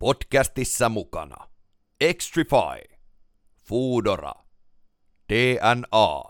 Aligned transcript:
Podcastissa 0.00 0.88
mukana 0.88 1.36
Extrify, 2.00 2.96
Foodora, 3.68 4.32
DNA, 5.32 6.22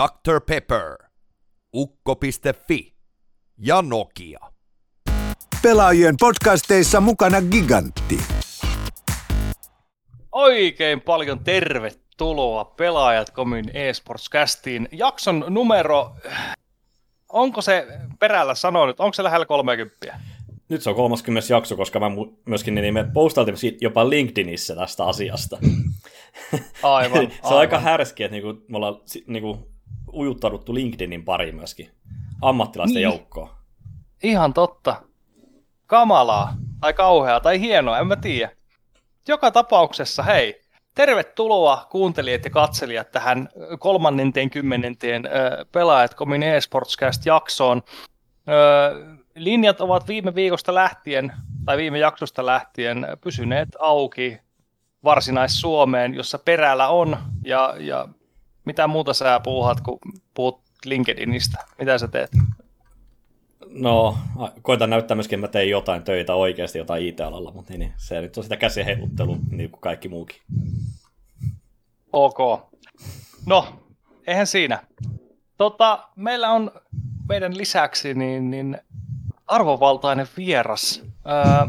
Dr. 0.00 0.40
Pepper, 0.46 0.96
Ukko.fi 1.74 2.94
ja 3.58 3.82
Nokia. 3.82 4.38
Pelaajien 5.62 6.14
podcasteissa 6.20 7.00
mukana 7.00 7.42
Gigantti. 7.42 8.18
Oikein 10.32 11.00
paljon 11.00 11.44
tervetuloa 11.44 12.64
Pelaajat 12.64 13.30
Komin 13.30 13.70
eSports-kästiin. 13.74 14.88
Jakson 14.92 15.44
numero, 15.48 16.16
onko 17.28 17.62
se 17.62 17.86
perällä 18.18 18.54
sanonut, 18.54 19.00
onko 19.00 19.12
se 19.12 19.22
lähellä 19.22 19.46
30? 19.46 20.18
Nyt 20.70 20.82
se 20.82 20.90
on 20.90 20.96
30 20.96 21.52
jakso, 21.52 21.76
koska 21.76 22.00
mä 22.00 22.06
myöskin 22.44 22.74
niin 22.74 22.94
me 22.94 23.04
postailtiin 23.14 23.78
jopa 23.80 24.10
LinkedInissä 24.10 24.76
tästä 24.76 25.04
asiasta. 25.04 25.58
Aivan, 26.82 27.20
se 27.30 27.38
on 27.42 27.44
aivan. 27.44 27.58
aika 27.58 27.78
härski, 27.78 28.22
että 28.22 28.32
niinku, 28.36 28.64
me 28.68 28.76
ollaan 28.76 28.94
niinku, 29.26 29.70
ujuttauduttu 30.12 30.74
LinkedInin 30.74 31.24
pariin 31.24 31.54
myöskin. 31.54 31.90
Ammattilaisten 32.42 32.94
Niin. 32.94 33.02
joukkoon. 33.04 33.48
Ihan 34.22 34.54
totta. 34.54 35.02
Kamalaa, 35.86 36.54
tai 36.80 36.92
kauheaa, 36.92 37.40
tai 37.40 37.60
hienoa, 37.60 37.98
en 37.98 38.06
mä 38.06 38.16
tiedä. 38.16 38.50
Joka 39.28 39.50
tapauksessa, 39.50 40.22
hei, 40.22 40.60
tervetuloa 40.94 41.86
kuuntelijat 41.90 42.44
ja 42.44 42.50
katselijat 42.50 43.10
tähän 43.10 43.48
kolmannenteen 43.78 44.50
kymmenenteen 44.50 45.26
ö, 45.26 45.64
Pelaajat.comin 45.72 46.42
eSportscast-jaksoon. 46.42 47.82
Ö, 48.48 49.19
linjat 49.44 49.80
ovat 49.80 50.08
viime 50.08 50.34
viikosta 50.34 50.74
lähtien, 50.74 51.32
tai 51.64 51.76
viime 51.76 51.98
jaksosta 51.98 52.46
lähtien, 52.46 53.06
pysyneet 53.20 53.68
auki 53.78 54.38
varsinais-Suomeen, 55.04 56.14
jossa 56.14 56.38
perällä 56.38 56.88
on, 56.88 57.16
ja, 57.44 57.74
ja 57.78 58.08
mitä 58.64 58.86
muuta 58.86 59.14
sä 59.14 59.40
puuhat, 59.44 59.80
kun 59.80 59.98
puhut 60.34 60.60
LinkedInistä? 60.84 61.58
Mitä 61.78 61.98
sä 61.98 62.08
teet? 62.08 62.30
No, 63.66 64.18
koitan 64.62 64.90
näyttää 64.90 65.14
myöskin, 65.14 65.38
että 65.38 65.46
mä 65.46 65.52
tein 65.52 65.70
jotain 65.70 66.02
töitä 66.02 66.34
oikeasti, 66.34 66.78
jotain 66.78 67.06
IT-alalla, 67.06 67.52
mutta 67.52 67.72
niin, 67.72 67.80
niin, 67.80 67.92
se 67.96 68.20
nyt 68.20 68.36
on 68.36 68.42
sitä 68.42 68.56
käsien 68.56 68.86
heiluttelua, 68.86 69.36
niin 69.50 69.70
kuin 69.70 69.80
kaikki 69.80 70.08
muukin. 70.08 70.36
Ok. 72.12 72.38
No, 73.46 73.66
eihän 74.26 74.46
siinä. 74.46 74.82
Tota, 75.56 76.08
meillä 76.16 76.50
on 76.50 76.70
meidän 77.28 77.56
lisäksi 77.56 78.14
niin, 78.14 78.50
niin 78.50 78.78
arvovaltainen 79.50 80.26
vieras. 80.36 81.02
Ää, 81.24 81.66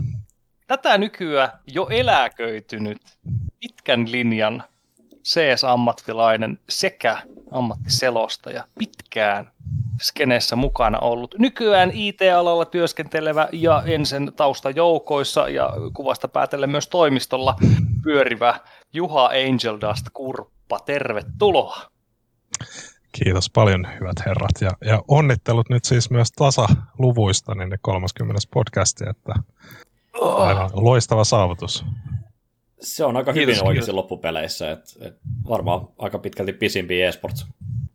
tätä 0.67 0.97
nykyään 0.97 1.51
jo 1.67 1.87
eläköitynyt 1.89 2.97
pitkän 3.59 4.11
linjan 4.11 4.63
CS-ammattilainen 5.23 6.59
sekä 6.69 7.17
ammattiselostaja 7.51 8.63
pitkään 8.79 9.51
skeneessä 10.01 10.55
mukana 10.55 10.99
ollut. 10.99 11.35
Nykyään 11.39 11.91
IT-alalla 11.93 12.65
työskentelevä 12.65 13.47
ja 13.51 13.83
ensin 13.85 14.31
taustajoukoissa 14.35 15.49
ja 15.49 15.73
kuvasta 15.93 16.27
päätellen 16.27 16.69
myös 16.69 16.87
toimistolla 16.87 17.55
pyörivä 18.03 18.59
Juha 18.93 19.25
Angel 19.25 19.77
Dust 19.81 20.05
Kurppa. 20.13 20.79
Tervetuloa. 20.79 21.81
Kiitos 23.11 23.49
paljon, 23.49 23.87
hyvät 23.99 24.25
herrat. 24.25 24.61
Ja, 24.61 24.71
ja 24.85 25.01
onnittelut 25.07 25.69
nyt 25.69 25.85
siis 25.85 26.09
myös 26.09 26.31
tasaluvuista 26.31 27.55
niin 27.55 27.69
ne 27.69 27.77
30. 27.81 28.41
podcasti, 28.53 29.03
että 29.09 29.33
aivan 30.21 30.69
loistava 30.73 31.23
saavutus. 31.23 31.85
Se 32.81 33.05
on 33.05 33.17
aika 33.17 33.33
Kiitos, 33.33 33.41
hyvin 33.41 33.53
kiitos. 33.55 33.67
oikeasti 33.67 33.91
loppupeleissä, 33.91 34.71
että 34.71 34.91
et 35.01 35.17
varmaan 35.49 35.87
aika 35.99 36.19
pitkälti 36.19 36.53
pisimpiä 36.53 37.07
esports 37.09 37.45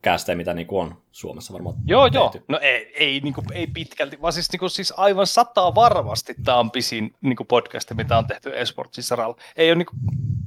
kästejä, 0.03 0.37
mitä 0.37 0.55
niinku 0.55 0.79
on 0.79 1.03
Suomessa 1.13 1.53
varmaan 1.53 1.77
Joo, 1.87 2.07
joo. 2.07 2.29
tehty. 2.29 2.45
No 2.49 2.59
ei, 2.63 2.93
ei, 2.95 3.21
niin 3.21 3.35
kuin, 3.35 3.47
ei 3.53 3.67
pitkälti, 3.67 4.23
vaan 4.23 4.33
siis, 4.33 4.53
niin 4.53 4.61
kuin, 4.61 4.71
siis 4.71 4.95
aivan 4.97 5.27
sataa 5.27 5.75
varmasti 5.75 6.35
tämä 6.45 6.59
on 6.59 6.71
pisin 6.71 7.15
niin 7.21 7.37
kuin 7.37 7.47
podcast, 7.47 7.95
mitä 7.95 8.19
on 8.19 8.27
tehty 8.27 8.59
esportsin 8.59 9.05
saralla. 9.05 9.37
Ei 9.57 9.71
ole 9.71 9.75
niin 9.79 9.87
kuin, 9.87 9.99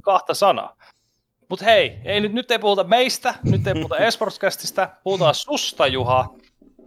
kahta 0.02 0.34
sanaa. 0.34 0.75
Mutta 1.49 1.65
hei, 1.65 1.99
ei, 2.05 2.21
nyt, 2.21 2.33
nyt 2.33 2.51
ei 2.51 2.59
puhuta 2.59 2.83
meistä, 2.83 3.35
nyt 3.43 3.67
ei 3.67 3.73
puhuta 3.73 3.97
esportscastista, 3.97 4.89
puhutaan 5.03 5.35
susta, 5.35 5.87
Juha. 5.87 6.29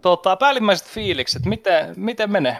Tota, 0.01 0.35
päällimmäiset 0.35 0.87
fiilikset, 0.87 1.45
miten, 1.45 1.93
miten 1.97 2.31
menee? 2.31 2.57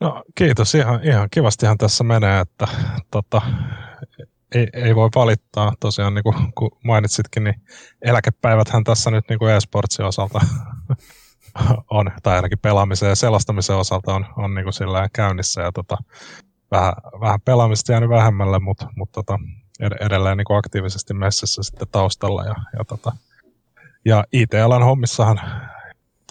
No 0.00 0.22
kiitos, 0.34 0.74
ihan, 0.74 1.04
ihan 1.04 1.28
kivastihan 1.30 1.78
tässä 1.78 2.04
menee, 2.04 2.40
että 2.40 2.68
tota, 3.10 3.42
ei, 4.54 4.68
ei 4.72 4.94
voi 4.94 5.08
valittaa. 5.14 5.72
Tosiaan 5.80 6.14
niin 6.14 6.22
kuin, 6.22 6.52
kun 6.54 6.78
mainitsitkin, 6.84 7.44
niin 7.44 7.62
eläkepäiväthän 8.02 8.84
tässä 8.84 9.10
nyt 9.10 9.24
niin 9.28 9.38
kuin 9.38 9.52
e-sportsin 9.52 10.04
osalta 10.04 10.40
on, 11.90 12.10
tai 12.22 12.36
ainakin 12.36 12.58
pelaamisen 12.58 13.08
ja 13.08 13.16
selostamisen 13.16 13.76
osalta 13.76 14.14
on, 14.14 14.26
on 14.36 14.54
niin 14.54 14.64
kuin 14.64 15.10
käynnissä. 15.12 15.62
Ja 15.62 15.72
tota, 15.72 15.96
vähän, 16.70 16.92
vähän 17.20 17.40
pelaamista 17.40 17.92
jäänyt 17.92 18.10
vähemmälle, 18.10 18.58
mutta, 18.58 18.88
mutta 18.96 19.22
tota, 19.22 19.38
edelleen 20.00 20.36
niin 20.36 20.44
kuin 20.44 20.58
aktiivisesti 20.58 21.14
messissä 21.14 21.62
sitten 21.62 21.88
taustalla. 21.92 22.44
Ja, 22.44 22.54
ja, 22.78 22.84
tota, 22.84 23.12
ja 24.04 24.24
IT-alan 24.32 24.82
hommissahan 24.82 25.40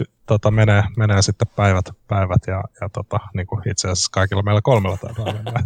ty- 0.02 0.12
tota, 0.26 0.52
menee, 0.52 0.84
menee 0.98 1.22
sitten 1.22 1.48
päivät, 1.56 1.86
päivät 2.08 2.42
ja, 2.48 2.64
ja 2.82 2.90
tota, 2.90 3.20
niin 3.34 3.48
kuin 3.48 3.70
itse 3.70 3.88
asiassa 3.88 4.12
kaikilla 4.14 4.44
meillä 4.44 4.62
kolmella 4.64 4.98
taitaa 4.98 5.26
mennä. 5.26 5.52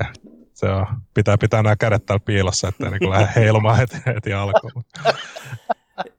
Et 0.00 0.32
Se 0.54 0.70
on, 0.70 0.86
pitää 1.14 1.38
pitää 1.38 1.62
nämä 1.62 1.76
kädet 1.76 2.06
täällä 2.06 2.24
piilossa, 2.24 2.68
ettei 2.68 2.90
niin 2.90 3.10
lähde 3.10 3.28
heilumaan 3.40 3.76
heti, 3.76 3.96
heti 4.06 4.32
alkuun. 4.32 4.84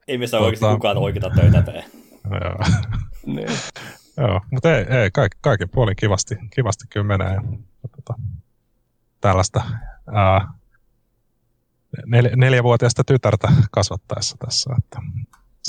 Ei 0.08 0.18
oikeasti 0.40 0.64
Tota- 0.66 0.74
kukaan 0.74 0.98
oikeita 0.98 1.30
töitä 1.30 1.62
tee. 1.62 1.84
Joo. 2.30 2.82
Niin. 3.26 3.48
Joo, 4.16 4.40
mutta 4.50 4.76
ei, 4.76 4.84
ei 4.88 5.10
kaikki, 5.10 5.38
kaikki 5.40 5.66
puolin 5.66 5.96
kivasti, 5.96 6.36
kivasti 6.54 6.84
kyllä 6.90 7.06
menee. 7.06 7.34
Ja, 7.34 7.88
tota, 7.96 8.14
tällaista 9.20 9.62
ää, 10.12 10.48
nel, 12.06 12.30
neljävuotiaista 12.36 13.04
tytärtä 13.04 13.48
kasvattaessa 13.70 14.36
tässä. 14.44 14.74
Että, 14.78 14.98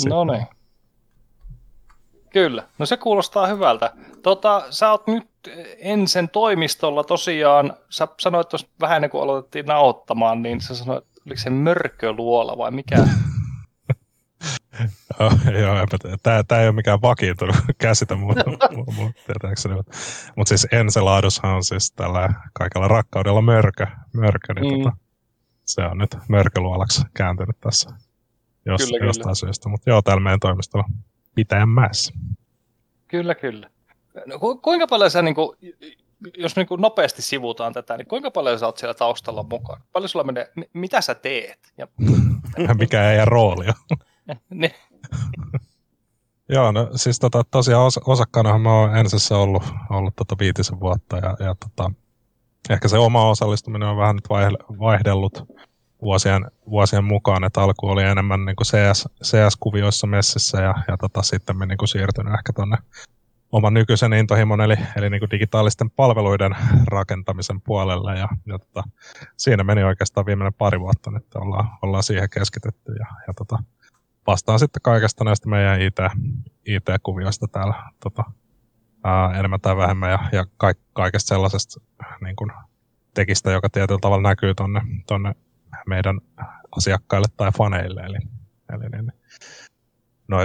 No 0.10 0.24
niin. 0.24 0.48
Kyllä, 2.34 2.68
no 2.80 2.86
se 2.86 2.98
kuulostaa 2.98 3.48
hyvältä. 3.48 3.94
Tota, 4.24 4.64
sä 4.70 4.92
oot 4.92 5.08
nyt 5.08 5.28
ensin 5.78 6.30
toimistolla 6.30 7.04
tosiaan, 7.04 7.74
sä 7.90 8.08
sanoit 8.20 8.50
tuossa 8.50 8.68
vähän 8.82 8.96
ennen 8.96 9.10
kuin 9.10 9.24
aloitettiin 9.24 9.66
nauhoittamaan, 9.66 10.42
niin 10.42 10.62
sä 10.62 10.76
sanoit, 10.76 11.06
oliko 11.26 11.42
se 11.42 11.50
mörköluola 11.50 12.58
vai 12.58 12.72
mikä? 12.72 12.96
Joo, 15.60 15.76
tämä, 16.24 16.44
tämä 16.44 16.62
ei 16.62 16.68
ole 16.68 16.76
mikään 16.76 17.02
vakiintunut 17.02 17.56
käsite 17.78 18.16
mun, 18.16 18.36
mun, 18.96 19.14
tietääkseni. 19.28 19.76
Mutta 19.76 19.92
mut 20.36 20.48
siis 20.48 20.68
Enceladushan 20.72 21.56
on 21.56 21.64
siis 21.64 21.92
tällä 21.92 22.30
kaikella 22.54 22.88
rakkaudella 22.88 23.42
mörkö, 23.42 23.88
mörkö 24.14 24.54
niin 24.54 24.74
Mm. 24.78 24.84
tota, 24.84 24.98
se 25.66 25.82
on 25.82 25.98
nyt 25.98 26.16
mörköluolaksi 26.28 27.02
kääntynyt 27.14 27.60
tässä 27.60 27.90
jos, 28.66 28.82
Kyllä, 28.86 28.98
kyllä. 29.00 29.10
jostain 29.10 29.36
syystä. 29.36 29.70
Mutta 29.70 29.90
joo, 29.90 30.02
täällä 30.02 30.24
meidän 30.24 30.40
toimistolla 30.40 30.86
Pitäjänmäessä. 31.36 32.14
kyllä, 33.08 33.36
kyllä. 33.36 33.70
No, 34.26 34.40
ku, 34.40 34.58
kuinka 34.58 34.88
paljon 34.88 35.12
sä, 35.12 35.22
niin 35.22 35.36
kuin, 35.36 35.58
jos 36.38 36.56
niin 36.56 36.68
kuin 36.68 36.82
nopeasti 36.82 37.22
sivutaan 37.22 37.74
tätä, 37.74 37.98
niin 37.98 38.08
kuinka 38.08 38.32
paljon 38.32 38.60
sä 38.60 38.66
oot 38.66 38.78
siellä 38.78 38.94
taustalla 38.94 39.44
mukana? 39.50 39.82
Paljon 39.92 40.10
sulla 40.10 40.26
menee, 40.26 40.52
mi- 40.56 40.70
mitä 40.74 41.02
sä 41.02 41.16
teet? 41.16 41.60
Ja, 41.78 41.88
Mikä 42.80 43.12
ei 43.12 43.26
rooli 43.26 43.66
on. 43.68 43.98
niin, 44.50 44.72
Joo, 46.50 46.72
no 46.72 46.90
siis 46.96 47.20
tota, 47.20 47.44
tosiaan 47.52 47.86
os, 47.86 47.98
osakkaanahan 47.98 48.62
mä 48.62 48.74
oon 48.74 48.98
ensissä 48.98 49.38
ollut, 49.38 49.64
ollut 49.90 50.16
tota 50.16 50.36
viitisen 50.40 50.80
vuotta 50.80 51.18
ja, 51.18 51.38
ja 51.40 51.56
tota, 51.56 51.92
ehkä 52.70 52.88
se 52.88 52.98
oma 52.98 53.30
osallistuminen 53.30 53.88
on 53.88 53.98
vähän 53.98 54.16
nyt 54.16 54.28
vaihde- 54.30 54.80
vaihdellut 54.80 55.44
vuosien, 56.02 56.46
vuosien 56.70 57.04
mukaan, 57.04 57.44
että 57.44 57.62
alku 57.62 57.88
oli 57.88 58.04
enemmän 58.04 58.46
niin 58.46 58.56
kuin 58.56 58.66
CS, 58.66 59.10
CS-kuvioissa 59.24 60.08
messissä 60.08 60.62
ja, 60.62 60.76
ja 60.88 60.98
tota, 60.98 61.22
sitten 61.22 61.58
me 61.58 61.66
niin 61.66 61.78
kuin 61.78 61.90
siirtynyt 61.90 62.34
ehkä 62.34 62.54
tuonne 62.54 62.78
oman 63.52 63.74
nykyisen 63.74 64.14
intohimon 64.14 64.62
eli, 64.62 64.76
eli 64.96 65.10
niin 65.10 65.20
kuin 65.20 65.30
digitaalisten 65.30 65.92
palveluiden 65.92 66.56
rakentamisen 66.88 67.62
puolelle 67.62 68.20
ja, 68.20 68.28
ja 68.46 68.60
tota, 68.60 68.84
siinä 69.38 69.64
meni 69.64 69.84
oikeastaan 69.84 70.26
viimeinen 70.26 70.54
pari 70.54 70.80
vuotta 70.80 71.12
nyt 71.12 71.36
ollaan, 71.36 71.70
ollaan 71.82 72.04
siihen 72.04 72.30
keskitetty 72.30 72.92
ja, 72.92 73.06
ja 73.28 73.34
tota, 73.34 73.64
vastaan 74.28 74.60
sitten 74.60 74.82
kaikesta 74.82 75.24
näistä 75.24 75.50
meidän 75.50 75.82
IT, 75.82 75.98
IT-kuvioista 76.66 77.48
täällä 77.48 77.92
tota, 78.04 78.24
ää, 79.04 79.40
enemmän 79.40 79.62
tai 79.62 79.78
vähemmän 79.78 80.12
ja, 80.12 80.20
ja 80.32 80.46
kaik, 80.58 80.78
kaikesta 80.94 81.28
sellaisesta 81.28 81.82
niin 82.22 82.36
kuin 82.36 82.52
tekistä, 83.14 83.52
joka 83.52 83.70
tietyllä 83.70 84.00
tavalla 84.02 84.30
näkyy 84.30 84.56
tonne, 84.56 84.82
tonne 85.08 85.36
meidän 85.88 86.22
asiakkaille 86.78 87.28
tai 87.38 87.52
faneille. 87.58 88.02
Eli, 88.02 88.18
eli 88.74 88.90
niin, 88.90 89.12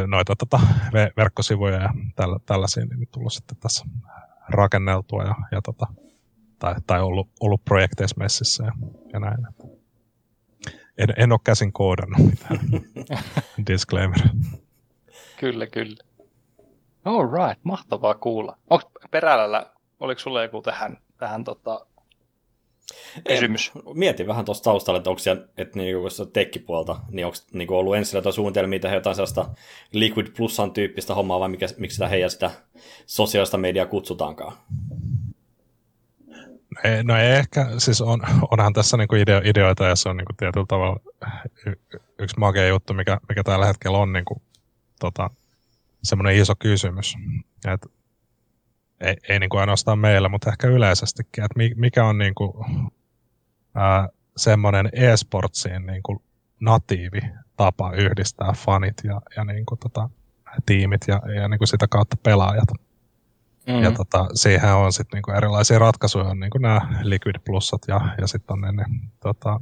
noita, 0.07 0.37
tota, 0.37 0.61
ve- 0.93 1.13
verkkosivuja 1.17 1.83
ja 1.83 1.95
tällä, 2.17 2.39
tällaisia 2.47 2.85
niin 2.85 3.09
tullut 3.13 3.33
sitten 3.33 3.57
tässä 3.57 3.85
rakenneltua 4.49 5.25
ja, 5.25 5.35
ja 5.53 5.63
tota, 5.63 5.87
tai, 6.59 6.75
tai 6.87 7.01
ollut, 7.01 7.29
ollut 7.41 7.65
projekteissa 7.65 8.17
messissä 8.19 8.65
ja, 8.65 8.73
ja 9.13 9.21
näin. 9.21 9.47
En, 11.01 11.15
en 11.17 11.33
ole 11.33 11.41
käsin 11.45 11.73
koodannut 11.73 12.31
mitään. 12.31 12.61
Disclaimer. 13.67 14.19
Kyllä, 15.37 15.67
kyllä. 15.67 15.97
All 17.05 17.29
right, 17.33 17.65
mahtavaa 17.65 18.15
kuulla. 18.15 18.57
Onko 18.71 18.91
Perälällä, 19.11 19.67
oliko 20.01 20.19
sulla 20.19 20.43
joku 20.43 20.63
tähän, 20.63 20.99
tähän 21.19 21.45
tota, 21.45 21.87
kysymys? 23.29 23.73
Mietin 23.95 24.27
vähän 24.27 24.45
tuosta 24.45 24.65
taustalla, 24.65 24.99
että 24.99 25.11
onko 25.11 25.19
siellä, 25.19 25.43
että 25.57 25.79
niinku, 25.79 26.09
tekkipuolta, 26.33 26.97
niin 27.11 27.27
onko 27.27 27.39
niinku 27.53 27.75
ollut 27.75 27.97
ensin 27.97 28.19
jotain 28.19 28.33
suunnitelmia 28.33 28.81
tehdä 28.81 28.97
jotain 28.97 29.17
sellaista 29.17 29.49
Liquid 29.93 30.27
Plusan 30.37 30.73
tyyppistä 30.73 31.15
hommaa, 31.15 31.41
vai 31.41 31.49
mikä, 31.49 31.67
miksi 31.79 31.95
sitä 31.95 32.09
heidän 32.09 32.31
sitä 32.31 32.51
sosiaalista 33.07 33.59
mediaa 33.59 33.87
kutsutaankaan? 33.87 34.53
No 37.03 37.17
ei 37.17 37.31
ehkä, 37.31 37.67
siis 37.79 38.01
on, 38.01 38.21
onhan 38.51 38.73
tässä 38.73 38.97
niinku 38.97 39.15
ideo, 39.15 39.41
ideoita 39.45 39.85
ja 39.85 39.97
se 39.97 40.09
on 40.09 40.17
niinku 40.17 40.33
tietyllä 40.37 40.67
tavalla 40.69 41.01
y, 41.67 41.73
yksi 42.19 42.39
makea 42.39 42.69
juttu, 42.69 42.95
mikä, 42.95 43.19
mikä 43.29 43.43
tällä 43.43 43.67
hetkellä 43.67 43.99
on 43.99 44.13
niinku, 44.13 44.43
tota, 45.01 45.31
semmoinen 46.03 46.37
iso 46.37 46.55
kysymys. 46.59 47.15
Et, 47.69 47.87
ei, 49.01 49.17
ei 49.29 49.39
niinku 49.39 49.57
ainoastaan 49.57 49.99
meillä, 49.99 50.29
mutta 50.29 50.51
ehkä 50.51 50.69
yleisestikin, 50.69 51.45
että 51.45 51.59
mikä 51.77 52.05
on 52.05 52.19
niinku, 52.19 52.67
semmoinen 54.37 54.91
e-sportsiin 54.93 55.87
niinku 55.87 56.23
natiivi 56.61 57.21
tapa 57.57 57.93
yhdistää 57.93 58.53
fanit 58.53 58.95
ja, 59.05 59.21
ja 59.37 59.45
niinku 59.45 59.77
tota, 59.77 60.11
tiimit 60.67 61.01
ja, 61.09 61.23
ja 61.35 61.49
niinku 61.49 61.67
sitä 61.67 61.89
kautta 61.89 62.17
pelaajat. 62.23 62.69
Mm. 63.67 63.83
Ja 63.83 63.93
tota, 63.93 64.27
siihen 64.35 64.75
on 64.75 64.93
sitten 64.93 65.17
niinku 65.17 65.31
erilaisia 65.31 65.79
ratkaisuja, 65.79 66.25
on 66.25 66.41
niinku 66.41 66.59
nämä 66.59 66.81
Liquid 67.03 67.37
Plussat 67.45 67.83
ja, 67.89 68.01
ja 68.21 68.27
sitten 68.27 68.55
on 68.55 68.61
ne, 68.61 68.73
ne 68.73 68.85
tota, 69.23 69.61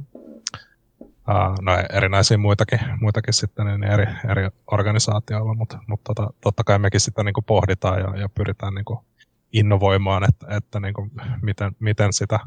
ää, 1.27 1.53
no 1.61 1.71
erinäisiä 1.93 2.37
muitakin, 2.37 2.79
muitakin 3.01 3.33
sitten 3.33 3.65
niin 3.65 3.83
eri, 3.83 4.05
eri 4.31 4.49
organisaatioilla, 4.71 5.53
mutta, 5.53 5.79
mutta 5.87 6.13
tota, 6.13 6.33
totta 6.41 6.63
kai 6.63 6.79
mekin 6.79 6.99
sitä 6.99 7.23
niinku 7.23 7.41
pohditaan 7.41 7.99
ja, 7.99 8.21
ja 8.21 8.29
pyritään 8.29 8.73
niinku 8.73 9.05
innovoimaan, 9.53 10.23
että, 10.29 10.57
että 10.57 10.79
niinku, 10.79 11.07
miten, 11.41 11.71
miten 11.79 12.13
sitä, 12.13 12.39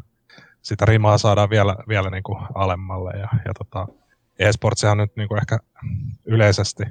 sitä 0.63 0.85
rimaa 0.85 1.19
saadaan 1.19 1.51
vielä, 1.51 1.77
vielä 1.89 2.11
niinku 2.11 2.39
alemmalle. 2.55 3.11
Ja, 3.11 3.29
ja 3.45 3.55
tota, 3.59 3.87
e-sportsihan 4.39 4.99
nyt 4.99 5.17
niinku 5.17 5.35
ehkä 5.37 5.59
yleisesti 6.25 6.83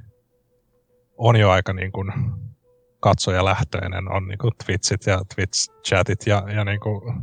on 1.17 1.35
jo 1.35 1.49
aika 1.49 1.73
niinku 1.73 2.03
katsojalähtöinen, 3.01 4.11
on 4.11 4.27
niinku 4.27 4.49
Twitchit 4.65 5.05
ja 5.05 5.21
Twitch-chatit 5.35 6.23
ja, 6.25 6.43
ja 6.55 6.65
niinku, 6.65 7.13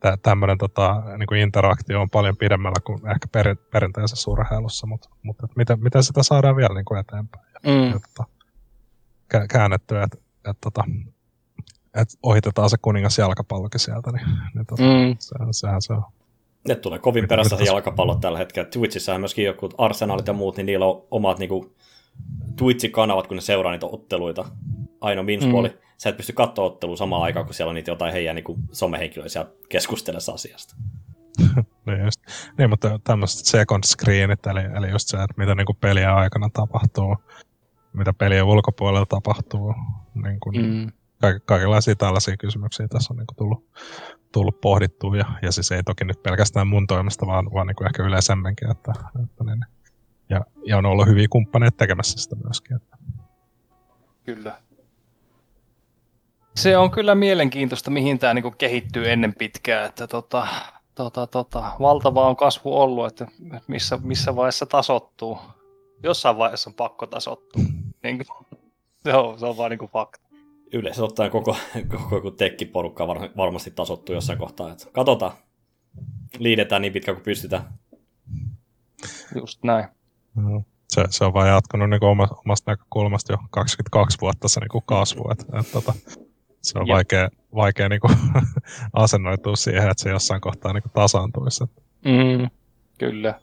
tä, 0.00 0.16
tämmöinen 0.22 0.58
tota, 0.58 1.02
niinku 1.18 1.34
interaktio 1.34 2.00
on 2.00 2.10
paljon 2.10 2.36
pidemmällä 2.36 2.80
kuin 2.86 2.98
ehkä 3.10 3.26
per, 3.32 3.56
perinteisessä 3.72 4.30
urheilussa, 4.30 4.86
mutta, 4.86 5.08
mutta 5.22 5.46
miten, 5.56 5.82
miten 5.82 6.02
sitä 6.02 6.22
saadaan 6.22 6.56
vielä 6.56 6.74
niinku 6.74 6.94
eteenpäin 6.94 7.44
ja, 7.54 7.60
Mm. 7.72 7.90
ja 7.90 8.00
tota, 8.14 8.30
kä- 9.34 9.46
käännettyä, 9.52 10.02
että 10.02 10.18
et, 10.50 10.56
tota, 10.60 10.84
et 11.94 12.08
ohitetaan 12.22 12.70
se 12.70 12.76
kuningas 12.82 13.18
jalkapallokin 13.18 13.80
sieltä, 13.80 14.10
niin, 14.12 14.26
niin 14.54 14.66
tota, 14.66 14.82
Mm. 14.82 15.16
se, 15.18 15.34
sehän 15.50 15.82
se 15.82 15.92
on. 15.92 16.02
Ne 16.68 16.74
tulee 16.74 16.98
kovin 16.98 17.24
Mitä- 17.24 17.32
perässä 17.32 17.56
se 17.56 17.64
jalkapallo 17.64 18.14
tällä 18.14 18.38
hetkellä. 18.38 18.68
Twitchissä 18.70 19.18
myöskin 19.18 19.44
joku 19.44 19.68
Arsenalit 19.78 20.26
ja 20.26 20.32
muut, 20.32 20.56
niin 20.56 20.66
niillä 20.66 20.86
on 20.86 21.02
omat 21.10 21.38
niinku, 21.38 21.74
Twitch-kanavat, 22.56 23.26
kun 23.26 23.34
ne 23.36 23.40
seuraa 23.40 23.72
niitä 23.72 23.86
otteluita. 23.86 24.44
Ainoa 25.02 25.24
miinuspuoli, 25.24 25.68
mm. 25.68 25.74
sä 25.98 26.08
et 26.08 26.16
pysty 26.16 26.32
katsoa 26.32 26.64
ottelua 26.64 26.96
samaan 26.96 27.22
aikaan, 27.22 27.46
kun 27.46 27.54
siellä 27.54 27.68
on 27.70 27.74
niitä 27.74 27.90
jotain 27.90 28.12
heidän 28.12 28.34
niinku, 28.34 28.58
somehenkilöitä 28.72 29.28
siellä 29.32 29.50
keskustelemassa 29.68 30.32
asiasta. 30.32 30.74
Niin, 31.86 32.04
just. 32.04 32.20
niin 32.58 32.70
mutta 32.70 33.00
tämmöiset 33.04 33.46
second 33.46 33.84
screenit, 33.84 34.46
eli, 34.46 34.60
eli 34.60 34.90
just 34.90 35.08
se, 35.08 35.16
että 35.16 35.34
mitä 35.36 35.54
niin 35.54 35.66
kuin 35.66 35.76
pelien 35.80 36.10
aikana 36.10 36.48
tapahtuu, 36.52 37.16
mitä 37.92 38.12
pelien 38.12 38.44
ulkopuolella 38.44 39.06
tapahtuu, 39.06 39.74
niin 40.24 40.40
kuin, 40.40 40.56
Mm. 40.56 40.92
ka- 41.20 41.40
kaikenlaisia 41.44 41.96
tällaisia 41.96 42.36
kysymyksiä 42.36 42.88
tässä 42.88 43.12
on 43.14 43.16
niin 43.16 43.26
kuin 43.26 43.36
tullut, 43.36 43.66
tullut 44.32 44.60
pohdittua, 44.60 45.16
ja, 45.16 45.24
ja 45.42 45.52
siis 45.52 45.72
ei 45.72 45.82
toki 45.82 46.04
nyt 46.04 46.22
pelkästään 46.22 46.66
mun 46.66 46.86
toimesta, 46.86 47.26
vaan, 47.26 47.52
vaan 47.54 47.66
niin 47.66 47.76
kuin 47.76 47.86
ehkä 47.86 48.02
yleisemminkin, 48.02 48.70
että, 48.70 48.92
että 49.24 49.44
niin, 49.44 49.64
ja, 50.28 50.40
ja 50.66 50.78
on 50.78 50.86
ollut 50.86 51.06
hyviä 51.06 51.26
kumppaneita 51.30 51.76
tekemässä 51.76 52.18
sitä 52.18 52.36
myöskin. 52.44 52.76
Että. 52.76 52.96
Kyllä. 54.24 54.60
Se 56.54 56.76
on 56.76 56.90
kyllä 56.90 57.14
mielenkiintoista, 57.14 57.90
mihin 57.90 58.18
tämä 58.18 58.34
niinku 58.34 58.50
kehittyy 58.50 59.10
ennen 59.10 59.34
pitkää, 59.34 59.86
että 59.86 60.06
tota, 60.06 60.46
tota, 60.94 61.26
tota, 61.26 61.72
valtava 61.80 62.28
on 62.28 62.36
kasvu 62.36 62.80
ollut, 62.80 63.06
että 63.06 63.26
missä, 63.66 63.98
missä 64.02 64.36
vaiheessa 64.36 64.66
tasottuu. 64.66 65.38
Jossain 66.02 66.38
vaiheessa 66.38 66.70
on 66.70 66.74
pakko 66.74 67.06
tasottua. 67.06 67.62
Niin, 68.02 68.18
kuin- 68.18 68.60
se, 69.04 69.14
on, 69.14 69.38
se 69.38 69.46
on 69.46 69.56
vaan 69.56 69.70
niinku 69.70 69.86
fakta. 69.86 70.28
Yleensä 70.72 71.04
ottaen 71.04 71.30
koko, 71.30 71.56
koko 72.10 72.30
tekkiporukka 72.30 73.06
var, 73.06 73.18
varmasti 73.36 73.70
tasottuu 73.70 74.14
jossain 74.14 74.38
kohtaa. 74.38 74.72
Että 74.72 74.86
katsotaan. 74.92 75.32
Liidetään 76.38 76.82
niin 76.82 76.92
pitkä 76.92 77.12
kuin 77.14 77.24
pystytään. 77.24 77.78
Just 79.34 79.64
näin. 79.64 79.88
Mm. 80.34 80.64
Se, 80.88 81.04
se 81.10 81.24
on 81.24 81.34
vaan 81.34 81.48
jatkunut 81.48 81.90
niin 81.90 82.04
oma, 82.04 82.28
omasta 82.44 82.70
näkökulmasta 82.70 83.32
jo 83.32 83.38
22 83.50 84.18
vuotta 84.20 84.48
se 84.48 84.60
niin 84.60 84.82
kasvu. 84.86 85.30
Et, 85.30 85.40
et, 85.40 85.72
tota, 85.72 85.94
se 86.62 86.78
on 86.78 86.86
Jep. 86.86 86.94
vaikea, 86.94 87.28
vaikea 87.54 87.88
niin 87.88 88.00
kuin, 88.00 88.16
asennoitua 88.92 89.56
siihen, 89.56 89.90
että 89.90 90.02
se 90.02 90.10
jossain 90.10 90.40
kohtaa 90.40 90.72
niin 90.72 90.82
kuin 90.82 90.92
tasaantuisi. 90.92 91.64
Mm, 92.04 92.50
kyllä. 92.98 93.40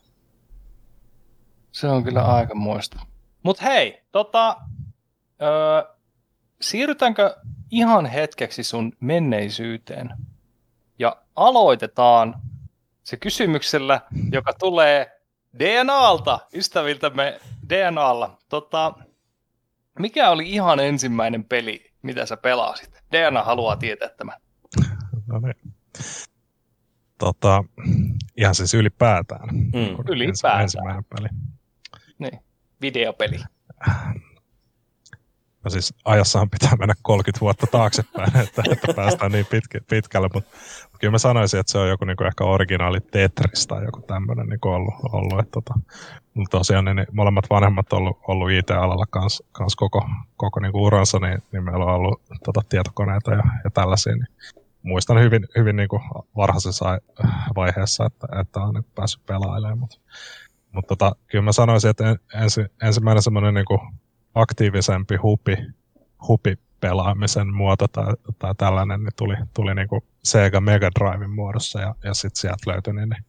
Se 1.71 1.87
on 1.87 2.03
kyllä 2.03 2.25
aika 2.25 2.55
muista. 2.55 2.99
Mut 3.43 3.61
hei, 3.61 4.03
tota, 4.11 4.57
öö, 5.41 5.95
siirrytäänkö 6.61 7.35
ihan 7.71 8.05
hetkeksi 8.05 8.63
sun 8.63 8.93
menneisyyteen? 8.99 10.09
Ja 10.99 11.17
aloitetaan 11.35 12.41
se 13.03 13.17
kysymyksellä, 13.17 14.01
joka 14.31 14.53
tulee 14.53 15.21
DNAlta, 15.59 16.39
ystäviltämme 16.53 17.39
DNAlla. 17.69 18.37
Tota, 18.49 18.93
mikä 19.99 20.29
oli 20.29 20.49
ihan 20.49 20.79
ensimmäinen 20.79 21.43
peli, 21.43 21.91
mitä 22.01 22.25
sä 22.25 22.37
pelasit? 22.37 22.98
DNA 23.11 23.43
haluaa 23.43 23.75
tietää 23.75 24.09
tämän. 24.09 24.41
no 25.27 25.39
niin. 25.39 25.73
Tota, 27.17 27.63
ihan 28.37 28.55
siis 28.55 28.73
ylipäätään. 28.73 29.49
Mm. 29.55 29.95
Ylipäätään. 30.09 30.61
Ensimmäinen 30.61 31.05
peli. 31.05 31.27
Niin, 32.19 32.39
videopeli. 32.81 33.37
No 35.63 35.69
siis 35.69 35.93
ajassahan 36.05 36.49
pitää 36.49 36.75
mennä 36.79 36.93
30 37.01 37.41
vuotta 37.41 37.67
taaksepäin, 37.67 38.37
että, 38.43 38.63
että 38.71 38.93
päästään 38.95 39.31
niin 39.31 39.45
pitkä, 39.45 39.79
pitkälle, 39.89 40.29
mutta 40.33 40.57
kyllä 40.99 41.11
mä 41.11 41.17
sanoisin, 41.17 41.59
että 41.59 41.71
se 41.71 41.77
on 41.77 41.89
joku 41.89 42.05
niin 42.05 42.17
kuin 42.17 42.27
ehkä 42.27 42.43
originaali 42.43 42.99
Tetris 43.01 43.67
tai 43.67 43.85
joku 43.85 44.01
tämmöinen 44.01 44.47
niin 44.47 44.59
kuin 44.59 44.73
ollut, 44.73 44.93
ollut 45.11 45.39
että 45.39 45.51
tota, 45.51 45.73
mutta 46.39 46.57
tosiaan 46.57 46.85
niin, 46.85 46.95
niin 46.95 47.07
molemmat 47.11 47.49
vanhemmat 47.49 47.93
on 47.93 47.99
ollut, 47.99 48.17
ollut 48.27 48.51
IT-alalla 48.51 49.05
kans, 49.09 49.43
kans 49.51 49.75
koko, 49.75 50.09
koko 50.37 50.59
niin 50.59 50.71
kuin 50.71 50.81
uransa, 50.81 51.19
niin, 51.19 51.43
niin 51.51 51.63
meillä 51.63 51.85
on 51.85 51.93
ollut 51.93 52.21
tota, 52.43 52.61
tietokoneita 52.69 53.31
ja, 53.31 53.43
ja 53.63 53.71
tällaisia, 53.73 54.15
niin 54.15 54.27
muistan 54.83 55.19
hyvin, 55.19 55.47
hyvin 55.57 55.75
niin 55.75 55.89
kuin 55.89 56.01
varhaisessa 56.35 56.89
ai- 56.89 56.99
vaiheessa, 57.55 58.05
että, 58.05 58.27
että 58.41 58.59
on 58.59 58.73
niin 58.73 58.85
päässyt 58.95 59.25
pelailemaan, 59.25 59.79
mutta 59.79 59.99
mutta 60.71 60.95
tota, 60.95 61.15
kyllä 61.27 61.43
mä 61.43 61.51
sanoisin, 61.51 61.89
että 61.89 62.09
en, 62.09 62.19
ensi, 62.43 62.65
ensimmäinen 62.83 63.23
semmoinen 63.23 63.53
niin 63.53 63.65
kuin 63.65 63.79
aktiivisempi 64.35 65.15
hupi, 65.15 65.57
hupi-pelaamisen 66.27 67.53
muoto 67.53 67.87
tai, 67.87 68.13
tai 68.39 68.55
tällainen 68.55 69.03
niin 69.03 69.13
tuli, 69.17 69.35
tuli 69.53 69.75
niin 69.75 69.87
kuin 69.87 70.01
Sega 70.23 70.61
Mega 70.61 70.89
Driven 70.99 71.29
muodossa 71.29 71.81
ja, 71.81 71.95
ja 72.03 72.13
sitten 72.13 72.41
sieltä 72.41 72.71
löytyi 72.71 72.93
niin, 72.93 73.09
niin, 73.09 73.25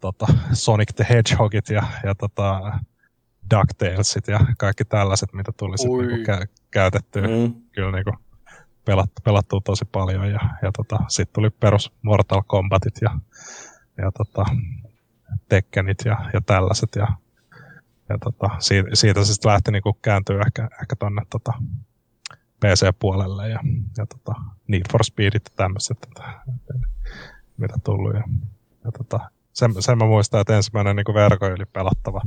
tota, 0.00 0.26
Sonic 0.52 0.92
the 0.96 1.06
Hedgehogit 1.08 1.68
ja, 1.70 1.82
ja 2.04 2.14
tota, 2.14 2.60
DuckTalesit 3.54 4.28
ja 4.28 4.40
kaikki 4.58 4.84
tällaiset, 4.84 5.32
mitä 5.32 5.52
tuli 5.56 5.78
sitten 5.78 5.92
Ui. 5.94 6.06
niin 6.06 6.24
kuin 6.24 6.38
kä- 6.38 6.46
käytettyä 6.70 7.22
Mm. 7.22 7.54
kyllä 7.72 7.92
niin 7.92 8.04
kuin 8.04 8.16
pelattu, 8.84 9.22
pelattua 9.24 9.60
tosi 9.64 9.84
paljon 9.84 10.30
ja, 10.30 10.40
ja 10.62 10.72
tota, 10.76 10.98
sitten 11.08 11.34
tuli 11.34 11.50
perus 11.50 11.92
Mortal 12.02 12.42
Kombatit 12.46 12.94
ja, 13.02 13.18
ja 13.98 14.12
tota, 14.12 14.44
Tekkenit 15.48 15.98
ja, 16.04 16.30
ja 16.32 16.40
tällaiset 16.40 16.96
ja, 16.96 17.06
ja 18.08 18.18
tota, 18.18 18.50
siitä, 18.58 18.88
siitä 18.94 19.24
se 19.24 19.32
sitten 19.34 19.52
lähti 19.52 19.70
niinku 19.70 19.92
kääntyä 20.02 20.42
ehkä, 20.46 20.68
ehkä 20.82 20.96
tonne 20.96 21.22
tota, 21.30 21.52
PC-puolelle 22.60 23.48
ja, 23.48 23.60
ja 23.96 24.06
tota, 24.06 24.40
Need 24.68 24.82
for 24.92 25.04
Speedit 25.04 25.42
ja 25.44 25.52
tämmöiset, 25.56 25.98
että, 26.08 26.24
että, 26.54 26.88
mitä 27.56 27.74
tullut. 27.84 28.14
Ja, 28.14 28.22
ja 28.84 28.92
tota, 28.92 29.30
sen, 29.58 29.82
sen 29.82 29.98
mä 29.98 30.04
muistan, 30.06 30.40
että 30.40 30.56
ensimmäinen 30.56 30.96
niinku 30.96 31.14
verkon 31.14 31.52
yli 31.52 31.64
pelattava 31.72 32.20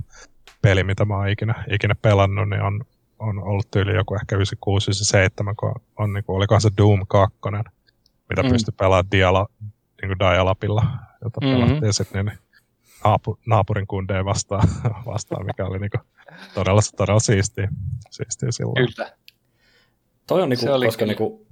peli, 0.61 0.83
mitä 0.83 1.05
mä 1.05 1.15
oon 1.15 1.29
ikinä, 1.29 1.63
ikinä 1.73 1.95
pelannut, 2.01 2.49
niin 2.49 2.61
on, 2.61 2.85
on 3.19 3.43
ollut 3.43 3.71
tyyli 3.71 3.95
joku 3.95 4.15
ehkä 4.15 4.35
96-97, 4.35 4.39
kun 5.59 5.75
on, 5.97 6.13
niinku, 6.13 6.35
olikohan 6.35 6.61
se 6.61 6.69
Doom 6.77 7.05
2, 7.07 7.37
mitä 8.29 8.43
Mm. 8.43 8.49
pystyi 8.49 8.73
pelaamaan 8.79 9.11
dialo, 9.11 9.47
niin 10.01 10.09
kuin 10.09 10.19
Dialapilla, 10.19 10.83
jota 11.23 11.39
Mhm. 11.41 11.51
pelattiin 11.51 11.93
sitten 11.93 12.25
niin 12.25 12.37
naapu, 13.03 13.39
naapurin 13.45 13.87
kundeja 13.87 14.25
vastaan, 14.25 14.67
vastaan 15.05 15.45
mikä 15.45 15.65
oli 15.65 15.79
niin 15.79 15.91
kuin 15.91 16.01
todella, 16.53 16.81
todella 16.97 17.19
siistiä, 17.19 17.69
siistiä 18.09 18.51
silloin. 18.51 18.87
Kyllä. 18.95 19.11
Toi 20.27 20.41
on 20.41 20.49
niinku, 20.49 20.65
Se 20.65 20.71
oli 20.71 20.85
koska 20.85 20.99
kyllä. 20.99 21.09
niinku, 21.11 21.45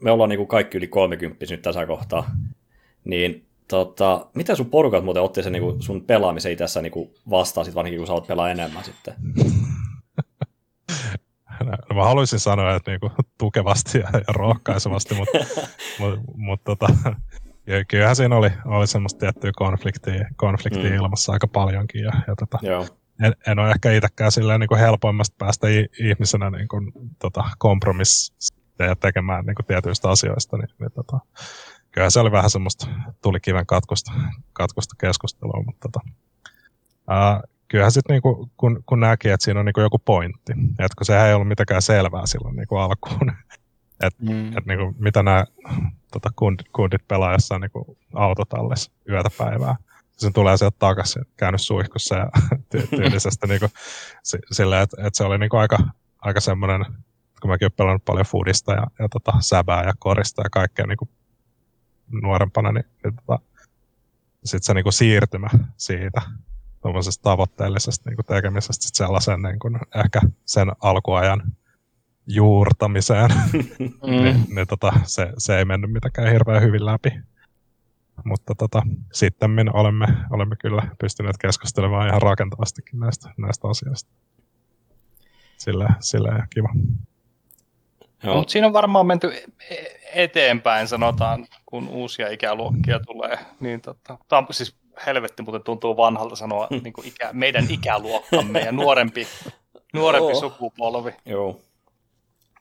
me 0.00 0.10
ollaan 0.10 0.28
niinku 0.30 0.46
kaikki 0.46 0.78
yli 0.78 0.88
30 0.88 1.46
nyt 1.50 1.62
tässä 1.62 1.86
kohtaa, 1.86 2.30
niin 3.04 3.46
tota, 3.70 4.26
miten 4.34 4.56
sun 4.56 4.70
porukat 4.70 5.04
muuten 5.04 5.22
otti 5.22 5.42
sen 5.42 5.52
niinku 5.52 5.76
sun 5.80 6.04
pelaamisen 6.04 6.52
itessä 6.52 6.82
niinku 6.82 7.14
vastaan, 7.30 7.64
sit 7.64 7.74
varsinkin 7.74 7.98
kun 8.00 8.06
sä 8.06 8.12
oot 8.12 8.26
pelaa 8.26 8.50
enemmän 8.50 8.84
sitten? 8.84 9.14
No, 11.64 11.96
mä 11.96 12.04
haluaisin 12.04 12.38
sanoa, 12.38 12.74
että 12.76 12.90
niinku 12.90 13.10
tukevasti 13.38 13.98
ja, 13.98 14.08
ja 14.12 14.20
rohkaisevasti, 14.28 15.14
mutta 15.14 15.38
mut, 15.98 16.20
mut, 16.36 16.64
tota, 16.64 16.86
ky- 17.64 17.84
kyllähän 17.88 18.16
siinä 18.16 18.36
oli, 18.36 18.50
oli 18.64 18.86
semmoista 18.86 19.18
tiettyä 19.18 19.50
konfliktia, 19.56 20.28
konfliktia 20.36 20.90
Mm. 20.90 20.96
ilmassa 20.96 21.32
aika 21.32 21.46
paljonkin. 21.48 22.02
Ja, 22.04 22.12
ja 22.26 22.34
tota, 22.36 22.58
Joo. 22.62 22.86
en, 23.22 23.34
en 23.46 23.58
ole 23.58 23.70
ehkä 23.70 23.92
itsekään 23.92 24.32
silleen 24.32 24.60
niin 24.60 24.78
helpoimmasta 24.78 25.36
päästä 25.38 25.66
ihmisenä 26.00 26.50
niin 26.50 26.68
kuin, 26.68 26.92
tota, 27.18 27.44
kompromisseja 27.58 28.96
tekemään 29.00 29.46
niin 29.46 29.54
kuin 29.54 29.66
tietyistä 29.66 30.08
asioista. 30.10 30.56
Niin, 30.56 30.68
niin, 30.78 30.92
tota, 30.92 31.18
kyllä 31.90 32.10
se 32.10 32.20
oli 32.20 32.32
vähän 32.32 32.50
semmoista 32.50 32.86
tuli 33.22 33.40
kiven 33.40 33.66
katkusta, 33.66 34.12
katkusta 34.52 34.94
keskustelua, 34.98 35.62
mutta 35.66 35.88
tota, 35.88 36.00
ää, 37.08 37.42
kyllähän 37.68 37.92
sitten 37.92 38.14
niinku, 38.14 38.50
kun, 38.56 38.82
kun 38.86 39.00
näki, 39.00 39.28
että 39.28 39.44
siinä 39.44 39.60
on 39.60 39.66
niinku 39.66 39.80
joku 39.80 39.98
pointti, 39.98 40.52
että 40.52 40.94
kun 40.98 41.06
sehän 41.06 41.28
ei 41.28 41.34
ollut 41.34 41.48
mitenkään 41.48 41.82
selvää 41.82 42.26
silloin 42.26 42.56
niinku 42.56 42.76
alkuun, 42.76 43.32
Mm. 44.20 44.48
että 44.48 44.62
niinku, 44.66 44.94
mitä 44.98 45.22
nämä 45.22 45.44
tota, 46.12 46.30
kundit, 46.36 46.66
kundit 46.72 47.08
pelaa 47.08 47.32
jossain 47.32 47.60
niinku 47.60 47.98
autotallissa 48.14 48.92
yötä 49.08 49.28
päivää. 49.38 49.76
Sen 50.16 50.32
tulee 50.32 50.56
sieltä 50.56 50.76
takaisin, 50.78 51.24
käynyt 51.36 51.60
suihkussa 51.60 52.16
ja 52.16 52.26
ty- 52.76 52.86
tyylisesti 52.96 53.46
niinku, 53.46 53.66
si- 54.22 54.38
silleen, 54.52 54.82
että, 54.82 54.96
että 55.00 55.16
se 55.16 55.24
oli 55.24 55.38
niinku 55.38 55.56
aika, 55.56 55.78
aika 56.18 56.40
semmoinen, 56.40 56.84
kun 57.42 57.50
mäkin 57.50 57.64
olen 57.66 57.72
pelannut 57.76 58.04
paljon 58.04 58.26
foodista 58.26 58.72
ja, 58.72 58.86
ja 58.98 59.08
tota, 59.08 59.32
säbää 59.40 59.84
ja 59.84 59.92
korista 59.98 60.42
ja 60.42 60.50
kaikkea 60.50 60.86
niinku 60.86 61.08
nuorempana, 62.22 62.72
niin, 62.72 62.84
niin 63.04 63.16
tota, 63.16 63.38
sitten 64.44 64.62
se 64.66 64.74
niinku 64.74 64.92
siirtymä 64.92 65.48
siitä 65.76 66.22
tuommoisesta 66.82 67.22
tavoitteellisesta 67.22 68.10
niinku 68.10 68.22
tekemisestä 68.22 68.84
sit 68.84 68.94
sellaisen 68.94 69.42
niinku, 69.42 69.68
ehkä 70.04 70.20
sen 70.44 70.72
alkuajan 70.80 71.42
juurtamiseen, 72.26 73.30
Mm. 74.06 74.22
niin, 74.22 74.44
niin 74.54 74.66
tota, 74.66 74.92
se, 75.04 75.32
se, 75.38 75.58
ei 75.58 75.64
mennyt 75.64 75.92
mitenkään 75.92 76.32
hirveän 76.32 76.62
hyvin 76.62 76.86
läpi. 76.86 77.10
Mutta 78.24 78.54
tota, 78.54 78.82
sitten 79.12 79.50
olemme, 79.72 80.06
olemme 80.30 80.56
kyllä 80.56 80.82
pystyneet 81.00 81.38
keskustelemaan 81.38 82.08
ihan 82.08 82.22
rakentavastikin 82.22 83.00
näistä, 83.00 83.30
näistä 83.36 83.68
asioista. 83.68 84.10
Sillä, 85.56 85.88
sillä 86.00 86.46
kiva. 86.50 86.68
Joo. 88.22 88.36
Mutta 88.36 88.52
siinä 88.52 88.66
on 88.66 88.72
varmaan 88.72 89.06
menty 89.06 89.32
e- 89.70 89.84
eteenpäin, 90.14 90.88
sanotaan, 90.88 91.46
kun 91.66 91.88
uusia 91.88 92.28
ikäluokkia 92.28 93.00
tulee. 93.06 93.38
Niin 93.60 93.80
tota, 93.80 94.18
tämä 94.28 94.38
on 94.40 94.46
siis 94.50 94.76
helvetti, 95.06 95.42
mutta 95.42 95.60
tuntuu 95.60 95.96
vanhalta 95.96 96.36
sanoa 96.36 96.66
niin 96.82 96.92
kuin 96.92 97.08
ikä, 97.08 97.30
meidän 97.32 97.66
ikäluokkamme 97.70 98.60
ja 98.60 98.72
nuorempi, 98.72 99.26
nuorempi 99.94 100.32
Joo. 100.32 100.40
sukupolvi. 100.40 101.14
Joo. 101.24 101.60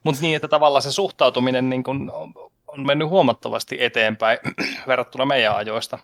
Mutta 0.04 0.22
niin, 0.22 0.36
että 0.36 0.48
tavallaan 0.48 0.82
se 0.82 0.92
suhtautuminen 0.92 1.70
niin 1.70 1.84
kun 1.84 2.12
on, 2.14 2.34
on 2.68 2.86
mennyt 2.86 3.10
huomattavasti 3.10 3.78
eteenpäin 3.80 4.38
verrattuna 4.88 5.26
meidän 5.26 5.56
ajoista. 5.56 6.00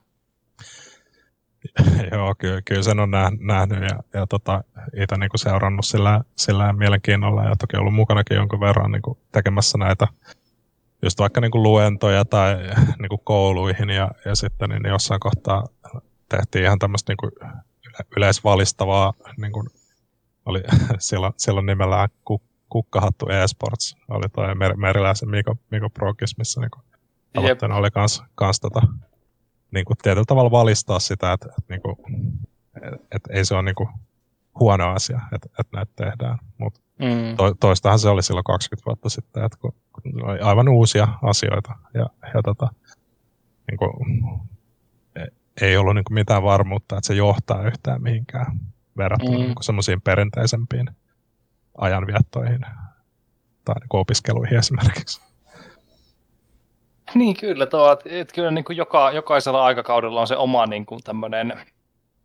Joo, 2.11 2.35
kyllä, 2.37 2.61
kyllä 2.61 2.83
sen 2.83 2.99
on 2.99 3.11
nä- 3.11 3.31
nähnyt 3.39 3.81
ja, 3.81 4.19
ja 4.19 4.27
tota, 4.27 4.63
itse 5.01 5.17
niin 5.17 5.29
seurannut 5.35 5.85
sillä, 5.85 6.21
sillä 6.35 6.73
mielenkiinnolla 6.73 7.43
ja 7.43 7.55
toki 7.55 7.77
ollut 7.77 7.93
mukanakin 7.93 8.37
jonkun 8.37 8.59
verran 8.59 8.91
niin 8.91 9.01
kuin 9.01 9.17
tekemässä 9.31 9.77
näitä 9.77 10.07
just 11.03 11.19
vaikka 11.19 11.41
niin 11.41 11.51
kuin 11.51 11.63
luentoja 11.63 12.25
tai 12.25 12.55
niin 13.01 13.09
kuin 13.09 13.21
kouluihin 13.23 13.89
ja, 13.89 14.11
ja 14.25 14.35
sitten 14.35 14.69
niin 14.69 14.85
jossain 14.85 15.19
kohtaa 15.19 15.63
tehtiin 16.29 16.65
ihan 16.65 16.79
tämmöistä 16.79 17.11
niin 17.11 17.17
kuin 17.17 17.31
yleisvalistavaa, 18.17 19.13
niin 19.37 19.51
kuin 19.51 19.69
oli 20.45 20.63
silloin, 20.99 21.33
silloin 21.37 21.65
nimellään 21.65 22.09
ku, 22.25 22.41
Kukkahattu 22.69 23.29
eSports, 23.29 23.97
oli 24.09 24.29
toi 24.29 24.55
Mer- 24.55 24.77
Meriläisen 24.77 25.29
Miko, 25.29 25.55
Miko 25.71 25.89
Prokis, 25.89 26.37
missä 26.37 26.61
niin 26.61 26.71
kuin 26.71 26.83
tavoitteena 27.33 27.75
oli 27.75 27.91
kans, 27.91 28.23
kans 28.35 28.59
tota, 28.59 28.81
niin 29.71 29.85
kuin 29.85 29.97
tietyllä 30.03 30.25
tavalla 30.27 30.51
valistaa 30.51 30.99
sitä, 30.99 31.33
että, 31.33 31.47
että, 31.49 31.73
niin 31.73 31.81
kuin, 31.81 31.95
että 33.11 33.33
ei 33.33 33.45
se 33.45 33.53
ole 33.55 33.63
niin 33.63 33.75
kuin 33.75 33.89
huono 34.59 34.91
asia, 34.91 35.21
että, 35.35 35.49
että 35.59 35.77
näitä 35.77 35.91
tehdään. 35.95 36.37
Mutta 36.57 36.79
Mm. 36.99 37.37
to, 37.37 37.53
toistahan 37.59 37.99
se 37.99 38.09
oli 38.09 38.23
silloin 38.23 38.43
20 38.43 38.85
vuotta 38.85 39.09
sitten, 39.09 39.43
että 39.43 39.57
kun, 39.61 39.73
kun 39.93 40.25
oli 40.29 40.39
aivan 40.39 40.69
uusia 40.69 41.07
asioita 41.21 41.75
ja, 41.93 42.05
ja 42.33 42.41
tota, 42.43 42.69
niin 43.71 43.77
kuin, 43.77 43.91
e- 45.15 45.65
ei 45.65 45.77
ollut 45.77 45.95
niin 45.95 46.03
kuin 46.03 46.13
mitään 46.15 46.43
varmuutta, 46.43 46.97
että 46.97 47.07
se 47.07 47.13
johtaa 47.13 47.67
yhtään 47.67 48.01
mihinkään 48.01 48.59
verrattuna 48.97 49.37
Mm. 49.37 49.43
niin 49.43 49.55
semmoisiin 49.61 50.01
perinteisempiin 50.01 50.89
ajanviettoihin 51.77 52.61
tai 53.65 53.75
niin 53.79 53.87
opiskeluihin 53.89 54.57
esimerkiksi. 54.57 55.21
Niin 57.19 57.37
kyllä, 57.37 57.65
tuo, 57.65 57.91
että, 57.91 58.09
että 58.11 58.33
kyllä 58.33 58.51
niin 58.51 58.65
kuin 58.65 58.77
joka, 58.77 59.11
jokaisella 59.11 59.65
aikakaudella 59.65 60.21
on 60.21 60.27
se 60.27 60.37
oma 60.37 60.65
niin 60.65 60.85
kuin 60.85 61.03
tämmöinen 61.03 61.59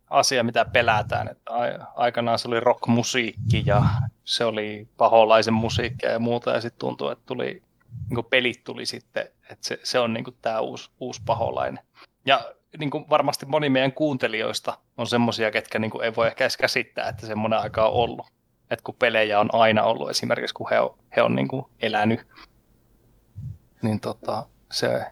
asia, 0.09 0.43
mitä 0.43 0.65
pelätään. 0.65 1.27
Että 1.27 1.51
aikanaan 1.95 2.39
se 2.39 2.47
oli 2.47 2.59
rockmusiikki 2.59 3.63
ja 3.65 3.83
se 4.23 4.45
oli 4.45 4.87
paholaisen 4.97 5.53
musiikkia 5.53 6.11
ja 6.11 6.19
muuta, 6.19 6.51
ja 6.51 6.61
sitten 6.61 6.79
tuntuu, 6.79 7.09
että 7.09 7.23
tuli, 7.25 7.63
niin 8.09 8.15
kuin 8.15 8.27
pelit 8.29 8.63
tuli 8.63 8.85
sitten, 8.85 9.23
että 9.23 9.67
se, 9.67 9.79
se 9.83 9.99
on 9.99 10.13
niin 10.13 10.23
kuin 10.23 10.37
tämä 10.41 10.59
uusi, 10.59 10.89
uusi 10.99 11.21
paholainen. 11.25 11.83
Ja 12.25 12.41
niin 12.77 12.89
kuin 12.89 13.05
varmasti 13.09 13.45
moni 13.45 13.69
meidän 13.69 13.91
kuuntelijoista 13.91 14.77
on 14.97 15.07
semmoisia, 15.07 15.51
ketkä 15.51 15.79
niin 15.79 15.91
kuin 15.91 16.03
ei 16.03 16.15
voi 16.15 16.27
ehkä 16.27 16.43
edes 16.43 16.57
käsittää, 16.57 17.09
että 17.09 17.27
semmoinen 17.27 17.59
aika 17.59 17.87
on 17.87 17.93
ollut. 17.93 18.25
Että 18.71 18.83
kun 18.83 18.95
pelejä 18.99 19.39
on 19.39 19.49
aina 19.53 19.83
ollut 19.83 20.09
esimerkiksi, 20.09 20.53
kun 20.53 20.69
he 20.69 20.79
on, 20.79 20.97
he 21.15 21.21
on 21.21 21.35
niin 21.35 21.47
kuin 21.47 21.65
elänyt, 21.81 22.27
niin 23.81 23.99
tota, 23.99 24.45
se 24.71 25.05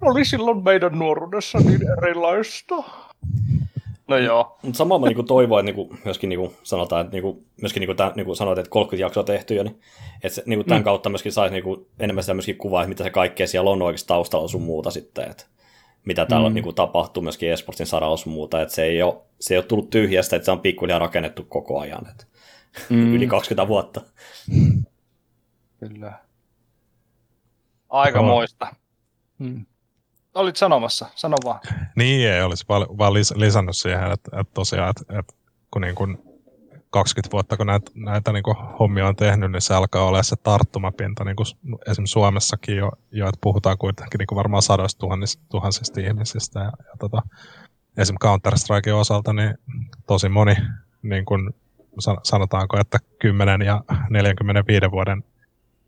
oli 0.00 0.24
silloin 0.24 0.64
meidän 0.64 0.98
nuoruudessa 0.98 1.58
niin 1.58 1.80
erilaista. 1.98 2.74
No 4.08 4.18
joo. 4.18 4.58
Mutta 4.62 4.78
samalla 4.78 5.00
mä 5.00 5.06
niinku 5.06 5.22
toivon, 5.22 5.68
että 5.68 5.72
niinku, 5.72 5.96
myöskin 6.04 6.28
niinku 6.28 6.54
sanotaan, 6.62 7.00
että 7.00 7.12
niinku, 7.12 7.44
myöskin 7.60 7.80
niinku, 7.80 7.94
tämän, 7.94 8.12
niinku 8.16 8.34
sanoit, 8.34 8.58
että 8.58 8.70
30 8.70 9.04
jaksoa 9.04 9.24
tehty 9.24 9.54
jo, 9.54 9.62
niin 9.62 9.80
että 10.22 10.34
se, 10.34 10.42
niinku, 10.46 10.64
tämän 10.64 10.80
mm. 10.80 10.84
kautta 10.84 11.10
myöskin 11.10 11.32
saisi 11.32 11.52
niinku, 11.52 11.88
enemmän 11.98 12.24
sitä 12.24 12.34
myöskin 12.34 12.58
kuvaa, 12.58 12.82
että 12.82 12.88
mitä 12.88 13.04
se 13.04 13.10
kaikkea 13.10 13.46
siellä 13.46 13.70
on 13.70 13.82
oikeasti 13.82 14.08
taustalla 14.08 14.48
sun 14.48 14.62
muuta 14.62 14.90
sitten, 14.90 15.30
että 15.30 15.44
mitä 16.04 16.26
täällä 16.26 16.48
Mm. 16.48 16.52
mm. 16.52 16.54
niinku, 16.54 16.72
tapahtuu 16.72 17.22
myöskin 17.22 17.52
esportin 17.52 17.86
saralla 17.86 18.16
sun 18.16 18.32
muuta, 18.32 18.62
että 18.62 18.74
se 18.74 18.84
ei, 18.84 19.02
ole, 19.02 19.16
se 19.40 19.54
ei 19.54 19.58
ole 19.58 19.64
tullut 19.64 19.90
tyhjästä, 19.90 20.36
että 20.36 20.44
se 20.44 20.52
on 20.52 20.60
pikkuhiljaa 20.60 20.98
rakennettu 20.98 21.44
koko 21.48 21.80
ajan, 21.80 22.08
että 22.10 22.24
mm. 22.90 23.14
yli 23.14 23.26
20 23.26 23.68
vuotta. 23.68 24.00
Kyllä. 25.80 26.12
Aikamoista. 27.92 28.74
Mm. 29.38 29.66
Olit 30.34 30.56
sanomassa, 30.56 31.06
sano 31.14 31.36
vaan. 31.44 31.60
Niin 31.96 32.30
ei 32.30 32.42
olisi 32.42 32.64
vaan, 32.68 32.86
vaan 32.98 33.14
lis, 33.14 33.34
lisännyt 33.36 33.76
siihen, 33.76 34.12
että, 34.12 34.40
että 34.40 34.54
tosiaan, 34.54 34.90
että, 34.90 35.18
että 35.18 35.34
kun 35.70 35.82
niin 35.82 35.94
kuin 35.94 36.18
20 36.90 37.32
vuotta 37.32 37.56
kun 37.56 37.66
näitä, 37.66 37.90
näitä 37.94 38.32
niin 38.32 38.42
kuin 38.42 38.56
hommia 38.56 39.08
on 39.08 39.16
tehnyt, 39.16 39.52
niin 39.52 39.62
se 39.62 39.74
alkaa 39.74 40.04
olla 40.04 40.22
se 40.22 40.36
tarttumapinta 40.36 41.24
niin 41.24 41.36
kuin 41.36 41.46
esimerkiksi 41.90 42.12
Suomessakin 42.12 42.76
jo, 42.76 42.90
jo 43.10 43.28
että 43.28 43.38
puhutaan 43.40 43.78
kuitenkin 43.78 44.18
niin 44.18 44.26
kuin 44.26 44.36
varmaan 44.36 44.62
sadoista 44.62 44.98
tuhansista, 44.98 45.42
tuhansista 45.50 46.00
ihmisistä. 46.00 46.60
Ja, 46.60 46.72
ja 46.78 46.96
tota, 46.98 47.22
esimerkiksi 47.98 48.28
Counter-Strikein 48.28 48.94
osalta 48.94 49.32
niin 49.32 49.54
tosi 50.06 50.28
moni, 50.28 50.56
niin 51.02 51.24
kuin 51.24 51.50
san- 51.98 52.20
sanotaanko, 52.22 52.80
että 52.80 52.98
10 53.18 53.62
ja 53.62 53.84
45 54.10 54.90
vuoden 54.90 55.24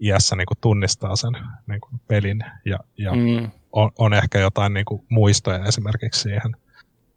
iässä 0.01 0.37
niin 0.37 0.47
kuin 0.47 0.59
tunnistaa 0.61 1.17
sen 1.17 1.33
niin 1.67 1.81
kuin 1.81 2.01
pelin 2.09 2.41
ja, 2.65 2.79
ja 2.99 3.13
Mm. 3.13 3.51
on, 3.73 3.91
on 3.99 4.15
ehkä 4.15 4.39
jotain 4.39 4.75
niin 4.75 4.85
kuin 4.85 5.05
muistoja 5.09 5.65
esimerkiksi 5.65 6.21
siihen, 6.21 6.57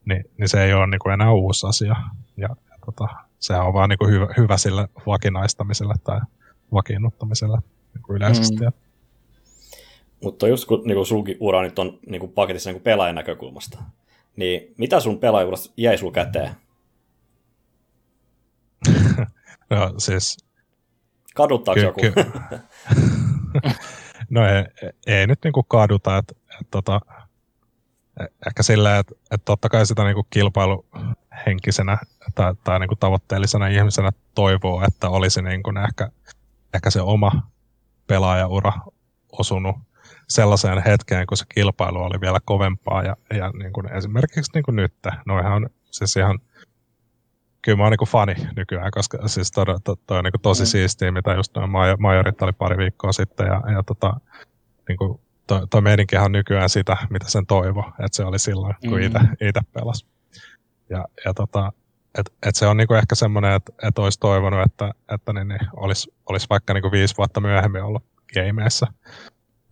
niin, 0.05 0.25
niin 0.37 0.49
se 0.49 0.63
ei 0.63 0.73
ole 0.73 0.87
niin 0.87 0.99
kuin 0.99 1.13
enää 1.13 1.31
uusi 1.31 1.67
asia. 1.67 1.95
Ja, 2.37 2.49
ja 2.69 2.77
tota, 2.85 3.07
sehän 3.39 3.65
on 3.65 3.73
vaan 3.73 3.89
niin 3.89 3.97
kuin 3.97 4.11
hyvä, 4.11 4.27
hyvä 4.37 4.57
sille 4.57 4.87
vakinaistamiselle 5.05 5.93
tai 6.03 6.19
vakiinnuttamiselle 6.73 7.57
niin 7.93 8.03
kuin 8.03 8.17
yleisesti. 8.17 8.65
Mm. 8.65 8.71
Mutta 10.23 10.47
just 10.47 10.65
kun 10.67 10.81
niinku, 10.85 11.05
sulki 11.05 11.37
ura 11.39 11.61
nyt 11.61 11.79
on 11.79 11.99
niinku, 12.09 12.27
paketissa 12.27 12.69
niinku, 12.69 12.83
pelaajan 12.83 13.15
näkökulmasta, 13.15 13.83
niin 14.35 14.73
mitä 14.77 14.99
sun 14.99 15.19
pelaajuudesta 15.19 15.73
jäi 15.77 15.97
sul 15.97 16.11
käteen? 16.11 16.51
No, 19.69 19.93
siis, 19.97 20.37
Kaduttaako 21.37 21.79
ky- 21.79 21.85
joku? 21.85 22.01
ky- 22.01 22.13
no 24.29 24.45
ei, 24.47 24.63
ei 25.07 25.27
nyt 25.27 25.39
niin 25.43 25.53
kuin 25.53 25.65
kaduta, 25.67 26.17
että 26.17 26.35
et, 26.61 26.67
tota, 26.71 27.01
e- 28.19 28.47
ehkä 28.47 28.63
silleen, 28.63 28.99
että, 28.99 29.15
että 29.31 29.45
totta 29.45 29.69
kai 29.69 29.85
sitä 29.85 30.03
niin 30.03 30.15
kuin 30.15 30.27
kilpailuhenkisenä 30.29 31.97
tai, 32.35 32.53
tai 32.63 32.79
niin 32.79 32.87
kuin 32.87 32.99
tavoitteellisena 32.99 33.67
ihmisenä 33.67 34.11
toivoo, 34.35 34.83
että 34.87 35.09
olisi 35.09 35.41
niin 35.41 35.63
kuin 35.63 35.77
ehkä, 35.77 36.09
ehkä 36.73 36.89
se 36.89 37.01
oma 37.01 37.31
pelaajaura 38.07 38.73
osunut 39.31 39.75
sellaiseen 40.29 40.83
hetkeen, 40.83 41.27
kun 41.27 41.37
se 41.37 41.45
kilpailu 41.49 41.97
oli 41.97 42.21
vielä 42.21 42.39
kovempaa 42.45 43.03
ja, 43.03 43.15
ja 43.33 43.51
niin 43.51 43.73
kuin 43.73 43.93
esimerkiksi 43.93 44.51
niin 44.53 44.63
kuin 44.63 44.75
nyt, 44.75 44.93
noihan 45.25 45.53
on 45.53 45.69
siis 45.91 46.15
ihan 46.15 46.39
kyllä 47.67 47.77
mä 47.77 47.83
oon 47.83 47.91
niin 47.91 48.09
fani 48.09 48.33
nykyään, 48.55 48.91
koska 48.91 49.27
siis 49.27 49.51
toi, 49.51 49.65
toi, 49.83 49.95
toi 50.07 50.17
on 50.17 50.23
niin 50.23 50.41
tosi 50.41 50.63
mm. 50.63 50.67
siistiä, 50.67 51.11
mitä 51.11 51.33
just 51.33 51.55
noin 51.55 51.69
majorit 51.99 52.41
oli 52.41 52.51
pari 52.51 52.77
viikkoa 52.77 53.11
sitten 53.11 53.47
ja, 53.47 53.61
ja 53.71 53.83
tota, 53.83 54.13
niin 54.87 54.97
kuin 54.97 55.19
toi, 55.47 55.67
toi 55.69 55.81
meidänkin 55.81 56.19
on 56.19 56.31
nykyään 56.31 56.69
sitä, 56.69 56.97
mitä 57.09 57.29
sen 57.29 57.45
toivo, 57.45 57.83
että 57.89 58.15
se 58.15 58.25
oli 58.25 58.39
silloin, 58.39 58.75
kun 58.81 58.99
mm. 58.99 59.47
itse 59.47 59.61
pelasi. 59.73 60.05
Ja, 60.89 61.05
ja 61.25 61.33
tota, 61.33 61.71
et, 62.19 62.33
et 62.47 62.55
se 62.55 62.67
on 62.67 62.77
niinku 62.77 62.93
ehkä 62.93 63.15
semmoinen, 63.15 63.53
että 63.53 63.71
et 63.83 63.99
olisi 63.99 64.19
toivonut, 64.19 64.65
että, 64.65 64.93
että 65.13 65.33
niin, 65.33 65.47
niin 65.47 65.69
olisi, 65.73 66.13
olisi 66.29 66.47
vaikka 66.49 66.73
niinku 66.73 66.91
viisi 66.91 67.17
vuotta 67.17 67.41
myöhemmin 67.41 67.83
ollut 67.83 68.03
gameissa. 68.33 68.87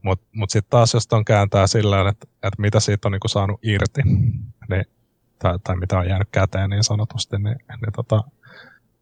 Mutta 0.01 0.25
mut 0.31 0.49
sitten 0.49 0.69
taas, 0.69 0.93
jos 0.93 1.07
on 1.11 1.25
kääntää 1.25 1.67
sillä 1.67 2.09
että 2.09 2.27
et 2.43 2.53
mitä 2.57 2.79
siitä 2.79 3.07
on 3.07 3.11
niinku 3.11 3.27
saanut 3.27 3.59
irti, 3.63 4.01
niin, 4.69 4.85
tai, 5.45 5.59
tai 5.63 5.75
mitä 5.75 5.99
on 5.99 6.09
jäänyt 6.09 6.29
käteen 6.31 6.69
niin 6.69 6.83
sanotusti, 6.83 7.37
niin, 7.37 7.57
niin 7.81 7.93
tota, 7.95 8.23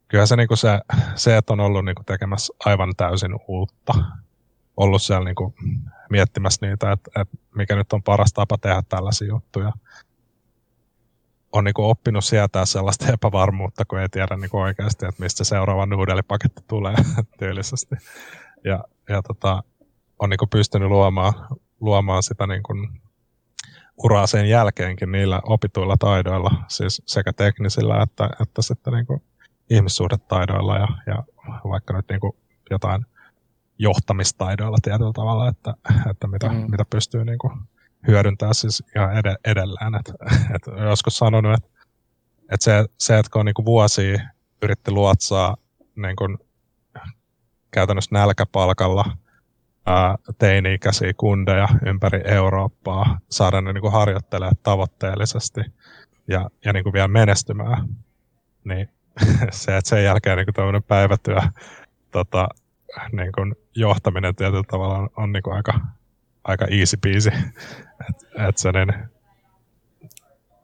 kyllä 0.07 0.25
se, 0.25 0.35
niinku 0.35 0.55
se, 0.55 0.79
se, 1.15 1.37
että 1.37 1.53
on 1.53 1.59
ollut 1.59 1.85
niinku 1.85 2.03
tekemässä 2.03 2.53
aivan 2.65 2.93
täysin 2.97 3.35
uutta, 3.47 3.93
ollut 4.77 5.01
siellä 5.01 5.25
niinku 5.25 5.55
miettimässä 6.09 6.65
niitä, 6.65 6.91
että, 6.91 7.21
että 7.21 7.37
mikä 7.55 7.75
nyt 7.75 7.93
on 7.93 8.03
paras 8.03 8.33
tapa 8.33 8.57
tehdä 8.57 8.83
tällaisia 8.89 9.27
juttuja, 9.27 9.71
on 11.51 11.63
niin 11.63 11.73
oppinut 11.77 12.25
sietää 12.25 12.65
sellaista 12.65 13.13
epävarmuutta, 13.13 13.85
kun 13.85 13.99
ei 13.99 14.09
tiedä 14.09 14.35
niin 14.35 14.49
kuin 14.49 14.63
oikeasti, 14.63 15.05
että 15.05 15.23
mistä 15.23 15.43
seuraava 15.43 15.85
nuudelipaketti 15.85 16.61
tulee 16.67 16.95
tyylisesti. 17.39 17.95
Ja, 18.63 18.83
ja 19.09 19.21
tota, 19.21 19.63
on 20.19 20.29
niin 20.29 20.37
kuin 20.37 20.49
pystynyt 20.49 20.89
luomaan, 20.89 21.33
luomaan 21.79 22.23
sitä 22.23 22.47
niin 22.47 22.63
uraa 23.97 24.27
sen 24.27 24.49
jälkeenkin 24.49 25.11
niillä 25.11 25.41
opituilla 25.43 25.95
taidoilla, 25.99 26.51
siis 26.67 27.01
sekä 27.05 27.33
teknisillä 27.33 28.01
että, 28.01 28.29
että 28.41 28.61
sitten 28.61 28.93
niin 28.93 29.05
kuin 29.05 29.21
ihmissuhdetaidoilla 29.69 30.77
ja, 30.77 30.87
ja 31.07 31.23
vaikka 31.69 31.93
nyt 31.93 32.05
niin 32.09 32.19
kuin 32.19 32.33
jotain 32.69 33.05
johtamistaidoilla 33.77 34.77
tietyllä 34.83 35.11
tavalla, 35.13 35.49
että, 35.49 35.73
että 36.09 36.27
mitä, 36.27 36.49
mm. 36.49 36.71
mitä 36.71 36.85
pystyy 36.89 37.25
niin 37.25 37.37
kuin 37.39 37.53
hyödyntää 38.07 38.53
siis 38.53 38.83
ihan 38.95 39.17
ed- 39.17 39.39
edelleen. 39.45 39.95
Et, 39.95 40.13
et 40.55 40.61
joskus 40.89 41.17
sanonut, 41.17 41.53
että 41.53 41.69
et 42.51 42.61
se, 42.61 42.85
se, 42.99 43.19
että 43.19 43.29
kun 43.31 43.39
on 43.39 43.45
niinku 43.45 43.65
vuosia 43.65 44.29
yritti 44.61 44.91
luotsaa 44.91 45.57
niinku 45.95 46.37
käytännössä 47.71 48.09
nälkäpalkalla 48.13 49.05
ää, 49.85 50.15
teini-ikäisiä 50.37 51.13
kundeja 51.17 51.67
ympäri 51.85 52.21
Eurooppaa, 52.25 53.19
saada 53.29 53.61
ne 53.61 53.73
niinku 53.73 53.89
harjoittelemaan 53.89 54.55
tavoitteellisesti 54.63 55.61
ja, 56.27 56.49
ja 56.65 56.73
niinku 56.73 56.93
vielä 56.93 57.07
menestymään, 57.07 57.87
niin 58.63 58.89
se, 59.51 59.77
että 59.77 59.89
sen 59.89 60.03
jälkeen 60.03 60.37
niinku 60.37 60.51
tämmöinen 60.51 60.83
päivätyö 60.83 61.39
tota, 62.11 62.47
niinku 63.11 63.41
johtaminen 63.75 64.35
tietyllä 64.35 64.63
tavalla 64.71 64.97
on, 64.97 65.09
on 65.17 65.31
niinku 65.31 65.51
aika, 65.51 65.79
aika 66.43 66.65
easy 66.65 66.97
peasy. 67.03 67.31
Et, 68.09 68.47
et 68.47 68.57
se 68.57 68.71
niin, 68.71 68.93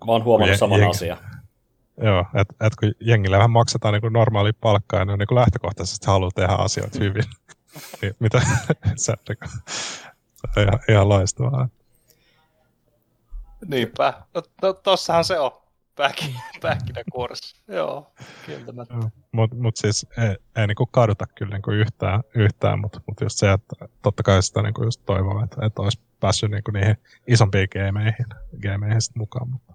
Mä 0.06 0.12
oon 0.12 0.24
huomannut 0.24 0.58
saman 0.58 0.80
jeng... 0.80 0.90
asian. 0.90 1.18
Joo, 2.04 2.26
että 2.36 2.66
et 2.66 2.76
kun 2.76 2.92
jengille 3.00 3.38
vähän 3.38 3.52
maksetaan 3.52 3.94
niin 3.94 4.14
normaali 4.14 4.54
palkkaa, 4.54 5.06
niin, 5.06 5.20
niin 5.20 5.28
kuin 5.28 5.40
lähtökohtaisesti 5.40 6.08
haluaa 6.08 6.32
tehdä 6.36 6.54
asioita 6.54 7.00
hyvin. 7.00 7.24
Niin, 8.02 8.16
mitä 8.20 8.38
on 10.58 10.64
ihan, 10.64 10.80
ihan 10.90 11.10
loistavaa. 11.10 11.70
Niinpä. 13.68 14.14
No, 14.34 14.44
no 14.62 14.74
tossahan 14.74 15.26
se 15.26 15.40
on 15.40 15.52
pähkinäkuoressa. 16.62 17.58
Joo, 17.76 18.12
kieltämättä. 18.46 18.96
Mutta 19.32 19.56
mut 19.56 19.78
siis 19.78 20.08
ei, 20.18 20.36
ei 20.56 20.68
niinku 20.68 20.86
kaduta 20.86 21.26
kyllä 21.36 21.56
niinku 21.56 21.72
yhtään, 21.72 22.24
yhtään 22.36 22.80
mutta 22.80 23.02
mut 23.08 23.22
just 23.22 23.38
se, 23.38 23.52
että 23.52 23.76
totta 24.02 24.24
kai 24.24 24.44
sitä 24.44 24.62
niinku 24.62 24.84
just 24.84 25.02
toivoo, 25.06 25.44
että, 25.44 25.66
että 25.66 25.82
olisi 25.82 26.00
päässyt 26.20 26.52
niinku 26.52 26.72
niihin 26.72 26.98
isompiin 27.28 27.68
gameihin, 27.74 28.26
gameihin 28.62 29.02
sit 29.02 29.16
mukaan. 29.16 29.50
Mutta, 29.50 29.74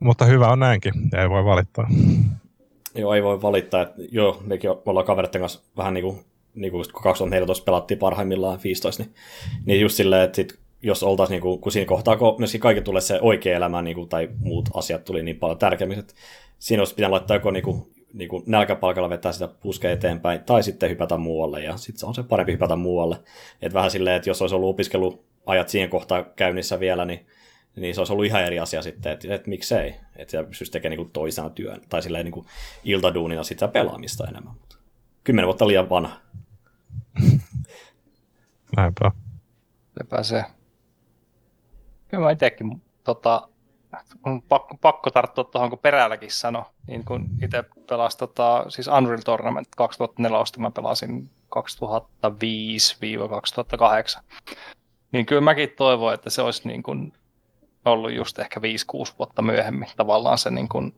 mutta 0.00 0.24
hyvä 0.24 0.48
on 0.48 0.60
näinkin, 0.60 0.92
ei 1.18 1.30
voi 1.30 1.44
valittaa. 1.44 1.88
Joo, 2.94 3.14
ei 3.14 3.22
voi 3.22 3.42
valittaa. 3.42 3.82
Että, 3.82 4.02
joo, 4.12 4.42
mekin 4.46 4.70
ollaan 4.70 5.06
kavereiden 5.06 5.40
kanssa 5.40 5.60
vähän 5.76 5.94
niin 5.94 6.04
kuin, 6.04 6.24
niin 6.54 6.72
kuin 6.72 6.84
kun 6.92 7.02
2014 7.02 7.64
pelattiin 7.64 7.98
parhaimmillaan 7.98 8.60
15, 8.64 9.02
niin, 9.02 9.14
niin 9.66 9.80
just 9.80 9.96
silleen, 9.96 10.22
että 10.22 10.36
sit 10.36 10.58
jos 10.82 11.02
oltaisiin, 11.02 11.34
niin 11.34 11.42
kuin, 11.42 11.60
kun 11.60 11.72
siinä 11.72 11.86
kohtaa, 11.86 12.16
kun 12.16 12.34
myöskin 12.38 12.60
kaikki 12.60 12.82
tulee 12.82 13.00
se 13.00 13.18
oikea 13.22 13.56
elämä 13.56 13.82
niin 13.82 13.94
kuin, 13.94 14.08
tai 14.08 14.28
muut 14.38 14.68
asiat 14.74 15.04
tuli 15.04 15.22
niin 15.22 15.38
paljon 15.38 15.58
tärkeämmiksi, 15.58 16.00
että 16.00 16.14
siinä 16.58 16.80
olisi 16.80 16.94
pitänyt 16.94 17.10
laittaa 17.10 17.36
joko 17.36 17.50
niin 17.50 17.62
kuin, 17.62 17.92
niin 18.12 18.28
kuin 18.28 18.42
nälkäpalkalla 18.46 19.10
vetää 19.10 19.32
sitä 19.32 19.48
puskea 19.48 19.92
eteenpäin, 19.92 20.40
tai 20.40 20.62
sitten 20.62 20.90
hypätä 20.90 21.16
muualle, 21.16 21.62
ja 21.62 21.76
sitten 21.76 22.00
se 22.00 22.06
on 22.06 22.14
se 22.14 22.22
parempi 22.22 22.52
hypätä 22.52 22.76
muualle. 22.76 23.16
Että 23.62 23.74
vähän 23.74 23.90
silleen, 23.90 24.16
että 24.16 24.30
jos 24.30 24.42
olisi 24.42 24.54
ollut 24.54 24.70
opiskeluajat 24.70 25.68
siihen 25.68 25.90
kohtaan 25.90 26.26
käynnissä 26.36 26.80
vielä, 26.80 27.04
niin, 27.04 27.26
niin 27.76 27.94
se 27.94 28.00
olisi 28.00 28.12
ollut 28.12 28.26
ihan 28.26 28.44
eri 28.44 28.58
asia 28.58 28.82
sitten, 28.82 29.12
että, 29.12 29.34
että 29.34 29.50
miksei, 29.50 29.94
että 30.16 30.44
pystyisi 30.44 30.72
tekemään 30.72 30.98
niin 30.98 31.10
toisena 31.10 31.50
työn, 31.50 31.80
tai 31.88 32.02
silleen 32.02 32.24
niin 32.24 32.44
iltaduunina 32.84 33.42
sitä 33.42 33.68
pelaamista 33.68 34.28
enemmän. 34.28 34.54
Kymmenen 35.30 35.46
vuotta 35.46 35.66
liian 35.66 35.90
vanha. 35.90 36.16
Näinpä. 38.76 39.10
Se 39.98 40.04
pääsee 40.08 40.44
Kyllä 42.08 42.24
mä 42.24 42.30
itsekin 42.30 42.82
tota, 43.04 43.48
on 44.26 44.42
pakko, 44.42 44.76
pakko 44.76 45.10
tarttua 45.10 45.44
tuohon, 45.44 45.70
kun 45.70 45.78
peräälläkin 45.78 46.32
sano, 46.32 46.66
niin 46.86 47.04
kun 47.04 47.28
itse 47.42 47.64
pelasin 47.88 48.18
tota, 48.18 48.64
siis 48.68 48.88
Unreal 48.88 49.20
Tournament 49.24 49.68
2004, 49.76 50.44
mä 50.58 50.70
pelasin 50.70 51.30
2005-2008. 51.56 51.60
Niin 55.12 55.26
kyllä 55.26 55.40
mäkin 55.40 55.70
toivon, 55.76 56.14
että 56.14 56.30
se 56.30 56.42
olisi 56.42 56.68
niin 56.68 56.82
kuin 56.82 57.12
ollut 57.84 58.12
just 58.12 58.38
ehkä 58.38 58.60
5-6 58.60 58.62
vuotta 59.18 59.42
myöhemmin 59.42 59.88
tavallaan 59.96 60.38
se, 60.38 60.50
niin 60.50 60.68
kuin, 60.68 60.94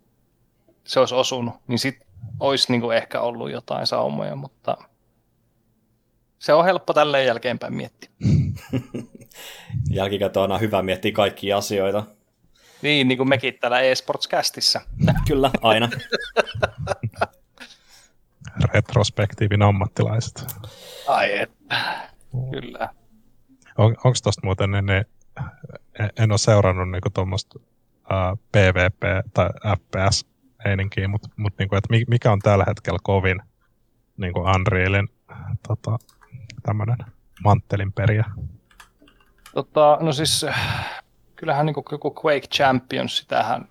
se 0.84 1.00
olisi 1.00 1.14
osunut, 1.14 1.54
niin 1.66 1.78
sitten 1.78 2.11
olisi 2.40 2.72
niin 2.72 2.80
kuin 2.80 2.96
ehkä 2.96 3.20
ollut 3.20 3.50
jotain 3.50 3.86
saumoja, 3.86 4.36
mutta 4.36 4.76
se 6.38 6.52
on 6.52 6.64
helppo 6.64 6.92
tälleen 6.92 7.26
jälkeenpäin 7.26 7.74
miettiä. 7.74 8.10
Jälkikäteen 9.90 10.52
on 10.52 10.60
hyvä 10.60 10.82
miettiä 10.82 11.12
kaikkia 11.12 11.56
asioita. 11.56 12.04
Niin, 12.82 13.08
niin 13.08 13.18
kuin 13.18 13.28
mekin 13.28 13.54
täällä 13.60 13.80
eSports-kästissä. 13.80 14.80
Kyllä, 15.28 15.50
aina. 15.62 15.88
Retrospektiivin 18.74 19.62
ammattilaiset. 19.62 20.44
Ai 21.06 21.38
että, 21.38 21.76
kyllä. 22.50 22.88
On, 23.78 23.96
Onko 24.04 24.18
tuosta 24.22 24.40
muuten, 24.44 24.70
niin, 24.70 24.86
niin, 24.86 25.04
en 26.18 26.32
ole 26.32 26.38
seurannut 26.38 26.90
niin 26.90 27.12
tuommoista 27.14 27.58
uh, 27.58 28.38
PvP- 28.38 29.30
tai 29.34 29.48
FPS-eininkiä, 30.62 31.08
mutta 31.08 31.28
mut, 31.36 31.52
niin 31.58 31.68
kuin, 31.68 31.78
että 31.78 31.88
mikä 32.08 32.32
on 32.32 32.38
tällä 32.38 32.64
hetkellä 32.68 32.98
kovin 33.02 33.42
niin 34.16 34.32
kuin 34.32 34.48
Unrealin 34.56 35.08
tota, 35.68 35.98
tämmöinen 36.62 36.96
manttelin 37.44 37.92
periä? 37.92 38.24
Tota, 39.54 39.98
no 40.00 40.12
siis 40.12 40.46
kyllähän 41.36 41.66
niin 41.66 41.74
joku 41.92 42.14
Quake 42.24 42.46
Champions, 42.46 43.18
sitähän, 43.18 43.68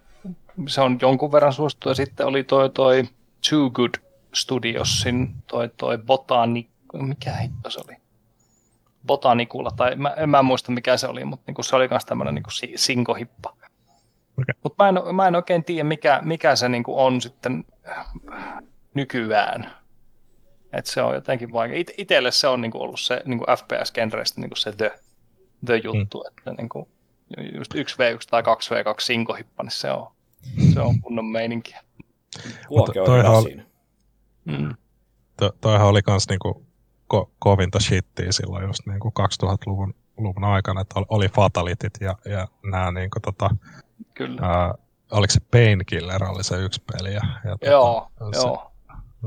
se 0.68 0.82
on 0.82 0.98
jonkun 1.02 1.32
verran 1.32 1.54
suosittu, 1.54 1.90
ja 1.90 1.96
sitten 1.96 2.26
oli 2.26 2.44
toi, 2.44 2.70
toi 2.70 3.04
Too 3.50 3.70
Good 3.70 3.94
Studiosin 4.34 5.36
toi, 5.48 5.70
toi 5.78 5.98
Botani, 5.98 6.70
mikä 6.94 7.34
hitto 7.34 7.70
se 7.70 7.80
oli? 7.88 7.98
Botanikulla, 9.06 9.72
tai 9.72 9.96
mä, 9.96 10.10
en 10.10 10.30
mä 10.30 10.44
muista 10.44 10.72
mikä 10.72 10.98
se 10.98 11.08
oli, 11.08 11.26
mutta 11.26 11.44
niinku 11.48 11.64
se 11.64 11.76
oli 11.76 11.88
myös 11.88 12.06
tämmöinen 12.06 12.36
niinku 12.36 12.50
sinkohippa. 12.76 13.56
Okay. 14.42 14.60
Mutta 14.64 14.84
mä 14.84 14.90
en, 14.90 15.16
mä 15.16 15.28
en 15.28 15.36
oikein 15.36 15.64
tiedä, 15.64 15.84
mikä, 15.84 16.20
mikä 16.24 16.56
se 16.56 16.70
niinku 16.70 17.00
on 17.00 17.22
sitten 17.22 17.66
nykyään. 18.94 19.72
Et 20.74 20.86
se 20.86 21.02
on 21.02 21.16
jotenkin 21.16 21.52
vaikea. 21.54 21.78
It, 21.78 21.92
itelle 21.98 22.32
se 22.32 22.48
on 22.48 22.62
niinku 22.62 22.82
ollut 22.82 23.00
se 23.00 23.22
niinku 23.26 23.46
FPS-genreistä 23.46 24.42
niinku 24.42 24.56
se 24.56 24.72
the, 24.72 25.00
the 25.66 25.76
juttu, 25.76 26.24
mm. 26.24 26.28
että 26.28 26.54
niinku, 26.62 26.90
just 27.56 27.74
1v1 27.74 28.20
tai 28.30 28.42
2v2 28.42 28.96
sinkohippa, 29.00 29.64
niin 29.64 29.72
se 29.72 29.92
on, 29.92 30.12
se 30.74 30.82
on 30.82 31.02
kunnon 31.02 31.26
meininki. 31.26 31.76
Kuoke 32.68 33.02
on 33.02 33.18
hyvä 33.18 33.42
siinä. 33.42 33.66
Mm. 34.46 34.76
To, 35.38 35.52
toihan 35.62 35.88
oli 35.88 36.02
kans 36.02 36.30
niinku 36.30 36.66
ko, 37.08 37.32
kovinta 37.40 37.80
shittiä 37.80 38.32
silloin 38.32 38.68
just 38.68 38.80
niinku 38.86 39.14
2000-luvun 39.20 39.94
90-luvun 40.22 40.44
aikana, 40.44 40.82
että 40.82 40.96
oli 41.10 41.30
fatalitit 41.30 41.94
ja, 42.02 42.16
ja 42.26 42.48
nämä 42.64 42.92
niin 42.92 43.10
kuin, 43.10 43.22
tota, 43.22 43.50
Kyllä. 44.14 44.42
ää, 44.42 44.74
oliko 45.12 45.32
se 45.34 45.40
Painkiller 45.52 46.24
oli 46.24 46.44
se 46.44 46.58
yksi 46.58 46.82
peli. 46.92 47.14
Ja, 47.14 47.22
ja 47.44 47.70
joo, 47.72 48.08
se, 48.34 48.38
joo. 48.48 48.72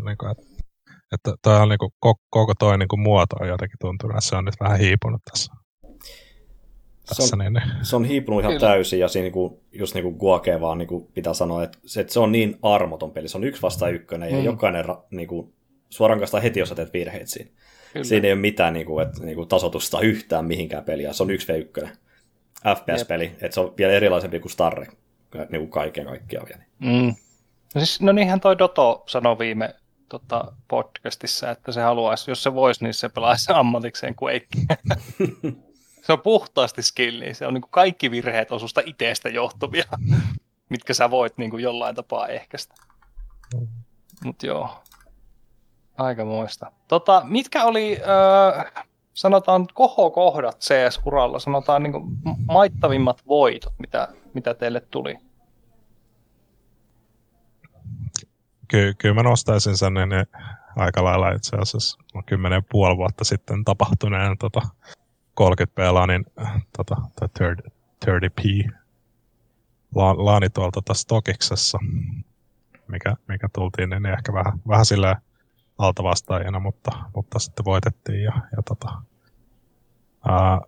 Niin 0.04 0.18
kuin, 0.18 0.30
että, 0.30 0.42
että 1.12 1.34
toi 1.42 1.56
on 1.60 1.68
niin 1.68 1.78
kuin, 1.78 1.90
koko, 1.98 2.20
koko 2.30 2.54
toi 2.58 2.78
niin 2.78 2.88
kuin 2.88 3.00
muoto 3.00 3.36
on 3.40 3.48
jotenkin 3.48 3.78
tuntunut, 3.80 4.16
että 4.16 4.28
se 4.28 4.36
on 4.36 4.44
nyt 4.44 4.54
vähän 4.60 4.78
hiipunut 4.78 5.22
tässä. 5.30 5.52
Se 7.04 7.14
tässä 7.16 7.36
on, 7.36 7.38
niin, 7.38 7.52
niin. 7.52 7.70
se 7.82 7.96
on 7.96 8.04
hiipunut 8.04 8.40
ihan 8.40 8.52
Kyllä. 8.54 8.68
täysin, 8.68 8.98
ja 8.98 9.08
siinä 9.08 9.22
niinku, 9.24 9.60
just 9.72 9.94
niin 9.94 10.02
kuin 10.02 10.16
Guake 10.16 10.60
vaan 10.60 10.78
niinku 10.78 11.10
pitää 11.14 11.34
sanoa, 11.34 11.62
että 11.62 11.78
se, 11.86 12.00
että 12.00 12.12
se 12.12 12.20
on 12.20 12.32
niin 12.32 12.58
armoton 12.62 13.10
peli. 13.10 13.28
Se 13.28 13.36
on 13.38 13.44
yksi 13.44 13.62
vasta 13.62 13.88
ykkönen, 13.88 14.30
ja 14.30 14.38
Mm. 14.38 14.44
jokainen 14.44 14.84
ra, 14.84 15.02
niinku, 15.10 15.52
suoraan 15.90 16.18
kanssa 16.18 16.40
heti, 16.40 16.60
jos 16.60 16.68
sä 16.68 16.74
teet 16.74 16.92
virheet 16.92 17.28
siinä. 17.28 17.50
Kyllä. 17.94 18.04
Siinä 18.04 18.26
ei 18.26 18.32
ole 18.32 18.40
mitään 18.40 18.72
niinku, 18.72 18.98
et, 18.98 19.18
niinku, 19.18 19.46
tasotusta 19.46 20.00
yhtään 20.00 20.44
mihinkään 20.44 20.84
peliä. 20.84 21.12
Se 21.12 21.22
on 21.22 21.28
1v1 21.30 21.88
FPS-peli, 22.76 23.24
että 23.24 23.54
se 23.54 23.60
on 23.60 23.74
vielä 23.78 23.92
erilaisempi 23.92 24.40
kuin 24.40 24.52
Starre 24.52 24.86
niinku 25.50 25.66
kaiken 25.66 26.04
kaikkiaan 26.04 26.46
vielä. 26.48 26.62
Mm. 26.78 27.14
No, 27.74 27.80
siis, 27.80 28.00
no 28.00 28.12
niinhän 28.12 28.40
toi 28.40 28.58
Doto 28.58 29.04
sanoi 29.06 29.38
viime 29.38 29.74
tota, 30.08 30.52
podcastissa, 30.68 31.50
että 31.50 31.72
se 31.72 31.80
haluaisi, 31.80 32.30
jos 32.30 32.42
se 32.42 32.54
voisi, 32.54 32.84
niin 32.84 32.94
se 32.94 33.08
pelaisi 33.08 33.52
ammatikseen 33.54 34.14
Quake. 34.22 34.48
se 36.06 36.12
on 36.12 36.20
puhtaasti 36.20 36.82
skilli. 36.82 37.34
Se 37.34 37.46
on 37.46 37.54
niin 37.54 37.62
kuin 37.62 37.70
kaikki 37.70 38.10
virheet 38.10 38.52
on 38.52 38.60
susta 38.60 38.82
itsestä 38.86 39.28
johtuvia, 39.28 39.84
mitkä 40.70 40.94
sä 40.94 41.10
voit 41.10 41.38
niin 41.38 41.50
kuin 41.50 41.62
jollain 41.62 41.94
tapaa 41.94 42.28
ehkäistä. 42.28 42.74
Mutta 44.24 44.46
joo, 44.46 44.82
aikamoista. 45.98 46.72
Tota, 46.88 47.22
mitkä 47.24 47.64
oli, 47.64 47.98
öö, 48.00 48.64
sanotaan, 49.14 49.66
kohokohdat 49.74 50.60
CS-uralla, 50.60 51.38
sanotaan 51.38 51.82
niin 51.82 51.92
kuin 51.92 52.04
maittavimmat 52.46 53.22
voitot, 53.28 53.72
mitä, 53.78 54.08
mitä 54.34 54.54
teille 54.54 54.80
tuli? 54.80 55.18
Ky- 58.68 58.94
kyllä 58.98 59.14
mä 59.14 59.22
nostaisin 59.22 59.76
sen 59.76 59.94
niin 59.94 60.26
aika 60.76 61.04
lailla 61.04 61.30
itse 61.30 61.56
asiassa 61.56 61.98
kymmenen 62.26 62.64
puoli 62.70 62.96
vuotta 62.96 63.24
sitten 63.24 63.64
tapahtuneen 63.64 64.38
tota, 64.38 64.60
30 65.34 65.74
pelaanin 65.74 66.26
tota, 66.76 66.96
tai 67.20 67.28
30, 67.38 67.70
30p 68.06 68.70
la- 69.94 70.24
laani 70.24 70.50
tuolla 70.50 70.70
tota 70.70 70.94
Stokiksessa, 70.94 71.78
mikä, 72.88 73.16
mikä 73.28 73.48
tultiin 73.52 73.90
niin 73.90 74.06
ehkä 74.06 74.32
vähän, 74.32 74.52
vähän 74.68 74.86
silleen 74.86 75.16
altavastaajana, 75.78 76.60
mutta, 76.60 76.90
mutta 77.14 77.38
sitten 77.38 77.64
voitettiin 77.64 78.22
ja, 78.22 78.32
ja 78.56 78.62
tota, 78.68 78.88
ää, 80.28 80.60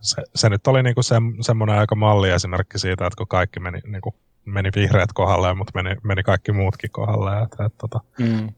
se, 0.00 0.22
se, 0.34 0.48
nyt 0.48 0.66
oli 0.66 0.82
niinku 0.82 1.02
se, 1.02 1.14
semmoinen 1.40 1.78
aika 1.78 1.94
malliesimerkki 1.94 2.78
siitä, 2.78 3.06
että 3.06 3.16
kun 3.16 3.28
kaikki 3.28 3.60
meni, 3.60 3.80
niinku, 3.86 4.14
meni 4.44 4.70
vihreät 4.76 5.12
kohdalleen, 5.12 5.56
mutta 5.56 5.82
meni, 5.82 5.96
meni 6.02 6.22
kaikki 6.22 6.52
muutkin 6.52 6.90
kohdalleen. 6.90 7.42
Että, 7.42 7.64
et, 7.64 7.78
tota, 7.78 8.00
Mm. 8.18 8.48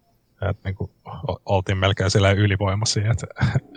et, 0.50 0.64
niinku, 0.64 0.90
oltiin 1.46 1.78
melkein 1.78 2.10
silleen 2.10 2.38
ylivoimaisia, 2.38 3.10
että 3.10 3.26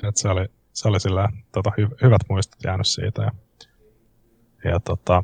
et 0.07 0.17
se 0.17 0.29
oli, 0.29 0.45
se 0.73 0.87
oli 0.87 0.99
silleen, 0.99 1.29
tota, 1.51 1.71
hy, 1.77 1.87
hyvät 2.01 2.21
muistot 2.29 2.63
jäänyt 2.63 2.87
siitä. 2.87 3.21
Ja, 3.21 3.31
ja 4.71 4.79
tota, 4.79 5.23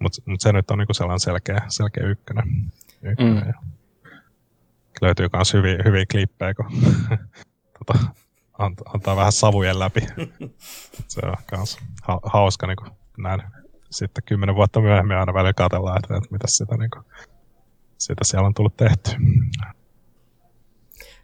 mutta 0.00 0.22
mut 0.24 0.40
se 0.40 0.52
nyt 0.52 0.70
on 0.70 0.78
niinku 0.78 0.94
sellainen 0.94 1.20
selkeä, 1.20 1.62
selkeä 1.68 2.06
ykkönen. 2.06 2.72
Mm. 3.02 3.52
löytyy 5.00 5.28
myös 5.32 5.52
hyviä, 5.54 5.76
hyviä 5.84 6.04
klippejä, 6.10 6.54
kun 6.54 6.66
tota, 7.78 7.98
ant- 8.52 8.92
antaa 8.94 9.16
vähän 9.16 9.32
savujen 9.32 9.78
läpi. 9.78 10.00
se 11.08 11.20
on 11.26 11.34
myös 11.52 11.78
ha- 12.02 12.20
hauska 12.22 12.66
niin 12.66 12.76
näin. 13.18 13.42
Sitten 13.90 14.24
kymmenen 14.24 14.54
vuotta 14.54 14.80
myöhemmin 14.80 15.16
aina 15.16 15.34
välillä 15.34 15.52
katsellaan, 15.52 15.98
että, 16.04 16.16
että 16.16 16.28
mitä 16.30 16.46
sitä, 16.46 16.76
niin 16.76 16.90
kuin, 16.90 17.04
sitä 17.98 18.24
siellä 18.24 18.46
on 18.46 18.54
tullut 18.54 18.76
tehty. 18.76 19.10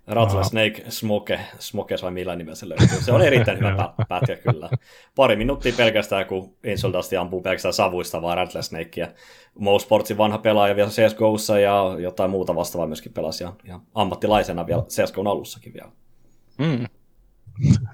Rattle. 0.07 0.45
Snake 0.45 0.85
Smoke, 0.89 1.41
Smokes 1.59 2.03
vai 2.03 2.11
millä 2.11 2.37
nimellä 2.37 2.55
se 2.55 2.69
löytyy. 2.69 2.89
Se 2.89 3.13
on 3.13 3.23
erittäin 3.23 3.59
hyvä 3.59 3.71
pä- 3.71 4.05
pätkä 4.09 4.37
kyllä. 4.37 4.71
Pari 5.17 5.37
minuuttia 5.37 5.73
pelkästään, 5.77 6.27
kun 6.27 6.57
Insoldasti 6.65 7.17
ampuu 7.17 7.43
pelkästään 7.43 7.73
savuista 7.73 8.23
vaan 8.23 8.37
Rattle 8.37 8.63
Snakea. 8.63 9.09
Mo 9.59 9.79
Sportsin 9.79 10.19
vanha 10.19 10.39
pelaaja 10.39 10.77
vielä 10.77 10.91
CSGOssa 10.91 11.59
ja 11.59 11.97
jotain 11.99 12.31
muuta 12.31 12.55
vastaavaa 12.55 12.87
myöskin 12.87 13.13
pelasi 13.13 13.45
ja, 13.45 13.53
ja 13.65 13.81
ammattilaisena 13.95 14.67
vielä 14.67 14.83
CSGOn 14.83 15.27
alussakin 15.27 15.75
vielä. 15.75 15.91
Mm. 16.59 16.87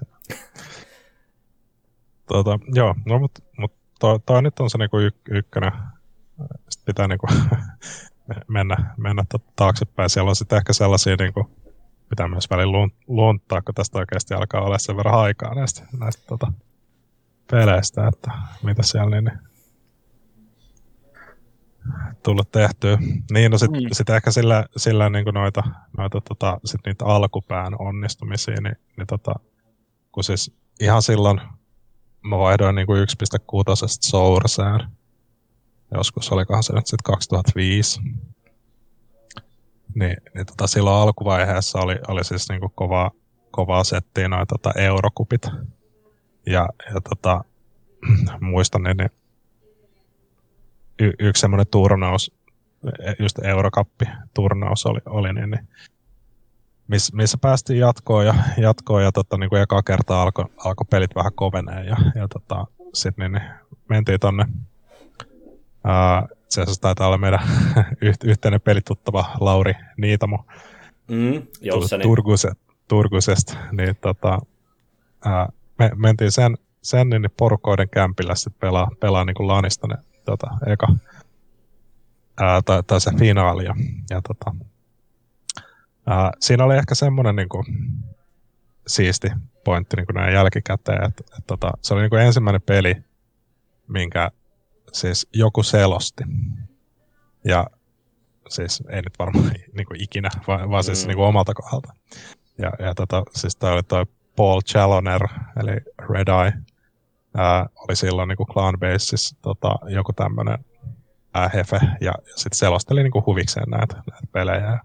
Tuota, 2.28 2.58
joo, 2.74 2.94
no 3.06 3.18
mutta 3.18 3.42
mut 3.58 3.72
toi, 4.00 4.20
toi, 4.26 4.42
nyt 4.42 4.60
on 4.60 4.70
se 4.70 4.78
niinku 4.78 4.98
y- 4.98 5.20
ykkönen. 5.30 5.72
Sitten 6.68 6.84
pitää 6.86 7.08
niinku 7.08 7.26
mennä, 8.48 8.76
mennä 8.96 9.24
taaksepäin. 9.56 10.10
Siellä 10.10 10.28
on 10.28 10.36
sitten 10.36 10.56
ehkä 10.56 10.72
sellaisia, 10.72 11.16
niinku, 11.18 11.50
pitää 12.12 12.28
myös 12.28 12.50
välillä 12.50 12.72
luon- 12.72 12.96
luonttaa, 13.06 13.62
kun 13.62 13.74
tästä 13.74 13.98
oikeasti 13.98 14.34
alkaa 14.34 14.60
olla 14.60 14.78
sen 14.78 14.96
verran 14.96 15.20
aikaa 15.20 15.54
näistä, 15.54 15.86
näistä 15.98 16.22
tota, 16.26 16.52
peleistä, 17.50 18.08
että 18.08 18.30
mitä 18.62 18.82
siellä 18.82 19.10
niin, 19.10 19.24
niin 19.24 19.38
tullut 22.22 22.50
tehtyä. 22.50 22.98
Niin, 23.32 23.50
no 23.50 23.58
sitten 23.58 23.82
Mm. 23.82 23.88
sit 23.92 24.10
ehkä 24.10 24.30
sillä, 24.30 24.64
sillä 24.76 25.10
niin 25.10 25.24
noita, 25.34 25.62
noita 25.98 26.20
tota, 26.20 26.60
sit 26.64 26.80
niitä 26.86 27.04
alkupään 27.04 27.72
onnistumisia, 27.78 28.60
niin, 28.60 28.76
niin 28.96 29.06
tota, 29.06 29.34
kun 30.12 30.24
siis 30.24 30.54
ihan 30.80 31.02
silloin 31.02 31.40
mä 32.22 32.38
vaihdoin 32.38 32.74
niin 32.74 32.86
1.6 32.88 33.86
Sourseen. 33.86 34.80
Joskus 35.94 36.32
olikohan 36.32 36.62
se 36.62 36.72
nyt 36.72 36.86
sitten 36.86 37.12
2005. 37.12 38.00
Niin, 39.94 40.16
niin 40.34 40.46
tota, 40.46 40.66
silloin 40.66 41.02
alkuvaiheessa 41.02 41.78
oli, 41.78 41.96
oli 42.08 42.24
siis 42.24 42.48
niin 42.48 42.60
kuin 42.60 42.72
kovaa, 42.74 43.10
kovaa 43.50 43.84
settiä 43.84 44.28
noin 44.28 44.46
tota 44.46 44.72
eurokupit. 44.76 45.42
Ja, 46.46 46.68
ja 46.94 47.00
tota, 47.08 47.44
muistan, 48.40 48.82
niin, 48.82 48.96
niin 48.96 49.10
y- 50.98 51.14
yksi 51.18 51.40
semmoinen 51.40 51.66
turnaus, 51.70 52.32
just 53.18 53.38
Eurokappi-turnaus 53.38 54.86
oli, 54.86 55.00
oli 55.06 55.32
niin, 55.32 55.50
niin 55.50 55.68
miss, 56.88 57.12
missä 57.12 57.38
päästiin 57.40 57.78
jatkoon 57.78 58.26
ja, 58.26 58.34
jatkoon 58.56 59.02
ja 59.02 59.12
tota, 59.12 59.36
niin 59.38 59.50
kuin 59.50 59.62
eka 59.62 59.82
kertaa 59.82 60.22
alkoi 60.22 60.44
alko 60.56 60.84
pelit 60.84 61.14
vähän 61.14 61.32
kovenee 61.34 61.84
ja, 61.84 61.96
ja 62.14 62.28
tota, 62.28 62.66
sitten 62.94 63.32
niin, 63.32 63.42
niin 63.42 63.52
mentiin 63.88 64.20
tonne 64.20 64.44
ää, 65.84 66.28
itse 66.52 66.62
asiassa 66.62 66.80
taitaa 66.80 67.06
olla 67.06 67.18
meidän 67.18 67.40
yht, 68.00 68.24
yhteinen 68.24 68.60
pelituttava 68.60 69.24
Lauri 69.40 69.74
Niitamo 69.96 70.44
Mm, 71.08 71.46
Jousseni. 71.60 72.02
Turguse, 72.02 72.52
Turgusesta, 72.88 73.56
niin 73.72 73.96
tota, 74.00 74.38
ää, 75.24 75.48
me 75.78 75.90
mentiin 75.96 76.32
sen, 76.32 76.58
sen 76.82 77.10
niin 77.10 77.26
porukoiden 77.36 77.88
kämpillä 77.88 78.34
sitten 78.34 78.60
pelaa, 78.60 78.90
pelaa 79.00 79.24
niin 79.24 79.34
kuin 79.34 79.48
Lanista 79.48 79.86
ne, 79.86 79.96
tota, 80.24 80.46
eka, 80.66 80.86
ää, 82.40 82.62
tai, 82.62 82.82
tai 82.82 83.00
se 83.00 83.10
finaali. 83.18 83.64
Ja, 83.64 83.74
ja 84.10 84.22
tota, 84.22 84.54
ää, 86.06 86.32
siinä 86.40 86.64
oli 86.64 86.76
ehkä 86.76 86.94
semmoinen 86.94 87.36
niin 87.36 87.48
kuin, 87.48 87.64
siisti 88.86 89.28
pointti 89.64 89.96
niin 89.96 90.06
kuin 90.06 90.14
näin 90.14 90.34
jälkikäteen, 90.34 91.04
että, 91.04 91.24
että 91.24 91.46
tota, 91.46 91.70
se 91.82 91.94
oli 91.94 92.02
niin 92.02 92.10
kuin 92.10 92.22
ensimmäinen 92.22 92.62
peli, 92.62 92.96
minkä 93.88 94.30
siis 94.92 95.28
joku 95.34 95.62
selosti. 95.62 96.24
Ja 97.44 97.66
siis 98.48 98.82
ei 98.88 99.02
nyt 99.02 99.18
varmaan 99.18 99.44
niin 99.76 99.86
kuin 99.86 100.02
ikinä, 100.02 100.28
vaan, 100.46 100.70
vaan 100.70 100.84
siis 100.84 101.04
Mm. 101.04 101.08
niin 101.08 101.16
kuin 101.16 101.26
omalta 101.28 101.54
kohdalta. 101.54 101.92
Ja, 102.58 102.72
ja 102.78 102.94
tota, 102.94 103.22
siis 103.34 103.56
toi 103.56 103.72
oli 103.72 103.82
toi 103.82 104.06
Paul 104.36 104.60
Chaloner, 104.60 105.22
eli 105.60 105.72
Red 106.10 106.28
Eye, 106.28 106.52
ää, 107.36 107.66
oli 107.88 107.96
silloin 107.96 108.28
niin 108.28 108.36
kuin 108.36 108.46
Clan 108.46 108.78
Baseissa 108.80 109.36
tota, 109.42 109.74
joku 109.88 110.12
tämmöinen 110.12 110.58
hefe, 111.54 111.80
ja, 112.00 112.12
ja 112.26 112.32
sitten 112.36 112.58
selosteli 112.58 113.02
niin 113.02 113.10
kuin 113.10 113.26
huvikseen 113.26 113.70
näitä, 113.70 113.94
näitä 113.94 114.26
pelejä. 114.32 114.60
Ja, 114.60 114.78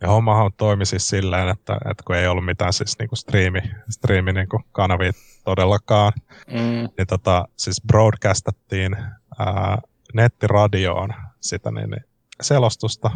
ja 0.00 0.08
hommahan 0.08 0.50
toimi 0.56 0.86
siis 0.86 1.08
silleen, 1.08 1.48
että, 1.48 1.74
että 1.90 2.02
kun 2.06 2.16
ei 2.16 2.26
ollut 2.26 2.44
mitään 2.44 2.72
siis 2.72 2.98
niin 2.98 3.08
kuin 3.08 3.16
striimi, 3.18 3.60
striimi 3.90 4.32
niin 4.32 4.48
kuin 4.48 4.64
kanavia 4.72 5.12
todellakaan, 5.44 6.12
Mm. 6.46 6.88
niin 6.98 7.06
tota, 7.08 7.48
siis 7.56 7.82
broadcastattiin 7.86 8.96
ää, 9.38 9.78
nettiradioon 10.14 11.14
sitä 11.40 11.70
niin, 11.70 11.90
niin 11.90 12.04
selostusta. 12.40 13.10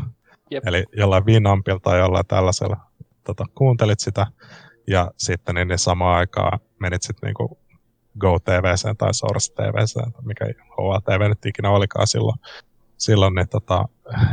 Jep. 0.51 0.67
Eli 0.67 0.85
jollain 0.97 1.27
Winampilla 1.27 1.81
tai 1.81 1.99
jollain 1.99 2.27
tällaisella 2.27 2.77
tota, 3.25 3.45
kuuntelit 3.55 4.01
sitä 4.01 4.27
ja 4.87 5.11
sitten 5.17 5.55
niin, 5.55 5.69
niin 5.69 5.79
samaan 5.79 6.19
aikaan 6.19 6.59
menit 6.81 7.03
sitten 7.03 7.29
niinku 7.29 7.59
Go 8.19 8.39
TVC 8.39 8.97
tai 8.99 9.15
Source 9.15 9.55
TVC, 9.55 10.23
mikä 10.23 10.45
HLTV 10.45 11.29
nyt 11.29 11.47
ikinä 11.47 11.71
olikaan 11.71 12.07
silloin, 12.07 12.39
silloin 12.99 13.35
niin, 13.35 13.49
tota, 13.49 13.89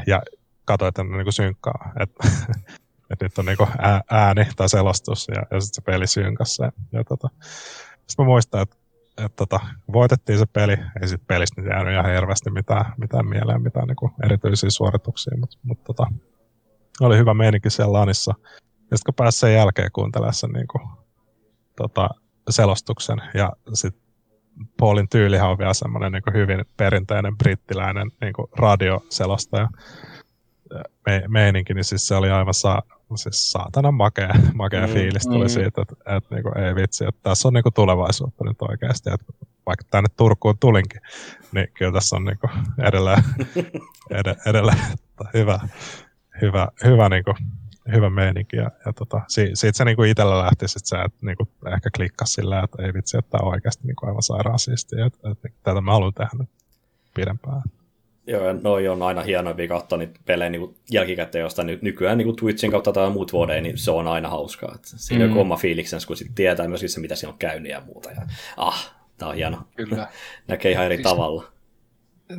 ja 0.07 0.21
katsoit 0.65 0.97
ne 0.97 1.03
niinku 1.03 1.31
synkkaa. 1.31 1.91
Et, 1.99 2.11
että 3.11 3.25
nyt 3.25 3.37
on 3.37 3.45
niinku 3.45 3.67
ää, 3.77 4.01
ääni 4.11 4.47
tai 4.55 4.69
selostus 4.69 5.27
ja, 5.27 5.43
ja 5.51 5.61
sitten 5.61 5.75
se 5.75 5.81
peli 5.81 6.07
synkassa. 6.07 6.63
Ja, 6.63 6.71
ja 6.91 7.03
tota, 7.03 7.27
sitten 8.07 8.25
mä 8.25 8.25
muistan, 8.25 8.61
että 8.61 8.75
et 9.17 9.35
tota, 9.35 9.59
voitettiin 9.93 10.39
se 10.39 10.45
peli, 10.45 10.77
ei 11.01 11.07
sitten 11.07 11.27
pelistä 11.27 11.61
nyt 11.61 11.69
jäänyt 11.69 11.93
ihan 11.93 12.11
hirveästi 12.11 12.49
mitään, 12.49 12.93
mitään 12.97 13.27
mieleen, 13.27 13.61
mitään 13.61 13.87
niinku 13.87 14.11
erityisiä 14.23 14.69
suorituksia, 14.69 15.37
mutta 15.37 15.57
mut, 15.63 15.83
tota, 15.83 16.07
oli 17.01 17.17
hyvä 17.17 17.33
meininki 17.33 17.69
siellä 17.69 17.93
lanissa. 17.93 18.33
Ja 18.91 18.97
sitten 18.97 19.05
kun 19.05 19.13
pääsi 19.13 19.39
sen 19.39 19.53
jälkeen 19.53 19.91
kuuntelemaan 19.93 20.33
sen 20.33 20.51
niinku, 20.51 20.79
tota, 21.75 22.09
selostuksen 22.49 23.17
ja 23.33 23.53
sitten 23.73 24.05
Paulin 24.79 25.09
tyylihän 25.09 25.49
on 25.49 25.57
vielä 25.57 25.73
semmoinen 25.73 26.11
niin 26.11 26.33
hyvin 26.33 26.65
perinteinen 26.77 27.37
brittiläinen 27.37 28.11
niin 28.21 28.33
radioselostaja 28.57 29.67
me, 31.05 31.23
meininki, 31.27 31.73
niin 31.73 31.83
siis 31.83 32.07
se 32.07 32.15
oli 32.15 32.29
aivan 32.29 32.53
saa, 32.53 32.81
siis 33.15 33.51
saatana 33.51 33.91
makea, 33.91 34.33
makea 34.53 34.87
mm, 34.87 34.93
fiilis 34.93 35.23
tuli 35.23 35.45
mm. 35.45 35.49
siitä, 35.49 35.81
että, 35.81 35.81
että, 35.81 36.15
että 36.15 36.35
niin 36.35 36.43
kuin, 36.43 36.57
ei 36.57 36.75
vitsi, 36.75 37.05
että 37.05 37.21
tässä 37.23 37.47
on 37.47 37.53
niin 37.53 37.63
kuin 37.63 37.73
tulevaisuutta 37.73 38.43
nyt 38.43 38.61
oikeasti, 38.61 39.09
että 39.13 39.33
vaikka 39.65 39.85
tänne 39.91 40.09
Turkuun 40.17 40.57
tulinkin, 40.59 41.01
niin 41.51 41.67
kyllä 41.73 41.91
tässä 41.91 42.15
on 42.15 42.25
niin 42.25 42.39
kuin 42.39 42.51
edelleen, 42.87 43.23
edelleen, 44.09 44.41
edelleen 44.45 44.77
hyvä, 45.33 45.59
hyvä, 46.41 46.67
hyvä 46.83 47.09
niin 47.09 47.23
kuin 47.23 47.37
hyvä 47.91 48.09
meininki. 48.09 48.57
Ja, 48.57 48.71
ja 48.85 48.93
tota, 48.93 49.21
si, 49.27 49.51
siitä 49.53 49.77
se 49.77 49.85
niinku 49.85 50.03
itsellä 50.03 50.39
lähti 50.39 50.67
sit 50.67 50.85
se, 50.85 51.01
että 51.01 51.25
niinku 51.25 51.47
ehkä 51.75 51.89
klikkasi 51.95 52.33
sillä, 52.33 52.63
että 52.63 52.83
ei 52.83 52.93
vitsi, 52.93 53.17
että 53.17 53.31
tämä 53.31 53.47
on 53.47 53.53
oikeasti 53.53 53.87
niinku 53.87 54.07
aivan 54.07 54.23
sairaan 54.23 54.59
siistiä. 54.59 55.05
Että, 55.05 55.29
että, 55.31 55.47
että 55.47 55.59
tätä 55.63 55.81
mä 55.81 55.91
haluan 55.91 56.13
tehdä 56.13 56.31
nyt 56.39 56.49
pidempään. 57.13 57.61
Joo, 58.27 58.47
ja 58.47 58.53
noi 58.53 58.87
on 58.87 59.03
aina 59.03 59.21
hienoimpia 59.21 59.67
katsoa 59.67 59.97
niitä 59.97 60.19
pelejä 60.25 60.49
niin 60.49 60.75
jälkikäteen, 60.91 61.41
josta 61.41 61.63
ny- 61.63 61.79
nykyään 61.81 62.17
niin 62.17 62.35
Twitchin 62.35 62.71
kautta 62.71 62.91
tai 62.91 63.09
muut 63.09 63.33
vuodeja, 63.33 63.61
niin 63.61 63.77
se 63.77 63.91
on 63.91 64.07
aina 64.07 64.29
hauskaa. 64.29 64.71
Että 64.75 64.87
siinä 64.87 65.25
mm. 65.25 65.31
on 65.31 65.37
oma 65.37 65.57
fiiliksensä, 65.57 66.07
kun 66.07 66.17
sit 66.17 66.35
tietää 66.35 66.67
myös 66.67 66.83
se, 66.87 66.99
mitä 66.99 67.15
siinä 67.15 67.31
on 67.31 67.39
käynyt 67.39 67.71
ja 67.71 67.81
muuta. 67.81 68.11
Ja, 68.11 68.21
ah, 68.57 68.95
tää 69.17 69.27
on 69.27 69.35
hieno. 69.35 69.57
Kyllä. 69.75 70.07
Näkee 70.47 70.71
ihan 70.71 70.85
eri 70.85 70.95
siis, 70.95 71.03
tavalla. 71.03 71.43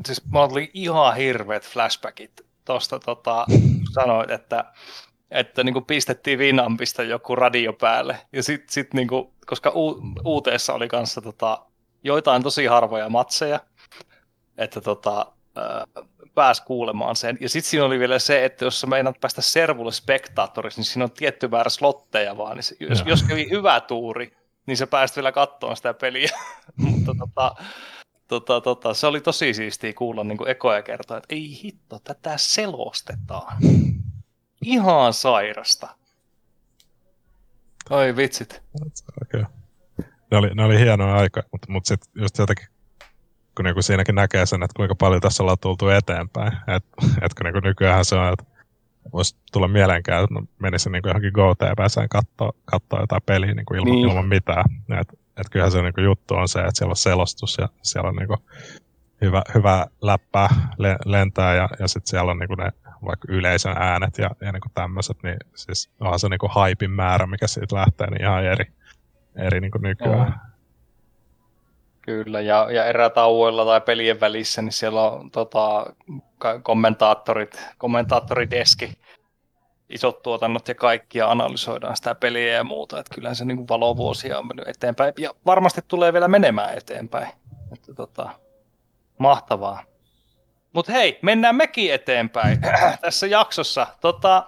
Siis 0.07 0.25
mulla 0.31 0.47
oli 0.47 0.71
ihan 0.75 1.17
hirveät 1.17 1.65
flashbackit 1.65 2.41
tuosta, 2.65 2.99
tota, 2.99 3.47
sanoit, 3.95 4.31
että 4.31 4.65
että 5.31 5.65
niin 5.65 5.73
kuin 5.73 5.85
pistettiin 5.85 6.39
Winampista 6.39 7.03
joku 7.03 7.37
radio 7.37 7.73
päälle. 7.73 8.19
Ja 8.33 8.43
sitten 8.43 8.73
sit 8.73 8.95
niin 8.95 9.09
kuin, 9.09 9.33
koska 9.47 9.73
u- 9.75 10.03
uuteessa 10.25 10.75
oli 10.75 10.89
kanssa 10.89 11.21
tota, 11.21 11.67
joitain 12.05 12.43
tosi 12.43 12.67
harvoja 12.67 13.09
matseja, 13.09 13.61
että 14.59 14.81
tota, 14.81 15.33
pääsi 16.35 16.63
kuulemaan 16.65 17.17
sen. 17.17 17.39
Ja 17.41 17.49
sitten 17.49 17.71
siinä 17.71 17.85
oli 17.85 17.99
vielä 17.99 18.19
se, 18.19 18.45
että 18.45 18.65
jos 18.65 18.81
sä 18.81 18.87
meinaat 18.87 19.21
päästä 19.21 19.43
servulle 19.43 19.93
spektaattoriksi, 19.93 20.79
niin 20.81 20.85
siinä 20.85 21.05
on 21.05 21.11
tietty 21.11 21.49
määrä 21.49 21.71
slotteja 21.71 22.37
vaan. 22.37 22.57
Niin 22.57 22.65
se, 22.65 22.77
jos, 22.81 23.03
jos 23.07 23.23
kävi 23.23 23.51
hyvä 23.51 23.81
tuuri, 23.81 24.37
niin 24.67 24.77
sä 24.77 24.87
pääsit 24.87 25.17
vielä 25.17 25.33
katsomaan 25.33 25.77
sitä 25.77 25.95
peliä. 25.95 26.29
Mutta 26.77 27.13
tota, 27.19 27.55
tota, 28.29 28.61
tota, 28.61 28.95
se 28.95 29.07
oli 29.07 29.21
tosi 29.21 29.55
siistiä 29.55 29.93
kuulla 29.93 30.25
niin 30.25 30.39
kuin 30.39 30.51
ekoja 30.51 30.83
kertoa, 30.83 31.17
että 31.17 31.35
ei 31.35 31.61
hitto, 31.63 31.99
tätä 31.99 32.35
selostetaan. 32.37 33.57
Ihan 34.63 35.13
sairasta. 35.13 35.89
Oi 37.91 38.17
vitsit. 38.17 38.63
Okay. 39.23 39.45
Ne 40.31 40.37
oli, 40.37 40.51
ne 40.55 40.65
oli 40.65 40.79
hienoja 40.79 41.15
aika, 41.15 41.43
mutta, 41.53 41.73
mutta 41.73 41.89
sitten 41.89 42.23
just 42.23 42.39
jotenkin, 42.39 42.67
kun 43.57 43.65
niinku 43.65 43.83
siinäkin 43.83 44.15
näkee 44.15 44.47
sen, 44.47 44.63
että 44.63 44.77
kuinka 44.77 44.95
paljon 44.95 45.21
tässä 45.21 45.43
ollaan 45.43 45.59
tultu 45.61 45.89
eteenpäin. 45.89 46.53
Että 46.53 46.89
et 47.23 47.35
kun 47.35 47.45
niinku 47.45 47.61
nykyään 47.61 48.05
se 48.05 48.17
on, 48.17 48.33
että 48.33 48.45
voisi 49.13 49.37
tulla 49.53 49.69
mielenkään, 49.69 50.25
että 50.25 50.53
menisi 50.59 50.91
niinku 50.91 51.09
johonkin 51.09 51.33
GoTVsään 51.35 52.09
katsoa, 52.09 52.53
katsoa 52.65 53.01
jotain 53.01 53.23
peliä 53.27 53.55
niinku 53.55 53.75
ilman, 53.75 53.93
niin. 53.93 54.09
ilman 54.09 54.29
mitään. 54.29 54.65
Että 55.01 55.15
et 55.37 55.51
kyllähän 55.51 55.73
se 55.73 55.83
niinku 55.83 56.01
juttu 56.01 56.35
on 56.35 56.49
se, 56.49 56.59
että 56.59 56.73
siellä 56.75 56.93
on 56.93 56.97
selostus 56.97 57.59
ja 57.59 57.69
siellä 57.83 58.09
on 58.09 58.17
niinku 58.17 58.37
hyvä, 59.21 59.43
hyvä 59.55 59.87
läppää 60.03 60.49
le, 60.79 60.97
lentää 61.05 61.55
ja, 61.55 61.69
ja 61.79 61.89
sitten 61.89 62.11
siellä 62.11 62.31
on 62.31 62.39
niinku 62.39 62.55
ne 62.55 62.73
vaikka 63.07 63.29
yleisön 63.29 63.77
äänet 63.79 64.19
ja, 64.19 64.31
ja 64.41 64.53
niin 64.53 64.63
tämmöiset, 64.75 65.23
niin 65.23 65.37
siis 65.55 65.91
onhan 66.01 66.19
se 66.19 66.29
niin 66.29 66.39
kuin 66.39 66.53
haipin 66.53 66.91
määrä, 66.91 67.27
mikä 67.27 67.47
siitä 67.47 67.77
lähtee, 67.77 68.11
niin 68.11 68.23
ihan 68.23 68.45
eri, 68.45 68.65
eri 69.37 69.61
niin 69.61 69.71
kuin 69.71 69.83
nykyään. 69.83 70.21
Oh. 70.21 70.56
Kyllä, 72.07 72.41
ja, 72.41 72.69
ja 72.71 72.85
erätauoilla 72.85 73.65
tai 73.65 73.81
pelien 73.81 74.21
välissä, 74.21 74.63
niin 74.63 74.73
siellä 74.73 75.03
on 75.03 75.31
tota, 75.31 75.87
kommentaattorit, 76.63 77.63
kommentaattorideski, 77.79 78.93
isot 79.89 80.23
tuotannot 80.23 80.69
ja 80.69 80.75
kaikki, 80.75 81.19
ja 81.19 81.31
analysoidaan 81.31 81.97
sitä 81.97 82.15
peliä 82.15 82.53
ja 82.53 82.65
muuta. 82.65 82.99
Että 82.99 83.15
kyllähän 83.15 83.37
se 83.37 83.45
niin 83.45 83.57
kuin 83.57 83.69
valovuosia 83.69 84.39
on 84.39 84.47
mennyt 84.47 84.69
eteenpäin, 84.69 85.13
ja 85.19 85.31
varmasti 85.47 85.81
tulee 85.89 86.13
vielä 86.13 86.29
menemään 86.29 86.77
eteenpäin. 86.77 87.29
Että, 87.73 87.95
tota, 87.95 88.31
mahtavaa. 89.19 89.83
Mutta 90.73 90.93
hei, 90.93 91.19
mennään 91.23 91.57
mekin 91.57 91.95
eteenpäin 91.95 92.59
tässä 93.01 93.27
jaksossa. 93.27 93.87
Tota, 94.01 94.43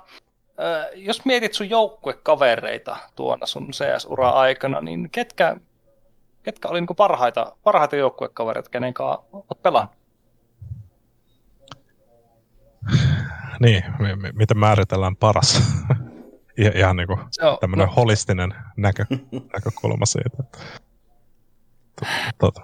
jos 0.95 1.25
mietit 1.25 1.55
sun 1.55 1.71
joukkuekavereita 1.71 2.97
tuona 3.17 3.47
sun 3.47 3.71
CS-ura-aikana, 3.71 4.81
niin 4.81 5.11
ketkä, 5.11 5.57
ketkä 6.43 6.69
oli 6.69 6.81
niinku 6.81 6.95
parhaita, 6.95 7.57
parhaita 7.65 7.97
joukkuekavereita, 7.97 8.71
kenen 8.71 8.95
kanssa 8.95 9.25
olet 9.33 9.63
pelannut? 9.63 9.99
Niin, 13.61 13.85
m- 13.99 14.37
miten 14.37 14.59
määritellään 14.59 15.17
paras? 15.17 15.63
ihan 16.75 16.97
niin 16.97 17.07
kuin 17.07 17.19
tämmöinen 17.61 17.87
no. 17.87 17.93
holistinen 17.97 18.55
näkö, 18.77 19.05
näkökulma 19.55 20.07
siitä. 20.07 20.37
Mutta 22.43 22.61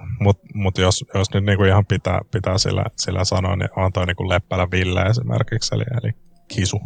mut 0.54 0.78
jos, 0.78 1.04
jos 1.14 1.34
nyt 1.34 1.44
niinku 1.44 1.64
ihan 1.64 1.86
pitää, 1.86 2.20
pitää 2.30 2.58
sillä, 2.58 2.84
sillä 2.96 3.24
sanoa, 3.24 3.56
niin 3.56 3.68
on 3.76 3.92
toi 3.92 4.06
niinku 4.06 4.28
Leppälä 4.28 4.70
Ville 4.70 5.02
esimerkiksi, 5.02 5.74
eli, 5.74 5.84
eli 6.02 6.12
Kisu 6.48 6.80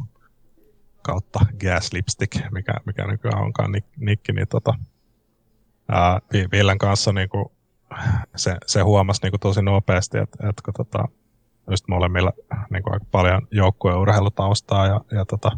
kautta 1.03 1.40
Gas 1.61 1.92
Lipstick, 1.92 2.51
mikä, 2.53 2.72
mikä 2.87 3.07
nykyään 3.07 3.42
onkaan 3.42 3.72
nikki, 3.96 4.33
niin 4.33 4.48
tota, 4.48 4.74
Villen 6.53 6.79
kanssa 6.79 7.12
niinku, 7.12 7.53
se, 8.37 8.57
se 8.66 8.81
huomasi 8.81 9.22
niinku 9.22 9.38
tosi 9.38 9.62
nopeasti, 9.62 10.18
että, 10.18 10.48
että 10.48 10.62
kun 10.64 10.74
tota, 10.74 11.09
just 11.70 11.88
molemmilla 11.88 12.33
niinku 12.70 12.92
aika 12.92 13.07
paljon 13.11 13.48
joukkueurheilutaustaa 13.51 14.87
ja, 14.87 15.01
ja 15.11 15.24
tota, 15.24 15.51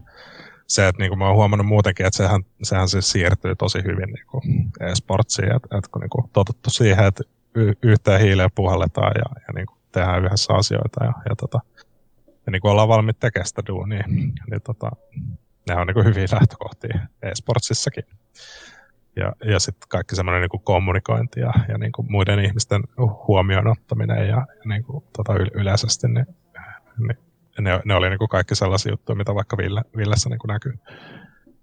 se, 0.67 0.89
että 0.89 1.03
niin 1.03 1.11
kuin 1.11 1.19
mä 1.19 1.27
oon 1.27 1.37
huomannut 1.37 1.67
muutenkin, 1.67 2.07
että 2.07 2.17
sehän, 2.17 2.43
sehän 2.63 2.89
siis 2.89 3.13
siirtyy 3.13 3.57
tosi 3.57 3.79
hyvin 3.85 4.13
niin 4.13 4.27
kuin 4.27 4.43
e-sportsiin, 4.81 5.57
että, 5.57 5.79
että 5.79 5.91
kun 5.93 6.01
niin 6.01 6.11
kuin 6.11 6.31
totuttu 6.33 6.71
siihen, 6.71 7.05
että 7.05 7.23
y- 7.55 7.73
yhteen 7.83 8.21
hiileen 8.21 8.51
puhalletaan 8.55 9.13
ja, 9.15 9.43
ja 9.49 9.53
niin 9.55 9.67
kuin 9.67 9.79
tehdään 9.93 10.25
yhdessä 10.25 10.55
asioita 10.55 11.05
ja, 11.05 11.13
ja, 11.29 11.37
tota, 11.37 11.61
ja 12.47 12.53
niin 12.53 12.63
kuin 12.63 12.73
ollaan 12.73 12.89
valmiit 12.89 13.21
tekemään 13.21 13.47
sitä 13.47 13.63
duunia, 13.69 14.05
niin 14.51 14.63
tota, 14.65 14.91
ne 15.69 15.77
on 15.77 15.87
niin 15.87 15.95
kuin 15.95 16.07
hyviä 16.07 16.27
lähtökohtia 16.33 17.01
e-sportsissakin. 17.23 18.05
Ja, 19.17 19.33
ja 19.45 19.61
sitten 19.61 19.89
kaikki 19.89 20.17
semmoinen 20.17 20.41
niin 20.41 20.65
kommunikointi 20.65 21.41
ja, 21.41 21.53
ja 21.69 21.79
niin 21.79 21.93
kuin 21.93 22.13
muiden 22.13 22.45
ihmisten 22.45 22.83
huomioon 23.29 23.67
ottaminen 23.67 24.19
ja, 24.19 24.25
ja 24.27 24.47
niin 24.65 24.85
kuin, 24.85 25.05
tota, 25.17 25.33
yleisesti, 25.55 26.09
niin, 26.09 26.27
niin 26.99 27.19
ne, 27.61 27.81
ne 27.85 27.95
oli 27.95 28.09
niin 28.11 28.19
kuin 28.19 28.29
kaikki 28.29 28.55
sellaisia 28.55 28.93
juttuja, 28.93 29.17
mitä 29.17 29.35
vaikka 29.35 29.57
Ville, 29.57 29.83
Villessä 29.97 30.29
niin 30.29 30.39
kuin 30.39 30.49
näkyy. 30.49 30.79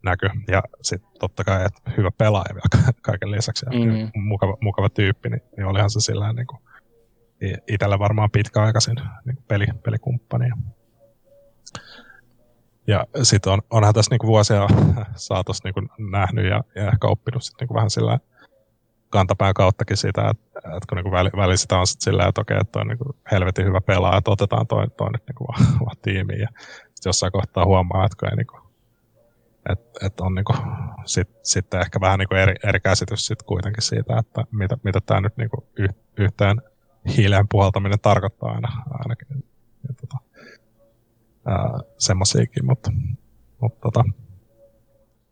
näkyy. 0.03 0.29
Ja 0.47 0.63
sitten 0.81 1.11
totta 1.19 1.43
kai, 1.43 1.65
että 1.65 1.91
hyvä 1.97 2.11
pelaaja 2.17 2.55
vielä 2.55 2.93
kaiken 3.01 3.31
lisäksi 3.31 3.65
ja 3.65 3.79
mm. 3.79 4.21
mukava, 4.21 4.57
mukava 4.61 4.89
tyyppi, 4.89 5.29
niin, 5.29 5.41
niin 5.57 5.67
olihan 5.67 5.89
se 5.89 5.99
sillä 5.99 6.33
niin 6.33 6.47
kuin, 6.47 6.61
itsellä 7.67 7.99
varmaan 7.99 8.31
pitkäaikaisin 8.31 8.95
niin 9.25 9.37
peli, 9.47 9.65
pelikumppani. 9.83 10.49
Ja 12.87 13.05
sitten 13.23 13.53
on, 13.53 13.61
onhan 13.69 13.93
tässä 13.93 14.11
niin 14.11 14.19
kuin 14.19 14.27
vuosia 14.27 14.67
saatossa 15.15 15.61
niin 15.63 15.73
kuin 15.73 15.89
nähnyt 15.97 16.45
ja, 16.45 16.63
ja 16.75 16.87
ehkä 16.87 17.07
oppinut 17.07 17.43
sit 17.43 17.55
niin 17.59 17.67
kuin 17.67 17.75
vähän 17.75 17.89
sillä 17.89 18.19
kantapään 19.09 19.53
kauttakin 19.53 19.97
sitä, 19.97 20.29
että, 20.29 20.59
että 20.59 20.87
kun 20.89 20.97
niin 20.97 21.11
väli, 21.11 21.29
väli 21.35 21.57
sitä 21.57 21.77
on 21.77 21.87
sitten 21.87 22.03
silleen, 22.03 22.29
että 22.29 22.41
okei, 22.41 22.57
että 22.61 22.79
on 22.79 22.87
niin 22.87 22.97
helvetin 23.31 23.65
hyvä 23.65 23.81
pelaaja, 23.81 24.17
että 24.17 24.31
otetaan 24.31 24.67
toi, 24.67 24.87
toi 24.89 25.11
nyt 25.11 25.23
niin 25.27 25.47
vaan, 25.47 25.79
vaan 25.85 25.97
tiimiin. 26.01 26.41
Ja 26.41 26.47
sitten 26.67 27.09
jossain 27.09 27.31
kohtaa 27.31 27.65
huomaa, 27.65 28.05
että 28.05 28.29
ei 28.29 28.35
niin 28.35 28.47
kuin, 28.47 28.61
että, 29.69 30.05
että 30.05 30.23
on 30.23 30.35
niin 30.35 30.45
kuin, 30.45 30.57
sit, 31.05 31.29
sitten 31.43 31.81
ehkä 31.81 32.01
vähän 32.01 32.19
niin 32.19 32.27
kuin 32.27 32.39
eri, 32.39 32.55
eri 32.63 32.79
käsitys 32.79 33.25
sitten 33.25 33.45
kuitenkin 33.45 33.83
siitä, 33.83 34.17
että 34.19 34.43
mitä, 34.51 34.77
mitä 34.83 35.01
tämä 35.01 35.21
nyt 35.21 35.37
niin 35.37 35.49
kuin 35.49 35.65
yh, 35.77 35.89
yhteen 36.17 36.61
hiileen 37.17 37.47
puhaltaminen 37.47 37.99
tarkoittaa 37.99 38.51
aina, 38.51 38.69
ainakin. 38.89 39.27
Ja, 39.87 39.93
tota, 40.01 40.17
semmoisiakin, 41.97 42.65
mutta, 42.65 42.91
mutta 43.61 43.79
tota, 43.81 44.03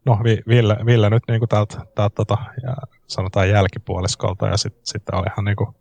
no 0.06 0.20
Ville, 0.48 0.78
Ville 0.86 1.10
nyt 1.10 1.24
niin 1.28 1.50
täältä, 1.50 1.78
täältä 1.96 2.16
tota, 2.16 2.38
ja 2.64 2.76
sanotaan 3.08 3.50
jälkipuoliskolta 3.50 4.48
ja 4.48 4.58
sitten 4.58 4.86
sit 4.86 5.04
ihan 5.32 5.46
niin 5.46 5.56
kuin, 5.56 5.76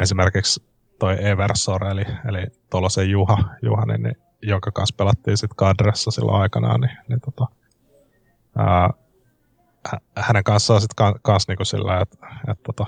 esimerkiksi 0.00 0.64
toi 0.98 1.26
Eversor 1.26 1.86
eli, 1.86 2.04
eli 2.28 2.46
Tolosen 2.70 3.10
Juha, 3.10 3.38
Juha 3.62 3.84
niin, 3.84 4.02
niin, 4.02 4.16
jonka 4.42 4.70
kanssa 4.70 4.94
pelattiin 4.98 5.36
sitten 5.36 5.56
Kadressa 5.56 6.10
silloin 6.10 6.42
aikanaan, 6.42 6.80
niin, 6.80 6.98
niin 7.08 7.20
tota, 7.20 7.46
ää, 8.56 8.90
hänen 10.16 10.44
kanssaan 10.44 10.80
sitten 10.80 10.96
kans, 10.96 11.16
kans 11.22 11.48
niinku 11.48 11.64
sillä, 11.64 12.00
että 12.00 12.26
et, 12.48 12.62
tota, 12.62 12.86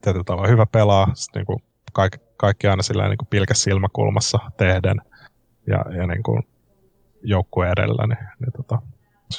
tietyllä 0.00 0.24
tavalla 0.24 0.48
hyvä 0.48 0.66
pelaa, 0.66 1.06
sit 1.14 1.34
niinku 1.34 1.62
kaikki, 1.92 2.18
kaikki 2.36 2.66
aina 2.66 2.82
sillä 2.82 3.08
niinku 3.08 3.24
pilkäs 3.24 3.62
silmäkulmassa 3.62 4.38
tehden 4.56 4.96
ja, 5.70 5.84
ja 5.96 6.06
niinku 6.06 6.40
joukkue 7.22 7.70
edellä, 7.70 8.06
niin, 8.06 8.28
niin 8.40 8.52
tota, 8.56 8.82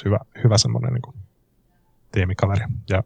hyvä, 0.04 0.18
hyvä 0.44 0.58
semmoinen 0.58 0.92
niinku 0.92 1.14
tiimikaveri. 2.12 2.64
Ja 2.90 3.02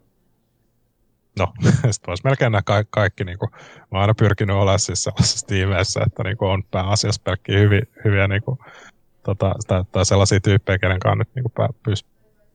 no, 1.38 1.52
sitten 1.70 2.06
voisi 2.06 2.24
melkein 2.24 2.52
nämä 2.52 2.62
kaikki, 2.62 2.90
kaikki 2.90 3.24
niin 3.24 3.38
kuin, 3.38 3.50
mä 3.52 3.88
oon 3.92 4.00
aina 4.00 4.14
pyrkinyt 4.14 4.56
olemaan 4.56 4.78
siis 4.78 5.02
sellaisessa 5.04 5.46
tiimeissä, 5.46 6.00
että 6.06 6.22
niin 6.24 6.36
kuin 6.36 6.50
on 6.50 6.64
pääasiassa 6.70 7.22
pelkkiä 7.24 7.58
hyviä, 7.58 7.82
hyviä 8.04 8.28
niin 8.28 8.42
kuin, 8.42 8.58
tota, 9.22 9.54
tai, 9.66 9.84
tai 9.92 10.06
sellaisia 10.06 10.40
tyyppejä, 10.40 10.78
kenen 10.78 11.00
kanssa 11.00 11.18
nyt 11.18 11.34
niin 11.34 11.44
kuin 11.54 11.68
pyst, 11.82 12.06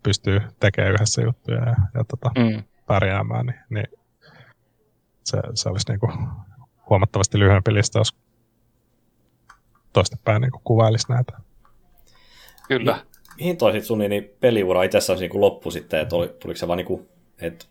pystyy 0.04 0.42
tekemään 0.60 0.94
yhdessä 0.94 1.22
juttuja 1.22 1.58
ja, 1.58 1.76
ja 1.94 2.04
tota, 2.04 2.32
mm. 2.38 2.64
pärjäämään, 2.88 3.46
niin, 3.46 3.60
niin 3.70 3.88
se, 5.24 5.42
se 5.54 5.70
olisi 5.70 5.92
niin 5.92 6.00
kuin 6.00 6.14
huomattavasti 6.90 7.40
lyhyempi 7.40 7.74
lista, 7.74 8.00
jos 8.00 8.16
toistepäin 9.94 10.42
niin 10.42 10.52
kuvailisi 10.64 11.06
näitä. 11.10 11.38
Kyllä. 12.68 13.06
Mihin 13.38 13.58
toi 13.58 13.72
sitten 13.72 13.88
sun 13.88 14.00
niin 14.00 14.30
peliura 14.40 14.84
itse 14.84 14.98
asiassa 14.98 15.26
niin 15.26 15.42
loppu 15.42 15.72
sitten, 15.72 16.00
että 16.00 16.16
oli, 16.16 16.36
tuliko 16.40 16.58
se 16.58 16.68
vaan 16.68 16.78
niin 16.78 16.88
kuin, 16.88 17.10
että 17.42 17.66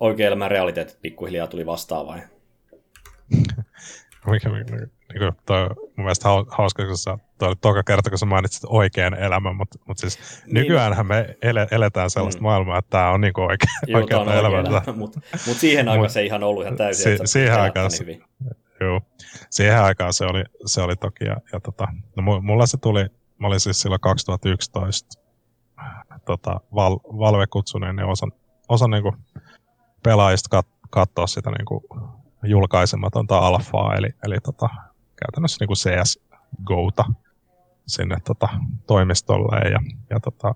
oikea 0.00 0.26
elämän 0.26 0.50
realiteetit 0.50 0.98
pikkuhiljaa 1.02 1.46
tuli 1.46 1.66
vastaan 1.66 2.06
vai? 2.06 2.20
Mikä, 4.30 4.48
niin 4.48 4.90
kuin, 5.18 5.32
toi, 5.46 5.68
mun 5.68 5.90
mielestä 5.96 6.28
hauska, 6.48 6.86
kun 6.86 6.98
sä, 6.98 7.18
toi 7.38 7.48
oli 7.48 7.56
toka 7.60 7.82
kerta, 7.82 8.10
kun 8.10 8.18
sä 8.18 8.26
mainitsit 8.26 8.62
oikean 8.66 9.14
elämän, 9.14 9.56
mutta, 9.56 9.78
mutta 9.86 10.00
siis 10.00 10.42
niin. 10.46 10.54
nykyäänhän 10.54 11.06
me 11.06 11.36
ele, 11.42 11.66
eletään 11.70 12.10
sellaista 12.10 12.40
mm. 12.40 12.44
maailmaa, 12.44 12.78
että 12.78 12.90
tämä 12.90 13.10
on 13.10 13.20
niin 13.20 13.40
oikea, 13.40 13.70
Joo, 13.86 14.00
oikea 14.00 14.38
elämä. 14.38 14.60
elämä 14.60 14.82
mutta, 14.96 15.20
mutta 15.46 15.60
siihen 15.60 15.88
aikaan 15.88 16.10
se 16.10 16.20
ei 16.20 16.26
ihan 16.26 16.42
ollut 16.42 16.62
ihan 16.62 16.76
täysin, 16.76 17.18
si, 17.18 17.26
siihen 17.26 17.60
aikaan, 17.60 17.90
se, 17.90 17.98
hyvin. 17.98 18.22
Joo, 18.80 19.00
siihen 19.50 19.82
aikaan 19.82 20.12
se 20.12 20.24
oli, 20.24 20.44
se 20.66 20.82
oli 20.82 20.96
toki, 20.96 21.24
ja, 21.24 21.36
ja 21.52 21.60
tota, 21.60 21.88
no, 22.16 22.40
mulla 22.42 22.66
se 22.66 22.76
tuli, 22.76 23.06
mä 23.38 23.46
olin 23.46 23.60
siis 23.60 23.80
silloin 23.80 24.00
2011 24.00 25.20
tota, 26.24 26.60
val, 26.74 26.96
Valve 26.96 27.46
kutsuneen 27.46 27.96
niin 27.96 28.06
osan, 28.06 28.32
osan 28.68 28.90
niin 28.90 29.02
kuin, 29.02 29.16
pelaajista 30.02 30.48
kat, 30.48 30.66
katsoa 30.90 31.26
sitä 31.26 31.50
niin 31.50 31.64
kuin, 31.64 31.84
julkaisematonta 32.42 33.38
alfaa, 33.38 33.94
eli, 33.94 34.08
eli 34.22 34.36
tota, 34.40 34.68
käytännössä 35.16 35.56
niin 35.60 35.66
kuin 35.66 35.76
CS 35.76 36.18
Gota 36.64 37.04
sinne 37.86 38.16
tota, 38.24 38.48
toimistolle. 38.86 39.70
Ja, 39.70 39.78
ja 40.10 40.20
tota, 40.20 40.54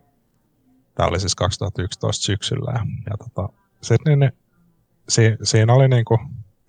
tämä 0.94 1.08
oli 1.08 1.20
siis 1.20 1.34
2011 1.34 2.24
syksyllä. 2.24 2.72
Ja, 2.74 2.84
ja 3.10 3.16
tota, 3.16 3.48
sit, 3.82 4.00
niin, 4.06 4.18
niin, 4.18 4.32
si, 5.08 5.36
siinä 5.42 5.74
oli 5.74 5.88
niin 5.88 6.04
kuin, 6.04 6.18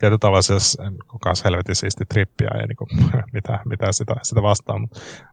tietyllä 0.02 0.20
tavalla 0.20 0.42
siis 0.42 0.78
kanssa 1.22 1.44
helvetin 1.46 1.76
siisti 1.76 2.06
trippiä 2.06 2.50
ja 2.54 2.68
niin 2.68 3.24
mitä, 3.34 3.60
mitä 3.66 3.92
sitä, 3.92 4.16
sitä 4.24 4.42
vastaan. 4.42 4.90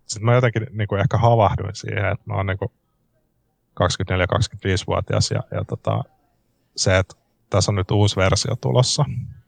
Sitten 0.07 0.25
mä 0.25 0.35
jotenkin 0.35 0.67
niin 0.73 1.01
ehkä 1.01 1.19
havahduin 1.19 1.75
siihen, 1.75 2.13
että 2.13 2.25
mä 2.27 2.35
oon 2.35 2.47
niin 2.47 2.59
24-25-vuotias 3.81 5.31
ja, 5.31 5.43
ja 5.51 5.65
tota, 5.65 6.05
se, 6.77 6.99
että 6.99 7.15
tässä 7.51 7.71
on 7.71 7.77
nyt 7.77 7.91
uusi 7.91 8.17
versio 8.17 8.57
tulossa 8.57 9.05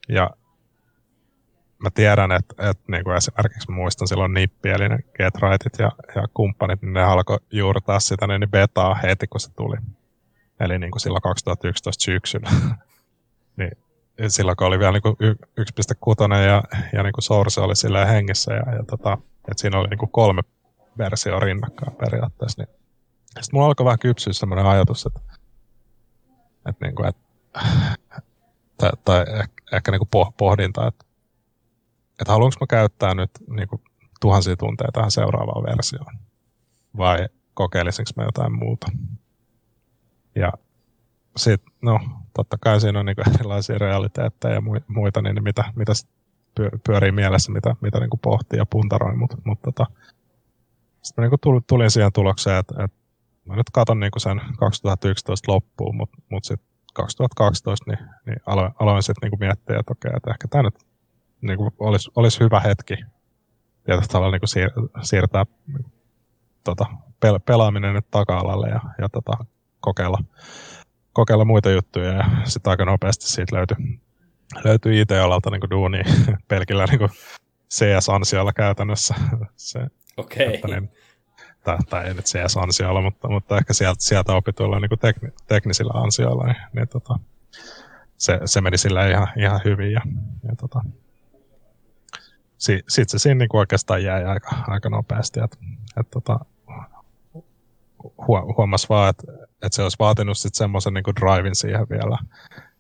ja 0.09 0.31
mä 1.79 1.91
tiedän, 1.95 2.33
että, 2.33 2.71
että 2.71 2.85
niin 2.89 3.05
kuin 3.05 3.17
esimerkiksi 3.17 3.71
mä 3.71 3.77
muistan 3.77 4.09
silloin 4.09 4.35
Nippi, 4.35 4.69
eli 4.69 4.89
ne 4.89 4.99
Getrightit 5.17 5.79
ja, 5.79 5.93
ja 6.15 6.29
kumppanit, 6.35 6.83
niin 6.83 6.93
ne 6.93 7.03
alkoi 7.03 7.39
juurtaa 7.51 8.01
sitä 8.01 8.27
niin 8.27 8.51
betaa 8.51 8.95
heti, 8.95 9.27
kun 9.27 9.41
se 9.41 9.51
tuli. 9.55 9.77
Eli 10.61 10.79
niin 10.79 10.91
kuin 10.91 11.01
silloin 11.01 11.23
2011 11.23 12.05
syksyllä. 12.05 12.51
niin 13.57 13.73
silloin 14.29 14.57
kun 14.57 14.67
oli 14.67 14.79
vielä 14.79 14.93
niin 14.93 15.37
1.6 15.61 16.35
ja, 16.47 16.63
ja 16.93 17.03
niin 17.03 17.13
kuin 17.13 17.23
Source 17.23 17.61
oli 17.61 17.77
silleen 17.77 18.09
hengissä 18.09 18.53
ja, 18.53 18.75
ja 18.75 18.85
tota, 18.91 19.19
että 19.49 19.61
siinä 19.61 19.79
oli 19.79 19.89
niin 19.89 19.99
kuin 19.99 20.11
kolme 20.11 20.43
versiota 20.99 21.41
rinnakkain 21.41 21.97
periaatteessa. 21.97 22.63
Niin. 22.63 22.77
Sitten 23.27 23.49
mulla 23.53 23.67
alkoi 23.67 23.85
vähän 23.85 23.99
kypsyä 23.99 24.33
sellainen 24.33 24.67
ajatus, 24.67 25.07
että, 25.07 25.21
että, 26.69 26.87
niin 26.87 26.95
kuin, 26.95 27.09
että 27.09 27.23
tai, 28.79 28.91
tai 29.05 29.21
ehkä, 29.21 29.77
ehkä 29.77 29.91
niin 29.91 30.09
kuin 30.09 30.33
pohdinta, 30.37 30.87
että 30.87 31.05
että 32.21 32.33
haluanko 32.33 32.57
mä 32.61 32.67
käyttää 32.67 33.15
nyt 33.15 33.31
niin 33.51 33.69
kuin, 33.69 33.83
tuhansia 34.21 34.57
tunteja 34.57 34.93
tähän 34.93 35.11
seuraavaan 35.11 35.63
versioon, 35.63 36.15
vai 36.97 37.29
kokeilisinko 37.55 38.11
mä 38.17 38.25
jotain 38.25 38.53
muuta. 38.53 38.87
Ja 40.35 40.53
sitten, 41.37 41.73
no, 41.83 42.01
totta 42.41 42.59
kai 42.61 42.81
siinä 42.81 43.01
on 43.01 43.07
niin 43.07 43.17
kuin 43.17 43.35
erilaisia 43.35 43.79
realiteetteja 43.79 44.55
ja 44.55 44.63
muita, 44.89 45.23
niin 45.23 45.43
mitä, 45.43 45.65
mitä 45.77 45.93
pyörii 46.87 47.13
mielessä, 47.13 47.53
mitä, 47.53 47.77
mitä 47.81 48.01
niin 48.01 48.11
kuin 48.11 48.21
pohtii 48.21 48.59
ja 48.59 48.67
puntaroi, 48.67 49.17
mutta 49.17 49.37
mut, 49.45 49.63
tota, 49.63 49.87
sitten 51.03 51.23
niin 51.23 51.39
kuin 51.41 51.65
tulin 51.67 51.91
siihen 51.91 52.13
tulokseen, 52.13 52.59
että, 52.59 52.85
että 52.85 52.97
mä 53.45 53.57
nyt 53.57 53.71
katon 53.73 54.01
niin 54.01 54.11
kuin 54.11 54.21
sen 54.21 54.41
2011 54.59 55.53
loppuun, 55.53 55.97
mutta 55.97 56.19
mut 56.29 56.45
sitten 56.45 56.69
2012 56.95 57.91
niin, 57.91 58.09
niin 58.27 58.41
aloin, 58.47 58.73
aloin 58.79 59.03
sitten 59.03 59.31
niin 59.31 59.41
miettiä, 59.41 59.79
että 59.79 59.93
okei, 59.93 60.13
että 60.17 60.31
ehkä 60.31 60.49
tämä 60.49 60.63
nyt 60.63 60.79
niin 61.41 61.57
kuin 61.57 61.71
olisi, 61.79 62.11
olisi 62.17 62.41
hyvä 62.41 62.61
hetki 62.61 62.95
tietysti 63.85 64.13
tavalla 64.13 64.33
niin 64.33 64.41
kuin 64.41 64.49
siir, 64.49 64.71
siirtää 65.03 65.47
tota, 66.65 66.87
pel, 67.21 67.41
pelaaminen 67.41 67.95
nyt 67.95 68.11
taka-alalle 68.11 68.69
ja, 68.69 68.81
ja 68.99 69.09
tota, 69.09 69.33
kokeilla, 69.81 70.19
kokeilla 71.21 71.45
muita 71.45 71.71
juttuja. 71.71 72.13
Ja 72.13 72.25
sitten 72.45 72.71
aika 72.71 72.85
nopeasti 72.85 73.29
siitä 73.29 73.57
löytyi, 73.57 73.77
löytyi 74.65 75.01
IT-alalta 75.01 75.51
niin 75.51 75.71
duuni 75.71 76.03
pelkillä 76.49 76.85
niin 76.85 76.99
kuin 76.99 77.11
CS-ansiolla 77.75 78.53
käytännössä. 78.53 79.15
Se, 79.57 79.81
Okei. 80.17 80.59
Okay. 80.59 80.71
Niin, 80.71 80.91
tai, 81.65 81.79
tai 81.91 82.07
ei 82.07 82.15
nyt 82.15 82.25
CS-ansiolla, 82.25 83.03
mutta, 83.03 83.29
mutta 83.29 83.59
ehkä 83.59 83.73
sieltä, 83.73 84.03
sieltä 84.03 84.33
opituilla 84.33 84.81
niin 84.81 84.89
kuin 84.89 84.99
tekni, 84.99 85.31
teknisillä 85.47 85.93
ansioilla, 86.03 86.45
niin, 86.45 86.57
niin 86.73 86.89
tota, 86.89 87.19
se, 88.17 88.41
se 88.45 88.61
meni 88.61 88.79
sillä 88.79 89.09
ihan, 89.09 89.29
ihan 89.37 89.61
hyvin. 89.65 89.93
Ja, 89.93 90.01
ja 90.49 90.57
tota, 90.57 90.81
si, 92.59 92.83
sitten 92.89 93.11
se 93.11 93.23
siinä 93.23 93.39
niin 93.39 93.57
oikeastaan 93.57 94.05
jäi 94.05 94.25
aika, 94.25 94.51
aika 94.67 94.89
nopeasti. 94.89 95.41
Et, 95.41 95.59
et, 96.01 96.11
tota, 96.11 96.41
huomasi 98.57 98.89
vaan, 98.89 99.11
että 99.11 99.33
et 99.63 99.73
se 99.73 99.83
olisi 99.83 99.97
vaatinut 99.99 100.39
sitten 100.39 100.59
semmoisen 100.59 100.95
niin 100.95 101.05
drivin 101.21 101.55
siihen 101.55 101.87
vielä. 101.91 102.19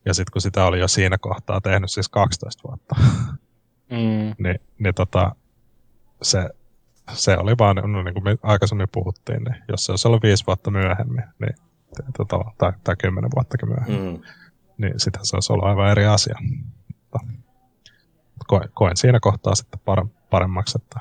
Ja 0.05 0.15
sitten 0.15 0.33
kun 0.33 0.43
sitä 0.43 0.65
oli 0.65 0.81
jo 0.81 0.89
siinä 0.89 1.19
kohtaa 1.19 1.61
tehnyt 1.61 1.91
siis 1.91 2.09
12 2.09 2.69
vuotta, 2.69 2.97
mm. 3.91 4.35
niin, 4.39 4.61
niin 4.79 4.95
tota, 4.95 5.35
se, 6.23 6.51
se 7.13 7.39
oli 7.39 7.55
vaan, 7.59 7.77
no, 7.77 8.03
niin 8.03 8.15
kuin 8.15 8.25
me 8.25 8.37
aikaisemmin 8.43 8.89
puhuttiin, 8.93 9.45
niin 9.45 9.57
jos 9.69 9.85
se 9.85 9.93
olisi 9.93 10.09
ollut 10.09 10.23
viisi 10.23 10.47
vuotta 10.47 10.71
myöhemmin, 10.71 11.25
niin, 11.39 11.55
tota, 12.17 12.39
tai, 12.59 12.73
tai 12.85 12.97
kymmenen 12.97 13.31
vuottakin 13.35 13.69
myöhemmin, 13.69 14.13
mm. 14.13 14.23
niin 14.79 15.01
sitä 15.01 15.19
se 15.23 15.37
olisi 15.37 15.53
ollut 15.53 15.67
aivan 15.67 15.91
eri 15.91 16.07
asia 16.07 16.37
koen, 18.51 18.69
koen 18.75 18.97
siinä 18.97 19.21
kohtaa 19.21 19.55
sitten 19.55 19.81
paremmaksi, 20.31 20.79
että 20.79 21.01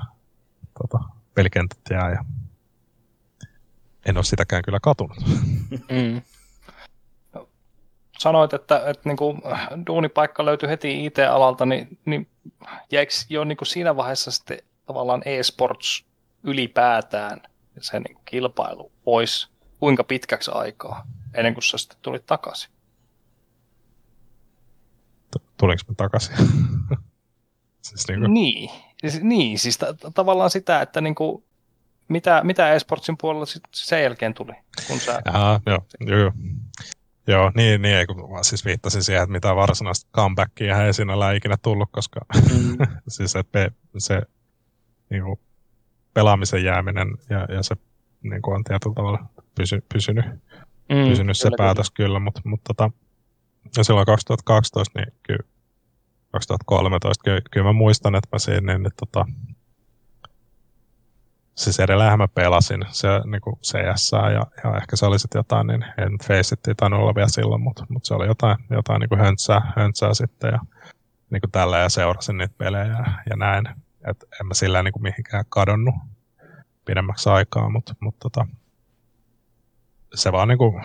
tota, 0.82 1.04
pelikentät 1.34 1.80
jää 1.90 2.12
ja 2.12 2.26
en 4.10 4.18
ole 4.18 4.24
sitäkään 4.24 4.62
kyllä 4.62 4.80
katunut. 4.80 5.18
Mm. 5.70 6.22
Sanoit, 8.20 8.54
että, 8.54 8.90
että 8.90 9.10
niin 9.10 9.18
kuin 9.18 9.42
duunipaikka 9.88 10.46
löytyi 10.46 10.70
heti 10.70 11.06
IT-alalta, 11.06 11.66
niin, 11.66 12.00
niin 12.06 12.28
jäikö 12.92 13.14
jo 13.30 13.44
niin 13.44 13.58
kuin 13.58 13.68
siinä 13.68 13.96
vaiheessa 13.96 14.32
sitten 14.32 14.58
tavallaan 14.86 15.22
e-sports 15.26 16.06
ylipäätään 16.44 17.42
sen 17.82 18.02
niin 18.02 18.18
kilpailu 18.26 18.92
pois 19.04 19.50
kuinka 19.80 20.04
pitkäksi 20.04 20.52
aikaa 20.54 21.08
ennen 21.34 21.54
kuin 21.54 21.64
sä 21.64 21.78
sitten 21.78 21.98
tulit 22.02 22.26
takaisin? 22.26 22.72
Tulinko 25.58 25.84
mä 25.88 25.96
takaisin? 25.98 26.36
Siis 27.82 28.08
niin, 28.08 28.20
kuin... 28.20 28.34
niin, 28.34 28.70
siis, 29.02 29.22
niin, 29.22 29.60
siis 29.60 29.78
t- 29.78 30.14
tavallaan 30.14 30.50
sitä, 30.50 30.82
että 30.82 31.02
niin 31.02 31.16
kuin, 31.16 31.44
mitä, 32.10 32.42
mitä 32.44 32.74
esportsin 32.74 33.16
puolella 33.22 33.46
sit 33.46 33.64
sen 33.74 34.04
jälkeen 34.04 34.34
tuli? 34.34 34.54
Kun 34.88 35.00
sä... 35.00 35.22
Jaa, 35.26 35.60
joo, 35.66 35.86
joo. 36.00 36.32
Joo, 37.28 37.52
niin, 37.56 37.82
niin 37.82 37.96
ei, 37.96 38.06
kun 38.06 38.32
mä 38.32 38.44
siis 38.44 38.66
viittasin 38.66 39.04
siihen, 39.04 39.24
että 39.24 39.32
mitä 39.32 39.56
varsinaista 39.56 40.10
comebackia 40.16 40.86
ei 40.86 40.94
siinä 40.94 41.34
ikinä 41.36 41.58
tullut, 41.62 41.90
koska 41.92 42.20
mm. 42.36 42.78
siis 43.08 43.36
että 43.36 43.72
se 43.98 44.22
niin 45.10 45.24
kuin, 45.24 45.40
pelaamisen 46.14 46.64
jääminen 46.64 47.08
ja, 47.30 47.46
ja 47.56 47.64
se 47.64 47.76
niin 48.24 48.42
kuin 48.42 48.56
on 48.56 48.64
tietyllä 48.64 48.96
tavalla 48.96 49.26
pysy, 49.56 49.84
pysynyt, 49.94 50.26
mm, 50.90 51.10
pysynyt 51.10 51.38
se 51.38 51.44
kyllä, 51.44 51.58
päätös 51.58 51.92
kyllä, 51.92 52.08
kyllä 52.08 52.20
mutta, 52.20 52.42
mutta 52.44 52.74
tota, 52.74 52.92
ja 53.78 53.84
silloin 53.84 54.06
2012 54.06 55.00
niin 55.00 55.14
kyllä 55.24 55.44
2013, 56.32 57.24
kyllä, 57.24 57.42
kyllä 57.52 57.66
mä 57.66 57.74
muistan, 57.74 58.16
että 58.16 58.30
mä 58.32 58.40
siinä, 58.40 58.78
niin, 58.78 58.92
tota, 59.00 59.26
siis 61.60 61.80
edelleen 61.80 62.18
mä 62.18 62.28
pelasin 62.28 62.86
se, 62.92 63.08
niin 63.26 63.42
kuin 63.42 63.56
CS 63.56 64.12
ja, 64.12 64.46
ja, 64.64 64.78
ehkä 64.78 64.96
se 64.96 65.06
oli 65.06 65.20
sitten 65.20 65.40
jotain, 65.40 65.68
niin 65.68 65.84
en 65.84 66.18
Face 66.28 66.56
It 66.56 66.78
tainnut 66.78 67.00
olla 67.02 67.16
vielä 67.16 67.28
silloin, 67.28 67.62
mutta, 67.62 67.86
mutta 67.90 68.08
se 68.08 68.14
oli 68.14 68.28
jotain, 68.28 68.58
jotain 68.70 69.00
niin 69.00 69.10
kuin 69.10 69.22
höntsää, 69.22 69.74
höntsää 69.76 70.14
sitten 70.14 70.52
ja 70.52 70.60
niin 71.30 71.42
kuin 71.42 71.52
tällä 71.52 71.78
ja 71.78 71.90
seurasin 71.90 72.38
niitä 72.38 72.54
pelejä 72.58 72.86
ja, 72.86 73.06
ja 73.30 73.36
näin. 73.36 73.68
Et 74.10 74.24
en 74.40 74.48
mä 74.48 74.54
sillä 74.54 74.84
niin 74.84 74.92
kuin 74.92 75.04
mihinkään 75.04 75.46
kadonnut 75.50 75.96
pidemmäksi 76.86 77.30
aikaa, 77.30 77.70
mutta, 77.70 77.96
mutta 78.00 78.30
tota, 78.30 78.48
se 80.16 80.32
vaan 80.32 80.48
niin 80.48 80.58
kuin, 80.58 80.82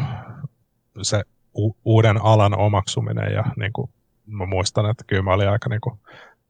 se 1.02 1.22
u- 1.58 1.76
uuden 1.84 2.24
alan 2.24 2.58
omaksuminen 2.58 3.32
ja 3.32 3.44
niin 3.56 3.72
kuin, 3.72 3.90
mä 4.26 4.46
muistan, 4.46 4.90
että 4.90 5.04
kyllä 5.06 5.22
mä 5.22 5.32
olin 5.32 5.48
aika 5.48 5.68
niin 5.68 5.80
kuin, 5.80 5.98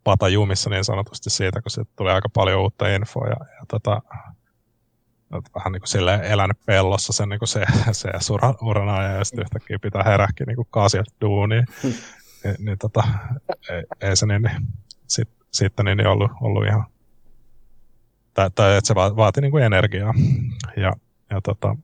pata 0.05 0.29
jumissa 0.29 0.71
niin 0.71 0.85
sanotusti 0.85 1.31
siitä, 1.31 1.63
kun 1.63 1.71
siitä 1.71 1.91
tuli 1.97 2.11
aika 2.11 2.29
paljon 2.29 2.61
uutta 2.61 2.89
infoa 2.89 3.27
ja, 3.27 3.37
ja 3.61 3.67
tota, 3.69 4.03
vähän 5.55 5.73
niin 5.73 5.81
kuin 5.81 6.25
elänyt 6.25 6.57
pellossa 6.67 7.13
sen 7.13 7.29
niin 7.29 7.39
kuin 7.39 7.49
se, 7.49 7.65
se 7.93 8.11
urana 8.63 9.03
ja 9.03 9.25
sitten 9.25 9.43
yhtäkkiä 9.43 9.79
pitää 9.79 10.03
heräkin 10.03 10.47
niin 10.47 10.67
kaasia 10.71 11.05
duuniin. 11.21 11.67
Hmm. 11.83 11.93
Ni, 12.45 12.55
niin 12.59 12.79
tota, 12.79 13.03
ei, 13.71 13.83
ei 14.01 14.17
se 14.17 14.27
niin, 14.27 14.43
niin 14.43 14.57
sit, 15.07 15.29
sitten 15.51 15.85
niin, 15.85 15.97
niin 15.97 16.07
ollut, 16.07 16.31
ollut 16.41 16.67
ihan, 16.67 16.87
tai, 18.35 18.51
tai 18.55 18.77
että 18.77 18.89
se 18.89 18.95
vaati 18.95 19.41
niin 19.41 19.51
kuin 19.51 19.65
energiaa. 19.65 20.15
Ja, 20.77 20.93
ja 21.31 21.41
tota, 21.41 21.77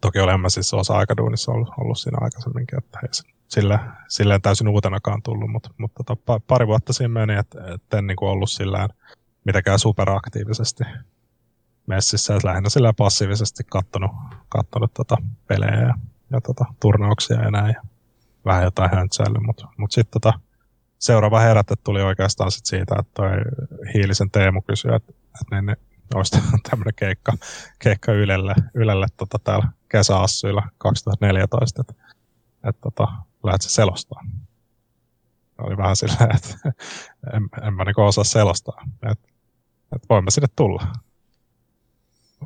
toki 0.00 0.20
olen 0.20 0.40
mä 0.40 0.48
siis 0.48 0.74
osa-aikaduunissa 0.74 1.52
ollut, 1.52 1.68
ollut 1.78 1.98
siinä 1.98 2.18
aikaisemminkin, 2.20 2.78
että 2.78 2.98
ei 3.02 3.08
se 3.12 3.35
sillä, 3.48 3.96
silleen 4.08 4.42
täysin 4.42 4.68
uutenakaan 4.68 5.22
tullut, 5.22 5.50
mutta, 5.50 5.70
mutta 5.78 6.04
tota, 6.04 6.40
pari 6.46 6.66
vuotta 6.66 6.92
siinä 6.92 7.08
meni, 7.08 7.34
että, 7.34 7.74
että 7.74 7.98
en 7.98 8.06
niin 8.06 8.16
kuin 8.16 8.28
ollut 8.28 8.50
sillään 8.50 8.88
mitenkään 9.44 9.78
superaktiivisesti 9.78 10.84
messissä, 11.86 12.34
että 12.34 12.48
lähinnä 12.48 12.68
sillä 12.68 12.92
passiivisesti 12.92 13.64
kattonut, 13.64 14.10
kattonut 14.48 14.94
tota 14.94 15.16
pelejä 15.48 15.80
ja, 15.80 15.94
ja 16.30 16.40
tota, 16.40 16.64
turnauksia 16.80 17.42
ja 17.42 17.50
näin, 17.50 17.74
ja 17.74 17.82
vähän 18.44 18.64
jotain 18.64 18.90
höntsäily, 18.94 19.38
mutta, 19.46 19.68
mutta 19.76 19.94
sitten 19.94 20.20
tota, 20.20 20.40
seuraava 20.98 21.40
herätte 21.40 21.74
tuli 21.84 22.02
oikeastaan 22.02 22.50
sit 22.50 22.66
siitä, 22.66 22.96
että 22.98 23.12
toi 23.14 23.30
Hiilisen 23.94 24.30
Teemu 24.30 24.62
kysyi, 24.62 24.94
että, 24.94 25.12
että 25.12 25.56
niin, 25.56 25.66
niin 25.66 25.76
olisi 26.14 26.38
tämmöinen 26.70 26.94
keikka, 26.96 27.32
keikka 27.78 28.12
Ylelle, 28.12 28.54
Ylelle 28.74 29.06
tota, 29.16 29.38
täällä 29.38 29.68
kesäassuilla 29.88 30.62
2014, 30.78 31.80
että, 31.80 31.94
että 32.68 32.80
tota, 32.80 33.08
lähdet 33.46 33.62
selostaa. 33.62 34.24
Oli 35.58 35.76
vähän 35.76 35.96
silleen, 35.96 36.36
että 36.36 36.72
en, 37.34 37.48
en 37.66 37.74
mä 37.74 37.84
niin 37.84 38.00
osaa 38.00 38.24
selostaa. 38.24 38.84
Että, 39.10 39.28
että 39.96 40.06
voin 40.10 40.24
mä 40.24 40.30
sinne 40.30 40.48
tulla. 40.56 40.86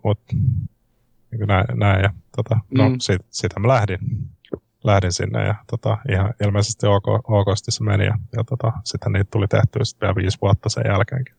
Mutta 0.04 0.36
niin 1.30 1.46
näin, 1.46 1.64
näin, 1.74 2.02
ja 2.02 2.12
tota, 2.36 2.60
no, 2.70 2.88
mm. 2.88 2.96
siitä, 3.00 3.24
siitä 3.30 3.60
mä 3.60 3.68
lähdin, 3.68 3.98
lähdin 4.84 5.12
sinne 5.12 5.46
ja 5.46 5.54
tota, 5.70 5.98
ihan 6.12 6.34
ilmeisesti 6.44 6.86
ok, 6.86 7.08
okosti 7.30 7.70
se 7.70 7.84
meni 7.84 8.04
ja, 8.04 8.18
ja 8.36 8.44
tota, 8.44 8.72
sitten 8.84 9.12
niitä 9.12 9.30
tuli 9.30 9.48
tehtyä 9.48 9.84
sitten 9.84 10.06
vielä 10.06 10.16
viisi 10.16 10.38
vuotta 10.42 10.68
sen 10.68 10.84
jälkeenkin. 10.86 11.34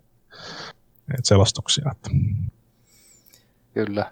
Niitä 1.07 1.21
selostuksia. 1.23 1.91
Että. 1.91 2.09
Kyllä. 3.73 4.11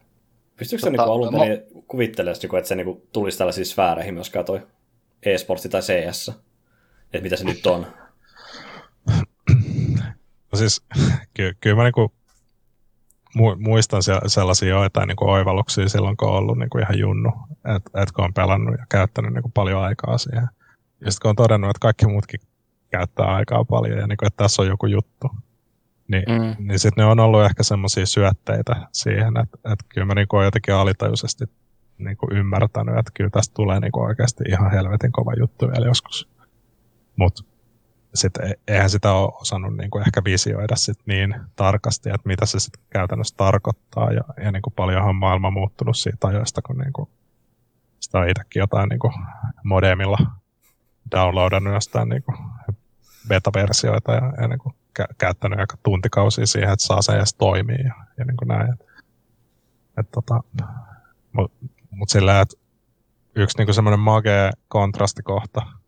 Pystyykö 0.58 0.82
tota, 0.82 0.86
se 0.86 0.90
niin 0.90 1.00
alun 1.00 1.34
perin 1.34 1.62
no, 1.76 1.82
kuvittelemaan, 1.88 2.58
että 2.58 2.68
se 2.68 2.76
niin 2.76 3.02
tulisi 3.12 3.38
tällaisiin 3.38 3.66
sfääreihin 3.66 4.14
myös 4.14 4.32
toi 4.46 4.68
e-sportti 5.24 5.70
tai 5.70 5.82
CS? 5.82 6.30
Että 7.14 7.22
mitä 7.24 7.36
se 7.36 7.44
nyt 7.44 7.66
on? 7.66 7.88
No 10.52 10.58
siis, 10.58 10.82
ky- 11.34 11.58
kyllä 11.62 11.76
mä 11.76 11.84
niinku 11.84 12.14
muistan 13.58 14.02
sellaisia 14.28 14.70
joitain 14.70 15.08
niin 15.08 15.16
kuin 15.16 15.30
oivalluksia 15.30 15.90
silloin, 15.90 16.18
kun 16.18 16.28
on 16.28 16.36
ollut 16.36 16.58
niin 16.58 16.70
kuin 16.70 16.84
ihan 16.84 17.00
junnu, 17.00 17.32
että 17.76 18.02
et 18.02 18.12
kun 18.12 18.26
on 18.26 18.34
pelannut 18.34 18.76
ja 18.78 18.86
käyttänyt 18.90 19.34
niin 19.34 19.42
kuin 19.42 19.52
paljon 19.52 19.82
aikaa 19.82 20.18
siihen. 20.18 20.48
Ja 21.02 21.12
sitten 21.12 21.22
kun 21.22 21.30
on 21.30 21.36
todennut, 21.36 21.70
että 21.70 21.80
kaikki 21.80 22.08
muutkin 22.08 22.40
käyttää 22.92 23.26
aikaa 23.26 23.66
paljon 23.66 23.98
ja 23.98 24.08
niin 24.08 24.18
kuin, 24.18 24.28
että 24.28 24.44
tässä 24.44 24.62
on 24.62 24.68
joku 24.68 24.86
juttu, 24.86 25.30
niin, 26.08 26.24
mm. 26.28 26.68
niin 26.68 26.80
sitten 26.80 27.02
ne 27.02 27.12
on 27.12 27.20
ollut 27.20 27.44
ehkä 27.44 27.64
semmoisia 27.64 28.06
syötteitä 28.06 28.76
siihen, 28.94 29.38
että, 29.38 29.58
että 29.72 29.86
kyllä 29.90 30.06
mä 30.06 30.16
niin 30.16 30.28
kuin 30.28 30.46
jotenkin 30.46 30.74
alitajuisesti 30.74 31.46
niin 32.00 32.18
kuin 32.18 32.38
ymmärtänyt, 32.38 32.98
että 32.98 33.12
kyllä 33.14 33.30
tästä 33.30 33.54
tulee 33.54 33.80
niin 33.80 33.92
kuin 33.92 34.06
oikeasti 34.06 34.44
ihan 34.50 34.72
helvetin 34.72 35.12
kova 35.12 35.34
juttu 35.40 35.68
vielä 35.68 35.86
joskus. 35.86 36.30
Mutta 37.16 37.44
sitten 38.14 38.56
eihän 38.68 38.90
sitä 38.90 39.14
ole 39.14 39.32
osannut 39.42 39.78
niin 39.78 39.90
kuin 39.90 40.04
ehkä 40.08 40.22
visioida 40.24 40.76
sit 40.76 41.00
niin 41.06 41.36
tarkasti, 41.56 42.10
että 42.10 42.28
mitä 42.28 42.46
se 42.46 42.60
sitten 42.60 42.84
käytännössä 42.90 43.38
tarkoittaa. 43.38 44.12
Ja, 44.12 44.24
ja 44.44 44.52
niin 44.52 44.62
kuin 44.62 44.74
paljonhan 44.74 45.16
maailma 45.16 45.52
muuttunut 45.52 45.98
siitä 45.98 46.28
ajoista, 46.28 46.62
kun 46.62 46.78
niin 46.78 46.94
kuin 46.94 47.10
sitä 48.00 48.20
on 48.20 48.30
itsekin 48.30 48.60
jotain 48.60 48.90
niin 48.90 49.00
kuin 49.00 49.14
modemilla 49.64 50.18
downloadannut 51.12 51.74
jostain 51.74 52.10
niin 52.10 52.24
kuin 52.24 52.38
beta-versioita 53.28 54.12
ja, 54.12 54.34
ja 54.42 54.48
niin 54.48 54.60
kuin 54.60 54.76
kä- 55.00 55.16
käyttänyt 55.18 55.60
aika 55.60 55.78
tuntikausia 55.84 56.46
siihen, 56.46 56.74
että 56.74 56.86
saa 56.86 57.02
se 57.02 57.12
edes 57.12 57.34
toimii 57.34 57.84
ja, 57.84 57.94
ja 58.18 58.26
niin 58.26 58.38
kuin 58.38 58.48
näin. 58.48 58.74
Et, 58.74 58.86
et 59.98 60.12
tota, 60.12 60.44
Mutta 62.00 62.00
mut 62.00 62.10
sillä, 62.10 62.42
että 62.42 62.58
yksi 63.36 63.58
niin 63.58 63.74
semmoinen 63.74 64.00
magea 64.00 64.52
kontrastikohta– 64.68 65.62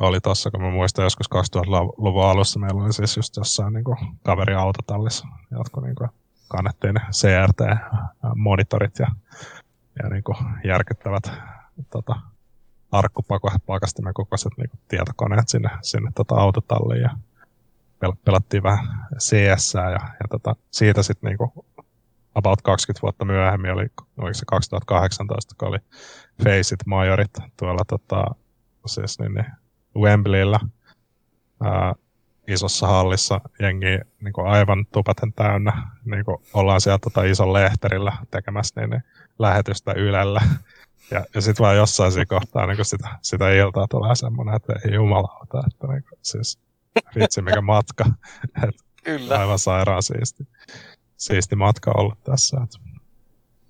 oli 0.00 0.20
tossa, 0.20 0.50
kun 0.50 0.62
mä 0.62 0.70
muistan 0.70 1.02
joskus 1.02 1.26
2000-luvun 1.34 2.24
alussa 2.24 2.60
meillä 2.60 2.84
oli 2.84 2.92
siis 2.92 3.16
just 3.16 3.36
jossain 3.36 3.72
niin 3.72 3.84
kuin, 3.84 3.96
kaveri 4.22 4.54
autotallissa, 4.54 5.28
jotka 5.50 5.80
niin 5.80 5.94
kuin, 5.94 6.10
kannettiin 6.48 6.94
CRT-monitorit 6.94 8.98
ja, 8.98 9.06
ja 10.02 10.08
niin 10.08 10.24
kuin, 10.24 10.36
järkyttävät 10.64 11.32
tota, 11.90 12.16
arkkupakastimen 12.92 14.14
kokoiset 14.14 14.52
niin 14.56 14.70
kuin, 14.70 14.80
tietokoneet 14.88 15.48
sinne, 15.48 15.70
sinne 15.82 16.10
tota, 16.14 16.34
autotalliin 16.34 17.02
ja 17.02 17.10
pel- 18.04 18.16
pelattiin 18.24 18.62
vähän 18.62 19.06
CS 19.18 19.74
ja, 19.74 19.90
ja 19.90 20.28
tota, 20.30 20.56
siitä 20.70 21.02
sitten 21.02 21.28
niin 21.28 21.38
kuin, 21.38 21.50
about 22.34 22.62
20 22.62 23.02
vuotta 23.02 23.24
myöhemmin 23.24 23.72
oli, 23.72 23.86
oli 24.18 24.34
se 24.34 24.44
2018, 24.46 25.54
kun 25.58 25.68
oli 25.68 25.78
Faceit 26.44 26.86
Majorit 26.86 27.30
tuolla 27.56 27.84
tota, 27.88 28.24
siis 28.86 29.18
niin, 29.18 29.34
niin 29.34 29.46
Wembleyllä 29.96 30.60
ää, 31.62 31.94
isossa 32.48 32.86
hallissa 32.86 33.40
jengi 33.60 33.98
niin 34.20 34.32
kuin 34.32 34.46
aivan 34.46 34.86
tupaten 34.92 35.32
täynnä. 35.32 35.88
Niin 36.04 36.24
kuin 36.24 36.36
ollaan 36.54 36.80
siellä 36.80 36.98
tota 36.98 37.22
ison 37.22 37.52
lehterillä 37.52 38.12
tekemässä 38.30 38.80
niin, 38.80 38.90
niin 38.90 39.02
lähetystä 39.38 39.92
Ylellä. 39.92 40.40
Ja, 41.10 41.24
ja 41.34 41.40
sitten 41.40 41.64
vaan 41.64 41.76
jossain 41.76 42.12
siinä 42.12 42.26
kohtaa 42.26 42.66
niin 42.66 42.84
sitä, 42.84 43.08
sitä 43.22 43.50
iltaa 43.50 43.86
tulee 43.88 44.14
semmoinen, 44.14 44.54
että 44.54 44.72
ei 44.84 44.94
jumalauta, 44.94 45.62
että 45.66 45.86
niin 45.86 46.02
kuin, 46.08 46.18
siis 46.22 46.58
vitsi 47.14 47.42
mikä 47.42 47.60
matka. 47.60 48.04
Et 48.68 48.74
Kyllä. 49.04 49.38
Aivan 49.38 49.58
sairaan 49.58 50.02
siisti, 50.02 50.48
siisti 51.16 51.56
matka 51.56 51.92
ollut 51.96 52.24
tässä. 52.24 52.56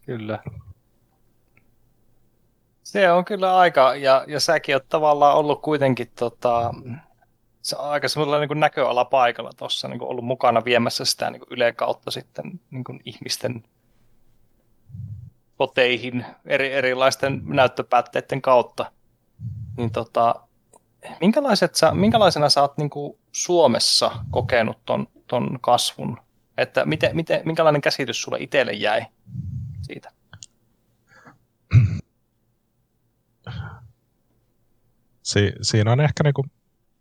Kyllä. 0.06 0.38
Se 2.82 3.10
on 3.12 3.24
kyllä 3.24 3.56
aika, 3.56 3.94
ja, 3.94 4.24
ja 4.28 4.40
säkin 4.40 4.74
oot 4.74 4.88
tavallaan 4.88 5.36
ollut 5.36 5.62
kuitenkin 5.62 6.10
tota, 6.18 6.74
se 7.62 7.76
on 7.76 7.90
aika 7.90 8.08
semmoilla 8.08 8.38
niin 8.38 8.60
näköala 8.60 9.04
paikalla 9.04 9.50
tuossa, 9.56 9.88
niin 9.88 10.02
ollut 10.02 10.24
mukana 10.24 10.64
viemässä 10.64 11.04
sitä 11.04 11.30
niin 11.30 11.42
Yle 11.50 11.72
kautta 11.72 12.10
sitten 12.10 12.60
niin 12.70 12.84
ihmisten 13.04 13.64
koteihin 15.56 16.26
eri, 16.46 16.72
erilaisten 16.72 17.42
näyttöpäätteiden 17.44 18.42
kautta. 18.42 18.92
Niin 19.76 19.90
tota, 19.90 20.34
minkälaiset 21.20 21.74
sä, 21.74 21.90
minkälaisena 21.90 22.48
sä 22.48 22.60
oot 22.60 22.78
niin 22.78 22.90
Suomessa 23.32 24.10
kokenut 24.30 24.78
ton, 24.86 25.06
ton 25.26 25.58
kasvun? 25.60 26.23
Että 26.56 26.86
miten, 26.86 27.16
miten, 27.16 27.40
minkälainen 27.44 27.80
käsitys 27.80 28.22
sulle 28.22 28.38
itselle 28.40 28.72
jäi 28.72 29.06
siitä? 29.82 30.10
si, 35.22 35.52
siinä 35.62 35.92
on 35.92 36.00
ehkä 36.00 36.22
niinku, 36.24 36.46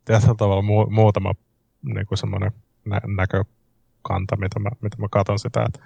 tietyllä 0.06 0.36
tavalla 0.36 0.62
mu, 0.62 0.86
muutama 0.90 1.34
niinku 1.82 2.16
semmoinen 2.16 2.52
nä, 2.86 3.02
näkökanta, 3.08 4.36
mitä 4.38 4.60
mä, 4.60 4.70
mitä 4.82 4.98
mä 4.98 5.08
katson 5.12 5.40
sitä, 5.40 5.64
että 5.68 5.80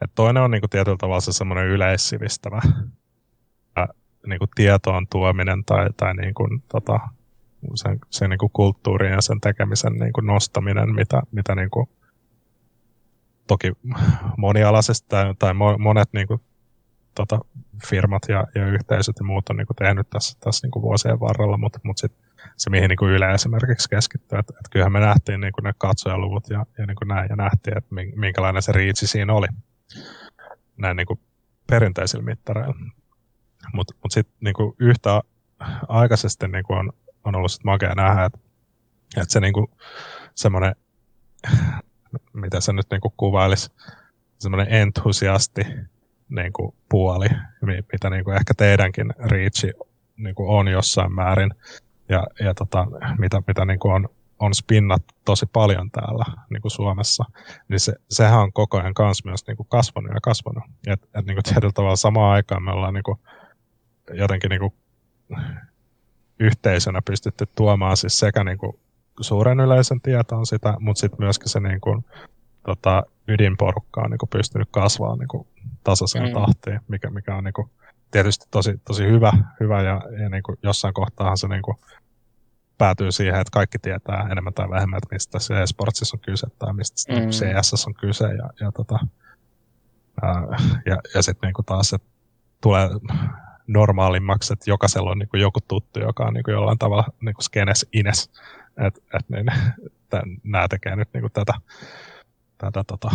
et 0.00 0.10
toinen 0.14 0.42
on 0.42 0.50
niinku 0.50 0.68
tietyllä 0.68 0.96
tavalla 0.96 1.20
se 1.20 1.32
semmoinen 1.32 1.66
yleissivistävä 1.66 2.60
ää, 3.76 3.88
niinku 4.26 4.46
tietoon 4.54 5.06
tuominen 5.08 5.64
tai, 5.64 5.88
tai 5.96 6.14
niinku, 6.14 6.48
tota, 6.68 7.00
sen, 7.74 7.98
sen 8.10 8.30
niinku 8.30 8.48
kulttuurin 8.48 9.12
ja 9.12 9.20
sen 9.20 9.40
tekemisen 9.40 9.92
niinku 9.92 10.20
nostaminen, 10.20 10.94
mitä, 10.94 11.22
mitä 11.32 11.54
niinku, 11.54 11.88
toki 13.46 13.72
monialaisesti 14.36 15.08
tai, 15.08 15.34
tai 15.38 15.54
monet 15.78 16.12
niinku 16.12 16.40
tota, 17.14 17.38
firmat 17.86 18.22
ja, 18.28 18.44
ja 18.54 18.66
yhteisöt 18.66 19.16
ja 19.18 19.24
muut 19.24 19.48
on 19.48 19.56
niin 19.56 19.66
kuin 19.66 19.76
tehnyt 19.76 20.10
tässä, 20.10 20.38
tässä 20.40 20.66
niin 20.66 20.70
kuin 20.70 20.82
vuosien 20.82 21.20
varrella, 21.20 21.56
mutta, 21.56 21.80
mutta 21.82 22.00
sitten 22.00 22.24
se 22.56 22.70
mihin 22.70 22.88
niin 22.88 22.96
kuin 22.96 23.12
Yle 23.12 23.34
esimerkiksi 23.34 23.88
keskittyy. 23.90 24.38
Että, 24.38 24.52
että 24.58 24.70
kyllähän 24.70 24.92
me 24.92 25.00
nähtiin 25.00 25.40
niin 25.40 25.52
kuin 25.52 25.64
ne 25.64 25.72
katsojaluvut 25.78 26.50
ja, 26.50 26.66
ja 26.78 26.86
niin 26.86 26.96
kuin 26.96 27.08
näin, 27.08 27.26
ja 27.30 27.36
nähtiin, 27.36 27.78
että 27.78 27.94
minkälainen 28.16 28.62
se 28.62 28.72
riitsi 28.72 29.06
siinä 29.06 29.34
oli 29.34 29.46
näin 30.76 30.96
niin 30.96 31.06
kuin 31.06 31.20
perinteisillä 31.66 32.24
mittareilla. 32.24 32.74
Mutta 33.72 33.94
mut, 34.02 34.12
sitten 34.12 34.34
niin 34.40 34.54
kuin 34.54 34.76
yhtä 34.78 35.20
aikaisesti 35.88 36.48
niin 36.48 36.64
kuin 36.64 36.78
on, 36.78 36.92
on 37.24 37.34
ollut 37.34 37.52
sit 37.52 37.64
makea 37.64 37.94
nähdä, 37.94 38.24
että, 38.24 38.38
että 39.16 39.32
se 39.32 39.40
niin 39.40 39.52
kuin 39.52 39.66
semmoinen, 40.34 40.74
mitä 42.32 42.60
se 42.60 42.72
nyt 42.72 42.86
niin 42.90 43.12
kuvailisi, 43.16 43.70
semmoinen 44.38 44.74
entusiasti 44.74 45.62
niin 46.28 46.52
kuin 46.52 46.74
puoli, 46.88 47.26
mitä 47.92 48.10
niin 48.10 48.24
kuin 48.24 48.36
ehkä 48.36 48.54
teidänkin 48.56 49.12
Reachi 49.18 49.72
niin 50.16 50.34
kuin 50.34 50.48
on 50.48 50.68
jossain 50.68 51.14
määrin, 51.14 51.50
ja, 52.08 52.26
ja 52.40 52.54
tota, 52.54 52.86
mitä, 53.18 53.42
mitä 53.46 53.64
niin 53.64 53.78
kuin 53.78 53.94
on, 53.94 54.08
on 54.38 54.54
spinnat 54.54 55.02
tosi 55.24 55.46
paljon 55.46 55.90
täällä 55.90 56.24
niin 56.50 56.62
kuin 56.62 56.72
Suomessa, 56.72 57.24
niin 57.68 57.80
se, 57.80 57.92
sehän 58.10 58.40
on 58.40 58.52
koko 58.52 58.78
ajan 58.78 58.94
kans 58.94 59.24
myös 59.24 59.46
niin 59.46 59.56
kuin 59.56 59.66
kasvanut 59.68 60.14
ja 60.14 60.20
kasvanut. 60.20 60.64
Et, 60.86 61.02
et 61.02 61.26
niin 61.26 61.36
kuin 61.36 61.44
tietyllä 61.44 61.72
tavalla 61.72 61.96
samaan 61.96 62.32
aikaan 62.34 62.62
me 62.62 62.70
ollaan 62.70 62.94
niin 62.94 63.04
kuin 63.04 63.18
jotenkin 64.12 64.48
niin 64.48 64.60
kuin 64.60 64.74
yhteisönä 66.38 67.02
pystytty 67.02 67.48
tuomaan 67.54 67.96
siis 67.96 68.18
sekä 68.18 68.44
niin 68.44 68.58
kuin 68.58 68.78
suuren 69.20 69.60
yleisön 69.60 70.00
tietoon 70.00 70.46
sitä, 70.46 70.74
mutta 70.78 71.00
sitten 71.00 71.20
myöskin 71.20 71.48
se 71.48 71.60
niin 71.60 71.80
kuin, 71.80 72.04
tota, 72.66 73.02
ydinporukka 73.28 74.00
on 74.00 74.10
niin 74.10 74.18
kuin 74.18 74.30
pystynyt 74.30 74.68
kasvamaan 74.70 75.18
niin 75.18 75.28
kuin 75.28 75.46
tasaiseen 75.84 76.26
mm. 76.26 76.32
tahtiin, 76.32 76.80
mikä, 76.88 77.10
mikä 77.10 77.36
on 77.36 77.44
niin 77.44 77.54
kuin, 77.54 77.70
tietysti 78.10 78.46
tosi, 78.50 78.80
tosi 78.84 79.06
hyvä, 79.06 79.32
hyvä 79.60 79.82
ja, 79.82 80.02
ja 80.22 80.28
niin 80.28 80.42
kuin 80.42 80.58
jossain 80.62 80.94
kohtaahan 80.94 81.38
se 81.38 81.48
niin 81.48 81.62
kuin 81.62 81.76
päätyy 82.78 83.12
siihen, 83.12 83.40
että 83.40 83.50
kaikki 83.52 83.78
tietää 83.78 84.28
enemmän 84.30 84.54
tai 84.54 84.70
vähemmän, 84.70 84.98
että 84.98 85.14
mistä 85.14 85.38
se 85.38 85.62
esportsissa 85.62 86.16
on 86.16 86.20
kyse 86.20 86.46
tai 86.58 86.74
mistä 86.74 87.12
mm. 87.12 87.28
CS 87.28 87.86
on 87.86 87.94
kyse 87.94 88.24
ja, 88.24 88.50
ja, 88.60 88.72
tota, 88.72 88.98
ää, 90.22 90.42
ja, 90.86 90.96
ja 91.14 91.22
sitten 91.22 91.48
niin 91.48 91.64
taas, 91.66 91.92
että 91.92 92.08
tulee 92.60 92.88
normaalimmaksi, 93.66 94.52
että 94.52 94.70
jokaisella 94.70 95.10
on 95.10 95.18
niin 95.18 95.28
kuin 95.28 95.40
joku 95.40 95.60
tuttu, 95.68 96.00
joka 96.00 96.24
on 96.24 96.34
niin 96.34 96.44
kuin 96.44 96.52
jollain 96.52 96.78
tavalla 96.78 97.04
niin 97.20 97.34
kuin 97.34 97.44
skenes 97.44 97.86
ines. 97.92 98.30
Et, 98.86 98.96
et 98.96 99.28
niin, 99.28 99.46
nämä 100.52 100.68
tekee 100.68 100.96
nyt 100.96 101.08
niin 101.14 101.20
kuin 101.22 101.32
tätä, 101.32 101.54
tätä 102.58 102.84
tota, 102.84 103.10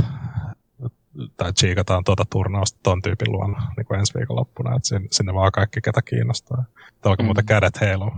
tai 1.38 1.54
chiikataan 1.54 2.04
tuota 2.04 2.24
turnausta 2.30 2.80
ton 2.84 3.02
tyypin 3.02 3.32
luona 3.32 3.72
niin 3.78 3.86
kuin 3.86 4.00
ensi 4.00 4.14
loppuna, 4.30 4.76
että 4.76 4.88
sinne, 4.88 5.08
sinne 5.12 5.34
vaan 5.34 5.52
kaikki, 5.52 5.82
ketä 5.82 6.02
kiinnostaa. 6.02 6.66
Tuolla 7.02 7.18
mm. 7.20 7.26
muuten 7.26 7.46
kädet 7.46 7.82
heiluu. 7.82 8.12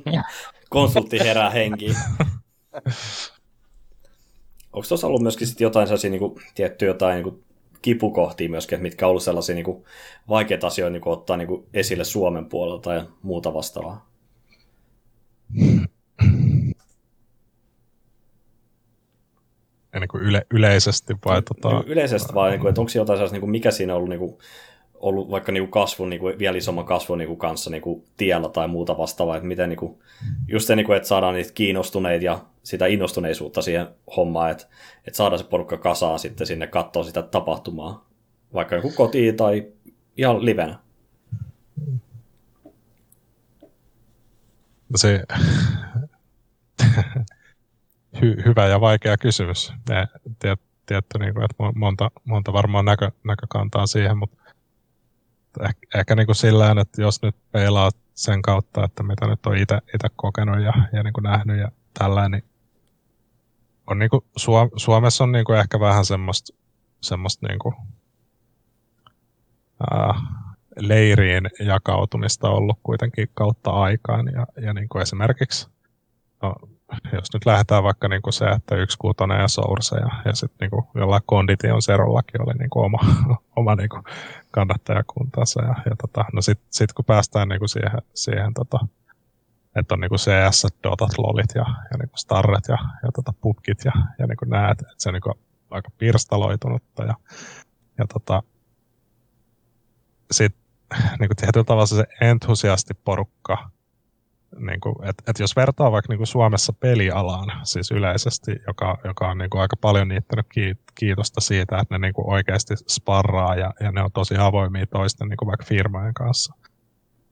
Konsultti 0.70 1.18
herää 1.18 1.50
henkiin. 1.50 1.96
Onko 4.72 4.88
tuossa 4.88 5.06
ollut 5.06 5.22
myöskin 5.22 5.46
sit 5.46 5.60
jotain 5.60 5.86
sellaisia 5.86 6.10
niin 6.10 6.18
kuin, 6.18 6.42
tiettyjä 6.54 6.90
jotain 6.90 7.14
niin 7.14 7.24
kuin, 7.24 7.44
kipukohtia 7.82 8.50
myöskin, 8.50 8.82
mitkä 8.82 9.06
on 9.06 9.10
ollut 9.10 9.22
sellaisia 9.22 9.54
niin 9.54 9.64
kuin, 9.64 9.84
vaikeita 10.28 10.66
asioita 10.66 10.92
niin 10.92 11.02
kuin, 11.02 11.12
ottaa 11.12 11.36
niin 11.36 11.48
kuin, 11.48 11.66
esille 11.74 12.04
Suomen 12.04 12.46
puolelta 12.46 12.94
ja 12.94 13.06
muuta 13.22 13.54
vastaavaa? 13.54 14.06
Ja 15.54 15.82
niin 20.00 20.08
kuin 20.08 20.22
yle, 20.22 20.46
yleisesti 20.50 21.14
vai? 21.24 21.42
Tota... 21.42 21.68
Niin, 21.68 21.88
yleisesti 21.88 22.34
vai, 22.34 22.50
niin 22.50 22.60
kuin, 22.60 22.68
että 22.68 22.80
onko 22.80 22.92
jotain 22.94 23.16
sellaista, 23.16 23.34
niin 23.34 23.40
kuin, 23.40 23.50
mikä 23.50 23.70
siinä 23.70 23.92
on 23.92 23.96
ollut, 23.96 24.08
niin 24.08 24.18
kuin, 24.18 24.38
ollut 24.94 25.30
vaikka 25.30 25.52
niin 25.52 25.62
kuin 25.62 25.70
kasvun, 25.70 26.10
niin 26.10 26.20
kuin, 26.20 26.38
vielä 26.38 26.56
isomman 26.56 26.84
kasvun 26.84 27.18
niin 27.18 27.28
kuin, 27.28 27.38
kanssa 27.38 27.70
niin 27.70 27.82
kuin, 27.82 28.04
tiellä 28.16 28.48
tai 28.48 28.68
muuta 28.68 28.98
vastaavaa, 28.98 29.36
että 29.36 29.48
miten 29.48 29.68
niin 29.68 29.78
kuin, 29.78 29.98
just 30.48 30.66
se, 30.66 30.76
niin 30.76 30.86
kuin, 30.86 30.96
että 30.96 31.08
saadaan 31.08 31.34
niitä 31.34 31.52
kiinnostuneita 31.52 32.24
ja 32.24 32.38
sitä 32.62 32.86
innostuneisuutta 32.86 33.62
siihen 33.62 33.86
hommaan, 34.16 34.50
että, 34.50 34.66
että 35.06 35.16
saadaan 35.16 35.38
se 35.38 35.44
porukka 35.44 35.76
kasaan 35.76 36.18
sitten 36.18 36.46
sinne 36.46 36.66
katsoa 36.66 37.04
sitä 37.04 37.22
tapahtumaa, 37.22 38.08
vaikka 38.54 38.74
joku 38.74 38.92
kotiin 38.96 39.36
tai 39.36 39.66
ihan 40.16 40.44
livenä. 40.44 40.78
Se, 44.96 45.22
hy, 48.22 48.36
hyvä 48.44 48.66
ja 48.66 48.80
vaikea 48.80 49.16
kysymys. 49.16 49.72
Ja, 49.88 50.06
tiet, 50.38 50.60
tietty, 50.86 51.18
niin 51.18 51.34
kuin, 51.34 51.44
että 51.44 51.56
monta, 51.74 52.10
monta 52.24 52.52
varmaan 52.52 52.84
näkö, 52.84 53.10
näkökantaa 53.24 53.86
siihen, 53.86 54.18
mutta 54.18 54.36
ehkä, 55.60 55.98
ehkä 55.98 56.14
niin 56.14 56.26
kuin 56.26 56.36
sillä 56.36 56.74
että 56.80 57.02
jos 57.02 57.22
nyt 57.22 57.36
peilaat 57.52 57.96
sen 58.14 58.42
kautta, 58.42 58.84
että 58.84 59.02
mitä 59.02 59.26
nyt 59.26 59.46
on 59.46 59.56
itse 59.56 60.08
kokenut 60.16 60.60
ja, 60.60 60.72
ja 60.92 61.02
niin 61.02 61.12
kuin 61.12 61.24
nähnyt 61.24 61.58
ja 61.58 61.68
tällä, 61.98 62.28
niin 62.28 62.44
on 63.86 63.98
niin 63.98 64.10
kuin, 64.10 64.24
Suomessa 64.76 65.24
on 65.24 65.32
niin 65.32 65.44
kuin 65.44 65.58
ehkä 65.58 65.80
vähän 65.80 66.04
semmoista, 66.04 66.56
semmoista 67.00 67.46
niin 67.46 67.58
kuin, 67.58 67.74
ää, 69.90 70.14
leiriin 70.80 71.50
jakautumista 71.60 72.50
ollut 72.50 72.78
kuitenkin 72.82 73.28
kautta 73.34 73.70
aikaan. 73.70 74.26
Ja, 74.32 74.46
ja 74.62 74.74
niin 74.74 74.88
kuin 74.88 75.02
esimerkiksi 75.02 75.68
no, 76.42 76.54
jos 77.12 77.32
nyt 77.34 77.46
lähdetään 77.46 77.82
vaikka 77.82 78.08
niin 78.08 78.22
kuin 78.22 78.32
se, 78.32 78.44
että 78.44 78.76
yksi 78.76 78.98
kuutonen 78.98 79.40
ja 79.40 79.48
source 79.48 79.96
ja, 79.96 80.10
ja 80.24 80.34
sitten 80.34 80.68
niin 80.70 80.84
jollain 80.94 81.22
kondition 81.26 81.82
serollakin 81.82 82.42
oli 82.42 82.54
niin 82.54 82.70
kuin 82.70 82.84
oma, 82.84 82.98
oma 83.56 83.74
niin 83.74 83.88
kuin 83.88 84.02
kannattajakuntansa. 84.50 85.62
Ja, 85.62 85.74
ja 85.90 85.96
tota, 85.96 86.24
no 86.32 86.42
sitten 86.42 86.66
sit 86.70 86.92
kun 86.92 87.04
päästään 87.04 87.48
niin 87.48 87.58
kuin 87.58 87.68
siihen, 87.68 88.02
siihen 88.14 88.54
tota, 88.54 88.78
että 89.76 89.94
on 89.94 90.00
niin 90.00 90.08
kuin 90.08 90.18
CS, 90.18 90.66
Dotat, 90.82 91.18
Lolit 91.18 91.54
ja, 91.54 91.64
ja 91.90 91.98
niin 91.98 92.08
kuin 92.08 92.18
Starret 92.18 92.68
ja, 92.68 92.78
ja 93.02 93.12
tota, 93.14 93.32
Pubkit 93.40 93.84
ja, 93.84 93.92
ja 94.18 94.26
niin 94.26 94.36
kuin 94.36 94.50
näet, 94.50 94.80
että 94.80 94.94
se 94.98 95.08
on 95.08 95.12
niin 95.12 95.22
kuin 95.22 95.34
aika 95.70 95.90
pirstaloitunutta. 95.98 97.04
Ja, 97.04 97.14
ja 97.98 98.06
tota, 98.12 98.42
sitten 100.30 100.62
niin 101.20 101.28
kuin 101.28 101.36
tietyllä 101.36 101.64
tavalla 101.64 101.86
se 101.86 102.04
entusiastiporukka 102.20 103.70
niin 104.58 104.80
kuin, 104.80 104.94
että 105.08 105.22
et 105.28 105.38
jos 105.38 105.56
vertaa 105.56 105.92
vaikka 105.92 106.12
niin 106.12 106.18
kuin 106.18 106.26
Suomessa 106.26 106.72
pelialaan, 106.72 107.66
siis 107.66 107.90
yleisesti, 107.90 108.52
joka, 108.66 108.98
joka 109.04 109.28
on 109.28 109.38
niin 109.38 109.50
kuin 109.50 109.60
aika 109.60 109.76
paljon 109.76 110.08
niittänyt 110.08 110.46
kiitosta 110.94 111.40
siitä, 111.40 111.78
että 111.78 111.94
ne 111.94 112.06
niin 112.06 112.14
kuin 112.14 112.30
oikeasti 112.30 112.74
sparraa 112.88 113.56
ja, 113.56 113.72
ja 113.80 113.92
ne 113.92 114.02
on 114.02 114.12
tosi 114.12 114.36
avoimia 114.36 114.86
toisten 114.86 115.28
niin 115.28 115.36
kuin 115.36 115.46
vaikka 115.46 115.64
firmojen 115.64 116.14
kanssa. 116.14 116.54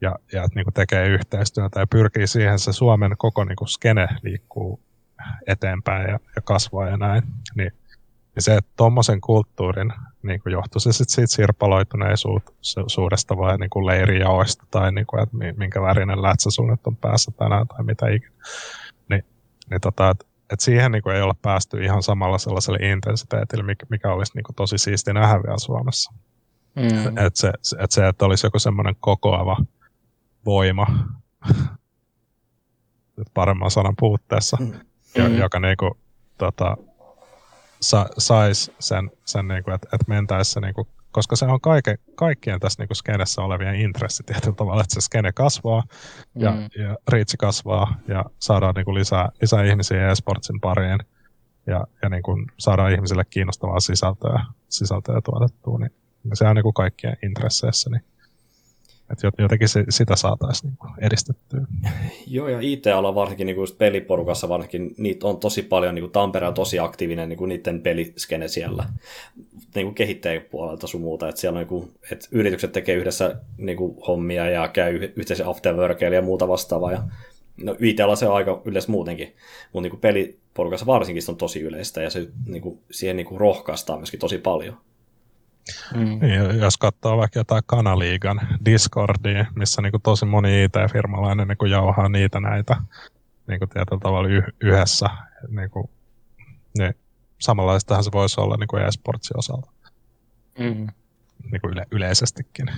Ja, 0.01 0.17
ja 0.33 0.45
että 0.45 0.55
niin 0.55 0.65
kuin 0.65 0.75
tekee 0.75 1.09
yhteistyötä 1.09 1.81
ja 1.81 1.87
pyrkii 1.87 2.27
siihen, 2.27 2.59
se 2.59 2.73
Suomen 2.73 3.15
koko 3.19 3.45
niin 3.45 3.57
kuin 3.57 3.69
skene 3.69 4.09
liikkuu 4.23 4.81
eteenpäin 5.47 6.11
ja, 6.11 6.19
ja 6.37 6.43
kasvaa 6.43 6.89
ja 6.89 6.97
näin. 6.97 7.23
Niin 7.57 7.73
niin 8.35 8.43
se, 8.43 8.57
että 8.57 8.71
tuommoisen 8.77 9.21
kulttuurin 9.21 9.93
niin 10.23 10.43
kuin 10.43 10.53
johtui 10.53 10.81
se 10.81 10.93
sitten 10.93 11.15
siitä 11.15 11.35
sirpaloituneisuudesta 11.35 13.37
vai 13.37 13.59
niin 13.59 13.71
kuin 13.71 13.87
leirijaoista 13.87 14.67
tai 14.71 14.93
niin 14.93 15.07
kuin, 15.07 15.23
että 15.23 15.37
minkä 15.57 15.83
värinen 15.83 16.23
lätsä 16.23 16.51
sun 16.51 16.79
on 16.87 16.97
päässä 16.97 17.31
tänään 17.31 17.69
tai 17.69 17.85
mitä 17.85 18.09
ikinä. 18.09 18.33
Niin, 19.09 19.25
niin 19.71 19.81
tota, 19.81 20.11
että 20.11 20.27
et 20.53 20.61
siihen 20.61 20.93
niin 20.93 21.03
kuin 21.03 21.17
ei 21.17 21.23
olla 21.23 21.37
päästy 21.43 21.85
ihan 21.85 22.03
samalla 22.03 22.39
sellaiselle 22.39 22.89
intensiteetille, 22.89 23.65
mikä, 23.65 23.87
mikä 23.89 24.13
olisi 24.13 24.33
niin 24.35 24.45
kuin 24.45 24.57
tosi 24.57 24.79
siisti 24.79 25.13
nähdä 25.13 25.43
vielä 25.43 25.59
Suomessa. 25.59 26.13
Mm. 26.77 27.19
Että 27.19 27.41
se, 27.41 27.53
et 27.79 27.91
se, 27.91 28.09
että 28.09 28.25
olisi 28.25 28.47
joku 28.47 28.59
semmoinen 28.59 28.97
kokoava 29.01 29.57
voima, 30.47 30.87
paremman 33.35 33.71
sanan 33.71 33.95
puutteessa, 33.99 34.57
mm. 34.61 35.39
joka 35.39 35.61
niin 35.61 35.77
kuin, 35.77 35.93
tota, 36.39 36.77
sa, 37.81 38.07
saisi 38.19 38.73
sen, 38.79 39.11
sen 39.25 39.49
niin 39.49 39.65
kuin, 39.65 39.75
että, 39.75 39.89
että 39.93 40.05
mentäessä, 40.09 40.61
niin 40.61 40.75
kuin, 40.75 40.89
koska 41.11 41.37
se 41.37 41.45
on 41.45 41.61
kaike, 41.61 41.99
kaikkien 42.15 42.61
tässä 42.61 42.83
niin 42.83 42.89
kuin 42.89 42.97
skenessä 42.97 43.43
olevien 43.43 43.75
intressi 43.75 44.23
tietyllä 44.23 44.57
tavalla, 44.57 44.83
että 44.83 44.95
se 44.95 45.01
skene 45.01 45.33
kasvaa 45.33 45.83
ja, 46.35 46.51
mm. 46.51 46.83
ja 46.83 46.97
riitsi 47.09 47.37
kasvaa 47.37 47.95
ja 48.09 48.25
saadaan 48.39 48.75
niin 48.75 48.85
kuin 48.85 48.95
lisää, 48.95 49.29
lisää 49.41 49.65
ihmisiä 49.65 50.11
esportsin 50.11 50.61
pariin 50.61 50.99
ja, 51.67 51.87
ja 52.03 52.09
niin 52.09 52.23
kuin 52.23 52.47
saadaan 52.59 52.93
ihmisille 52.93 53.25
kiinnostavaa 53.25 53.81
sisältöä, 53.81 54.45
sisältöä 54.69 55.21
tuotettua, 55.25 55.79
niin, 55.79 55.93
niin 56.25 56.37
se 56.37 56.49
on 56.49 56.57
niin 56.57 56.63
kuin 56.63 56.75
kaikkien 56.75 57.17
intresseissä. 57.23 57.91
Niin 57.91 58.05
että 59.13 59.31
jotenkin 59.39 59.69
se, 59.69 59.85
sitä 59.89 60.17
saataisiin 60.17 60.73
niin 60.73 60.95
edistettyä. 61.07 61.61
Joo, 62.27 62.49
ja 62.49 62.61
IT-ala 62.61 63.15
varsinkin 63.15 63.47
niin 63.47 63.57
kuin 63.57 63.69
peliporukassa 63.79 64.49
varsinkin, 64.49 64.95
niitä 64.99 65.27
on 65.27 65.41
tosi 65.41 65.63
paljon, 65.63 65.95
niin 65.95 66.03
kuin 66.03 66.13
Tampere 66.13 66.49
on 66.49 66.55
tosi 66.55 66.79
aktiivinen 66.79 67.29
niin 67.29 67.37
kuin 67.37 67.49
niiden 67.49 67.83
peliskene 67.83 68.49
siellä 68.49 68.85
niin 69.75 69.87
kuin 69.87 69.95
kehittäjäpuolelta 69.95 70.87
sun 70.87 71.01
muuta, 71.01 71.29
että 71.29 71.41
siellä 71.41 71.57
on 71.57 71.61
niin 71.61 71.69
kuin, 71.69 71.91
että 72.13 72.29
yritykset 72.31 72.73
tekee 72.73 72.95
yhdessä 72.95 73.37
niin 73.57 73.77
kuin 73.77 73.97
hommia 74.07 74.51
ja 74.51 74.69
käy 74.69 75.13
yhteisen 75.17 75.47
afterworkeilla 75.47 76.17
ja 76.17 76.23
muuta 76.23 76.49
vastaavaa, 76.49 76.93
ja 76.93 77.03
no 77.63 77.77
IT-ala 77.81 78.17
se 78.17 78.29
on 78.29 78.37
aika 78.37 78.63
yleistä 78.65 78.93
muutenkin, 78.93 79.37
mutta 79.73 79.83
niin 79.83 79.91
kuin 79.91 80.01
peliporukassa 80.01 80.87
varsinkin 80.87 81.23
se 81.23 81.31
on 81.31 81.37
tosi 81.37 81.61
yleistä, 81.61 82.03
ja 82.03 82.11
se 82.11 82.29
niin 82.47 82.63
kuin, 82.63 82.79
siihen 82.91 83.17
niin 83.17 83.27
kuin 83.27 83.41
rohkaistaan 83.41 83.99
myöskin 83.99 84.21
tosi 84.21 84.39
paljon. 84.39 84.77
Mm. 85.95 86.21
Jos 86.61 86.79
katsoo 86.79 87.17
vaikka 87.19 87.39
jotain 87.41 87.63
Kanaliigan 87.67 88.41
Discordia, 88.65 89.47
missä 89.55 89.83
niin 89.83 89.91
kuin 89.91 90.03
tosi 90.03 90.27
moni 90.27 90.65
IT-firmalainen 90.65 91.49
niin 91.49 91.59
kuin 91.59 91.71
jauhaa 91.71 92.09
niitä 92.09 92.41
näitä 92.41 92.77
niin 93.47 93.59
kuin 93.59 93.69
tietyllä 93.69 94.01
tavalla 94.01 94.29
yh- 94.29 94.55
yhdessä, 94.61 95.07
niin, 95.49 95.71
kuin, 95.71 95.91
niin 96.79 96.95
samanlaistahan 97.39 98.05
se 98.05 98.11
voisi 98.13 98.41
olla 98.41 98.57
niin 98.57 98.69
kuin 98.69 98.83
e-sportsin 98.83 99.39
osalta 99.39 99.71
Mm. 100.59 100.87
niin 101.53 101.61
kuin 101.61 101.73
yle- 101.73 101.87
yleisestikin. 101.91 102.69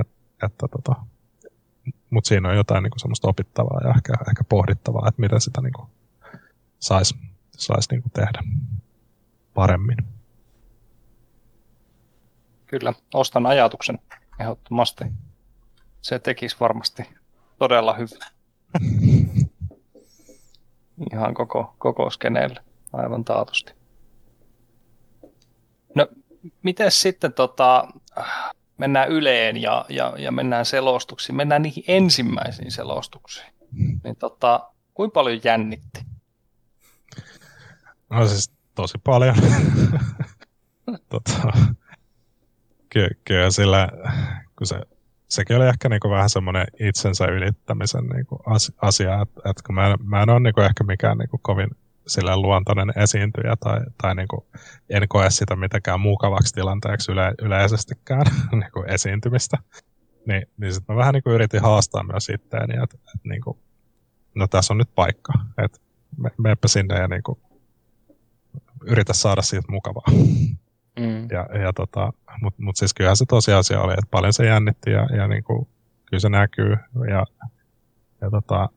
Et, 0.00 0.08
että, 0.42 0.68
tota, 0.70 0.94
Mutta 2.10 2.28
siinä 2.28 2.48
on 2.48 2.56
jotain 2.56 2.82
niin 2.82 2.90
kuin 2.90 3.00
semmoista 3.00 3.28
opittavaa 3.28 3.80
ja 3.84 3.90
ehkä, 3.96 4.12
ehkä 4.30 4.44
pohdittavaa, 4.48 5.08
että 5.08 5.20
miten 5.20 5.40
sitä 5.40 5.60
niin 5.60 5.72
kuin 5.72 5.88
saisi 6.78 7.14
sais 7.56 7.90
niin 7.90 8.02
kuin 8.02 8.12
tehdä 8.12 8.42
paremmin. 9.54 9.96
Kyllä, 12.66 12.92
ostan 13.14 13.46
ajatuksen 13.46 13.98
ehdottomasti. 14.40 15.04
Se 16.02 16.18
tekisi 16.18 16.56
varmasti 16.60 17.02
todella 17.58 17.94
hyvin. 17.94 18.18
Ihan 21.12 21.34
koko, 21.34 21.74
koko 21.78 22.10
skeneelle, 22.10 22.60
aivan 22.92 23.24
taatusti. 23.24 23.72
No, 25.94 26.08
miten 26.62 26.90
sitten 26.90 27.32
tota, 27.32 27.88
mennään 28.78 29.08
Yleen 29.08 29.62
ja, 29.62 29.84
ja, 29.88 30.14
ja 30.18 30.32
mennään 30.32 30.66
selostuksiin, 30.66 31.36
mennään 31.36 31.62
niihin 31.62 31.84
ensimmäisiin 31.88 32.70
selostuksiin. 32.70 33.52
Niin 34.04 34.16
tota, 34.16 34.70
kuinka 34.94 35.14
paljon 35.14 35.40
jännitti? 35.44 36.00
No 38.10 38.26
siis 38.26 38.50
tosi 38.74 38.98
paljon. 39.04 39.36
tota, 41.08 41.52
ky- 42.90 43.20
kyllä 43.24 43.50
sillä, 43.50 43.88
kun 44.58 44.66
se, 44.66 44.80
sekin 45.28 45.56
oli 45.56 45.68
ehkä 45.68 45.88
niinku 45.88 46.10
vähän 46.10 46.30
semmoinen 46.30 46.66
itsensä 46.80 47.24
ylittämisen 47.24 48.06
niinku 48.06 48.38
as, 48.46 48.72
asia, 48.82 49.22
että 49.22 49.40
et 49.50 49.62
kun 49.62 49.74
mä 49.74 49.86
en, 49.86 49.96
mä 50.02 50.22
en 50.22 50.30
ole 50.30 50.40
niinku 50.40 50.60
ehkä 50.60 50.84
mikään 50.84 51.18
niinku 51.18 51.38
kovin 51.42 51.70
sillä 52.06 52.36
luontainen 52.36 52.92
esiintyjä 52.96 53.56
tai, 53.60 53.80
tai 54.02 54.14
niinku, 54.14 54.46
en 54.90 55.08
koe 55.08 55.30
sitä 55.30 55.56
mitenkään 55.56 56.00
mukavaksi 56.00 56.54
tilanteeksi 56.54 57.12
yle, 57.12 57.34
yleisestikään 57.42 58.26
niinku 58.60 58.84
esiintymistä. 58.88 59.56
Niin, 60.26 60.42
niin 60.56 60.74
sitten 60.74 60.94
mä 60.94 60.98
vähän 60.98 61.12
niinku 61.12 61.30
yritin 61.30 61.62
haastaa 61.62 62.02
myös 62.02 62.28
itteeni, 62.28 62.82
että 62.82 62.96
et 63.14 63.24
niinku, 63.24 63.58
no 64.34 64.46
tässä 64.46 64.72
on 64.72 64.78
nyt 64.78 64.94
paikka, 64.94 65.32
että 65.64 65.78
me, 66.16 66.30
meepä 66.38 66.68
sinne 66.68 66.98
ja 66.98 67.08
niinku, 67.08 67.40
yritä 68.86 69.12
saada 69.12 69.42
siitä 69.42 69.72
mukavaa. 69.72 70.04
Mm. 70.98 71.28
Ja, 71.30 71.60
ja 71.60 71.72
tota, 71.72 72.12
Mutta 72.42 72.62
mut 72.62 72.76
siis 72.76 72.94
kyllähän 72.94 73.16
se 73.16 73.24
tosiasia 73.28 73.80
oli, 73.80 73.92
että 73.92 74.10
paljon 74.10 74.32
se 74.32 74.46
jännitti 74.46 74.90
ja, 74.90 75.06
ja 75.16 75.28
niinku, 75.28 75.68
kyllä 76.06 76.20
se 76.20 76.28
näkyy. 76.28 76.76
Ja, 77.10 77.26
ja 78.20 78.30
tota, 78.30 78.68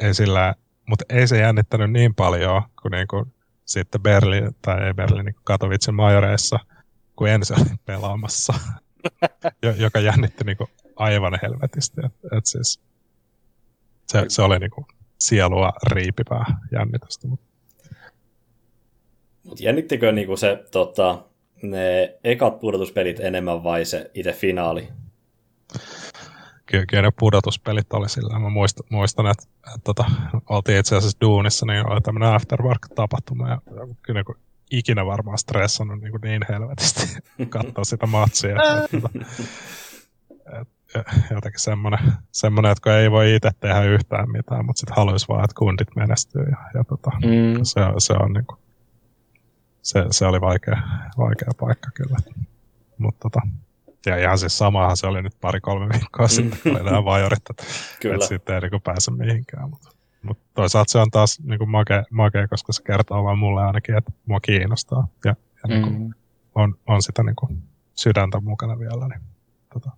ei 0.00 0.14
sillä, 0.14 0.54
mutta 0.88 1.04
ei 1.08 1.26
se 1.28 1.38
jännittänyt 1.38 1.92
niin 1.92 2.14
paljon 2.14 2.62
kuin 2.82 2.92
niinku 2.92 3.26
sitten 3.64 4.02
Berliin, 4.02 4.56
tai 4.62 4.86
ei 4.86 4.94
Berliin, 4.94 5.24
niin 5.24 5.36
Katowicen 5.44 5.94
majoreissa, 5.94 6.58
kun 7.16 7.28
ensin 7.28 7.60
olin 7.60 7.78
pelaamassa, 7.84 8.52
joka 9.76 10.00
jännitti 10.00 10.44
niinku 10.44 10.68
aivan 10.96 11.38
helvetisti. 11.42 12.00
Et, 12.04 12.12
et 12.36 12.46
siis, 12.46 12.80
se, 14.06 14.24
se 14.28 14.42
oli 14.42 14.58
niinku 14.58 14.86
sielua 15.18 15.72
riipivää 15.86 16.44
jännitystä. 16.72 17.28
Mutta 17.28 17.46
Mutta 19.44 19.62
jännittikö 19.64 20.12
niinku 20.12 20.36
se 20.36 20.64
tota, 20.70 21.18
ne 21.62 22.14
ekat 22.24 22.60
pudotuspelit 22.60 23.20
enemmän 23.20 23.64
vai 23.64 23.84
se 23.84 24.10
itse 24.14 24.32
finaali? 24.32 24.88
Kyllä, 26.66 26.86
kyllä 26.86 27.02
ne 27.02 27.10
pudotuspelit 27.18 27.92
oli 27.92 28.08
sillä. 28.08 28.38
Mä 28.38 28.48
muistan, 28.48 28.86
muistan 28.90 29.26
että, 29.26 29.42
että, 29.56 29.70
että 29.70 29.80
tota, 29.84 30.04
oltiin 30.48 30.78
itse 30.78 30.96
asiassa 30.96 31.18
duunissa, 31.20 31.66
niin 31.66 31.92
oli 31.92 32.00
tämmöinen 32.00 32.32
afterwork-tapahtuma. 32.32 33.48
Ja, 33.48 33.58
ja 33.66 33.88
kyllä 34.02 34.22
niin 34.26 34.36
ikinä 34.70 35.06
varmaan 35.06 35.38
stressannut 35.38 36.00
niin, 36.00 36.10
kuin 36.10 36.20
niin 36.20 36.42
helvetisti 36.48 37.18
katsoa 37.48 37.84
sitä 37.84 38.06
matsia. 38.06 38.50
Että, 38.50 38.84
että, 38.96 39.08
että, 40.60 41.12
jotenkin 41.34 41.60
semmoinen, 41.60 42.12
semmoinen, 42.32 42.72
että 42.72 42.82
kun 42.82 42.92
ei 42.92 43.10
voi 43.10 43.34
itse 43.34 43.50
tehdä 43.60 43.82
yhtään 43.84 44.30
mitään, 44.30 44.66
mutta 44.66 44.80
sitten 44.80 44.96
haluaisi 44.96 45.28
vaan, 45.28 45.44
että 45.44 45.54
kundit 45.58 45.88
menestyy. 45.96 46.44
Ja, 46.50 46.56
ja 46.74 46.84
tota, 46.84 47.10
Mm. 47.10 47.60
se, 47.62 47.80
se 47.98 48.12
on 48.12 48.32
niin 48.32 48.46
kuin, 48.46 48.58
se, 49.82 50.04
se 50.10 50.26
oli 50.26 50.40
vaikea, 50.40 50.82
vaikea 51.18 51.48
paikka 51.60 51.90
kyllä. 51.94 52.16
Mutta 52.98 53.18
tota, 53.30 53.40
ja 54.06 54.16
ihan 54.16 54.38
siis 54.38 54.58
samahan 54.58 54.96
se 54.96 55.06
oli 55.06 55.22
nyt 55.22 55.40
pari-kolme 55.40 55.88
viikkoa 55.92 56.28
sitten, 56.28 56.58
kun 56.62 56.76
oli 56.76 56.84
nämä 56.84 57.04
vajorit, 57.04 57.50
että, 57.50 57.64
Kyllä. 58.02 58.14
että 58.14 58.26
sitten 58.26 58.54
ei 58.54 58.60
niin 58.70 58.82
pääse 58.82 59.10
mihinkään. 59.10 59.70
Mutta, 59.70 59.90
mutta 60.22 60.44
toisaalta 60.54 60.90
se 60.90 60.98
on 60.98 61.10
taas 61.10 61.40
niin 61.40 61.58
kuin 61.58 61.70
makea, 61.70 62.04
makea, 62.10 62.48
koska 62.48 62.72
se 62.72 62.82
kertoo 62.82 63.24
vaan 63.24 63.38
mulle 63.38 63.62
ainakin, 63.64 63.96
että 63.96 64.12
mua 64.26 64.40
kiinnostaa. 64.40 65.08
Ja, 65.24 65.34
ja 65.62 65.68
niin 65.68 65.82
kuin, 65.82 66.00
Mm. 66.02 66.14
on, 66.54 66.74
on 66.86 67.02
sitä 67.02 67.22
niin 67.22 67.36
kuin 67.36 67.62
sydäntä 67.94 68.40
mukana 68.40 68.78
vielä. 68.78 69.08
Niin, 69.08 69.20
tota. 69.74 69.90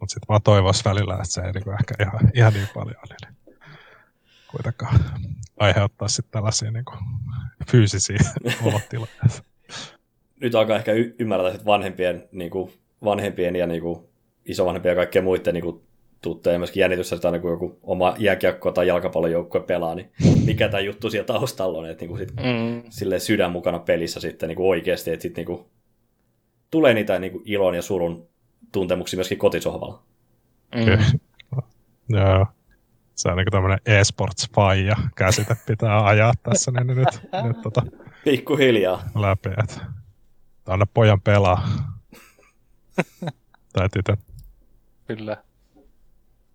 Mutta 0.00 0.12
sitten 0.12 0.28
vaan 0.28 0.42
toivoisi 0.42 0.84
välillä, 0.84 1.14
että 1.14 1.26
se 1.26 1.40
ei 1.40 1.52
niin 1.52 1.64
kuin 1.64 1.76
ehkä 1.80 1.94
ihan, 2.04 2.30
ihan 2.34 2.52
niin 2.52 2.68
paljon 2.74 2.96
niin 3.10 3.35
kuitenkaan 4.56 5.00
aiheuttaa 5.56 6.08
sitten 6.08 6.32
tällaisia 6.32 6.70
niin 6.70 6.84
kuin 6.84 6.98
fyysisiä 7.70 8.18
olotiloja. 8.66 9.12
Nyt 10.40 10.54
alkaa 10.54 10.76
ehkä 10.76 10.92
y- 10.92 11.14
ymmärtää, 11.18 11.50
että 11.52 11.66
vanhempien, 11.66 12.28
niin 12.32 12.50
kuin, 12.50 12.72
vanhempien 13.04 13.56
ja 13.56 13.66
niin 13.66 13.82
kuin, 13.82 14.04
isovanhempien 14.44 14.92
ja 14.92 14.96
kaikkien 14.96 15.24
muiden 15.24 15.54
niin 15.54 15.64
kuin, 15.64 15.80
tuttuja 16.22 16.52
ja 16.52 16.58
myöskin 16.58 16.80
jännitystä, 16.80 17.16
että 17.16 17.28
aina 17.28 17.38
kun 17.38 17.50
joku 17.50 17.78
oma 17.82 18.14
jääkiekko 18.18 18.72
tai 18.72 18.86
jalkapallojoukkue 18.86 19.60
pelaa, 19.60 19.94
niin 19.94 20.10
mikä 20.44 20.68
tämä 20.68 20.80
juttu 20.80 21.10
siellä 21.10 21.26
taustalla 21.26 21.78
on, 21.78 21.90
että 21.90 22.02
niin 22.02 22.08
kuin, 22.08 22.18
sit, 22.18 22.32
Mm. 22.36 22.82
silleen 22.90 23.20
sydän 23.20 23.52
mukana 23.52 23.78
pelissä 23.78 24.20
sitten 24.20 24.48
niin 24.48 24.56
kuin 24.56 24.68
oikeasti, 24.68 25.10
että 25.10 25.22
sitten 25.22 25.40
niin 25.42 25.46
kuin, 25.56 25.66
tulee 26.70 26.94
niitä 26.94 27.18
niin 27.18 27.32
kuin, 27.32 27.42
ilon 27.46 27.74
ja 27.74 27.82
surun 27.82 28.28
tuntemuksia 28.72 29.16
myöskin 29.16 29.38
kotisohvalla. 29.38 30.02
Mm. 30.74 30.82
Joo. 32.08 32.46
Se 33.16 33.28
on 33.28 33.36
niin 33.36 33.46
tämmöinen 33.50 33.78
e-sports 33.86 34.50
faija 34.54 34.96
käsite 35.16 35.56
pitää 35.66 36.04
ajaa 36.06 36.32
tässä 36.42 36.70
niin 36.70 36.86
nyt, 36.86 37.08
nyt 37.42 37.62
tota, 37.62 37.82
Pikkuhiljaa. 38.24 39.02
läpi, 39.14 39.48
että 39.62 39.80
anna 40.66 40.86
pojan 40.94 41.20
pelaa. 41.20 41.68
tai 43.72 43.88
tytön. 43.88 44.16
Kyllä. 45.06 45.36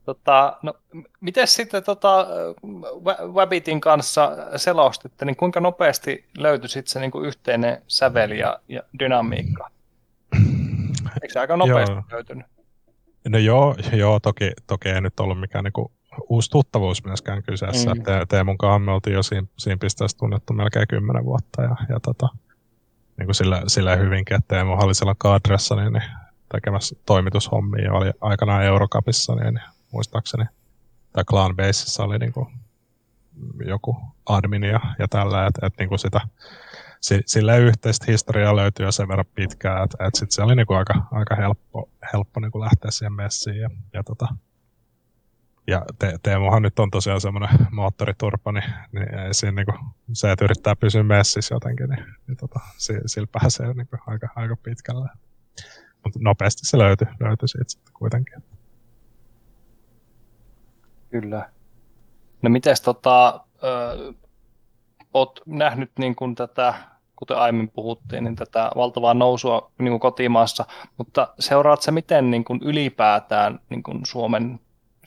Tota, 0.05 0.57
no, 0.64 0.74
miten 1.22 1.47
sitten 1.47 1.84
tota, 1.84 2.28
Wabbitin 3.34 3.82
kanssa 3.82 4.32
selostitte, 4.55 5.26
niin 5.26 5.36
kuinka 5.36 5.59
nopeasti 5.59 6.26
löytyi 6.38 6.70
sitten 6.70 6.91
se 6.91 6.99
niin 6.99 7.12
kuin 7.12 7.26
yhteinen 7.26 7.82
sävel 7.88 8.32
ja, 8.32 8.59
ja 8.68 8.82
dynamiikka? 8.99 9.70
Eikö 11.22 11.34
se 11.34 11.39
aika 11.39 11.57
nopeasti 11.57 11.95
Joo. 11.95 12.03
löytynyt? 12.12 12.45
No 13.30 13.38
joo, 13.38 13.76
joo 13.93 14.20
toki, 14.20 14.51
toki 14.68 14.89
ei 14.89 15.01
nyt 15.01 15.20
ollut 15.20 15.39
mikään 15.39 15.64
niinku 15.64 15.91
uusi 16.30 16.49
tuttavuus 16.51 17.05
myöskään 17.05 17.43
kyseessä. 17.43 17.95
Mm. 17.95 18.03
Te, 18.03 18.26
Teemun 18.30 18.57
kanssa 18.57 18.80
me 18.80 18.91
oltiin 18.91 19.14
jo 19.14 19.24
siinä, 19.24 19.47
siinä 19.57 19.78
pisteessä 19.78 20.18
tunnettu 20.18 20.53
melkein 20.53 20.88
kymmenen 20.88 21.26
vuotta 21.26 21.62
ja, 21.62 21.76
ja 21.89 21.99
tota, 21.99 22.28
niin 23.18 23.28
kuin 23.28 23.36
sillä, 23.36 23.62
sillä 23.68 23.95
hyvinkin, 23.95 24.38
että 24.38 24.55
Teemu 24.55 24.74
oli 24.74 24.95
siellä 24.95 25.16
kadressa 25.18 25.76
niin, 25.76 25.93
niin 25.93 26.03
tekemässä 26.51 26.95
toimitushommia 27.05 27.84
ja 27.84 27.93
oli 27.93 28.12
aikanaan 28.22 28.64
Eurocupissa, 28.64 29.36
niin, 29.36 29.53
niin 29.53 29.66
muistaakseni, 29.91 30.45
tai 31.14 31.24
Clan 31.24 31.55
Baseissa 31.55 32.03
oli 32.03 32.18
niin 32.18 32.34
kuin 32.34 32.47
joku 33.66 33.97
admin 34.26 34.64
ja, 34.64 34.80
ja 34.99 35.07
tällä, 35.07 35.47
että 35.47 35.68
et, 35.68 35.74
niin 35.80 35.89
kuin 35.89 35.99
sitä, 35.99 36.22
si- 37.01 37.24
sillä 37.26 37.55
yhteistä 37.55 38.05
historiaa 38.07 38.55
löytyy 38.55 38.86
jo 38.86 38.91
sen 38.91 39.07
verran 39.07 39.26
pitkään, 39.36 39.84
että 39.84 40.05
et 40.05 40.16
sit 40.16 40.32
se 40.32 40.41
oli 40.41 40.55
niinku 40.55 40.74
aika, 40.74 40.93
aika 41.12 41.36
helppo, 41.36 41.89
helppo 42.14 42.39
niinku 42.39 42.59
lähteä 42.59 42.91
siihen 42.91 43.14
messiin. 43.14 43.57
Ja, 43.57 43.70
ja, 43.93 44.03
tota, 44.03 44.28
ja 45.68 45.86
te, 45.99 46.20
Teemuhan 46.24 46.62
nyt 46.62 46.80
on 46.80 46.91
tosiaan 46.91 47.22
semmoinen 47.22 47.49
moottoriturpa, 47.72 48.51
niin, 48.51 48.64
niin 48.91 49.14
ei 49.14 49.34
siinä 49.34 49.51
niinku, 49.51 49.74
se, 50.14 50.32
että 50.32 50.45
yrittää 50.45 50.76
pysyä 50.76 51.03
messissä 51.03 51.55
jotenkin, 51.55 51.89
niin, 51.89 52.05
niin 52.28 52.38
tota, 52.38 52.59
si- 52.78 53.01
sillä 53.05 53.28
pääsee 53.32 53.74
niinku 53.74 53.97
aika, 54.07 54.28
aika 54.36 54.55
pitkälle. 54.64 55.09
Mutta 56.03 56.20
nopeasti 56.22 56.62
se 56.66 56.78
löytyi, 56.78 57.07
löytyi 57.20 57.47
siitä 57.47 57.70
sitten 57.70 57.93
kuitenkin. 57.93 58.43
Kyllä. 61.09 61.49
No 62.41 62.49
mites 62.49 62.82
tota, 62.82 63.45
ö, 63.64 64.14
oot 65.14 65.41
nähnyt 65.45 65.91
niin 65.99 66.16
kuin 66.16 66.36
tätä, 66.36 66.74
kuten 67.16 67.38
aiemmin 67.38 67.70
puhuttiin, 67.70 68.24
niin 68.24 68.36
tätä 68.36 68.72
valtavaa 68.76 69.14
nousua 69.14 69.72
niin 69.78 69.91
kuin 69.91 69.99
kotimaassa, 69.99 70.66
mutta 70.97 71.34
seuraat 71.39 71.82
sä 71.82 71.91
miten 71.91 72.32
niin 72.32 72.43
kuin 72.43 72.59
ylipäätään 72.64 73.59
niin 73.70 73.84
kuin 73.84 74.05
Suomen 74.05 74.59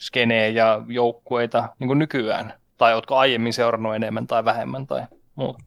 skenejä 0.07 0.49
ja 0.49 0.83
joukkueita 0.89 1.69
niin 1.79 1.89
kuin 1.89 1.99
nykyään? 1.99 2.53
Tai 2.77 2.95
ootko 2.95 3.17
aiemmin 3.17 3.53
seurannut 3.53 3.95
enemmän 3.95 4.27
tai 4.27 4.45
vähemmän 4.45 4.87
tai 4.87 5.07
muuta? 5.35 5.59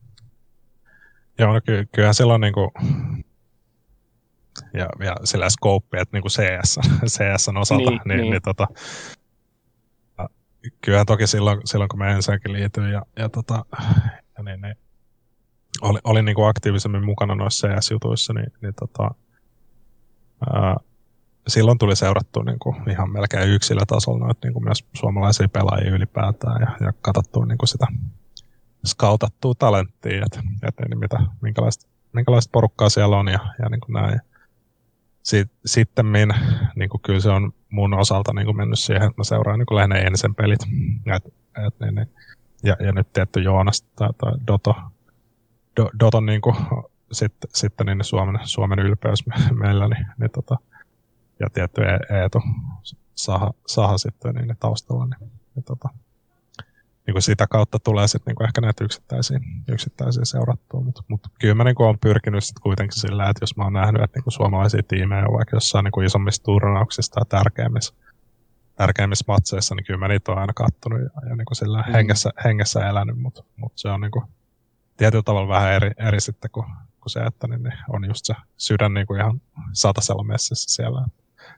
Joo, 1.39 1.53
no 1.53 1.61
ky- 1.65 1.87
kyllähän 1.91 2.13
silloin 2.13 2.41
niinku, 2.41 2.71
ja, 4.73 4.89
ja 5.05 5.15
sillä 5.23 5.49
scope, 5.49 5.99
että 6.01 6.17
niin 6.17 6.21
kuin 6.21 6.31
CS, 6.31 6.79
CSn 7.05 7.57
osalta, 7.57 7.89
Niin, 7.89 7.99
niin, 8.05 8.07
niin, 8.07 8.21
niin. 8.21 8.31
niin 8.31 8.41
tota, 8.41 8.67
kyllähän 10.81 11.05
toki 11.05 11.27
silloin, 11.27 11.61
silloin 11.65 11.89
kun 11.89 11.99
mä 11.99 12.07
ensinnäkin 12.09 12.53
liityin 12.53 12.91
ja, 12.91 13.01
ja, 13.17 13.29
tota, 13.29 13.65
ja 14.37 14.43
niin, 14.43 14.61
niin, 14.61 14.75
oli, 15.81 15.99
olin 16.03 16.25
niin 16.25 16.35
kuin 16.35 16.47
aktiivisemmin 16.49 17.05
mukana 17.05 17.35
noissa 17.35 17.67
CS-jutuissa, 17.67 18.33
niin, 18.33 18.53
niin 18.61 18.73
tota, 18.79 19.11
ää, 20.53 20.75
silloin 21.47 21.77
tuli 21.77 21.95
seurattua 21.95 22.43
niin 22.43 22.59
kuin 22.59 22.89
ihan 22.89 23.11
melkein 23.11 23.49
yksilötasolla 23.49 24.25
noita 24.25 24.47
niin 24.47 24.53
kuin 24.53 24.63
myös 24.63 24.85
suomalaisia 24.93 25.49
pelaajia 25.49 25.91
ylipäätään 25.91 26.61
ja, 26.61 26.85
ja 26.85 26.93
katsottua 27.01 27.45
niin 27.45 27.57
kuin 27.57 27.67
sitä 27.67 27.87
skautattua 28.85 29.53
talenttia, 29.59 30.23
että, 30.25 30.41
että 30.67 30.83
niin 30.89 30.99
mitä, 30.99 31.19
minkälaista, 31.41 31.87
minkälaista 32.13 32.51
porukkaa 32.51 32.89
siellä 32.89 33.17
on 33.17 33.27
ja, 33.27 33.39
ja 33.59 33.69
niin 33.69 33.81
kuin 33.81 33.93
näin. 33.93 34.21
Sit, 35.23 35.51
sitten 35.65 36.05
niin 36.75 36.89
kuin 36.89 37.01
kyllä 37.01 37.19
se 37.19 37.29
on 37.29 37.53
mun 37.69 37.93
osalta 37.93 38.33
niin 38.33 38.45
kuin 38.45 38.57
mennyt 38.57 38.79
siihen, 38.79 39.03
että 39.03 39.19
mä 39.19 39.23
seuraan 39.23 39.59
niin 39.59 39.65
kuin 39.65 39.75
lähinnä 39.75 39.95
ensin 39.95 40.35
pelit. 40.35 40.59
Et, 41.15 41.25
et, 41.67 41.79
niin, 41.79 41.95
niin. 41.95 42.09
Ja, 42.63 42.77
ja 42.79 42.91
nyt 42.91 43.13
tietty 43.13 43.39
Joonas 43.39 43.81
tai, 43.81 44.09
tai 44.17 44.31
Doto, 44.47 44.75
Do, 45.77 45.89
Doton 45.99 46.25
niin 46.25 46.41
kuin, 46.41 46.55
sitten, 47.11 47.49
sitten 47.53 47.85
niin 47.85 48.03
Suomen, 48.03 48.39
Suomen 48.43 48.79
ylpeys 48.79 49.25
me- 49.25 49.65
meillä, 49.65 49.87
niin, 49.87 50.07
niin 50.17 50.31
tota, 50.31 50.57
ja 51.39 51.49
tietty 51.53 51.81
E- 51.81 52.21
Eetu 52.21 52.41
Saha, 53.15 53.53
Saha 53.67 53.97
sitten 53.97 54.35
niin, 54.35 54.57
taustalla, 54.59 55.05
niin, 55.05 55.31
niin 55.55 55.63
tota, 55.63 55.89
niin 57.07 57.13
kuin 57.13 57.21
sitä 57.21 57.47
kautta 57.47 57.79
tulee 57.79 58.07
sitten 58.07 58.35
niin 58.35 58.47
ehkä 58.47 58.61
näitä 58.61 58.83
yksittäisiä, 58.83 59.39
yksittäisiä 59.67 60.25
seurattua, 60.25 60.81
mutta 60.81 61.03
mut 61.07 61.27
kyllä 61.39 61.55
mä 61.55 61.63
niin 61.63 61.81
olen 61.81 61.99
pyrkinyt 61.99 62.43
sitten 62.43 62.61
kuitenkin 62.61 62.99
sillä, 62.99 63.29
että 63.29 63.43
jos 63.43 63.57
mä 63.57 63.63
oon 63.63 63.73
nähnyt, 63.73 64.03
että 64.03 64.17
niin 64.17 64.23
kuin 64.23 64.33
suomalaisia 64.33 64.83
tiimejä 64.87 65.25
on 65.27 65.37
vaikka 65.37 65.55
jossain 65.55 65.83
niin 65.83 65.91
kuin 65.91 66.05
isommissa 66.05 66.43
turnauksissa 66.43 67.11
tai 67.11 67.25
tärkeimmissä, 67.29 67.93
tärkeimmissä 68.75 69.25
matseissa, 69.27 69.75
niin 69.75 69.85
kyllä 69.85 69.99
mä 69.99 70.07
niitä 70.07 70.31
olen 70.31 70.41
aina 70.41 70.53
kattonut 70.53 70.99
ja, 70.99 71.29
ja 71.29 71.35
niin 71.35 71.45
kuin 71.45 71.55
sillä 71.55 71.81
Mm. 71.81 71.93
hengessä, 71.93 72.29
hengessä 72.45 72.89
elänyt, 72.89 73.17
mutta 73.17 73.43
mut 73.55 73.71
se 73.75 73.89
on 73.89 74.01
niin 74.01 74.11
kuin 74.11 74.25
tietyllä 74.97 75.23
tavalla 75.23 75.47
vähän 75.47 75.73
eri, 75.73 75.91
eri 75.97 76.21
sitten 76.21 76.51
kuin, 76.51 76.65
kuin 77.01 77.11
se, 77.11 77.19
että 77.19 77.47
niin, 77.47 77.63
niin 77.63 77.77
on 77.89 78.05
just 78.05 78.25
se 78.25 78.35
sydän 78.57 78.93
niin 78.93 79.07
kuin 79.07 79.19
ihan 79.19 79.41
satasella 79.73 80.23
messissä 80.23 80.75
siellä. 80.75 81.05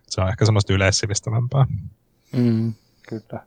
Se 0.09 0.21
on 0.21 0.29
ehkä 0.29 0.45
semmoista 0.45 0.73
yleissivistävämpää. 0.73 1.65
Mm, 2.35 2.73
kyllä. 3.09 3.43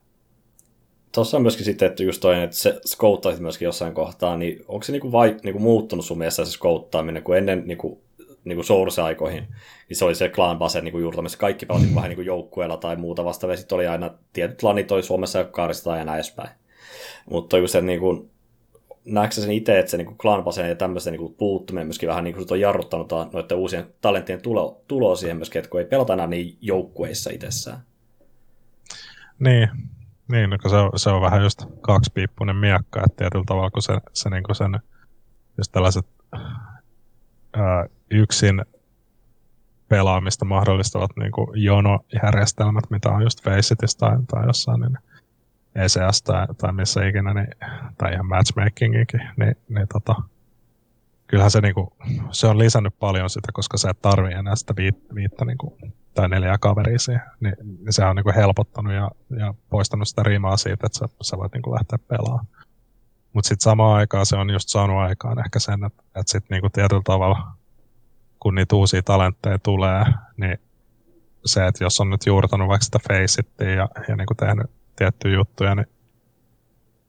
Tuossa 1.15 1.37
on 1.37 1.43
myöskin 1.43 1.65
sitten, 1.65 1.89
että 1.89 2.03
just 2.03 2.21
toi, 2.21 2.43
että 2.43 2.57
se 2.57 2.81
skouttaisit 2.87 3.43
myöskin 3.43 3.67
jossain 3.67 3.95
kohtaa, 3.95 4.37
niin 4.37 4.65
onko 4.69 4.85
se 4.85 4.93
niinku 4.93 5.13
vai, 5.13 5.37
niinku 5.45 5.59
muuttunut 5.59 6.05
sun 6.05 6.19
mielestä 6.19 6.45
se 6.45 6.51
skouttaaminen, 6.51 7.23
kun 7.23 7.37
ennen 7.37 7.63
niinku, 7.67 8.03
niinku 8.45 8.63
Source-aikoihin, 8.63 9.55
niin 9.89 9.97
se 9.97 10.05
oli 10.05 10.15
se 10.15 10.29
clan 10.29 10.59
base 10.59 10.81
niinku 10.81 10.99
juurtamista, 10.99 11.39
kaikki 11.39 11.67
pelasi 11.67 11.85
niinku 11.85 11.97
vähän 11.97 12.09
niinku 12.09 12.23
joukkueella 12.23 12.77
tai 12.77 12.97
muuta 12.97 13.25
vastaavaa, 13.25 13.57
sitten 13.57 13.77
oli 13.77 13.87
aina 13.87 14.11
tietyt 14.33 14.63
lanit 14.63 14.93
oli 14.93 15.03
Suomessa 15.03 15.39
ja 15.39 15.45
kaaristetaan 15.45 15.99
ja 15.99 16.05
näin 16.05 16.17
edespäin. 16.17 16.51
Mutta 17.31 17.59
just 17.59 17.73
se, 17.73 17.79
että 17.79 17.87
niinku, 17.87 18.31
näetkö 19.05 19.35
sen 19.35 19.51
itse, 19.51 19.79
että 19.79 19.91
se 19.91 20.05
clan 20.19 20.45
baseen 20.45 20.69
ja 20.69 20.75
tämmöisen 20.75 21.13
niinku 21.13 21.29
puuttuminen 21.29 21.87
myöskin 21.87 22.09
vähän 22.09 22.25
niinku 22.25 22.41
sut 22.41 22.51
on 22.51 22.61
jarruttanut 22.61 23.09
ta- 23.09 23.29
noiden 23.33 23.59
uusien 23.59 23.87
talenttien 24.01 24.43
tulo, 24.43 24.83
tuloa 24.89 25.17
siihen 25.17 25.37
myöskin, 25.37 25.59
että 25.59 25.71
kun 25.71 25.81
ei 25.81 25.87
pelata 25.87 26.13
enää 26.13 26.27
niin 26.27 26.57
joukkueissa 26.61 27.31
itsessään. 27.31 27.79
Niin, 29.39 29.69
niin 30.29 30.51
no, 30.51 30.57
se, 30.69 30.77
on, 30.77 30.91
se 30.97 31.11
on 31.11 31.23
vähän 31.23 31.43
just 31.43 31.65
kaksipiippunen 31.81 32.57
miekka, 32.57 33.03
että 33.07 33.17
tietyllä 33.17 33.45
tavalla 33.47 33.71
kun 33.71 33.83
se, 33.83 33.99
se 34.13 34.31
niin 34.31 34.43
kuin 34.43 34.57
sen, 34.57 34.81
just 35.59 35.73
tällaiset 35.73 36.07
ää, 37.53 37.87
yksin 38.11 38.65
pelaamista 39.89 40.45
mahdollistavat 40.45 41.11
niin 41.17 41.33
kuin 41.33 41.63
jonojärjestelmät, 41.63 42.91
mitä 42.91 43.11
on 43.11 43.23
just 43.23 43.45
Facetissa 43.45 43.99
tai, 43.99 44.19
tai 44.31 44.47
jossain 44.47 44.81
niin 44.81 44.99
ECS 45.75 46.23
tai, 46.23 46.47
tai 46.59 46.73
missä 46.73 47.07
ikinä, 47.07 47.35
niin, 47.35 47.49
tai 47.99 48.13
ihan 48.13 48.27
matchmakingikin, 48.27 49.21
niin, 49.37 49.57
niin 49.69 49.89
tota, 49.93 50.15
kyllähän 51.27 51.51
se, 51.51 51.61
niin 51.61 51.75
kuin, 51.75 51.89
se 52.31 52.47
on 52.47 52.59
lisännyt 52.59 52.99
paljon 52.99 53.31
sitä, 53.31 53.49
koska 53.53 53.79
sä 53.79 53.91
et 53.91 54.03
tarvii 54.03 54.35
enää 54.35 54.57
sitä 54.57 54.77
viit, 54.77 54.97
viittä 55.15 55.45
niin 55.45 55.59
kuin, 55.59 55.95
tai 56.15 56.29
neljää 56.29 56.59
kaveria 56.59 56.99
siihen, 56.99 57.23
niin, 57.41 57.55
niin 57.61 57.93
se 57.93 58.05
on 58.05 58.17
niin 58.17 58.25
kuin 58.25 58.35
helpottanut 58.35 58.93
ja, 58.93 59.11
ja 59.39 59.55
poistanut 59.71 60.09
sitä 60.09 60.23
rimaa 60.23 60.57
siitä, 60.57 60.87
että 60.87 60.99
sä, 60.99 61.09
sä 61.23 61.39
voit 61.39 61.53
niin 61.53 61.63
kuin 61.63 61.75
lähteä 61.75 61.99
pelaamaan. 62.09 62.47
Mutta 63.33 63.49
sitten 63.49 63.65
samaan 63.65 63.99
aikaan 63.99 64.27
se 64.27 64.37
on 64.37 64.51
just 64.51 64.69
saanut 64.69 64.97
aikaan 64.97 65.39
ehkä 65.39 65.59
sen, 65.59 65.85
että, 65.85 66.03
että 66.03 66.33
sitten 66.33 66.61
niin 66.61 66.73
tietyllä 66.73 67.03
tavalla, 67.05 67.53
kun 68.41 68.55
niitä 68.55 68.77
uusia 68.77 69.03
talentteja 69.03 69.59
tulee, 69.59 70.05
niin 70.37 70.59
se, 71.45 71.67
että 71.67 71.85
jos 71.85 72.01
on 72.01 72.11
nyt 72.11 72.27
juurtanut 72.27 72.69
vaikka 72.69 72.85
sitä 72.85 72.99
Facettia 73.09 73.71
ja, 73.71 73.89
ja 74.09 74.17
niin 74.17 74.27
kuin 74.27 74.37
tehnyt 74.37 74.71
tiettyjä 74.97 75.35
juttuja, 75.35 75.75
niin, 75.75 75.87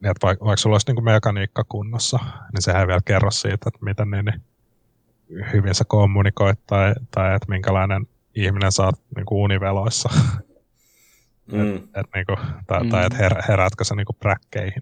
niin 0.01 0.11
että 0.11 0.27
vaikka, 0.27 0.45
vaikka 0.45 0.61
sulla 0.61 0.73
olisi 0.73 0.87
niin 0.87 0.95
kuin 0.95 1.05
mekaniikka 1.05 1.63
kunnossa, 1.69 2.19
niin 2.53 2.61
sehän 2.61 2.81
ei 2.81 2.87
vielä 2.87 3.01
kerro 3.05 3.31
siitä, 3.31 3.69
että 3.69 3.85
miten 3.85 4.11
niin, 4.11 4.25
niin 4.25 4.41
hyvin 5.53 5.75
sä 5.75 5.83
kommunikoit 5.87 6.59
tai, 6.67 6.93
tai 7.11 7.35
että 7.35 7.49
minkälainen 7.49 8.07
ihminen 8.35 8.71
sä 8.71 8.83
oot 8.83 9.01
niin 9.15 9.25
kuin 9.25 9.41
univeloissa. 9.41 10.09
Mm. 11.51 11.75
Et, 11.75 12.07
niinku, 12.15 12.35
tai, 12.67 12.83
Mm. 12.83 12.89
tai 12.89 13.05
että 13.05 13.17
her, 13.17 13.35
heräätkö 13.47 13.83
sä 13.83 13.95
niinku 13.95 14.13
präkkeihin 14.13 14.81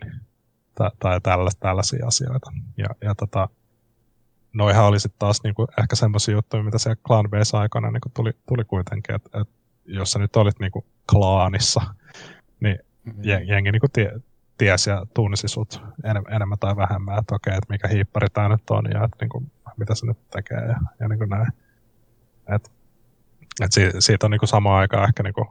tai, 0.75 0.91
tai 0.99 1.21
tällaista, 1.21 1.59
tällaisia 1.59 2.07
asioita. 2.07 2.51
Ja, 2.77 2.87
ja 3.01 3.15
tota, 3.15 3.49
noihan 4.53 4.85
oli 4.85 4.99
sitten 4.99 5.19
taas 5.19 5.43
niinku 5.43 5.67
ehkä 5.81 5.95
semmoisia 5.95 6.33
juttuja, 6.33 6.63
mitä 6.63 6.77
se 6.77 6.95
Clan 7.07 7.29
Base 7.29 7.57
aikana 7.57 7.91
niinku 7.91 8.09
tuli, 8.13 8.31
tuli 8.47 8.63
kuitenkin, 8.63 9.15
että 9.15 9.41
et, 9.41 9.49
jos 9.85 10.11
sä 10.11 10.19
nyt 10.19 10.35
olit 10.35 10.59
niinku 10.59 10.85
klaanissa, 11.11 11.81
niin 12.59 12.79
Mm-hmm. 13.05 13.23
jen- 13.23 13.47
jengi 13.47 13.71
niinku 13.71 13.87
tie, 13.93 14.11
tiesi 14.57 14.89
ja 14.89 15.05
tunsi 15.13 15.47
sut 15.47 15.81
enem, 16.03 16.23
enemmän 16.29 16.59
tai 16.59 16.75
vähemmän, 16.75 17.19
että 17.19 17.35
okei, 17.35 17.53
että 17.53 17.73
mikä 17.73 17.87
hiippari 17.87 18.27
tää 18.33 18.49
nyt 18.49 18.69
on 18.69 18.85
ja 18.93 19.03
että 19.03 19.17
niinku, 19.21 19.43
mitä 19.77 19.95
se 19.95 20.05
nyt 20.05 20.29
tekee 20.29 20.61
ja, 20.61 20.79
ja 20.99 21.07
niinku 21.07 21.25
näin. 21.25 21.47
Et, 22.55 22.71
et 23.61 23.71
si, 23.71 23.91
siitä 23.99 24.27
on 24.27 24.31
niinku 24.31 24.47
samaan 24.47 24.79
aikaan 24.79 25.03
ehkä 25.03 25.23
niinku 25.23 25.47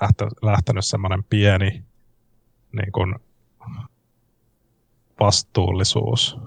lähtö, 0.00 0.26
lähtenyt 0.42 0.84
semmoinen 0.84 1.24
pieni 1.24 1.84
niin 2.72 2.92
kuin 2.92 3.14
vastuullisuus 5.20 6.38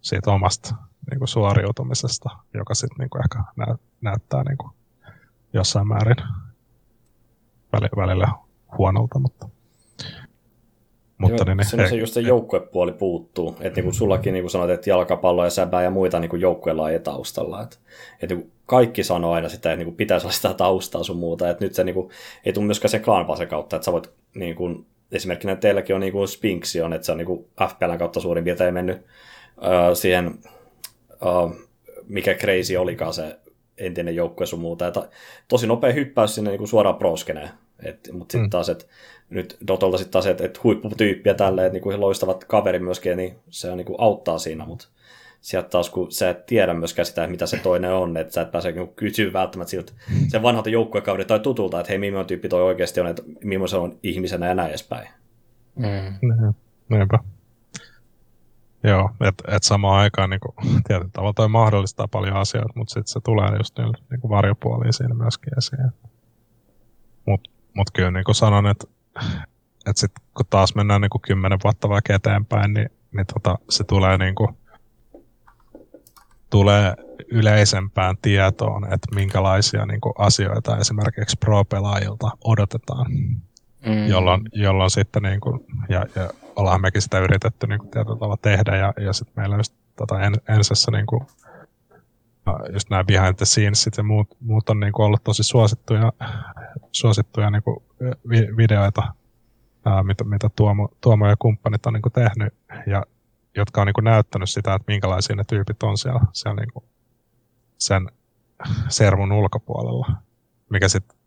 siitä 0.00 0.30
omasta 0.30 0.74
niin 1.10 1.18
kuin 1.18 1.28
suoriutumisesta, 1.28 2.30
joka 2.54 2.74
sitten 2.74 2.98
niin 2.98 3.10
kuin 3.10 3.22
ehkä 3.24 3.52
nä, 3.56 3.66
näyttää 4.00 4.42
niin 4.44 4.58
kuin 4.58 4.72
jossain 5.52 5.88
määrin 5.88 6.16
välillä 7.72 8.28
huonolta, 8.78 9.18
mutta, 9.18 9.48
mutta 11.18 11.36
Joo, 11.36 11.44
niin, 11.44 11.56
niin, 11.56 11.66
siinä 11.66 11.88
se 11.88 11.94
ei- 11.94 12.00
just 12.00 12.14
se 12.14 12.20
joukkuepuoli 12.20 12.92
puuttuu. 12.92 13.56
Että 13.60 13.76
niin 13.76 13.84
kuin 13.84 13.94
sullakin 13.94 14.32
niin 14.32 14.42
kuin 14.42 14.50
sanoit, 14.50 14.70
että 14.70 14.90
jalkapallo 14.90 15.44
ja 15.44 15.50
säbää 15.50 15.82
ja 15.82 15.90
muita 15.90 16.20
niin 16.20 16.40
joukkuelajeja 16.40 17.00
taustalla. 17.00 17.62
Että, 17.62 17.76
että 18.22 18.34
niin 18.34 18.52
kaikki 18.66 19.02
sanoo 19.02 19.32
aina 19.32 19.48
sitä, 19.48 19.72
että 19.72 19.76
niin 19.76 19.86
kuin 19.86 19.96
pitäisi 19.96 20.26
olla 20.26 20.34
sitä 20.34 20.54
taustaa 20.54 21.02
sun 21.02 21.16
muuta. 21.16 21.50
Että 21.50 21.64
nyt 21.64 21.74
se 21.74 21.84
niin 21.84 21.94
kuin, 21.94 22.10
ei 22.44 22.52
tule 22.52 22.66
myöskään 22.66 22.90
se 22.90 22.98
clan 22.98 23.26
kautta, 23.48 23.76
että 23.76 23.84
sä 23.84 23.92
voit 23.92 24.10
niin 24.34 24.54
kuin, 24.56 24.86
esimerkkinä 25.12 25.56
teilläkin 25.56 25.94
on 25.94 26.00
niin 26.00 26.12
kuin 26.12 26.28
Spinksi 26.28 26.80
on, 26.80 26.92
että 26.92 27.06
se 27.06 27.12
on 27.12 27.18
niin 27.18 27.26
kuin 27.26 27.46
FPLn 27.68 27.98
kautta 27.98 28.20
suurin 28.20 28.44
piirtein 28.44 28.74
mennyt 28.74 28.96
uh, 28.98 29.94
siihen, 29.96 30.38
uh, 31.22 31.54
mikä 32.08 32.34
crazy 32.34 32.76
olikaan 32.76 33.14
se 33.14 33.38
entinen 33.78 34.16
joukkue 34.16 34.46
sun 34.46 34.60
muuta. 34.60 34.84
Ja 34.84 34.90
ta, 34.90 35.08
tosi 35.48 35.66
nopea 35.66 35.92
hyppäys 35.92 36.34
sinne 36.34 36.50
niin 36.50 36.58
kuin 36.58 36.68
suoraan 36.68 36.96
proskeneen. 36.96 37.50
Mutta 38.12 38.32
sitten 38.32 38.46
Mm. 38.46 38.50
taas, 38.50 38.68
että 38.68 38.84
nyt 39.30 39.56
Dotolta 39.66 39.98
sitten 39.98 40.12
taas, 40.12 40.26
että, 40.26 40.44
että 40.44 40.60
huipputyyppiä 40.64 41.34
tälleen, 41.34 41.66
että 41.76 41.88
niin 41.88 42.00
loistavat 42.00 42.44
kaveri 42.44 42.78
myöskin, 42.78 43.16
niin 43.16 43.38
se 43.50 43.70
on, 43.70 43.76
niin 43.76 43.86
kuin 43.86 44.00
auttaa 44.00 44.38
siinä, 44.38 44.66
mutta 44.66 44.88
sieltä 45.40 45.68
taas, 45.68 45.90
kun 45.90 46.12
sä 46.12 46.30
et 46.30 46.46
tiedä 46.46 46.74
myöskään 46.74 47.06
sitä, 47.06 47.24
että 47.24 47.30
mitä 47.30 47.46
se 47.46 47.58
toinen 47.58 47.92
on, 47.92 48.16
että 48.16 48.32
sä 48.32 48.42
et 48.42 48.52
pääse 48.52 48.72
niin 48.72 48.88
kysyä 48.88 49.32
välttämättä 49.32 49.70
siltä 49.70 49.92
sen 50.28 50.42
vanhalta 50.42 50.70
joukkuekaudelta 50.70 51.28
tai 51.28 51.40
tutulta, 51.40 51.80
että 51.80 51.92
hei, 51.92 51.98
millainen 51.98 52.26
tyyppi 52.26 52.48
toi 52.48 52.62
oikeasti 52.62 53.00
on, 53.00 53.06
että 53.06 53.22
millainen 53.44 53.68
se 53.68 53.76
on 53.76 53.98
ihmisenä 54.02 54.48
ja 54.48 54.54
näin 54.54 54.68
edespäin. 54.70 55.08
Mm. 55.76 55.84
Niin, 56.22 56.54
Niinpä. 56.88 57.18
Joo, 58.84 59.10
että 59.20 59.56
et 59.56 59.62
samaan 59.62 59.98
aikaan 60.00 60.30
niin 60.30 60.40
kuin, 60.40 60.54
tietyllä 60.86 61.10
tavalla 61.12 61.32
toi 61.32 61.48
mahdollistaa 61.48 62.08
paljon 62.08 62.36
asioita, 62.36 62.72
mutta 62.76 62.92
sitten 62.92 63.12
se 63.12 63.20
tulee 63.20 63.56
just 63.58 63.78
niillä 63.78 63.98
niin 64.10 64.20
kuin 64.20 64.30
varjopuolia 64.30 64.92
siinä 64.92 65.14
myöskin 65.14 65.58
esiin. 65.58 65.92
Mutta 67.74 67.90
mut 67.90 67.90
kyllä 67.90 68.10
niin 68.10 68.24
kuin 68.24 68.34
sanon, 68.34 68.66
että 68.66 68.86
et 69.86 69.96
sit, 69.96 70.12
kun 70.36 70.46
taas 70.50 70.74
mennään 70.74 71.00
niin 71.00 71.10
kuin 71.10 71.22
kymmenen 71.22 71.58
vuotta 71.64 71.88
vaikka 71.88 72.14
eteenpäin, 72.14 72.74
niin, 72.74 72.90
niin 73.12 73.26
tota, 73.34 73.58
se 73.70 73.84
tulee, 73.84 74.18
niin 74.18 74.34
kuin, 74.34 74.56
tulee 76.50 76.94
yleisempään 77.30 78.16
tietoon, 78.22 78.84
että 78.84 79.14
minkälaisia 79.14 79.86
niin 79.86 80.00
kuin 80.00 80.12
asioita 80.18 80.76
esimerkiksi 80.76 81.36
pro-pelaajilta 81.40 82.30
odotetaan 82.44 83.06
Mm. 83.86 84.06
jolloin, 84.06 84.42
jolloin 84.52 84.90
sitten 84.90 85.22
niin 85.22 85.40
kuin, 85.40 85.60
ja, 85.88 86.06
ja 86.16 86.30
ollaan 86.56 86.80
mekin 86.80 87.02
sitä 87.02 87.18
yritetty 87.18 87.66
niin 87.66 87.78
kuin 87.78 87.90
tietyllä 87.90 88.16
tavalla 88.16 88.36
tehdä 88.36 88.76
ja, 88.76 88.92
ja 89.00 89.12
sitten 89.12 89.34
meillä 89.36 89.56
just 89.56 89.74
tota 89.96 90.20
en, 90.20 90.34
ensessä 90.48 90.90
niin 90.90 91.06
kuin, 91.06 91.26
just 92.72 92.90
nämä 92.90 93.04
behind 93.04 93.34
the 93.34 93.44
scenesit 93.44 93.96
ja 93.96 94.02
muut, 94.02 94.36
muut 94.40 94.68
on 94.68 94.80
niin 94.80 94.92
kuin 94.92 95.06
ollut 95.06 95.24
tosi 95.24 95.42
suosittuja, 95.42 96.12
suosittuja 96.92 97.50
niin 97.50 97.62
kuin 97.62 97.76
vi- 98.28 98.56
videoita, 98.56 99.14
ää, 99.84 100.02
mitä, 100.02 100.24
mitä 100.24 100.50
Tuomo, 100.56 100.88
Tuomo 101.00 101.28
ja 101.28 101.36
kumppanit 101.38 101.86
on 101.86 101.92
niin 101.92 102.02
kuin 102.02 102.12
tehnyt, 102.12 102.54
ja 102.86 103.02
jotka 103.56 103.80
on 103.80 103.86
niin 103.86 103.94
kuin 103.94 104.04
näyttänyt 104.04 104.50
sitä, 104.50 104.74
että 104.74 104.92
minkälaisia 104.92 105.36
ne 105.36 105.44
tyypit 105.48 105.82
on 105.82 105.98
siellä, 105.98 106.20
siellä 106.32 106.60
niin 106.60 106.72
kuin 106.72 106.84
sen 107.78 108.08
servun 108.88 109.32
ulkopuolella, 109.32 110.06
mikä 110.70 110.88
sitten 110.88 111.18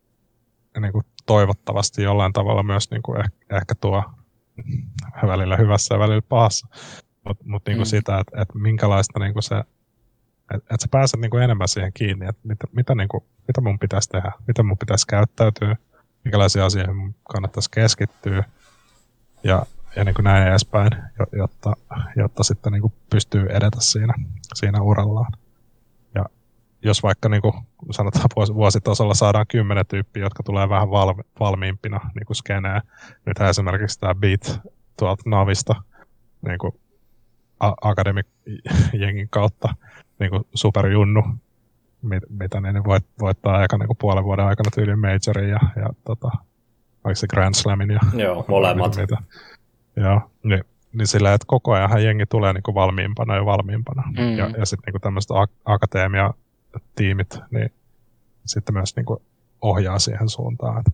niin 0.80 0.91
kuin 0.91 1.05
toivottavasti 1.26 2.03
jollain 2.03 2.34
tavalla 2.34 2.63
myös 2.63 2.91
niin 2.91 3.03
kuin 3.03 3.20
ehkä, 3.20 3.57
ehkä 3.57 3.76
tuo 3.76 4.03
välillä 5.28 5.57
hyvässä 5.57 5.95
ja 5.95 5.99
välillä 5.99 6.22
pahassa, 6.22 6.68
mutta 7.28 7.43
mut 7.47 7.63
niin 7.68 7.78
kuin 7.78 7.88
mm. 7.88 7.89
sitä, 7.89 8.20
että, 8.20 8.41
että 8.41 8.59
minkälaista 8.59 9.20
niin 9.20 9.34
kuin 9.34 9.43
se 9.43 9.63
että 10.53 10.75
et 10.75 10.81
sä 10.81 10.87
pääset 10.91 11.19
niinku 11.19 11.37
enemmän 11.37 11.67
siihen 11.67 11.93
kiinni, 11.93 12.25
että 12.27 12.41
mitä, 12.43 12.67
mitä, 12.71 12.95
niinku, 12.95 13.25
mitä 13.47 13.61
mun 13.61 13.79
pitäisi 13.79 14.09
tehdä, 14.09 14.31
mitä 14.47 14.63
mun 14.63 14.77
pitäisi 14.77 15.07
käyttäytyä, 15.07 15.75
minkälaisia 16.23 16.65
asioita 16.65 16.93
mun 16.93 17.15
kannattaisi 17.31 17.71
keskittyä 17.71 18.43
ja, 19.43 19.65
ja 19.95 20.03
niinku 20.03 20.21
näin 20.21 20.47
edespäin, 20.47 20.91
jotta, 21.37 21.73
jotta 22.15 22.43
sitten 22.43 22.73
niinku 22.73 22.93
pystyy 23.09 23.45
edetä 23.49 23.77
siinä, 23.79 24.13
siinä 24.53 24.81
urallaan. 24.81 25.31
Ja 26.15 26.25
jos 26.81 27.03
vaikka 27.03 27.29
niinku, 27.29 27.55
sanotaan 27.91 28.29
vuositasolla 28.55 29.13
saadaan 29.13 29.47
kymmenen 29.47 29.85
tyyppiä, 29.85 30.23
jotka 30.23 30.43
tulee 30.43 30.69
vähän 30.69 30.91
valmi, 30.91 31.23
valmiimpina 31.39 32.11
niinku 32.15 32.33
skeneen, 32.33 32.81
nyt 33.25 33.41
esimerkiksi 33.49 33.99
tämä 33.99 34.15
Beat 34.15 34.61
tuolta 34.99 35.29
Navista, 35.29 35.75
niinku 36.47 36.79
Academic-jengin 37.59 39.29
kautta, 39.29 39.75
niin 40.20 40.30
kuin 40.30 40.43
superjunnu, 40.53 41.24
mit, 42.01 42.24
mitä 42.30 42.61
ne 42.61 42.84
voit, 42.84 43.05
voittaa 43.20 43.55
aika 43.55 43.78
niin 43.78 43.88
kuin 43.88 43.97
puolen 43.97 44.24
vuoden 44.24 44.45
aikana 44.45 44.72
tyyliin 44.76 44.99
majorin 44.99 45.49
ja, 45.49 45.59
ja 45.76 45.89
tota, 46.05 46.32
oliko 47.03 47.16
se 47.16 47.28
Grand 47.28 47.55
Slamin 47.55 47.89
ja 47.89 47.99
Joo, 48.13 48.45
molemmat. 48.47 48.95
Mitä, 48.95 49.18
Joo, 49.95 50.22
niin, 50.43 50.63
niin 50.93 51.07
sillä, 51.07 51.34
että 51.34 51.45
koko 51.47 51.74
ajan 51.74 52.03
jengi 52.03 52.26
tulee 52.26 52.53
niin 52.53 52.63
kuin 52.63 52.76
valmiimpana 52.76 53.36
ja 53.36 53.45
valmiimpana. 53.45 54.03
Mm. 54.07 54.38
Ja, 54.38 54.49
ja 54.57 54.66
sitten 54.66 54.93
niin 54.93 55.01
tämmöiset 55.01 55.32
ak- 55.32 55.61
akateemia-tiimit, 55.66 57.39
niin 57.51 57.74
sitten 58.45 58.76
myös 58.76 58.95
niin 58.95 59.05
kuin 59.05 59.20
ohjaa 59.61 59.99
siihen 59.99 60.30
suuntaan. 60.30 60.80
Että 60.80 60.91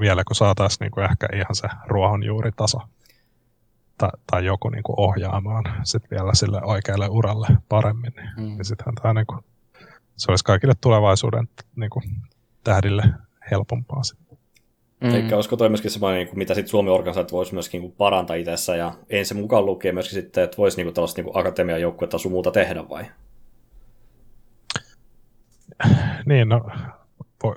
vielä 0.00 0.24
kun 0.24 0.36
saataisiin 0.36 0.84
niin 0.84 0.92
kuin 0.92 1.10
ehkä 1.10 1.28
ihan 1.32 1.54
se 1.54 1.68
ruohonjuuritaso 1.86 2.78
tai, 3.98 4.10
tai 4.30 4.44
joku 4.44 4.68
niin 4.68 4.82
kuin 4.82 5.00
ohjaamaan 5.00 5.64
sit 5.84 6.10
vielä 6.10 6.34
sille 6.34 6.60
oikealle 6.62 7.08
uralle 7.08 7.46
paremmin, 7.68 8.12
niin, 8.16 8.30
mm. 8.36 8.42
niin 8.42 8.64
sittenhän 8.64 8.94
tämä 8.94 9.14
niin 9.14 9.26
kuin, 9.26 9.40
se 10.16 10.32
olisi 10.32 10.44
kaikille 10.44 10.74
tulevaisuuden 10.80 11.48
niin 11.76 11.90
kuin, 11.90 12.04
tähdille 12.64 13.02
helpompaa 13.50 14.02
sitten. 14.02 14.38
Mm. 15.00 15.14
Eli 15.14 15.32
olisiko 15.34 15.56
toi 15.56 15.68
myöskin 15.68 15.90
semmoinen, 15.90 16.18
niin 16.18 16.28
kuin, 16.28 16.38
mitä 16.38 16.54
sitten 16.54 16.70
Suomi 16.70 16.90
organisaatio 16.90 17.36
voisi 17.36 17.54
myöskin 17.54 17.80
niin 17.80 17.90
kuin, 17.90 17.96
parantaa 17.98 18.36
itsessä 18.36 18.76
ja 18.76 18.94
ensin 19.10 19.36
mukaan 19.36 19.66
lukee 19.66 19.92
myöskin 19.92 20.14
sitten, 20.14 20.44
että 20.44 20.56
voisi 20.56 20.76
niin 20.76 20.86
kuin, 20.86 20.94
tällaista 20.94 21.22
niin 21.22 21.38
akatemian 21.38 21.80
joukkuetta 21.80 22.18
sun 22.18 22.32
muuta 22.32 22.50
tehdä 22.50 22.88
vai? 22.88 23.04
Niin, 26.26 26.48
no 26.48 26.70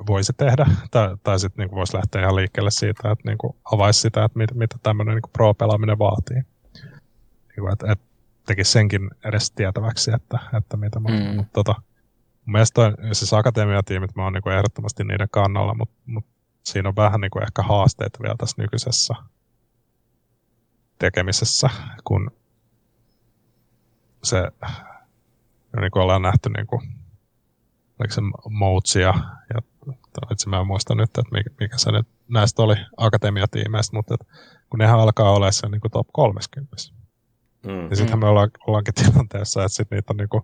voisi 0.08 0.34
tehdä, 0.38 0.66
tai, 0.92 1.18
tai 1.24 1.40
sitten 1.40 1.66
niin 1.66 1.76
voisi 1.76 1.98
lähteä 1.98 2.22
ihan 2.22 2.36
liikkeelle 2.36 2.72
siitä, 2.72 3.12
että 3.12 3.30
niin 3.30 3.38
kuin 3.38 3.56
avaisi 3.72 4.00
sitä, 4.00 4.24
että 4.24 4.38
mit, 4.38 4.54
mitä 4.54 4.76
tämmöinen 4.84 5.16
niin 5.16 5.32
pro-pelaaminen 5.34 6.00
vaatii. 6.00 6.42
Niin 7.48 7.60
kuin, 7.60 7.74
että, 7.74 7.92
että 7.92 8.06
tekisi 8.46 8.72
senkin 8.72 9.10
edes 9.24 9.52
tietäväksi, 9.52 10.12
että, 10.16 10.40
että 10.58 10.78
mitä 10.78 11.00
mm. 11.00 11.36
mutta 11.36 11.54
tota, 11.54 11.76
mun 12.46 12.52
mielestä 12.52 12.74
toi, 12.74 13.16
siis 13.16 13.34
akatemiatiimit, 13.34 14.16
mä 14.16 14.24
oon 14.24 14.34
niin 14.34 14.58
ehdottomasti 14.58 15.04
niiden 15.04 15.28
kannalla, 15.32 15.74
mutta, 15.74 15.96
mutta 16.06 16.32
siinä 16.64 16.90
on 16.90 16.96
vähän 16.96 17.22
niin 17.22 17.32
kuin 17.32 17.44
ehkä 17.44 17.62
haasteita 17.62 18.20
vielä 18.22 18.36
tässä 18.38 18.62
nykyisessä 18.62 19.16
tekemisessä, 21.00 21.70
kun 22.04 22.32
se, 24.24 24.52
niin 25.80 25.92
kuin 25.92 26.04
ollaan 26.04 26.22
nähty 26.22 26.50
niin 26.50 26.68
kuin 26.68 26.99
oliko 28.00 28.14
se 28.14 28.22
Moutsia, 28.50 29.14
ja 29.54 29.62
itse 30.32 30.50
mä 30.50 30.60
en 30.60 30.68
muista 30.68 30.96
nyt, 30.96 31.10
että 31.18 31.32
mikä, 31.32 31.50
mikä 31.60 31.78
se 31.78 31.92
nyt 31.92 32.08
näistä 32.28 32.62
oli 32.62 32.76
akatemiatiimeistä, 32.98 33.96
mutta 33.96 34.14
että, 34.14 34.26
kun 34.70 34.80
nehän 34.80 35.00
alkaa 35.00 35.32
olla 35.32 35.52
se 35.52 35.70
niin 35.70 35.82
kuin 35.82 35.92
top 35.92 36.08
30. 36.14 36.76
Mm. 37.66 37.72
Niin 37.72 37.96
sittenhän 37.96 38.20
me 38.20 38.28
ollaan, 38.28 38.52
ollaankin 38.68 38.94
tilanteessa, 38.94 39.64
että 39.64 39.76
sit 39.76 39.92
niitä 39.92 40.14
on 40.14 40.18
niin 40.18 40.30
kuin, 40.30 40.44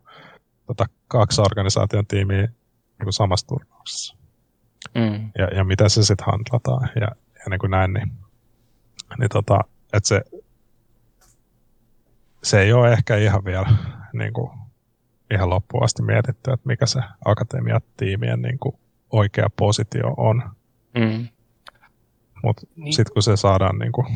tota, 0.67 0.85
kaksi 1.07 1.41
organisaation 1.41 2.07
tiimiä 2.07 2.41
niin 2.41 3.03
kuin 3.03 3.13
samassa 3.13 3.47
turnauksessa. 3.47 4.17
Mm. 4.95 5.31
Ja, 5.37 5.45
ja 5.55 5.63
miten 5.63 5.89
se 5.89 6.03
sitten 6.03 6.25
handlataan 6.25 6.89
ja, 6.95 7.07
ja 7.33 7.49
niin 7.49 7.59
kuin 7.59 7.71
näin, 7.71 7.93
niin, 7.93 8.11
niin 9.19 9.29
tota, 9.29 9.59
että 9.93 10.07
se, 10.07 10.21
se 12.43 12.61
ei 12.61 12.73
ole 12.73 12.93
ehkä 12.93 13.17
ihan 13.17 13.45
vielä 13.45 13.67
niin 14.13 14.33
kuin, 14.33 14.51
ihan 15.31 15.49
loppuun 15.49 15.83
asti 15.83 16.03
mietitty, 16.03 16.51
että 16.51 16.67
mikä 16.67 16.85
se 16.85 16.99
akatemiatiimien 17.25 18.41
niin 18.41 18.59
kuin 18.59 18.75
oikea 19.11 19.49
positio 19.57 20.13
on. 20.17 20.51
Mm. 20.97 21.27
Mutta 22.43 22.67
niin. 22.75 22.93
sitten 22.93 23.13
kun 23.13 23.23
se 23.23 23.37
saadaan 23.37 23.79
niin 23.79 23.91
kuin 23.91 24.07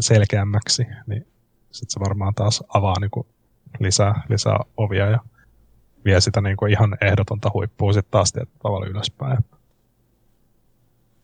selkeämmäksi, 0.00 0.86
niin 1.06 1.26
sitten 1.70 1.90
se 1.90 2.00
varmaan 2.00 2.34
taas 2.34 2.64
avaa 2.68 3.00
niin 3.00 3.10
kuin 3.10 3.26
lisää, 3.80 4.22
lisää 4.28 4.58
ovia 4.76 5.10
ja 5.10 5.18
vie 6.04 6.20
sitä 6.20 6.40
niin 6.40 6.56
kuin 6.56 6.72
ihan 6.72 6.96
ehdotonta 7.00 7.50
huippua 7.54 7.92
sitten 7.92 8.10
taas 8.10 8.32
tavalla 8.62 8.86
ylöspäin. 8.86 9.38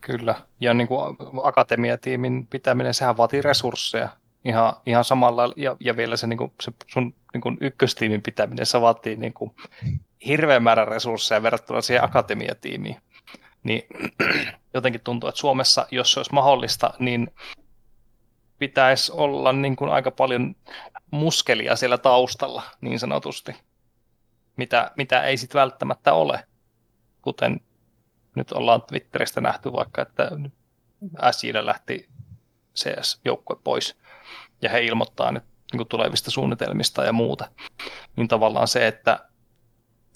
Kyllä, 0.00 0.34
ja 0.60 0.74
niin 0.74 0.88
kuin 0.88 1.16
akatemiatiimin 1.42 2.46
pitäminen, 2.46 2.94
sehän 2.94 3.16
vaatii 3.16 3.42
resursseja 3.42 4.08
ihan, 4.48 4.72
ihan 4.86 5.04
samalla, 5.04 5.52
ja, 5.56 5.76
ja 5.80 5.96
vielä 5.96 6.16
se, 6.16 6.26
niin 6.26 6.38
kuin, 6.38 6.52
se 6.62 6.72
sun 6.86 7.14
niin 7.34 7.40
kuin 7.40 7.58
ykköstiimin 7.60 8.22
pitäminen, 8.22 8.66
se 8.66 8.80
vaatii 8.80 9.16
niin 9.16 9.32
kuin, 9.32 9.54
hirveän 10.26 10.62
määrän 10.62 10.88
resursseja 10.88 11.42
verrattuna 11.42 11.80
siihen 11.80 12.04
akatemiatiimiin. 12.04 12.96
Niin 13.62 13.82
jotenkin 14.74 15.00
tuntuu, 15.00 15.28
että 15.28 15.40
Suomessa, 15.40 15.86
jos 15.90 16.12
se 16.12 16.20
olisi 16.20 16.32
mahdollista, 16.32 16.94
niin 16.98 17.30
pitäisi 18.58 19.12
olla 19.12 19.52
niin 19.52 19.76
kuin 19.76 19.90
aika 19.90 20.10
paljon 20.10 20.56
muskelia 21.10 21.76
siellä 21.76 21.98
taustalla, 21.98 22.62
niin 22.80 22.98
sanotusti, 22.98 23.56
mitä, 24.56 24.90
mitä 24.96 25.22
ei 25.22 25.36
sitten 25.36 25.58
välttämättä 25.58 26.12
ole. 26.12 26.44
Kuten 27.22 27.60
nyt 28.34 28.52
ollaan 28.52 28.82
Twitteristä 28.82 29.40
nähty 29.40 29.72
vaikka, 29.72 30.02
että 30.02 30.30
SJlle 31.30 31.66
lähti 31.66 32.08
CS-joukkue 32.74 33.56
pois, 33.64 33.96
ja 34.62 34.70
he 34.70 34.84
ilmoittaa 34.84 35.32
nyt 35.32 35.44
niin 35.72 35.78
kuin 35.78 35.88
tulevista 35.88 36.30
suunnitelmista 36.30 37.04
ja 37.04 37.12
muuta. 37.12 37.48
Niin 38.16 38.28
tavallaan 38.28 38.68
se, 38.68 38.86
että, 38.86 39.20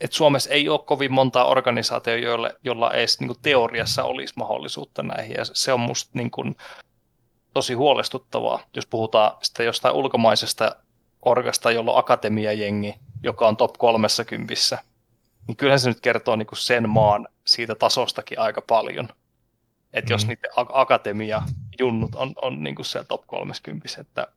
että 0.01 0.16
Suomessa 0.16 0.51
ei 0.51 0.68
ole 0.68 0.80
kovin 0.84 1.12
montaa 1.12 1.45
organisaatiota, 1.45 2.24
joille, 2.24 2.57
jolla 2.64 2.93
edes 2.93 3.20
niin 3.20 3.28
kuin 3.28 3.38
teoriassa 3.43 4.05
olisi 4.05 4.34
mahdollisuutta 4.36 5.03
näihin. 5.03 5.34
Ja 5.38 5.45
se 5.45 5.72
on 5.72 5.80
musta 5.80 6.11
niin 6.14 6.30
kuin, 6.30 6.57
tosi 7.55 7.74
huolestuttavaa, 7.74 8.61
jos 8.76 8.86
puhutaan 8.86 9.36
sitten 9.43 9.66
jostain 9.66 9.95
ulkomaisesta 9.95 10.76
orgasta, 11.22 11.70
jolla 11.70 11.93
on 11.93 11.99
akatemiajengi, 11.99 12.95
joka 13.22 13.49
on 13.49 13.57
top 13.57 13.72
30, 13.78 14.55
niin 15.49 15.57
kyllähän 15.57 15.80
se 15.80 15.88
nyt 15.88 16.01
kertoo 16.01 16.36
niin 16.36 16.47
kuin 16.47 16.59
sen 16.59 16.88
maan 16.88 17.28
siitä 17.45 17.74
tasostakin 17.74 18.40
aika 18.40 18.62
paljon. 18.62 19.09
Että 19.93 20.11
mm. 20.11 20.14
jos 20.14 20.26
niiden 20.26 20.51
akatemia-junnut 20.72 22.14
on, 22.14 22.32
on 22.43 22.64
niin 22.64 22.74
kuin 22.74 22.86
siellä 22.86 23.07
top 23.07 23.26
30, 23.26 23.88
että 24.01 24.28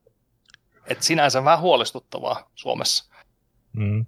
et 0.87 1.01
sinänsä 1.01 1.43
vähän 1.43 1.59
huolestuttavaa 1.59 2.49
Suomessa. 2.55 3.13
Mm. 3.73 4.05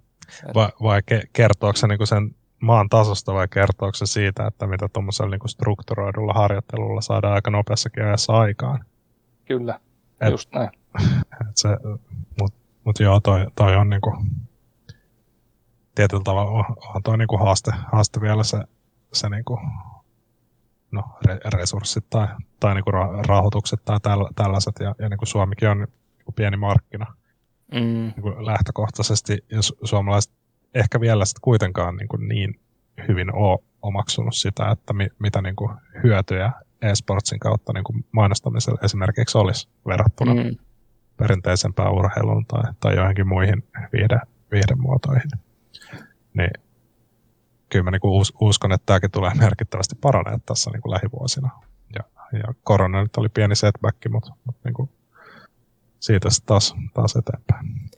Vai, 0.54 0.68
vai 0.82 1.00
kertooko 1.32 1.76
se 1.76 1.86
niinku 1.86 2.06
sen 2.06 2.34
maan 2.60 2.88
tasosta 2.88 3.34
vai 3.34 3.48
kertooko 3.48 3.94
se 3.94 4.06
siitä, 4.06 4.46
että 4.46 4.66
mitä 4.66 4.88
tuommoisella 4.88 5.30
niinku 5.30 5.48
strukturoidulla 5.48 6.32
harjoittelulla 6.32 7.00
saadaan 7.00 7.34
aika 7.34 7.50
nopeassakin 7.50 8.04
ajassa 8.04 8.32
aikaan? 8.32 8.84
Kyllä, 9.44 9.80
et, 10.20 10.30
just 10.30 10.52
näin. 10.54 10.70
Et 11.40 11.56
se, 11.56 11.68
mut, 12.40 12.54
mut 12.84 13.00
joo, 13.00 13.20
toi, 13.20 13.46
toi 13.54 13.76
on 13.76 13.90
niinku, 13.90 14.16
tietyllä 15.94 16.22
tavalla 16.24 16.50
on, 16.50 16.64
on 16.94 17.02
toi 17.02 17.18
niinku 17.18 17.36
haaste, 17.36 17.70
haaste 17.92 18.20
vielä 18.20 18.44
se, 18.44 18.58
se 19.12 19.28
niinku, 19.28 19.60
no, 20.90 21.02
re, 21.26 21.38
resurssit 21.44 22.04
tai, 22.10 22.28
tai 22.60 22.74
niinku 22.74 22.90
rahoitukset 23.26 23.80
tai 23.84 24.00
täl, 24.00 24.26
tällaiset. 24.36 24.74
Ja, 24.80 24.94
ja 24.98 25.08
niinku 25.08 25.26
Suomikin 25.26 25.68
on 25.68 25.86
kuin 26.24 26.34
pieni 26.34 26.56
markkina 26.56 27.06
mm. 27.74 27.80
niin 27.80 28.22
kuin 28.22 28.46
lähtökohtaisesti, 28.46 29.44
jos 29.50 29.74
suomalaiset 29.84 30.32
ehkä 30.74 31.00
vielä 31.00 31.24
sitten 31.24 31.42
kuitenkaan 31.42 31.96
niin, 31.96 32.08
kuin 32.08 32.28
niin 32.28 32.60
hyvin 33.08 33.34
ole 33.34 33.58
omaksunut 33.82 34.34
sitä, 34.34 34.70
että 34.70 34.92
mi, 34.92 35.08
mitä 35.18 35.42
niin 35.42 35.56
kuin 35.56 35.70
hyötyjä 36.02 36.52
e-sportsin 36.82 37.38
kautta 37.38 37.72
niin 37.72 37.84
kuin 37.84 38.04
mainostamisella 38.12 38.78
esimerkiksi 38.84 39.38
olisi 39.38 39.68
verrattuna 39.86 40.34
mm. 40.34 40.56
perinteisempään 41.16 41.92
urheiluun 41.92 42.46
tai, 42.46 42.62
tai 42.80 42.96
johonkin 42.96 43.28
muihin 43.28 43.64
viide, 43.92 44.20
viihdemuotoihin. 44.52 45.30
Niin 46.34 46.50
kyllä 47.68 47.82
mä 47.82 47.90
niin 47.90 48.00
kuin 48.00 48.20
us, 48.20 48.32
uskon, 48.40 48.72
että 48.72 48.86
tämäkin 48.86 49.10
tulee 49.10 49.34
merkittävästi 49.34 49.94
paranemaan 50.00 50.42
tässä 50.46 50.70
niin 50.70 50.82
kuin 50.82 50.92
lähivuosina. 50.92 51.50
Ja, 51.94 52.04
ja 52.38 52.54
korona 52.64 53.02
nyt 53.02 53.16
oli 53.16 53.28
pieni 53.28 53.56
setback, 53.56 53.96
mutta, 54.08 54.30
mutta 54.44 54.60
niin 54.64 54.74
kuin 54.74 54.90
siitä 56.00 56.30
sitten 56.30 56.46
taas, 56.46 56.74
taas 56.94 57.16
eteenpäin. 57.16 57.88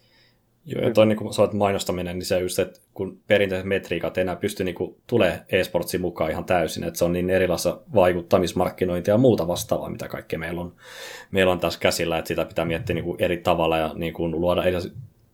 Joo, 0.64 0.82
ja 0.82 0.90
toi 0.90 1.06
niin 1.06 1.18
kuin 1.18 1.32
mainostaminen, 1.52 2.18
niin 2.18 2.26
se 2.26 2.40
just, 2.40 2.58
että 2.58 2.80
kun 2.94 3.20
perinteiset 3.26 3.68
metriikat 3.68 4.18
enää 4.18 4.36
pysty 4.36 4.64
niin 4.64 4.76
tulee 5.06 5.44
e-sportsin 5.48 6.00
mukaan 6.00 6.30
ihan 6.30 6.44
täysin, 6.44 6.84
että 6.84 6.98
se 6.98 7.04
on 7.04 7.12
niin 7.12 7.30
erilaista 7.30 7.80
vaikuttamismarkkinointia 7.94 9.14
ja 9.14 9.18
muuta 9.18 9.48
vastaavaa, 9.48 9.90
mitä 9.90 10.08
kaikkea 10.08 10.38
meillä 10.38 10.60
on, 10.60 10.74
meillä 11.30 11.52
on 11.52 11.60
tässä 11.60 11.80
käsillä, 11.80 12.18
että 12.18 12.28
sitä 12.28 12.44
pitää 12.44 12.64
miettiä 12.64 12.94
niin 12.94 13.16
eri 13.18 13.36
tavalla 13.36 13.78
ja 13.78 13.92
niin 13.94 14.12
kuin 14.12 14.40
luoda 14.40 14.64
eri, 14.64 14.76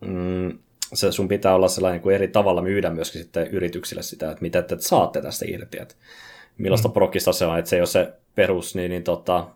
mm, 0.01 0.59
se 0.97 1.13
sun 1.13 1.29
pitää 1.29 1.55
olla 1.55 1.69
sellainen 1.69 2.01
kuin 2.01 2.15
eri 2.15 2.29
tavalla 2.29 2.63
myydä 2.63 2.91
myöskin 2.91 3.23
sitten 3.23 3.47
yrityksille 3.47 4.03
sitä, 4.03 4.31
että 4.31 4.43
mitä 4.43 4.63
te 4.63 4.77
saatte 4.79 5.23
tästä 5.23 5.45
irti, 5.49 5.79
että 5.81 5.95
millaista 6.59 6.89
mm. 6.89 6.93
prokista 6.93 7.33
se 7.33 7.47
on, 7.47 7.59
että 7.59 7.69
se 7.69 7.77
ei 7.77 7.81
ole 7.81 7.87
se 7.87 8.13
perus, 8.35 8.75
niin, 8.75 8.91
niin 8.91 9.03
tota, 9.03 9.49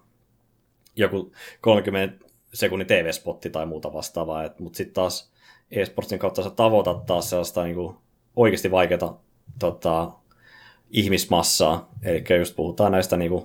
joku 0.97 1.32
30 1.61 2.24
sekunnin 2.55 2.86
TV-spotti 2.86 3.51
tai 3.51 3.66
muuta 3.66 3.93
vastaavaa, 3.93 4.51
mutta 4.59 4.76
sitten 4.76 4.95
taas 4.95 5.32
e-sportsin 5.70 6.18
kautta 6.18 6.43
sä 6.43 6.51
tavoitat 6.51 7.07
taas 7.07 7.30
sellaista 7.30 7.64
niin 7.64 7.74
kuin 7.74 7.97
oikeasti 8.36 8.70
vaikeaa 8.70 9.20
tota, 9.59 10.11
ihmismassaa, 10.91 11.91
eli 12.03 12.24
just 12.38 12.57
puhutaan 12.57 12.93
näistä 12.93 13.16
niin 13.16 13.30
kuin, 13.30 13.45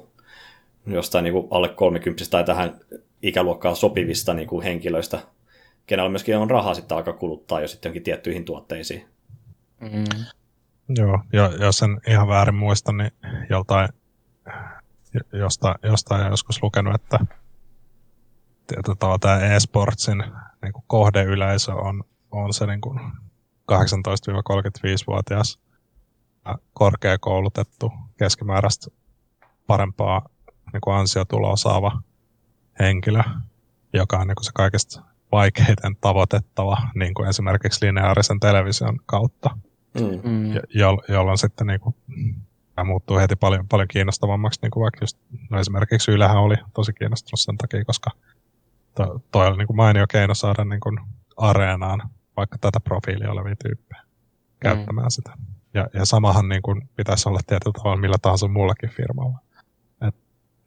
jostain 0.87 1.23
niin 1.23 1.33
kuin 1.33 1.47
alle 1.51 1.69
30 1.69 2.23
tai 2.29 2.43
tähän 2.43 2.79
ikäluokkaan 3.21 3.75
sopivista 3.75 4.33
niin 4.33 4.47
kuin 4.47 4.63
henkilöistä, 4.63 5.19
kenellä 5.85 6.09
myöskin 6.09 6.37
on 6.37 6.49
rahaa 6.49 6.73
sitten 6.73 6.97
alkaa 6.97 7.13
kuluttaa 7.13 7.61
jo 7.61 7.67
sitten 7.67 8.03
tiettyihin 8.03 8.45
tuotteisiin. 8.45 9.05
Mm. 9.81 10.25
Joo, 10.89 11.19
ja 11.33 11.51
jos 11.59 11.81
en 11.81 12.01
ihan 12.07 12.27
väärin 12.27 12.55
muista, 12.55 12.91
niin 12.91 13.11
joltain, 13.49 13.89
jostain, 15.33 15.75
jostain 15.83 16.31
joskus 16.31 16.63
lukenut, 16.63 16.95
että 16.95 17.19
tämä 19.19 19.39
e-sportsin 19.39 20.23
niin 20.61 20.73
kuin 20.73 20.83
kohdeyleisö 20.87 21.73
on, 21.73 22.03
on 22.31 22.53
se 22.53 22.65
niin 22.65 22.81
kuin 22.81 22.99
18-35-vuotias 23.71 25.59
korkeakoulutettu 26.73 27.91
keskimääräistä 28.17 28.87
parempaa 29.67 30.29
niin 30.73 30.81
kuin 30.81 30.95
ansiotuloa 30.95 31.55
saava 31.55 32.01
henkilö, 32.79 33.23
joka 33.93 34.17
on 34.17 34.27
niin 34.27 34.35
kuin 34.35 34.45
se 34.45 34.51
kaikista 34.53 35.14
vaikeiten 35.35 35.95
tavoitettava, 36.01 36.77
niin 36.95 37.13
kuin 37.13 37.29
esimerkiksi 37.29 37.85
lineaarisen 37.85 38.39
television 38.39 38.99
kautta, 39.05 39.49
mm. 39.99 40.53
jo, 40.73 40.97
jolloin 41.09 41.37
sitten 41.37 41.67
niin 41.67 41.79
kuin, 41.79 41.95
tämä 42.75 42.85
muuttuu 42.85 43.17
heti 43.17 43.35
paljon, 43.35 43.67
paljon 43.67 43.87
kiinnostavammaksi, 43.87 44.59
niin 44.61 44.71
kuin 44.71 44.81
vaikka 44.81 45.03
just, 45.03 45.17
no 45.49 45.59
esimerkiksi 45.59 46.11
Ylehän 46.11 46.37
oli 46.37 46.55
tosi 46.73 46.93
kiinnostunut 46.93 47.39
sen 47.39 47.57
takia, 47.57 47.85
koska 47.85 48.11
to, 48.95 49.21
toi 49.31 49.47
oli 49.47 49.57
niin 49.57 49.67
kuin 49.67 49.77
mainio 49.77 50.05
keino 50.07 50.33
saada 50.33 50.65
niin 50.65 50.79
kuin 50.79 50.99
areenaan 51.37 52.09
vaikka 52.37 52.57
tätä 52.61 52.79
profiilia 52.79 53.31
olevia 53.31 53.55
tyyppejä 53.63 54.01
käyttämään 54.59 55.07
mm. 55.07 55.11
sitä. 55.11 55.31
Ja, 55.73 55.87
ja 55.93 56.05
samahan 56.05 56.49
niin 56.49 56.61
kuin 56.61 56.89
pitäisi 56.95 57.29
olla 57.29 57.39
tietyllä 57.47 57.73
tavalla 57.73 58.01
millä 58.01 58.17
tahansa 58.21 58.47
muullakin 58.47 58.89
firmalla. 58.89 59.39
Et, 60.07 60.15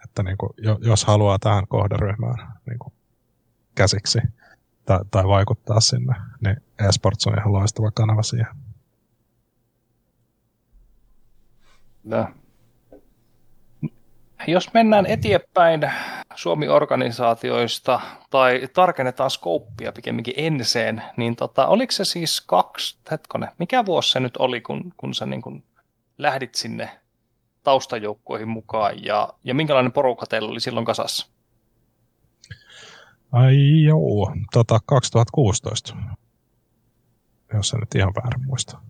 että 0.05 0.23
niin 0.23 0.39
kuin, 0.39 0.51
jos 0.81 1.05
haluaa 1.05 1.39
tähän 1.39 1.69
kohderyhmään 1.69 2.53
niin 2.69 2.79
kuin 2.79 2.93
käsiksi 3.75 4.19
tai, 4.89 4.99
tai 5.11 5.24
vaikuttaa 5.24 5.80
sinne, 5.80 6.14
niin 6.45 6.57
eSports 6.89 7.26
on 7.26 7.39
ihan 7.39 7.53
loistava 7.53 7.91
kanava 7.91 8.22
siihen. 8.22 8.55
No. 12.05 12.28
Jos 14.47 14.74
mennään 14.74 15.07
eteenpäin 15.07 15.91
Suomi-organisaatioista 16.34 18.01
tai 18.30 18.68
tarkennetaan 18.72 19.30
skouppia 19.30 19.93
pikemminkin 19.93 20.34
enseen, 20.36 21.03
niin 21.16 21.36
tota, 21.36 21.66
oliko 21.66 21.93
se 21.93 22.05
siis 22.05 22.41
kaksi, 22.41 22.99
hetkone, 23.11 23.49
mikä 23.59 23.86
vuosi 23.86 24.11
se 24.11 24.20
nyt 24.20 24.36
oli, 24.36 24.61
kun, 24.61 24.95
kun 24.97 25.14
sä 25.14 25.26
niin 25.26 25.43
kun 25.43 25.64
lähdit 26.18 26.55
sinne 26.55 26.91
taustajoukkoihin 27.62 28.49
mukaan 28.49 29.05
ja, 29.05 29.28
ja 29.45 29.55
minkälainen 29.55 29.93
porukka 29.93 30.26
teillä 30.26 30.51
oli 30.51 30.61
silloin 30.61 30.86
kasassa? 30.86 31.38
Ai 33.33 33.83
joo, 33.83 34.35
tota 34.53 34.79
2016, 34.87 35.97
jos 37.55 37.72
en 37.72 37.81
nyt 37.81 37.95
ihan 37.95 38.12
väärin 38.22 38.47
muista. 38.47 38.81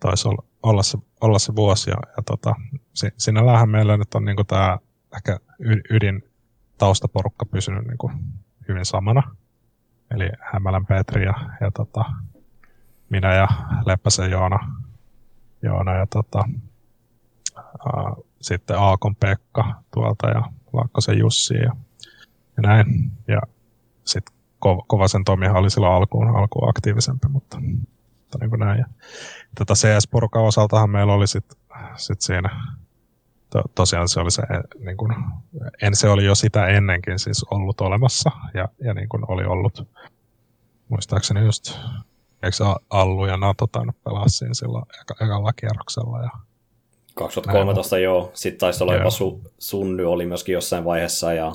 Taisi 0.00 0.28
olla, 0.28 0.44
olla, 0.62 0.82
se, 0.82 0.98
olla 1.20 1.38
se 1.38 1.56
vuosi 1.56 1.90
ja, 1.90 1.96
ja 2.16 2.22
tota, 2.22 2.54
si, 2.94 3.08
sinällähän 3.16 3.68
meillä 3.68 3.96
nyt 3.96 4.14
on 4.14 4.24
niinku 4.24 4.44
tämä 4.44 4.78
ehkä 5.16 5.38
ydin 5.90 6.22
taustaporukka 6.78 7.46
pysynyt 7.46 7.86
niinku 7.86 8.10
hyvin 8.68 8.84
samana. 8.84 9.22
Eli 10.10 10.30
Hämälän 10.40 10.86
Petri 10.86 11.24
ja, 11.24 11.34
ja 11.60 11.70
tota, 11.70 12.04
minä 13.10 13.34
ja 13.34 13.48
Leppäsen 13.86 14.30
Joona, 14.30 14.58
Joona 15.62 15.94
ja 15.94 16.06
tota, 16.06 16.48
ää, 17.56 18.14
sitten 18.40 18.78
Aakon 18.78 19.16
Pekka 19.16 19.82
tuolta 19.94 20.28
ja 20.28 20.42
Laakkosen 20.72 21.18
Jussi 21.18 21.54
ja 21.54 21.76
ja 22.56 22.62
näin. 22.62 22.86
Ja 23.28 23.40
sitten 24.04 24.34
Ko- 24.66 24.84
Kovasen 24.86 25.24
Tomihan 25.24 25.56
oli 25.56 25.70
silloin 25.70 25.92
alkuun, 25.92 26.36
alkuun 26.36 26.68
aktiivisempi, 26.68 27.28
mutta, 27.28 27.60
mutta 27.60 28.38
niin 28.40 28.50
kuin 28.50 28.60
näin. 28.60 28.78
Ja 28.78 28.86
tätä 29.54 29.74
CS-porukan 29.74 30.42
osaltahan 30.42 30.90
meillä 30.90 31.12
oli 31.12 31.26
sitten 31.26 31.58
sit 31.96 32.20
siinä, 32.20 32.60
to, 33.50 33.62
tosiaan 33.74 34.08
se 34.08 34.20
oli 34.20 34.30
se, 34.30 34.42
niin 34.78 34.96
kuin, 34.96 35.14
en 35.82 35.96
se 35.96 36.08
oli 36.08 36.24
jo 36.24 36.34
sitä 36.34 36.66
ennenkin 36.66 37.18
siis 37.18 37.44
ollut 37.50 37.80
olemassa 37.80 38.30
ja, 38.54 38.68
ja 38.84 38.94
niin 38.94 39.08
kuin 39.08 39.22
oli 39.28 39.44
ollut, 39.44 39.88
muistaakseni 40.88 41.40
just, 41.40 41.78
eikö 42.42 42.56
Allu 42.90 43.26
ja 43.26 43.36
Nato 43.36 43.66
tainnut 43.66 43.96
pelaa 44.04 44.28
siinä 44.28 44.54
silloin 44.54 44.84
eka, 45.00 45.24
ekalla 45.24 45.52
kierroksella 45.52 46.22
ja 46.22 46.30
2013 47.14 47.96
näin. 47.96 48.04
joo, 48.04 48.30
sitten 48.34 48.60
taisi 48.60 48.82
olla 48.84 48.94
jopa 48.94 49.10
su, 49.10 49.40
Sunny 49.58 50.04
oli 50.04 50.26
myöskin 50.26 50.52
jossain 50.52 50.84
vaiheessa 50.84 51.32
ja 51.32 51.52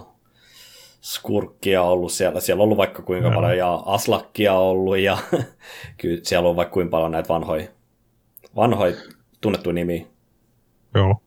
skurkkia 1.02 1.82
ollut 1.82 2.12
siellä. 2.12 2.40
Siellä 2.40 2.62
on 2.62 2.64
ollut 2.64 2.78
vaikka 2.78 3.02
kuinka 3.02 3.32
paljon 3.32 3.58
ja 3.58 3.74
aslakkia 3.86 4.54
ollut 4.54 4.98
ja 4.98 5.18
kyllä 6.02 6.20
siellä 6.24 6.50
on 6.50 6.56
vaikka 6.56 6.74
kuinka 6.74 6.92
paljon 6.92 7.12
näitä 7.12 7.30
vanhoja, 7.30 7.68
vanhoja 8.56 8.96
tunnettuja 9.42 9.74
nimiä. 9.74 10.06
Joo. 10.96 11.22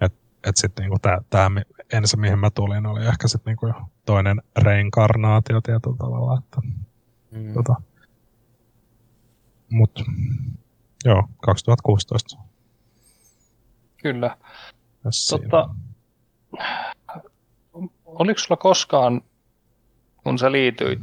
Et, 0.00 0.12
et 0.48 0.56
sitten 0.56 0.82
niinku 0.82 0.96
tämä 1.30 1.50
ensin 1.92 2.20
mihin 2.20 2.38
mä 2.38 2.50
tulin 2.50 2.86
oli 2.86 3.06
ehkä 3.06 3.28
sitten 3.28 3.50
niinku 3.50 3.88
toinen 4.04 4.42
reinkarnaatio 4.58 5.60
tietyllä 5.60 5.96
tavalla. 5.96 6.38
Että, 6.38 6.60
mm. 7.30 7.52
tota, 7.54 7.74
mut 9.68 10.02
joo, 11.04 11.28
2016. 11.42 12.38
Kyllä. 14.02 14.36
Totta, 15.30 15.68
oliko 18.18 18.38
sulla 18.40 18.56
koskaan, 18.56 19.22
kun 20.24 20.38
sä 20.38 20.52
liityit 20.52 21.00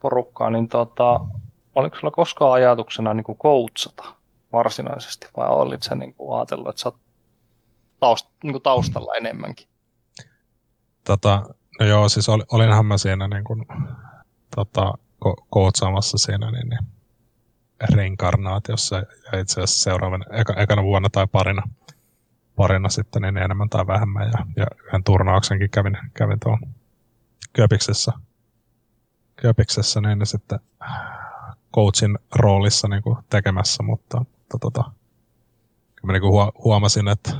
porukkaan, 0.00 0.52
niin 0.52 0.68
tota, 0.68 1.20
oliko 1.74 1.96
sulla 1.96 2.10
koskaan 2.10 2.52
ajatuksena 2.52 3.14
niin 3.14 3.24
coachata 3.42 4.04
varsinaisesti, 4.52 5.28
vai 5.36 5.48
olit 5.48 5.82
sä 5.82 5.94
niin 5.94 6.14
kuin 6.14 6.38
ajatellut, 6.38 6.68
että 6.68 6.82
sä 6.82 6.88
oot 6.88 6.98
taust, 8.00 8.28
niin 8.42 8.52
kuin 8.52 8.62
taustalla 8.62 9.14
enemmänkin? 9.14 9.66
Tota, 11.04 11.42
no 11.80 11.86
joo, 11.86 12.08
siis 12.08 12.28
ol, 12.28 12.40
olinhan 12.52 12.86
mä 12.86 12.98
siinä 12.98 13.28
niin 13.28 13.44
kuin, 13.44 13.66
tota, 14.56 14.94
ko- 15.24 15.44
coachaamassa 15.54 16.18
siinä 16.18 16.50
niin, 16.50 16.68
niin, 16.68 16.86
reinkarnaatiossa 17.94 18.96
ja 19.32 19.38
itse 19.40 19.60
asiassa 19.60 19.82
seuraavana, 19.82 20.24
eka, 20.32 20.54
ekana 20.54 20.82
vuonna 20.82 21.08
tai 21.12 21.26
parina 21.26 21.62
parina 22.60 22.88
sitten 22.88 23.22
niin 23.22 23.36
enemmän 23.36 23.68
tai 23.68 23.86
vähemmän. 23.86 24.30
Ja, 24.32 24.46
ja 24.56 24.66
yhden 24.86 25.04
turnauksenkin 25.04 25.70
kävin, 25.70 25.98
kävin 26.14 26.40
tuolla 26.40 26.66
Köpiksessä, 27.52 28.12
Köpiksessä 29.36 30.00
niin 30.00 30.26
sitten 30.26 30.60
coachin 31.74 32.18
roolissa 32.34 32.88
niin 32.88 33.02
kuin 33.02 33.16
tekemässä, 33.30 33.82
mutta, 33.82 34.18
mutta 34.18 34.58
tota, 34.60 34.92
mä 36.02 36.12
niin 36.12 36.22
huomasin, 36.64 37.08
että 37.08 37.30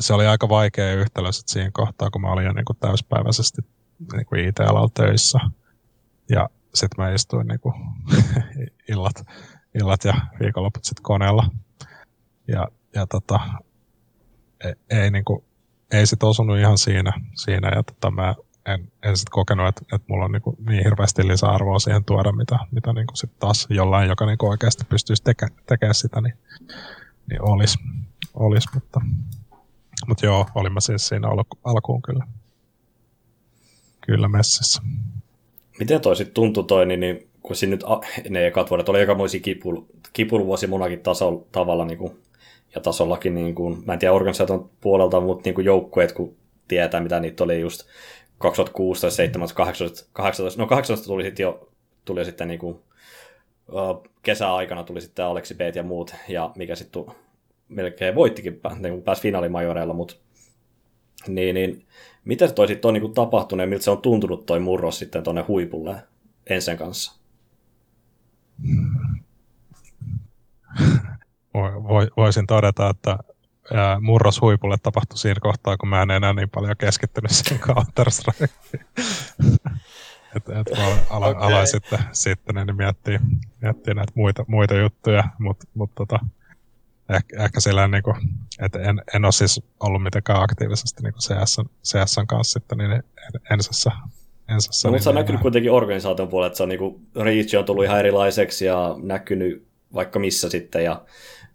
se 0.00 0.14
oli 0.14 0.26
aika 0.26 0.48
vaikea 0.48 0.94
yhtälö 0.94 1.32
sit 1.32 1.48
siinä 1.48 1.70
kohtaa, 1.72 2.10
kun 2.10 2.20
mä 2.20 2.32
olin 2.32 2.44
jo 2.44 2.52
niin 2.52 2.64
kuin 2.64 2.76
täyspäiväisesti 2.80 3.62
niin 4.12 4.26
kuin 4.26 4.48
IT-alalla 4.48 4.90
töissä. 4.94 5.38
Ja 6.28 6.48
sitten 6.74 7.04
mä 7.04 7.14
istuin 7.14 7.46
niin 7.46 7.60
kuin 7.60 7.74
illat, 8.92 9.26
illat 9.80 10.04
ja 10.04 10.14
viikonloput 10.40 10.84
sitten 10.84 11.02
koneella. 11.02 11.50
Ja 12.48 12.68
ja 12.94 13.06
tota, 13.06 13.40
ei, 14.64 14.74
ei, 14.90 15.10
niinku, 15.10 15.44
ei 15.92 16.06
sit 16.06 16.22
osunut 16.22 16.58
ihan 16.58 16.78
siinä, 16.78 17.12
siinä 17.34 17.68
ja 17.68 17.82
tota, 17.82 18.10
mä 18.10 18.34
en, 18.66 18.92
en 19.02 19.16
sit 19.16 19.28
kokenut, 19.28 19.68
että, 19.68 19.80
että 19.96 20.06
mulla 20.08 20.24
on 20.24 20.32
niin, 20.32 20.42
kuin 20.42 20.56
niin 20.68 20.84
hirveästi 20.84 21.28
lisäarvoa 21.28 21.78
siihen 21.78 22.04
tuoda, 22.04 22.32
mitä, 22.32 22.58
mitä 22.70 22.92
niin 22.92 23.06
kuin 23.06 23.16
sit 23.16 23.38
taas 23.38 23.66
jollain, 23.70 24.08
joka 24.08 24.26
niin 24.26 24.38
kuin 24.38 24.50
oikeasti 24.50 24.84
pystyisi 24.84 25.22
teke, 25.22 25.46
tekemään 25.66 25.94
sitä, 25.94 26.20
niin, 26.20 26.34
niin 27.30 27.42
olisi. 27.42 27.78
Olis, 28.34 28.64
mutta, 28.74 29.00
mutta 30.08 30.26
joo, 30.26 30.46
olin 30.54 30.72
mä 30.72 30.80
siis 30.80 31.08
siinä 31.08 31.28
alku, 31.28 31.58
alkuun 31.64 32.02
kyllä, 32.02 32.26
kyllä 34.00 34.28
messissä. 34.28 34.82
Miten 35.78 36.00
toi 36.00 36.16
sitten 36.16 36.34
tuntui 36.34 36.64
toi, 36.64 36.86
niin, 36.86 37.00
niin 37.00 37.28
kun 37.42 37.56
siinä 37.56 37.70
nyt 37.70 37.84
ne 38.30 38.46
ekat 38.46 38.70
vuodet 38.70 38.88
oli 38.88 38.98
aikamoisia 38.98 39.40
kipul, 39.40 39.82
kipulvuosi 40.12 40.66
monakin 40.66 41.00
tasolla, 41.00 41.44
tavalla 41.52 41.84
niin 41.84 41.98
kuin, 41.98 42.22
ja 42.74 42.80
tasollakin, 42.80 43.34
niin 43.34 43.54
kuin, 43.54 43.82
mä 43.86 43.92
en 43.92 43.98
tiedä 43.98 44.14
organisaation 44.14 44.70
puolelta, 44.80 45.20
mutta 45.20 45.42
niin 45.44 45.54
kuin 45.54 45.64
joukkueet, 45.64 46.12
kun 46.12 46.36
tietää, 46.68 47.00
mitä 47.00 47.20
niitä 47.20 47.44
oli 47.44 47.60
just 47.60 47.84
2016, 48.38 49.16
17, 49.16 49.56
18, 49.56 50.08
18 50.12 50.62
no 50.62 50.66
18 50.66 51.06
tuli 51.06 51.22
sitten 51.22 51.44
jo 51.44 51.68
tuli 52.04 52.24
sitten 52.24 52.48
niin 52.48 52.60
kuin, 52.60 52.78
kesäaikana 54.22 54.84
tuli 54.84 55.00
sitten 55.00 55.24
Aleksi 55.24 55.54
B 55.54 55.60
ja 55.74 55.82
muut, 55.82 56.14
ja 56.28 56.50
mikä 56.56 56.74
sitten 56.74 57.04
melkein 57.68 58.14
voittikin, 58.14 58.60
niin 58.78 59.02
pääsi 59.02 59.22
finaalimajoreilla, 59.22 59.94
mutta 59.94 60.14
niin, 61.28 61.54
niin, 61.54 61.86
mitä 62.24 62.48
toi 62.48 62.68
sitten 62.68 62.88
on 62.88 62.94
niin 62.94 63.14
tapahtunut 63.14 63.62
ja 63.62 63.68
miltä 63.68 63.84
se 63.84 63.90
on 63.90 64.02
tuntunut 64.02 64.46
toi 64.46 64.60
murros 64.60 64.98
sitten 64.98 65.22
tuonne 65.22 65.42
huipulle 65.48 65.96
ensin 66.46 66.76
kanssa? 66.76 67.20
Voisin 72.16 72.46
todeta, 72.46 72.90
että 72.90 73.18
murros 74.00 74.40
huipulle 74.40 74.76
tapahtui 74.82 75.18
siinä 75.18 75.40
kohtaa, 75.40 75.76
kun 75.76 75.88
mä 75.88 76.02
en 76.02 76.10
enää 76.10 76.32
niin 76.32 76.50
paljon 76.50 76.76
keskittynyt 76.76 77.30
siihen 77.30 77.60
counter 77.60 78.08
että 80.36 80.60
et 80.60 80.66
aloin, 81.10 81.36
okay. 81.36 81.48
aloin 81.48 81.66
sitten, 81.66 81.98
sitten 82.12 82.54
niin 82.54 82.76
miettiä, 82.76 83.20
miettiä 83.60 83.94
näitä 83.94 84.12
muita, 84.14 84.44
muita 84.48 84.74
juttuja, 84.74 85.24
mutta 85.38 85.66
mut 85.74 85.90
tota, 85.94 86.18
ehkä, 87.08 87.44
ehkä 87.44 87.60
sillä 87.60 87.88
niin 87.88 88.02
kuin, 88.02 88.16
että 88.60 88.78
en, 88.78 89.02
en 89.14 89.24
ole 89.24 89.32
siis 89.32 89.62
ollut 89.80 90.02
mitenkään 90.02 90.42
aktiivisesti 90.42 91.02
niin 91.02 91.14
CS, 91.14 91.60
CSn 91.84 92.26
kanssa 92.26 92.60
sitten 92.60 92.78
niin 92.78 93.02
ensessä. 93.50 93.90
ensessä 94.48 94.88
no, 94.88 94.90
niin 94.90 94.94
mutta 94.94 95.04
se 95.04 95.08
on 95.08 95.14
näkynyt 95.14 95.40
kuitenkin 95.40 95.72
organisaation 95.72 96.28
puolella, 96.28 96.46
että 96.46 96.56
se 96.56 96.62
on 96.62 96.68
niin 96.68 96.78
kuin, 96.78 97.06
Reach 97.16 97.58
on 97.58 97.64
tullut 97.64 97.84
ihan 97.84 97.98
erilaiseksi 97.98 98.64
ja 98.64 98.96
näkynyt 99.02 99.66
vaikka 99.94 100.18
missä 100.18 100.48
sitten 100.48 100.84
ja 100.84 101.02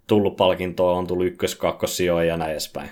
tullut 0.07 0.35
palkintoa, 0.35 0.97
on 0.97 1.07
tullut 1.07 1.25
ykkös, 1.25 1.55
kakkossijoja 1.55 2.23
ja 2.25 2.37
näin 2.37 2.51
edespäin. 2.51 2.89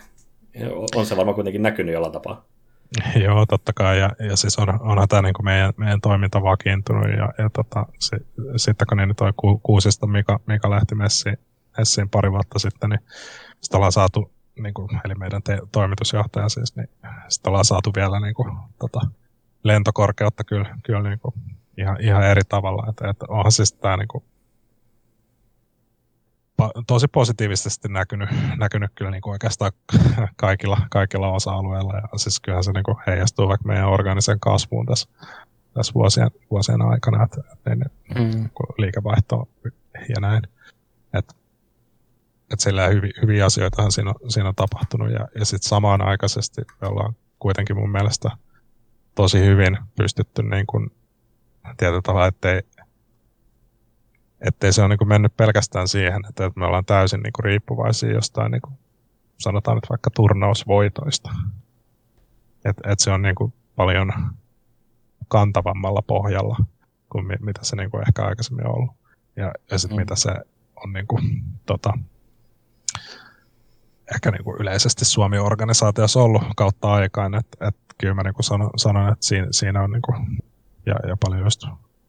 On 0.96 1.06
se 1.06 1.18
varmaan 1.18 1.36
kuitenkin 1.36 1.62
näkynyt 1.62 1.94
jollain 1.94 2.14
tapaa. 2.14 2.46
Joo, 3.24 3.46
totta 3.46 3.74
kai. 3.74 4.00
Ja, 4.00 4.10
ja 4.20 4.36
siis 4.36 4.60
on, 4.60 4.82
onhan 4.82 5.08
tämä 5.08 5.22
niin 5.22 5.34
meidän, 5.44 5.74
meidän 5.78 6.02
toiminta 6.02 6.44
vakiintunut. 6.44 7.10
Ja, 7.10 7.34
ja 7.38 7.50
tota, 7.50 7.86
si, 8.00 8.16
sitten 8.56 8.88
kun 8.88 8.98
niin 8.98 9.16
toi 9.16 9.34
ku, 9.36 9.60
Kuusista 9.64 10.08
Mika, 10.08 10.40
Mika 10.48 10.70
lähti 10.70 10.96
messiin, 10.96 11.38
messiin 11.78 12.10
pari 12.10 12.32
vuotta 12.32 12.60
sitten, 12.60 12.90
niin 12.90 13.00
sitten 13.62 13.78
ollaan 13.78 13.92
saatu, 13.92 14.32
niin 14.60 14.74
kuin, 14.74 14.90
eli 15.06 15.16
meidän 15.16 15.44
te, 15.44 15.60
toimitusjohtaja 15.72 16.50
siis, 16.50 16.76
niin 16.76 16.90
sitten 17.30 17.50
ollaan 17.50 17.66
saatu 17.66 17.92
vielä 17.96 18.20
niin 18.20 18.36
kuin, 18.36 18.58
tota, 18.80 19.00
lentokorkeutta 19.64 20.44
kyllä, 20.44 20.78
kyllä 20.84 21.10
niin 21.10 21.20
kuin, 21.20 21.36
ihan, 21.78 22.02
ihan 22.02 22.24
eri 22.24 22.42
tavalla. 22.50 22.90
Että, 22.90 23.10
että 23.10 23.26
onhan 23.30 23.52
siis 23.52 23.74
tämä 23.74 23.98
niin 23.98 24.08
kuin, 24.08 24.24
tosi 26.88 27.08
positiivisesti 27.08 27.88
näkynyt, 27.88 28.30
näkynyt 28.58 28.92
kyllä 28.96 29.12
niin 29.12 29.22
kuin 29.22 29.32
oikeastaan 29.32 29.72
kaikilla, 30.36 30.78
kaikilla 30.90 31.32
osa-alueilla. 31.32 31.94
Ja 31.96 32.18
siis 32.18 32.40
kyllähän 32.40 32.64
se 32.64 32.72
niin 32.72 32.84
kuin 32.84 32.98
heijastuu 33.08 33.48
vaikka 33.48 33.68
meidän 33.68 33.90
organisen 33.90 34.40
kasvuun 34.40 34.86
tässä, 34.86 35.10
tässä 35.74 35.94
vuosien, 35.94 36.32
vuosien 36.52 36.82
aikana, 36.82 37.24
että, 37.24 37.42
että 37.54 37.76
niin, 37.76 38.38
mm. 38.38 38.50
liikevaihto 38.78 39.50
ja 39.94 40.22
näin. 40.22 40.44
Että 41.14 41.34
että 42.54 42.64
sillä 42.64 42.88
hyviä, 42.88 43.12
hyviä 43.22 43.46
asioita 43.46 43.90
siinä 43.90 44.10
on, 44.10 44.32
siinä 44.32 44.50
on 44.50 44.56
tapahtunut. 44.56 45.12
Ja, 45.12 45.28
ja 45.40 45.46
sitten 45.46 45.70
samaan 45.70 46.02
aikaisesti 46.02 46.62
me 46.82 46.88
ollaan 46.88 47.16
kuitenkin 47.40 47.76
mun 47.76 47.92
mielestä 47.92 48.32
tosi 49.16 49.40
hyvin 49.40 49.78
pystytty 49.98 50.44
niin 50.44 50.66
kuin, 50.66 50.92
tietyllä 51.78 52.02
tavalla, 52.02 52.28
ettei, 52.28 52.62
ettei 54.46 54.74
se 54.74 54.82
ole 54.82 54.90
niin 54.90 54.98
kuin 54.98 55.08
mennyt 55.08 55.38
pelkästään 55.38 55.88
siihen, 55.88 56.22
että 56.30 56.52
me 56.56 56.66
ollaan 56.66 56.86
täysin 56.86 57.22
niin 57.22 57.34
kuin 57.34 57.44
riippuvaisia 57.44 58.12
jostain, 58.12 58.52
niin 58.52 58.62
kuin, 58.62 58.74
sanotaan 59.38 59.78
nyt 59.78 59.90
vaikka 59.90 60.10
turnausvoitoista. 60.10 61.32
Että 62.66 62.92
et 62.92 63.00
se 63.00 63.12
on 63.12 63.22
niin 63.22 63.36
kuin 63.36 63.54
paljon 63.76 64.14
kantavammalla 65.28 66.02
pohjalla 66.02 66.58
kuin 67.10 67.26
mitä 67.40 67.64
se 67.64 67.76
niin 67.76 67.92
kuin 67.92 68.04
ehkä 68.08 68.26
aikaisemmin 68.26 68.68
on 68.68 68.76
ollut. 68.76 68.96
Ja, 69.36 69.52
ja 69.72 69.80
sitten 69.80 69.98
mm. 69.98 70.02
mitä 70.02 70.16
se 70.16 70.32
on 70.84 70.94
niin 70.94 71.08
kuin, 71.08 71.44
tota, 71.66 71.94
ehkä 74.16 74.32
niin 74.32 74.44
kuin 74.44 74.62
yleisesti 74.62 75.06
Suomi-organisaatiossa 75.06 76.22
ollut 76.22 76.44
kautta 76.56 76.94
aikaan, 76.94 77.36
että, 77.36 77.68
että 77.68 77.96
kyllä 77.98 78.14
mä 78.14 78.24
niin 78.24 78.34
kuin 78.34 78.44
sanon, 78.44 78.70
sanon, 78.78 79.14
että 79.14 79.26
siinä, 79.26 79.48
siinä 79.52 79.84
on 79.84 79.92
niin 79.92 80.02
kuin, 80.02 80.42
ja, 80.86 80.96
ja 81.08 81.18
paljon 81.26 81.44
just 81.44 81.66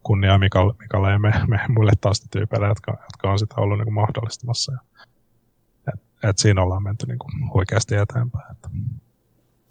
kunniaa 0.06 0.38
Mikalle, 0.38 0.74
Mikalle 0.80 1.10
ja 1.10 1.18
me, 1.18 1.32
me 1.48 1.60
muille 1.68 1.92
taustatyypeille, 2.00 2.66
jotka, 2.66 2.92
jotka 2.92 3.30
on 3.30 3.38
sitä 3.38 3.54
ollut 3.56 3.78
niin 3.78 3.86
kuin 3.86 3.94
mahdollistamassa. 3.94 4.72
Ja, 4.72 4.78
et, 5.92 6.00
et 6.30 6.38
siinä 6.38 6.62
ollaan 6.62 6.82
menty 6.82 7.06
niin 7.06 7.18
kuin 7.18 7.52
huikeasti 7.54 7.94
eteenpäin. 7.94 8.52
Että. 8.52 8.68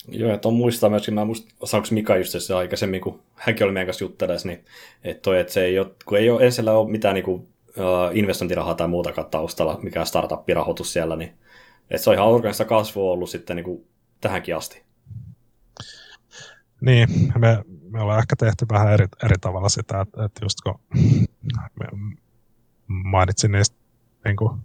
Joo, 0.08 0.34
että 0.34 0.48
on 0.48 0.54
muistaa 0.54 0.90
myöskin, 0.90 1.14
mä 1.14 1.26
muistan, 1.26 1.52
saanko 1.64 1.88
Mika 1.92 2.18
just 2.18 2.36
se 2.40 2.54
aikaisemmin, 2.54 3.02
kun 3.02 3.22
hänkin 3.36 3.66
oli 3.66 3.74
meidän 3.74 3.88
kanssa 3.88 4.04
jutteles, 4.04 4.46
niin 4.46 4.66
että 5.04 5.22
toi, 5.22 5.40
että 5.40 5.54
se 5.54 5.64
ei 5.64 5.80
ole, 5.80 5.92
kun 6.06 6.18
ei 6.18 6.30
ole 6.30 6.46
ensin 6.46 6.70
ole 6.70 6.92
mitään 6.92 7.16
niin 7.16 7.26
kuin, 7.26 7.42
uh, 7.42 8.10
investointirahaa 8.14 8.76
tai 8.76 8.88
muutakaan 8.88 9.30
taustalla, 9.30 9.80
mikä 9.84 10.06
startup-rahoitus 10.06 10.94
siellä, 10.94 11.16
niin 11.16 11.34
että 11.90 12.04
se 12.04 12.10
on 12.10 12.16
ihan 12.16 12.28
organista 12.28 12.66
kasvua 12.66 13.12
ollut 13.12 13.30
sitten 13.30 13.56
niin 13.56 13.64
kuin 13.64 13.88
tähänkin 14.22 14.56
asti. 14.56 14.84
Niin, 16.82 17.08
me, 17.38 17.64
me 17.96 18.02
ollaan 18.02 18.20
ehkä 18.20 18.36
tehty 18.36 18.66
vähän 18.72 18.94
eri, 18.94 19.08
eri 19.24 19.36
tavalla 19.42 19.70
sitä, 19.70 20.02
että, 20.02 20.26
että 20.26 20.46
just 20.46 20.62
kun 20.62 20.80
mainitsin 22.88 23.52
niistä 23.52 23.78
niin 24.26 24.36
kuin, 24.36 24.62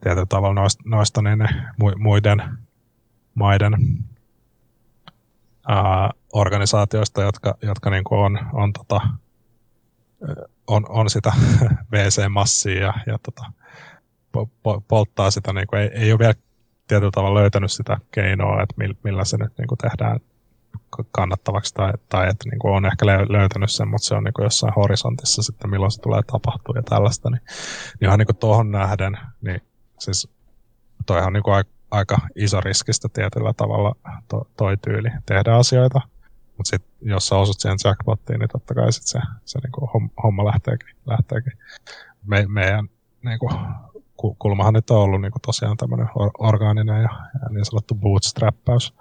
tietyllä 0.00 0.26
tavalla 0.26 0.60
noista, 0.60 0.82
noista 0.86 1.22
niin 1.22 1.48
muiden 1.98 2.58
maiden 3.34 3.74
ää, 5.68 6.10
organisaatioista, 6.32 7.22
jotka, 7.22 7.54
jotka 7.62 7.90
niin 7.90 8.04
kuin 8.04 8.18
on, 8.18 8.38
on, 8.52 8.72
tota, 8.72 9.00
on, 10.66 10.86
on 10.88 11.10
sitä 11.10 11.32
VC-massia 11.92 12.80
ja, 12.80 12.94
ja 13.06 13.18
tota, 13.22 13.52
polttaa 14.88 15.30
sitä, 15.30 15.52
niin 15.52 15.66
kuin, 15.66 15.82
ei, 15.82 15.90
ei 15.92 16.12
ole 16.12 16.18
vielä 16.18 16.34
tietyllä 16.86 17.10
tavalla 17.14 17.40
löytänyt 17.40 17.72
sitä 17.72 17.98
keinoa, 18.10 18.62
että 18.62 18.74
millä 19.02 19.24
se 19.24 19.36
nyt 19.36 19.58
niin 19.58 19.68
kuin 19.68 19.78
tehdään 19.78 20.20
kannattavaksi 21.10 21.74
tai, 21.74 21.92
tai 22.08 22.28
että 22.28 22.48
niin 22.50 22.58
kuin 22.58 22.74
on 22.74 22.86
ehkä 22.86 23.06
löytänyt 23.06 23.70
sen, 23.70 23.88
mutta 23.88 24.04
se 24.04 24.14
on 24.14 24.24
niin 24.24 24.34
kuin 24.34 24.44
jossain 24.44 24.74
horisontissa 24.76 25.42
sitten, 25.42 25.70
milloin 25.70 25.90
se 25.90 26.00
tulee 26.00 26.22
tapahtua 26.22 26.74
ja 26.76 26.82
tällaista, 26.82 27.30
niin, 27.30 27.40
niin 28.00 28.08
ihan 28.08 28.18
niin 28.18 28.26
kuin 28.26 28.36
tuohon 28.36 28.70
nähden, 28.70 29.18
niin 29.40 29.60
siis 29.98 30.28
toihan 31.06 31.26
on 31.26 31.32
niin 31.32 31.42
kuin 31.42 31.64
aika 31.90 32.18
iso 32.36 32.60
riskistä 32.60 33.08
tietyllä 33.12 33.52
tavalla 33.56 33.94
to, 34.28 34.48
toi 34.56 34.76
tyyli 34.76 35.08
tehdä 35.26 35.54
asioita, 35.54 36.00
mutta 36.56 36.70
sitten 36.70 36.92
jos 37.00 37.26
sä 37.26 37.36
osut 37.36 37.60
siihen 37.60 37.78
jackpottiin, 37.84 38.38
niin 38.38 38.48
totta 38.48 38.74
kai 38.74 38.92
sit 38.92 39.06
se, 39.06 39.20
se 39.44 39.58
niin 39.58 39.72
kuin 39.72 40.10
homma 40.22 40.44
lähteekin. 40.44 40.96
lähteekin. 41.06 41.52
Me, 42.26 42.44
meidän 42.48 42.88
niin 43.24 43.38
kuin, 43.38 43.52
kulmahan 44.38 44.74
nyt 44.74 44.90
on 44.90 44.98
ollut 44.98 45.20
niin 45.20 45.32
kuin 45.32 45.42
tosiaan 45.42 45.76
tämmöinen 45.76 46.08
orgaaninen 46.38 47.02
ja, 47.02 47.10
ja 47.42 47.48
niin 47.50 47.64
sanottu 47.64 47.94
bootstrappaus 47.94 48.94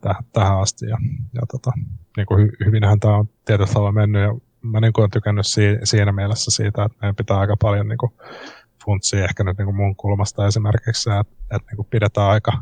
täh, 0.00 0.16
tähän 0.32 0.60
asti. 0.60 0.86
Ja, 0.86 0.96
ja 1.34 1.40
tota, 1.52 1.72
niin 2.16 2.26
kuin 2.26 2.40
hy, 2.40 2.50
hyvinhän 2.64 3.00
tämä 3.00 3.16
on 3.16 3.28
tietyllä 3.44 3.72
tavalla 3.72 3.92
mennyt 3.92 4.22
ja 4.22 4.34
mä 4.62 4.80
niin 4.80 4.92
kuin 4.92 5.02
olen 5.02 5.10
tykännyt 5.10 5.46
si, 5.46 5.78
siinä 5.84 6.12
mielessä 6.12 6.50
siitä, 6.50 6.84
että 6.84 6.98
meidän 7.00 7.16
pitää 7.16 7.38
aika 7.38 7.56
paljon 7.56 7.88
niin 7.88 7.98
kuin 7.98 8.12
funtsia 8.84 9.24
ehkä 9.24 9.44
nyt 9.44 9.58
niin 9.58 9.66
kuin 9.66 9.76
mun 9.76 9.96
kulmasta 9.96 10.46
esimerkiksi, 10.46 11.10
että, 11.10 11.34
että 11.56 11.70
niin 11.70 11.76
kuin 11.76 11.88
pidetään 11.90 12.30
aika 12.30 12.52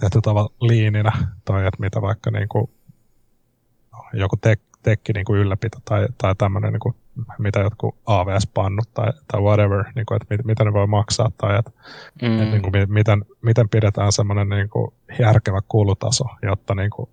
tietyllä 0.00 0.22
tavalla 0.22 0.50
liininä 0.60 1.12
toi, 1.44 1.66
että 1.66 1.80
mitä 1.80 2.02
vaikka 2.02 2.30
niin 2.30 2.48
kuin 2.48 2.70
joku 4.12 4.36
tek, 4.36 4.60
tekki 4.82 5.12
niin 5.12 5.24
kuin 5.24 5.40
ylläpito 5.40 5.78
tai, 5.84 6.06
tai 6.18 6.34
tämmöinen, 6.34 6.72
niin 6.72 6.80
kuin, 6.80 6.94
mitä 7.38 7.60
jotkut 7.60 7.96
AVS-pannut 8.06 8.88
tai, 8.94 9.12
tai 9.32 9.40
whatever, 9.40 9.84
niin 9.94 10.06
kuin, 10.06 10.16
että 10.22 10.34
mit, 10.34 10.44
mitä 10.44 10.64
ne 10.64 10.72
voi 10.72 10.86
maksaa 10.86 11.30
tai 11.38 11.58
että, 11.58 11.70
mm. 12.22 12.40
että 12.40 12.44
niin 12.44 12.62
kuin, 12.62 12.92
miten, 12.92 13.24
miten 13.42 13.68
pidetään 13.68 14.12
semmoinen 14.12 14.48
niin 14.48 14.68
kuin, 14.68 14.94
järkevä 15.18 15.60
kulutaso, 15.68 16.24
jotta 16.42 16.74
niin 16.74 16.90
kuin, 16.90 17.10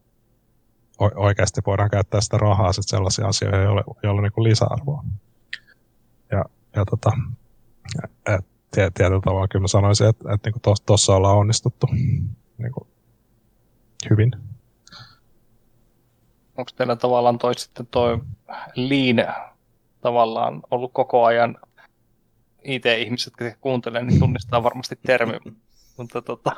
oikeasti 1.00 1.62
voidaan 1.66 1.90
käyttää 1.90 2.22
sitä 2.22 2.38
rahaa 2.38 2.74
sitten 2.74 2.98
sellaisia 2.98 3.28
asioita, 3.28 3.58
joilla, 3.58 3.84
on 4.04 4.24
niin 4.24 4.44
lisäarvoa. 4.44 5.04
Ja, 6.32 6.46
ja 6.76 6.86
tota, 6.86 7.12
et, 8.28 8.46
tietyllä 8.74 9.22
tavalla 9.26 9.48
kyllä 9.48 9.64
mä 9.64 9.68
sanoisin, 9.68 10.08
että, 10.08 10.34
että 10.34 10.50
niin 10.50 10.76
tuossa 10.86 11.16
ollaan 11.16 11.38
onnistuttu 11.38 11.88
niin 12.58 12.72
kuin, 12.72 12.88
hyvin. 14.10 14.32
onko 16.58 16.72
teillä 16.76 16.96
tavallaan 16.96 17.38
toi 17.38 17.56
sitten 17.56 17.88
toi 17.88 18.20
lean 18.76 19.34
tavallaan 20.02 20.62
ollut 20.72 20.94
koko 20.94 21.26
ajan 21.26 21.58
IT-ihmiset, 22.64 23.34
jotka 23.40 23.58
kuuntelee, 23.62 24.04
niin 24.04 24.20
tunnistaa 24.20 24.64
varmasti 24.64 25.00
termi. 25.06 25.34
Mutta 25.98 26.22
tota, 26.22 26.52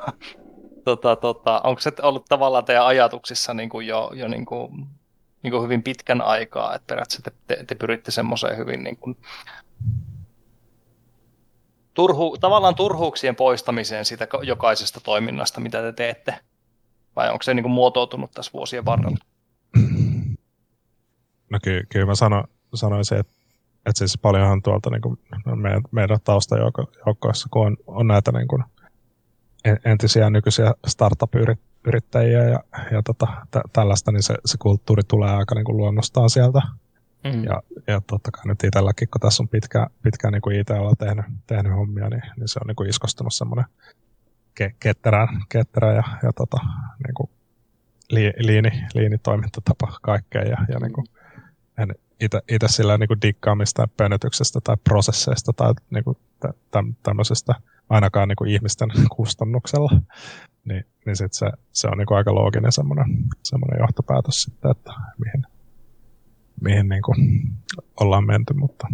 tota, 0.85 1.15
tota, 1.15 1.61
onko 1.63 1.81
se 1.81 1.91
ollut 2.01 2.25
tavallaan 2.29 2.65
teidän 2.65 2.85
ajatuksissa 2.85 3.53
niin 3.53 3.69
kuin 3.69 3.87
jo, 3.87 4.11
jo 4.13 4.27
niin 4.27 4.45
kuin, 4.45 4.87
niin 5.43 5.51
kuin 5.51 5.63
hyvin 5.63 5.83
pitkän 5.83 6.21
aikaa, 6.21 6.75
että 6.75 6.87
periaatteessa 6.87 7.31
te, 7.31 7.31
te, 7.47 7.63
te 7.63 7.75
pyritte 7.75 8.11
semmoiseen 8.11 8.57
hyvin 8.57 8.83
niin 8.83 8.97
kuin, 8.97 9.17
turhu, 11.93 12.37
tavallaan 12.37 12.75
turhuuksien 12.75 13.35
poistamiseen 13.35 14.05
siitä 14.05 14.27
jokaisesta 14.43 14.99
toiminnasta, 15.03 15.61
mitä 15.61 15.81
te 15.81 15.93
teette? 15.93 16.35
Vai 17.15 17.31
onko 17.31 17.43
se 17.43 17.53
niin 17.53 17.63
kuin 17.63 17.73
muotoutunut 17.73 18.31
tässä 18.31 18.51
vuosien 18.53 18.85
varrella? 18.85 19.17
No 21.51 21.59
ky- 21.63 21.85
kyllä 21.91 22.05
mä 22.05 22.15
sano, 22.15 22.43
sanoisin, 22.73 23.17
että, 23.17 23.33
että 23.85 23.97
siis 23.97 24.17
paljonhan 24.21 24.61
tuolta 24.61 24.89
niin 24.89 25.01
kuin 25.01 25.17
meidän, 25.55 25.81
meidän 25.91 26.19
taustajoukkoissa, 26.23 27.47
kun 27.51 27.67
on, 27.67 27.77
on 27.87 28.07
näitä 28.07 28.31
niin 28.31 28.47
kuin 28.47 28.63
entisiä 29.85 30.29
nykyisiä 30.29 30.73
startup-yrittäjiä 30.87 32.43
ja, 32.43 32.59
ja 32.91 33.03
tota, 33.03 33.27
tä- 33.51 33.63
tällaista, 33.73 34.11
niin 34.11 34.23
se, 34.23 34.35
se 34.45 34.57
kulttuuri 34.57 35.03
tulee 35.07 35.29
aika 35.29 35.55
niin 35.55 35.65
kuin 35.65 35.77
luonnostaan 35.77 36.29
sieltä. 36.29 36.61
Mm. 37.23 37.43
Ja, 37.43 37.63
ja 37.87 38.01
totta 38.07 38.31
kai 38.31 38.43
nyt 38.45 38.63
itselläkin, 38.63 39.07
kun 39.09 39.21
tässä 39.21 39.43
on 39.43 39.49
pitkä, 39.49 39.87
pitkä 40.01 40.31
niin 40.31 40.41
kuin 40.41 40.59
IT-ala 40.59 40.95
tehnyt, 40.95 41.25
tehnyt 41.47 41.73
hommia, 41.73 42.09
niin, 42.09 42.21
niin 42.37 42.47
se 42.47 42.59
on 42.63 42.67
niin 42.67 42.75
kuin 42.75 42.89
iskostunut 42.89 43.33
semmoinen 43.33 43.65
ke, 44.55 44.75
ketterä, 44.79 45.27
ketterä 45.49 45.93
ja, 45.93 46.03
ja 46.23 46.33
tota, 46.33 46.57
niin 47.07 47.13
kuin 47.13 47.29
li, 48.09 48.33
liini, 48.37 48.71
liinitoimintatapa 48.93 49.99
kaikkeen. 50.01 50.47
Ja, 50.47 50.57
ja 50.69 50.79
niin 50.79 50.93
kuin, 50.93 51.07
en 51.77 51.95
itse 52.49 52.67
sillä 52.67 52.97
niin 52.97 53.07
kuin 53.07 53.21
diggaamista 53.21 53.87
pönötyksestä 53.97 54.59
tai 54.63 54.77
prosesseista 54.83 55.53
tai 55.53 55.73
niin 55.89 56.03
kuin 56.03 56.17
tä, 56.39 56.53
tämmöisestä 57.03 57.55
ainakaan 57.89 58.27
niin 58.27 58.35
kuin 58.35 58.49
ihmisten 58.49 58.89
kustannuksella, 59.15 60.01
niin, 60.65 60.85
niin 61.05 61.15
sit 61.15 61.33
se, 61.33 61.51
se 61.71 61.87
on 61.87 61.97
niin 61.97 62.05
kuin 62.05 62.17
aika 62.17 62.35
looginen 62.35 62.71
semmoinen, 62.71 63.05
semmoinen 63.43 63.79
johtopäätös 63.79 64.41
sitten, 64.41 64.71
että 64.71 64.93
mihin, 65.17 65.43
mihin 66.61 66.89
niin 66.89 67.01
kuin 67.01 67.17
ollaan 67.99 68.25
menty, 68.25 68.53
mutta, 68.53 68.87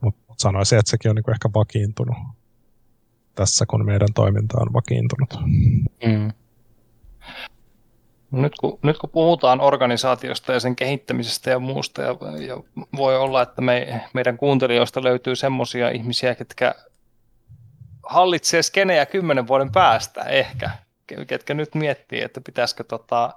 mutta 0.00 0.34
sanoisin, 0.38 0.78
että 0.78 0.90
sekin 0.90 1.10
on 1.10 1.14
niin 1.14 1.24
kuin 1.24 1.34
ehkä 1.34 1.50
vakiintunut 1.54 2.16
tässä, 3.34 3.66
kun 3.66 3.86
meidän 3.86 4.08
toiminta 4.14 4.60
on 4.60 4.72
vakiintunut. 4.72 5.34
Mm. 6.06 6.32
Nyt 8.30 8.52
kun, 8.60 8.78
nyt 8.82 8.98
kun 8.98 9.10
puhutaan 9.10 9.60
organisaatiosta 9.60 10.52
ja 10.52 10.60
sen 10.60 10.76
kehittämisestä 10.76 11.50
ja 11.50 11.58
muusta, 11.58 12.02
ja, 12.02 12.16
ja 12.46 12.62
voi 12.96 13.16
olla, 13.16 13.42
että 13.42 13.62
me, 13.62 14.04
meidän 14.14 14.36
kuuntelijoista 14.36 15.02
löytyy 15.02 15.36
semmoisia 15.36 15.90
ihmisiä, 15.90 16.34
ketkä 16.34 16.74
hallitsee 18.06 18.62
skenejä 18.62 19.06
kymmenen 19.06 19.48
vuoden 19.48 19.72
päästä 19.72 20.22
ehkä, 20.22 20.70
ketkä 21.26 21.54
nyt 21.54 21.74
miettii, 21.74 22.22
että 22.22 22.40
pitäisikö 22.40 22.84
tota, 22.84 23.34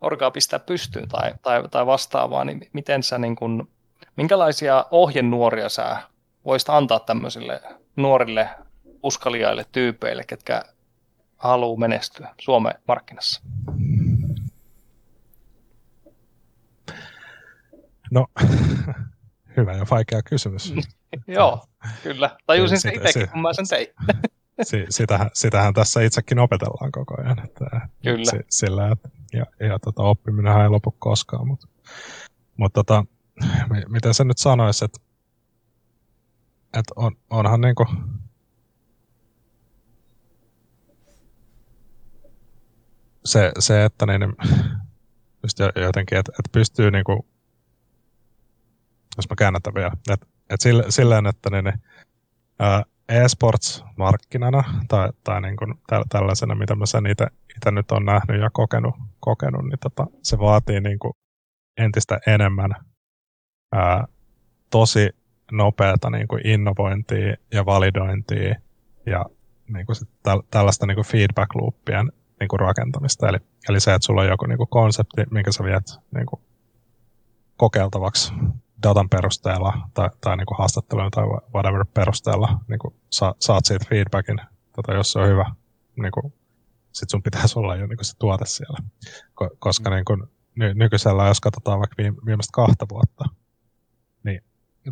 orgaa 0.00 0.30
pistää 0.30 0.58
pystyyn 0.58 1.08
tai, 1.08 1.34
tai, 1.42 1.68
tai 1.68 1.86
vastaavaa, 1.86 2.44
niin 2.44 2.68
miten 2.72 3.02
sä 3.02 3.18
niin 3.18 3.36
kun, 3.36 3.68
minkälaisia 4.16 4.84
ohjenuoria 4.90 5.68
sä 5.68 5.96
voisit 6.44 6.70
antaa 6.70 7.00
tämmöisille 7.00 7.62
nuorille 7.96 8.48
uskaliaille 9.02 9.66
tyypeille, 9.72 10.24
ketkä 10.24 10.62
haluaa 11.36 11.78
menestyä 11.78 12.34
Suomen 12.40 12.74
markkinassa? 12.88 13.42
No, 18.10 18.26
hyvä 19.56 19.72
ja 19.72 19.86
vaikea 19.90 20.22
kysymys. 20.22 20.74
Joo, 21.36 21.64
kyllä. 22.02 22.36
Tajusin 22.46 22.80
sitä 22.80 22.94
itsekin, 22.94 23.28
kun 23.28 23.42
mä 23.42 23.52
sen 23.52 23.68
tein. 23.68 23.86
sitähän, 24.90 25.30
sitähän 25.34 25.74
tässä 25.74 26.00
itsekin 26.00 26.38
opetellaan 26.38 26.92
koko 26.92 27.14
ajan. 27.20 27.44
Että, 27.44 27.64
kyllä. 28.02 28.42
Sillä, 28.50 28.88
että, 28.92 29.08
ja, 29.32 29.46
ja 29.68 29.78
tota, 29.78 30.02
oppiminen 30.02 30.60
ei 30.60 30.68
lopu 30.68 30.96
koskaan. 30.98 31.46
Mutta, 31.46 31.68
mutta 32.56 32.84
tota, 32.84 33.04
miten 33.88 34.14
se 34.14 34.24
nyt 34.24 34.38
sanoisi, 34.38 34.84
että, 34.84 34.98
että 36.78 36.92
on, 36.96 37.16
onhan 37.30 37.60
niinku, 37.60 37.86
se, 43.24 43.52
se, 43.58 43.84
että 43.84 44.06
niin, 44.06 44.20
just 45.42 45.58
jotenkin, 45.76 46.18
että, 46.18 46.32
että 46.32 46.50
pystyy 46.52 46.90
niinku, 46.90 47.26
jos 49.16 49.28
mä 49.30 49.36
käännän 49.38 49.60
vielä, 49.74 49.92
että 50.10 50.26
et 50.50 50.60
silleen, 50.88 51.26
että 51.26 51.50
niin, 51.50 51.72
ää, 52.58 52.82
e-sports-markkinana 53.08 54.64
tai, 54.88 55.08
tai 55.24 55.40
niin 55.40 55.56
kuin 55.56 55.74
tällaisena, 56.08 56.54
mitä 56.54 56.74
mä 56.74 56.86
sen 56.86 57.06
itse 57.06 57.26
nyt 57.70 57.90
on 57.90 58.04
nähnyt 58.04 58.40
ja 58.40 58.50
kokenut, 58.52 58.94
kokenut 59.20 59.64
niin 59.64 59.78
tota, 59.82 60.06
se 60.22 60.38
vaatii 60.38 60.80
niin 60.80 60.98
kuin 60.98 61.12
entistä 61.78 62.18
enemmän 62.26 62.70
ää, 63.72 64.04
tosi 64.70 65.10
nopeata 65.52 66.10
niin 66.10 66.28
kuin 66.28 66.46
innovointia 66.46 67.36
ja 67.52 67.66
validointia 67.66 68.54
ja 69.06 69.24
niin 69.68 69.86
kuin 69.86 69.96
sit 69.96 70.08
täl, 70.22 70.42
tällaista 70.50 70.86
niin 70.86 70.94
kuin 70.94 71.06
feedback 71.06 71.54
loopien 71.54 72.12
niin 72.40 72.48
kuin 72.48 72.60
rakentamista. 72.60 73.28
Eli, 73.28 73.38
eli 73.68 73.80
se, 73.80 73.94
että 73.94 74.06
sulla 74.06 74.20
on 74.20 74.28
joku 74.28 74.46
niin 74.46 74.58
kuin 74.58 74.68
konsepti, 74.68 75.22
minkä 75.30 75.52
sä 75.52 75.64
viet 75.64 75.84
niin 76.14 76.26
kuin 76.26 76.40
kokeiltavaksi 77.56 78.32
datan 78.88 79.08
perusteella 79.08 79.88
tai, 79.94 80.08
tai 80.20 80.36
niin 80.36 80.46
kuin 80.46 80.58
haastattelujen 80.58 81.10
tai 81.10 81.24
whatever 81.54 81.84
perusteella 81.94 82.58
niin 82.68 82.78
kuin 82.78 82.94
sa, 83.10 83.34
saat 83.38 83.64
siitä 83.64 83.84
feedbackin, 83.88 84.40
tota, 84.76 84.94
jos 84.94 85.12
se 85.12 85.18
on 85.18 85.28
hyvä, 85.28 85.50
niin 85.96 86.12
kuin, 86.12 86.34
sit 86.92 87.10
sun 87.10 87.22
pitäisi 87.22 87.58
olla 87.58 87.76
jo 87.76 87.86
niin 87.86 87.96
kuin 87.96 88.04
se 88.04 88.18
tuote 88.18 88.46
siellä. 88.46 88.78
Ko, 89.34 89.50
koska 89.58 89.90
niin 89.90 90.04
kuin, 90.04 90.22
ny, 90.54 90.74
nykyisellä, 90.74 91.26
jos 91.26 91.40
katsotaan 91.40 91.78
vaikka 91.78 91.94
viime, 91.98 92.16
viimeistä 92.26 92.52
kahta 92.52 92.86
vuotta, 92.90 93.24
niin 94.24 94.42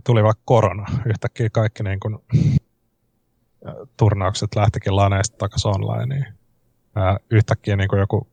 tuli 0.05 0.23
vaikka 0.23 0.43
korona. 0.45 0.87
Yhtäkkiä 1.07 1.51
kaikki 1.51 1.83
niin 1.83 2.01
kuin, 2.01 2.19
turnaukset 3.97 4.57
lähtikin 4.57 4.97
laneista 4.97 5.37
takaisin 5.37 5.71
online. 5.71 6.15
Niin, 6.15 6.35
ää, 6.95 7.17
yhtäkkiä 7.31 7.77
niin 7.77 7.89
kuin 7.89 8.01
joku 8.01 8.29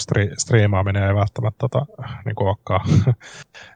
stri- 0.00 0.34
striimaaminen 0.38 1.02
ei 1.02 1.14
välttämättä 1.14 1.58
tota, 1.58 1.86
niin 2.24 2.34
kuin 2.34 2.48
olekaan, 2.48 2.88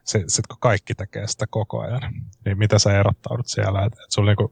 sitten 0.04 0.30
sit 0.30 0.46
kun 0.46 0.56
kaikki 0.60 0.94
tekee 0.94 1.26
sitä 1.26 1.46
koko 1.50 1.80
ajan, 1.80 2.00
niin 2.44 2.58
mitä 2.58 2.78
sä 2.78 3.00
erottaudut 3.00 3.46
siellä, 3.46 3.84
että 3.84 4.02
et 4.04 4.10
sulla 4.10 4.34
niin 4.38 4.50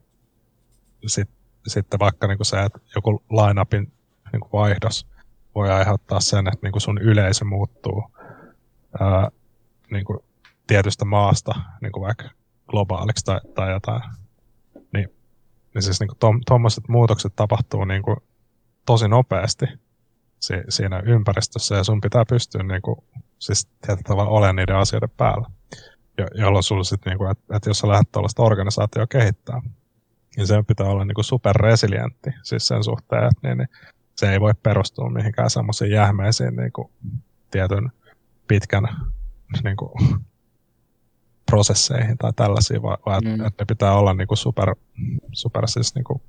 sit, 1.07 1.31
sitten 1.67 2.01
vaikka 2.01 2.27
niin 2.27 2.39
kuin 2.39 2.47
se, 2.47 2.63
että 2.63 2.79
joku 2.95 3.23
line-upin 3.31 3.93
niin 4.33 4.41
kuin 4.41 4.53
vaihdos 4.53 5.07
voi 5.55 5.71
aiheuttaa 5.71 6.21
sen, 6.21 6.47
että 6.47 6.67
niin 6.67 6.73
kuin 6.73 6.83
sun 6.83 6.99
yleisö 6.99 7.45
muuttuu 7.45 8.05
ää, 9.01 9.31
niin 9.91 10.05
kuin 10.05 10.19
tietystä 10.67 11.05
maasta 11.05 11.55
niin 11.83 11.93
kuin 11.93 12.05
vaikka 12.05 12.31
globaaliksi 12.69 13.25
tai, 13.25 13.41
tai 13.55 13.73
jotain, 13.73 14.03
niin, 14.75 15.09
niin 15.75 15.83
siis 15.83 16.01
niin 16.01 16.41
tuommoiset 16.47 16.89
muutokset 16.89 17.33
tapahtuu 17.37 17.85
niin 17.85 18.03
kuin 18.03 18.17
tosi 18.87 19.09
nopeasti, 19.09 19.67
si, 20.41 20.55
siinä 20.69 21.03
ympäristössä 21.07 21.75
ja 21.75 21.85
sun 21.85 22.01
pitää 22.01 22.25
pystyä 22.29 22.63
niin 22.63 22.83
kuin, 22.83 22.97
siis 23.39 23.69
tavalla 24.05 24.31
olemaan 24.31 24.57
niiden 24.57 24.77
asioiden 24.77 25.11
päällä. 25.17 25.47
Jo, 26.19 26.27
jolloin 26.35 26.63
sulla 26.63 26.85
sitten, 26.85 27.17
niin 27.17 27.31
että, 27.31 27.57
että 27.57 27.71
jos 27.71 27.79
sä 27.79 27.89
lähdet 27.89 28.13
tuollaista 28.13 28.43
organisaatioa 28.43 29.07
kehittää, 29.07 29.63
niin 30.37 30.47
sen 30.47 30.67
pitää 30.67 30.87
olla 30.87 31.05
niin 31.05 31.15
kuin 31.15 31.25
superresilientti 31.25 32.31
siis 32.43 32.69
sen 32.69 32.85
suhteen, 32.85 33.25
että 33.25 33.49
niin, 33.49 33.59
niin 33.59 33.69
se 34.17 34.33
ei 34.33 34.41
voi 34.41 34.55
perustua 34.63 35.11
mihinkään 35.11 35.51
semmoisiin 35.51 35.91
jähmeisiin 35.91 36.57
niin 36.57 36.73
kuin, 36.73 36.91
tietyn 37.51 37.93
pitkän 38.49 38.89
niin 39.65 39.77
kuin, 39.77 39.93
prosesseihin 41.51 42.19
tai 42.19 42.33
tällaisiin, 42.37 42.83
vaan, 42.83 42.99
mm. 43.25 43.35
että, 43.35 43.47
että 43.47 43.63
ne 43.63 43.67
pitää 43.67 43.99
olla 43.99 44.15
niin 44.15 44.29
kuin 44.29 44.39
super, 44.39 44.75
super 45.33 45.69
siis 45.69 45.95
niin 45.95 46.05
kuin 46.05 46.23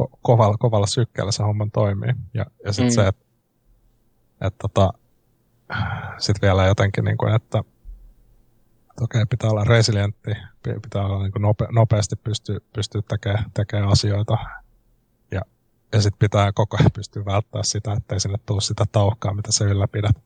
ko- 0.00 0.18
kovalla, 0.22 0.56
kovalla 0.58 0.86
sykkeellä 0.86 1.32
se 1.32 1.42
homman 1.42 1.70
toimii. 1.70 2.12
Ja, 2.34 2.46
ja 2.64 2.72
sitten 2.72 2.92
mm. 2.92 2.94
se, 2.94 3.06
että 3.06 3.24
et, 4.40 4.54
tota, 4.58 4.92
sitten 6.18 6.46
vielä 6.46 6.66
jotenkin, 6.66 7.04
niin 7.04 7.18
kuin, 7.18 7.34
että, 7.34 7.58
että 8.90 9.04
okei, 9.04 9.26
pitää 9.26 9.50
olla 9.50 9.64
resilientti, 9.64 10.30
pitää 10.62 11.06
olla 11.06 11.22
niin 11.22 11.32
kuin 11.32 11.42
nope, 11.42 11.66
nopeasti 11.72 12.16
pystyä, 12.16 12.58
pystyä 12.72 13.02
tekemään, 13.08 13.50
tekemään 13.54 13.92
asioita. 13.92 14.38
Ja, 15.30 15.40
ja 15.92 16.02
sitten 16.02 16.18
pitää 16.18 16.52
koko 16.52 16.76
ajan 16.80 16.90
pystyä 16.94 17.24
välttämään 17.24 17.64
sitä, 17.64 17.92
ettei 17.92 18.20
sinne 18.20 18.38
tule 18.46 18.60
sitä 18.60 18.84
tauhkaa, 18.92 19.34
mitä 19.34 19.52
se 19.52 19.64
ylläpidät 19.64 20.16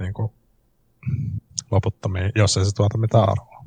niin 0.00 0.14
kuin 0.14 0.32
loputtomiin, 1.70 2.32
jos 2.34 2.56
ei 2.56 2.64
se 2.64 2.74
tuota 2.74 2.98
mitään 2.98 3.28
arvoa. 3.28 3.64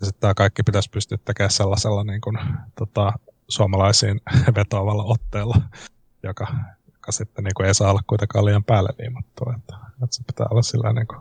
Ja 0.00 0.06
sitten 0.06 0.20
tämä 0.20 0.34
kaikki 0.34 0.62
pitäisi 0.62 0.90
pystyä 0.90 1.18
tekemään 1.24 1.50
sellaisella 1.50 2.04
niin 2.04 2.20
kuin, 2.20 2.38
tota, 2.78 3.12
suomalaisiin 3.48 4.20
vetoavalla 4.56 5.04
otteella, 5.04 5.56
joka, 6.22 6.46
vaikka 6.92 7.12
sitten 7.12 7.44
niin 7.44 7.54
kuin 7.56 7.66
ei 7.66 7.74
saa 7.74 7.90
olla 7.90 8.02
kuitenkaan 8.06 8.44
liian 8.44 8.64
päälle 8.64 8.90
liimattua, 8.98 9.54
että, 9.58 9.76
että 9.92 10.16
se 10.16 10.22
pitää 10.26 10.46
olla 10.50 10.62
sillä 10.62 10.92
niin 10.92 11.06
kuin 11.06 11.20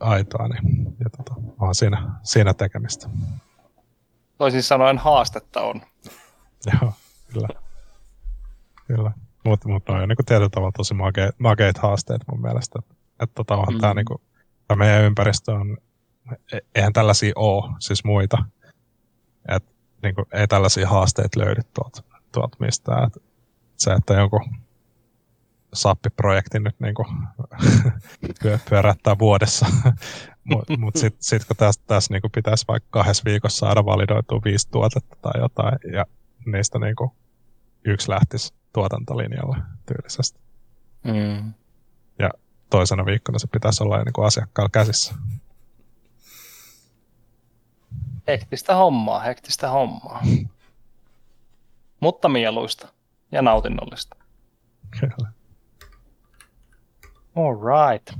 aitoa, 0.00 0.48
niin 0.48 0.96
ja 1.00 1.10
tota, 1.16 1.34
onhan 1.60 1.74
siinä, 1.74 2.10
siinä 2.22 2.54
tekemistä. 2.54 3.08
Toisin 4.38 4.62
sanoen 4.62 4.98
haastetta 4.98 5.60
on. 5.60 5.82
Joo, 6.72 6.92
kyllä. 7.32 7.48
kyllä. 8.86 9.12
Mutta 9.44 9.68
mut 9.68 9.82
noin 9.88 10.02
on 10.02 10.08
niin 10.08 10.16
tietyllä 10.26 10.48
tavalla 10.48 10.72
tosi 10.76 10.94
makeita 10.94 11.36
makeit 11.38 11.78
haasteet 11.78 12.22
mun 12.30 12.40
mielestä. 12.40 12.78
Että 12.78 12.94
et, 13.20 13.30
tota, 13.34 13.56
mm. 13.56 13.80
tämä 13.80 13.94
niin 13.94 14.04
kuin, 14.04 14.20
meidän 14.76 15.02
ympäristö 15.02 15.52
on, 15.52 15.78
e, 16.52 16.58
eihän 16.74 16.92
tällaisia 16.92 17.32
ole, 17.36 17.72
siis 17.78 18.04
muita. 18.04 18.44
Et, 19.48 19.64
niin 20.02 20.14
kuin, 20.14 20.26
ei 20.32 20.48
tällaisia 20.48 20.88
haasteita 20.88 21.40
löydy 21.40 21.60
tuolta, 21.74 22.02
tuolta 22.32 22.56
mistään. 22.60 23.06
Et, 23.06 23.22
se, 23.76 23.92
että 23.92 24.14
joku 24.14 24.40
sappiprojekti 25.74 26.60
nyt 26.60 26.80
niin 26.80 26.94
kuin, 26.94 27.08
pyörättää 28.68 29.18
vuodessa. 29.18 29.66
Mutta 30.44 30.76
mut 30.78 30.96
sitten 30.96 31.22
sit, 31.22 31.44
kun 31.44 31.56
tässä 31.56 31.80
täs, 31.86 32.10
niin 32.10 32.22
pitäisi 32.34 32.64
vaikka 32.68 32.88
kahdessa 32.90 33.22
viikossa 33.24 33.58
saada 33.58 33.84
validoitua 33.84 34.40
viisi 34.44 34.70
tuotetta 34.70 35.16
tai 35.22 35.40
jotain, 35.40 35.78
ja 35.92 36.06
niistä 36.46 36.78
niin 36.78 36.96
kuin, 36.96 37.10
yksi 37.84 38.10
lähtisi 38.10 38.54
tuotantolinjalla 38.72 39.56
tyylisesti. 39.86 40.40
Mm. 41.04 41.52
Ja 42.18 42.30
toisena 42.70 43.06
viikkona 43.06 43.38
se 43.38 43.46
pitäisi 43.46 43.82
olla 43.82 44.02
niin 44.02 44.12
kuin 44.12 44.26
asiakkaalla 44.26 44.70
käsissä. 44.72 45.14
Hektistä 48.28 48.74
hommaa, 48.74 49.20
hektistä 49.20 49.70
hommaa. 49.70 50.22
Mutta 52.00 52.28
mieluista 52.28 52.88
ja 53.32 53.42
nautinnollista. 53.42 54.16
Kyllä. 55.00 55.32
All 57.36 57.54
right. 57.54 58.18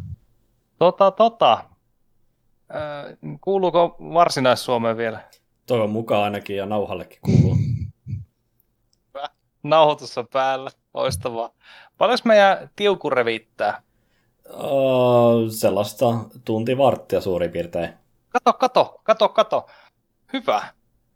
Tota, 0.79 1.11
tota. 1.11 1.53
Äh, 1.53 3.19
kuuluuko 3.41 3.97
Varsinais-Suomeen 4.01 4.97
vielä? 4.97 5.21
Toivon 5.67 5.91
mukaan 5.91 6.25
ainakin 6.25 6.57
ja 6.57 6.67
nauhallekin 6.67 7.19
kuuluu. 7.23 7.57
Nauhoitus 9.63 10.19
on 10.19 10.29
päällä. 10.33 10.71
Loistavaa. 10.95 11.51
Paljonko 11.99 12.23
meidän 12.25 12.71
tiuku 12.77 13.11
revittää? 13.11 13.83
Uh, 14.51 15.51
sellaista 15.51 16.07
tunti 16.45 16.79
varttia 16.79 17.21
suurin 17.21 17.51
piirtein. 17.51 17.93
Kato, 18.29 18.53
kato, 18.53 19.01
kato, 19.03 19.29
kato. 19.29 19.67
Hyvä. 20.33 20.63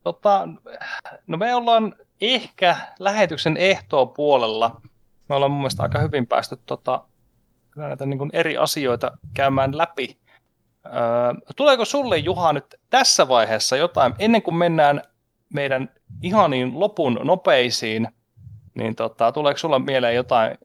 Tota, 0.04 0.48
no 1.26 1.36
me 1.36 1.54
ollaan 1.54 1.94
ehkä 2.20 2.76
lähetyksen 2.98 3.56
ehtoa 3.56 4.06
puolella. 4.06 4.80
Me 5.28 5.34
ollaan 5.34 5.50
mun 5.50 5.60
mielestä 5.60 5.82
aika 5.82 5.98
hyvin 5.98 6.26
päästy 6.26 6.56
tota, 6.66 7.04
näitä 7.76 8.06
niin 8.06 8.18
kuin 8.18 8.30
eri 8.32 8.56
asioita 8.56 9.18
käymään 9.34 9.78
läpi. 9.78 10.18
Öö, 10.86 10.92
tuleeko 11.56 11.84
sulle 11.84 12.18
Juha 12.18 12.52
nyt 12.52 12.74
tässä 12.90 13.28
vaiheessa 13.28 13.76
jotain, 13.76 14.14
ennen 14.18 14.42
kuin 14.42 14.54
mennään 14.54 15.02
meidän 15.54 15.90
ihaniin 16.22 16.80
lopun 16.80 17.20
nopeisiin, 17.24 18.08
niin 18.74 18.96
tota, 18.96 19.32
tuleeko 19.32 19.58
sulla 19.58 19.78
mieleen 19.78 20.14
jotain 20.14 20.58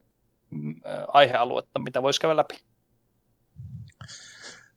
mm, 0.49 0.75
aihealuetta, 1.07 1.79
mitä 1.79 2.03
voisi 2.03 2.21
käydä 2.21 2.35
läpi? 2.35 2.55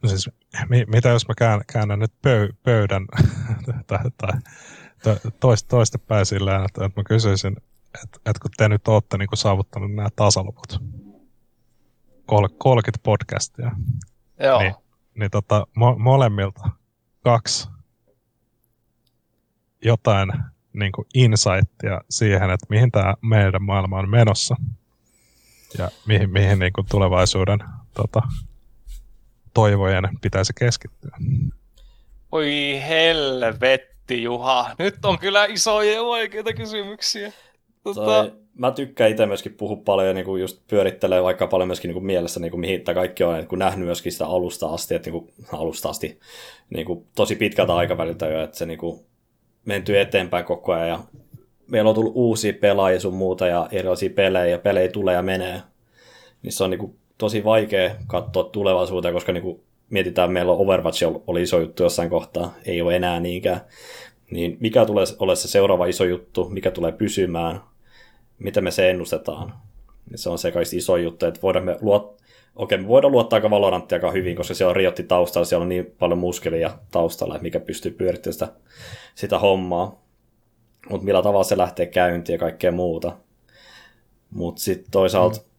No 0.02 0.09
siis, 0.09 0.30
mitä 0.93 1.09
jos 1.09 1.28
mä 1.28 1.35
käännän, 1.72 1.98
nyt 1.98 2.12
pöy- 2.12 2.55
pöydän 2.62 3.06
tai, 3.86 3.98
tai 4.18 4.32
toista, 5.40 5.68
toista 5.68 5.98
päin 5.98 6.26
sillä 6.26 6.64
että, 6.64 6.85
että 6.85 7.01
mä 7.01 7.05
kysyisin, 7.05 7.56
että, 8.05 8.18
että 8.26 8.40
kun 8.43 8.51
te 8.56 8.68
nyt 8.68 8.89
olette 8.89 9.18
niin 9.18 9.28
saavuttanut 9.35 9.94
nämä 9.94 10.09
tasaluvut, 10.16 10.82
30 12.26 13.02
podcastia, 13.02 13.70
Joo. 14.40 14.59
niin, 14.59 14.74
niin 15.14 15.31
tota, 15.31 15.66
mo- 15.78 15.98
molemmilta 15.98 16.70
kaksi 17.24 17.68
jotain 19.85 20.32
niin 20.72 20.93
kuin 20.93 21.06
insightia 21.14 22.01
siihen, 22.10 22.51
että 22.51 22.66
mihin 22.68 22.90
tämä 22.90 23.14
meidän 23.20 23.62
maailma 23.62 23.98
on 23.98 24.10
menossa 24.10 24.56
ja 25.78 25.90
mihin, 26.06 26.31
mihin 26.31 26.59
niin 26.59 26.72
kuin 26.72 26.86
tulevaisuuden 26.90 27.59
tota, 27.94 28.22
toivojen 29.55 30.09
pitäisi 30.22 30.52
keskittyä. 30.59 31.16
Oi 32.32 32.82
helvetti, 32.89 34.22
Juha. 34.22 34.70
Nyt 34.78 35.05
on 35.05 35.18
kyllä 35.18 35.44
isoja 35.44 35.93
ja 35.93 36.05
vaikeita 36.05 36.52
kysymyksiä. 36.52 37.32
Tota... 37.85 38.05
Toi, 38.05 38.32
mä 38.59 38.70
tykkään 38.70 39.10
itse 39.10 39.26
myöskin 39.26 39.55
puhua 39.55 39.76
paljon 39.76 40.14
niin 40.14 40.24
kuin 40.24 40.40
just 40.40 40.66
pyörittelee 40.68 41.22
vaikka 41.22 41.47
paljon 41.47 41.68
myöskin 41.68 41.89
niin 41.89 41.94
kuin 41.94 42.06
mielessä, 42.06 42.40
niin 42.40 42.51
kuin 42.51 42.60
mihin 42.60 42.82
tämä 42.82 42.94
kaikki 42.94 43.24
on, 43.24 43.36
että 43.36 43.48
kun 43.48 43.59
nähnyt 43.59 43.86
myöskin 43.86 44.12
sitä 44.12 44.26
alusta 44.26 44.66
asti, 44.66 44.94
että 44.94 45.10
niin 45.10 45.20
kuin, 45.20 45.35
alusta 45.52 45.89
asti 45.89 46.18
niin 46.70 46.86
kuin, 46.86 47.06
tosi 47.16 47.36
pitkältä 47.36 47.74
aikaväliltä 47.74 48.26
jo, 48.26 48.43
että 48.43 48.59
se 48.59 48.66
niin 48.66 48.78
kuin, 48.78 49.01
mentyy 49.64 50.01
eteenpäin 50.01 50.44
koko 50.44 50.72
ajan 50.72 50.89
ja 50.89 50.98
meillä 51.66 51.89
on 51.89 51.94
tullut 51.94 52.12
uusia 52.16 52.52
pelaajia 52.52 53.01
sun 53.01 53.14
muuta 53.14 53.47
ja 53.47 53.68
erilaisia 53.72 54.10
pelejä 54.10 54.47
ja 54.47 54.59
pelejä 54.59 54.89
tulee 54.89 55.14
ja 55.14 55.22
menee, 55.22 55.62
niin 56.43 56.52
se 56.52 56.64
on 56.64 56.70
niin 56.70 56.78
kuin, 56.78 56.97
tosi 57.24 57.44
vaikea 57.44 57.94
katsoa 58.06 58.44
tulevaisuuteen, 58.44 59.14
koska 59.14 59.32
niin 59.32 59.42
kuin, 59.42 59.60
mietitään, 59.90 60.32
meillä 60.32 60.52
on 60.52 60.59
Overwatch 60.59 61.22
oli 61.26 61.42
iso 61.42 61.60
juttu 61.60 61.82
jossain 61.82 62.10
kohtaa, 62.10 62.55
ei 62.64 62.82
ole 62.82 62.96
enää 62.96 63.20
niinkään, 63.20 63.60
niin 64.30 64.56
mikä 64.60 64.86
tulee 64.86 65.05
ole 65.18 65.36
se 65.36 65.48
seuraava 65.48 65.86
iso 65.86 66.05
juttu, 66.05 66.48
mikä 66.48 66.70
tulee 66.70 66.92
pysymään, 66.92 67.60
miten 68.38 68.64
me 68.64 68.70
se 68.70 68.90
ennustetaan. 68.90 69.55
Se 70.14 70.30
on 70.30 70.38
se 70.38 70.52
kaikista 70.52 70.76
iso 70.76 70.96
juttu, 70.96 71.26
että 71.26 71.42
voidaan 71.42 71.64
me 71.64 71.76
luot... 71.80 72.22
Okei, 72.56 72.78
me 72.78 72.88
voidaan 72.88 73.12
luottaa 73.12 73.36
aika 73.36 73.51
Valoranttia 73.51 73.96
aika 73.96 74.10
hyvin, 74.10 74.36
koska 74.36 74.55
siellä 74.55 74.70
on 74.70 74.76
Riotti 74.76 75.02
taustalla, 75.02 75.44
siellä 75.44 75.62
on 75.62 75.68
niin 75.68 75.94
paljon 75.98 76.18
muskelia 76.18 76.78
taustalla, 76.90 77.34
että 77.34 77.42
mikä 77.42 77.60
pystyy 77.60 77.92
pyörittämään 77.92 78.32
sitä, 78.32 78.48
sitä 79.14 79.38
hommaa. 79.38 80.02
Mutta 80.90 81.05
millä 81.05 81.22
tavalla 81.22 81.44
se 81.44 81.59
lähtee 81.59 81.86
käyntiin 81.86 82.34
ja 82.34 82.38
kaikkea 82.38 82.72
muuta. 82.72 83.12
Mutta 84.30 84.62
sitten 84.62 84.90
toisaalta, 84.90 85.40
mm. 85.40 85.53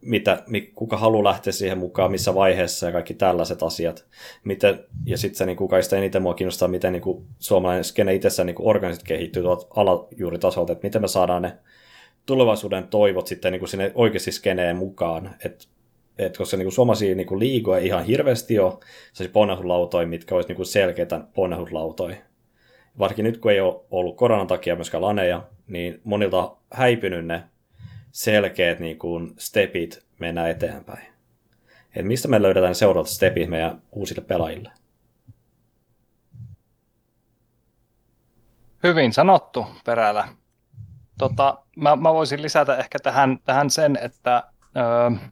Mitä, 0.00 0.42
kuka 0.74 0.96
haluaa 0.96 1.24
lähteä 1.24 1.52
siihen 1.52 1.78
mukaan, 1.78 2.10
missä 2.10 2.34
vaiheessa 2.34 2.86
ja 2.86 2.92
kaikki 2.92 3.14
tällaiset 3.14 3.62
asiat. 3.62 4.06
Miten, 4.44 4.84
ja 5.06 5.18
sitten 5.18 5.38
se 5.38 5.46
niin 5.46 5.56
kuin 5.56 5.68
kaikista 5.68 5.96
eniten 5.96 6.22
mua 6.22 6.34
kiinnostaa, 6.34 6.68
miten 6.68 6.92
niin 6.92 7.02
kuin 7.02 7.26
suomalainen 7.38 7.84
skene 7.84 8.14
itsessään 8.14 8.46
niin 8.46 8.56
organisit 8.58 9.02
kehittyy 9.02 9.42
tuolta 9.42 9.66
alajuuritasolta, 9.76 10.72
että 10.72 10.86
miten 10.86 11.02
me 11.02 11.08
saadaan 11.08 11.42
ne 11.42 11.56
tulevaisuuden 12.26 12.88
toivot 12.88 13.26
sitten 13.26 13.52
niin 13.52 13.60
kuin 13.60 13.68
sinne 13.68 13.92
oikeasti 13.94 14.32
skeneen 14.32 14.76
mukaan, 14.76 15.34
että 15.44 15.66
et 16.18 16.36
koska 16.36 16.56
niin 16.56 16.72
suomalaisia 16.72 17.14
niin 17.14 17.38
liigoja 17.38 17.84
ihan 17.84 18.04
hirveästi 18.04 18.58
ole, 18.58 18.74
se 19.12 19.28
ponnehuslautoja, 19.28 20.06
mitkä 20.06 20.34
olisi 20.34 20.52
niin 20.52 20.66
selkeitä 20.66 21.20
ponnehuslautoja. 21.34 22.16
Varsinkin 22.98 23.24
nyt, 23.24 23.38
kun 23.38 23.50
ei 23.50 23.60
ole 23.60 23.80
ollut 23.90 24.16
koronan 24.16 24.46
takia 24.46 24.74
myöskään 24.74 25.02
laneja, 25.02 25.42
niin 25.66 26.00
monilta 26.04 26.56
häipynyt 26.72 27.26
ne 27.26 27.42
selkeät 28.16 28.80
niin 28.80 28.98
kuin 28.98 29.34
stepit 29.38 30.06
mennä 30.18 30.48
eteenpäin. 30.48 31.06
Et 31.96 32.06
mistä 32.06 32.28
me 32.28 32.42
löydetään 32.42 32.74
seuraavat 32.74 33.08
stepit 33.08 33.48
meidän 33.48 33.82
uusille 33.92 34.22
pelaajille? 34.22 34.70
Hyvin 38.82 39.12
sanottu 39.12 39.66
perällä. 39.84 40.28
Tota, 41.18 41.58
mä, 41.76 41.96
mä 41.96 42.14
voisin 42.14 42.42
lisätä 42.42 42.76
ehkä 42.76 42.98
tähän, 42.98 43.38
tähän 43.44 43.70
sen, 43.70 43.98
että 44.02 44.42
öö, 44.76 45.28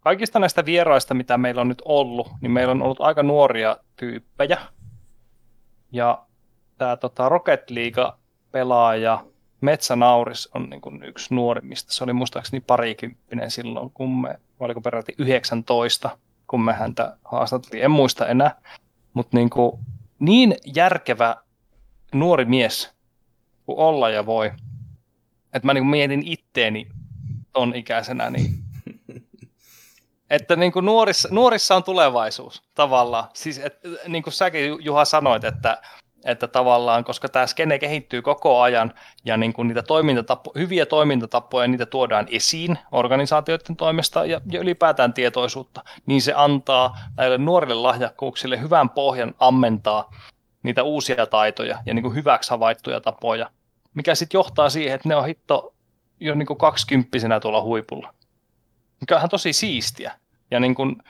kaikista 0.00 0.38
näistä 0.38 0.64
vieraista, 0.64 1.14
mitä 1.14 1.38
meillä 1.38 1.60
on 1.60 1.68
nyt 1.68 1.82
ollut, 1.84 2.28
niin 2.40 2.50
meillä 2.50 2.70
on 2.70 2.82
ollut 2.82 3.00
aika 3.00 3.22
nuoria 3.22 3.76
tyyppejä. 3.96 4.58
Ja 5.92 6.26
tämä 6.78 6.96
tota, 6.96 7.28
Rocket 7.28 7.70
League-pelaaja 7.70 9.31
Metsänauris 9.62 10.48
on 10.54 10.70
niin 10.70 10.80
kuin 10.80 11.04
yksi 11.04 11.34
nuorimmista. 11.34 11.92
Se 11.92 12.04
oli 12.04 12.12
muistaakseni 12.12 12.60
parikymppinen 12.60 13.50
silloin, 13.50 13.90
kun 13.90 14.20
me, 14.20 14.40
oliko 14.60 14.80
peräti 14.80 15.14
19, 15.18 16.18
kun 16.46 16.64
me 16.64 16.72
häntä 16.72 17.16
haastateltiin. 17.24 17.84
En 17.84 17.90
muista 17.90 18.26
enää, 18.26 18.60
mutta 19.14 19.36
niin, 19.36 19.50
kuin, 19.50 19.78
niin 20.18 20.54
järkevä 20.74 21.36
nuori 22.14 22.44
mies 22.44 22.92
kuin 23.66 23.78
olla 23.78 24.10
ja 24.10 24.26
voi 24.26 24.50
että 25.52 25.66
mä 25.66 25.74
niin 25.74 25.86
mietin 25.86 26.22
itteeni 26.26 26.88
ton 27.52 27.74
ikäisenä, 27.74 28.30
niin 28.30 28.48
että 30.30 30.56
niin 30.56 30.72
kuin 30.72 30.84
nuorissa, 30.84 31.28
nuorissa 31.32 31.76
on 31.76 31.84
tulevaisuus 31.84 32.62
tavallaan. 32.74 33.28
Siis 33.34 33.58
et, 33.58 33.78
niin 34.08 34.22
kuin 34.22 34.34
säkin 34.34 34.84
Juha 34.84 35.04
sanoit, 35.04 35.44
että, 35.44 35.82
että 36.24 36.48
tavallaan, 36.48 37.04
koska 37.04 37.28
tämä 37.28 37.46
skene 37.46 37.78
kehittyy 37.78 38.22
koko 38.22 38.60
ajan 38.60 38.94
ja 39.24 39.36
niin 39.36 39.52
kuin 39.52 39.68
niitä 39.68 39.82
toimintatapo, 39.82 40.52
hyviä 40.58 40.86
toimintatapoja, 40.86 41.68
niitä 41.68 41.86
tuodaan 41.86 42.26
esiin 42.30 42.78
organisaatioiden 42.92 43.76
toimesta 43.76 44.24
ja, 44.24 44.40
ja 44.52 44.60
ylipäätään 44.60 45.12
tietoisuutta, 45.12 45.84
niin 46.06 46.22
se 46.22 46.32
antaa 46.36 46.98
näille 47.16 47.38
nuorille 47.38 47.74
lahjakkuuksille 47.74 48.60
hyvän 48.60 48.90
pohjan 48.90 49.34
ammentaa 49.38 50.10
niitä 50.62 50.82
uusia 50.82 51.26
taitoja 51.26 51.78
ja 51.86 51.94
niin 51.94 52.02
kuin 52.02 52.14
hyväksi 52.14 52.50
havaittuja 52.50 53.00
tapoja 53.00 53.50
mikä 53.94 54.14
sitten 54.14 54.38
johtaa 54.38 54.70
siihen, 54.70 54.94
että 54.94 55.08
ne 55.08 55.16
on 55.16 55.26
hitto 55.26 55.74
jo 56.20 56.34
niin 56.34 56.46
kuin 56.46 56.58
kaksikymppisenä 56.58 57.40
tuolla 57.40 57.62
huipulla. 57.62 58.14
Mikä 59.00 59.20
on 59.20 59.28
tosi 59.28 59.52
siistiä. 59.52 60.12
Ja, 60.50 60.60
niin 60.60 60.74
kuin, 60.74 61.02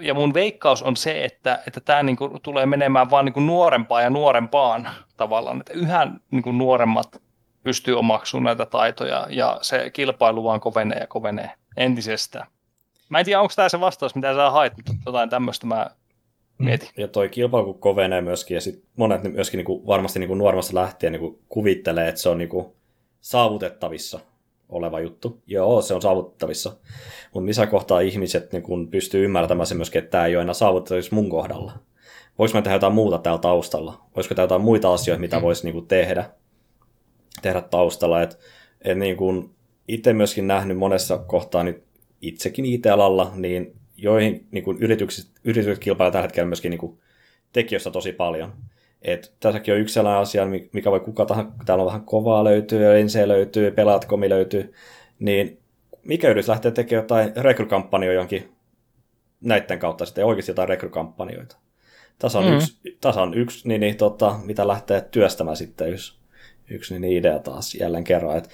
ja 0.00 0.14
mun 0.14 0.34
veikkaus 0.34 0.82
on 0.82 0.96
se, 0.96 1.24
että, 1.24 1.62
että 1.66 1.80
tämä 1.80 2.02
niin 2.02 2.16
kuin 2.16 2.42
tulee 2.42 2.66
menemään 2.66 3.10
vaan 3.10 3.24
niin 3.24 3.32
kuin 3.32 3.46
nuorempaan 3.46 4.02
ja 4.02 4.10
nuorempaan 4.10 4.88
tavallaan. 5.16 5.60
Että 5.60 5.72
yhä 5.72 6.06
niin 6.30 6.42
kuin 6.42 6.58
nuoremmat 6.58 7.22
pystyy 7.62 7.98
omaksumaan 7.98 8.44
näitä 8.44 8.70
taitoja 8.70 9.26
ja 9.30 9.58
se 9.62 9.90
kilpailu 9.90 10.44
vaan 10.44 10.60
kovenee 10.60 10.98
ja 10.98 11.06
kovenee 11.06 11.50
entisestään. 11.76 12.46
Mä 13.08 13.18
en 13.18 13.24
tiedä, 13.24 13.40
onko 13.40 13.52
tämä 13.56 13.68
se 13.68 13.80
vastaus, 13.80 14.14
mitä 14.14 14.34
sä 14.34 14.50
hait, 14.50 14.76
mutta 14.76 14.92
jotain 15.06 15.30
tämmöistä 15.30 15.66
mä 15.66 15.86
mietin. 16.58 16.88
Ja 16.96 17.08
toi 17.08 17.28
kilpailu 17.28 17.72
kun 17.72 17.80
kovenee 17.80 18.20
myöskin, 18.20 18.54
ja 18.54 18.60
sit 18.60 18.84
monet 18.96 19.22
myöskin 19.22 19.58
niin 19.58 19.66
kuin, 19.66 19.86
varmasti 19.86 20.18
niin 20.18 20.28
kuin 20.28 20.38
nuoremmasta 20.38 20.74
lähtien 20.74 21.12
niin 21.12 21.20
kuin 21.20 21.38
kuvittelee, 21.48 22.08
että 22.08 22.20
se 22.20 22.28
on 22.28 22.38
niin 22.38 22.48
kuin 22.48 22.66
saavutettavissa 23.20 24.20
oleva 24.68 25.00
juttu. 25.00 25.42
Joo, 25.46 25.82
se 25.82 25.94
on 25.94 26.02
saavutettavissa. 26.02 26.76
Mutta 27.34 27.46
missä 27.46 27.66
kohtaa 27.66 28.00
ihmiset 28.00 28.52
niin 28.52 28.62
kun 28.62 28.88
pystyy 28.88 29.24
ymmärtämään 29.24 29.66
se 29.66 29.74
myöskin, 29.74 29.98
että 29.98 30.10
tämä 30.10 30.26
ei 30.26 30.36
ole 30.36 30.42
enää 30.42 30.54
saavutettavissa 30.54 31.14
mun 31.14 31.28
kohdalla. 31.28 31.72
Voisiko 32.38 32.58
mä 32.58 32.62
tehdä 32.62 32.76
jotain 32.76 32.92
muuta 32.92 33.18
täällä 33.18 33.40
taustalla? 33.40 34.00
Voisiko 34.16 34.34
tehdä 34.34 34.44
jotain 34.44 34.60
muita 34.60 34.92
asioita, 34.92 35.20
mitä 35.20 35.42
voisi 35.42 35.64
niin 35.64 35.74
kuin 35.74 35.86
tehdä, 35.86 36.30
tehdä 37.42 37.60
taustalla? 37.60 38.22
Et, 38.22 38.38
et 38.84 38.98
niin 38.98 39.16
kuin 39.16 39.50
itse 39.88 40.12
myöskin 40.12 40.46
nähnyt 40.46 40.78
monessa 40.78 41.18
kohtaa 41.18 41.64
nyt 41.64 41.84
itsekin 42.22 42.64
IT-alalla, 42.64 43.32
niin 43.34 43.76
joihin 43.96 44.46
niin 44.50 44.64
kuin 44.64 44.78
yritykset, 44.80 45.26
yritykset 45.44 45.84
kilpailevat 45.84 46.12
tällä 46.12 46.22
hetkellä 46.22 46.46
myöskin 46.46 46.70
niin 46.70 46.78
kuin 46.78 46.98
tekijöistä 47.52 47.90
tosi 47.90 48.12
paljon. 48.12 48.52
Et 49.02 49.32
tässäkin 49.40 49.74
on 49.74 49.80
yksi 49.80 49.94
sellainen 49.94 50.22
asia, 50.22 50.46
mikä 50.72 50.90
voi 50.90 51.00
kuka 51.00 51.26
tahansa, 51.26 51.52
täällä 51.66 51.82
on 51.82 51.86
vähän 51.86 52.04
kovaa 52.04 52.44
löytyy, 52.44 52.98
Ense 52.98 53.28
löytyy, 53.28 53.70
Pelaat.comi 53.70 54.28
löytyy, 54.28 54.72
niin 55.18 55.58
mikä 56.02 56.28
yritys 56.28 56.48
lähtee 56.48 56.70
tekemään 56.70 57.04
jotain 57.04 57.32
rekrykampanjoita 57.36 58.14
jonkin 58.14 58.52
näiden 59.40 59.78
kautta 59.78 60.06
sitten, 60.06 60.26
oikeasti 60.26 60.50
jotain 60.50 60.68
rekrykampanjoita. 60.68 61.56
Tässä 62.18 62.38
on 62.38 62.44
mm. 62.44 62.56
yksi, 62.56 62.96
tässä 63.00 63.22
on 63.22 63.34
yksi 63.34 63.68
niin, 63.68 63.80
niin, 63.80 63.96
tota, 63.96 64.38
mitä 64.44 64.68
lähtee 64.68 65.00
työstämään 65.00 65.56
sitten 65.56 65.92
yksi, 65.92 66.18
yksi 66.70 66.98
niin, 66.98 67.18
idea 67.18 67.38
taas 67.38 67.74
jälleen 67.74 68.04
kerran. 68.04 68.36
Et, 68.36 68.50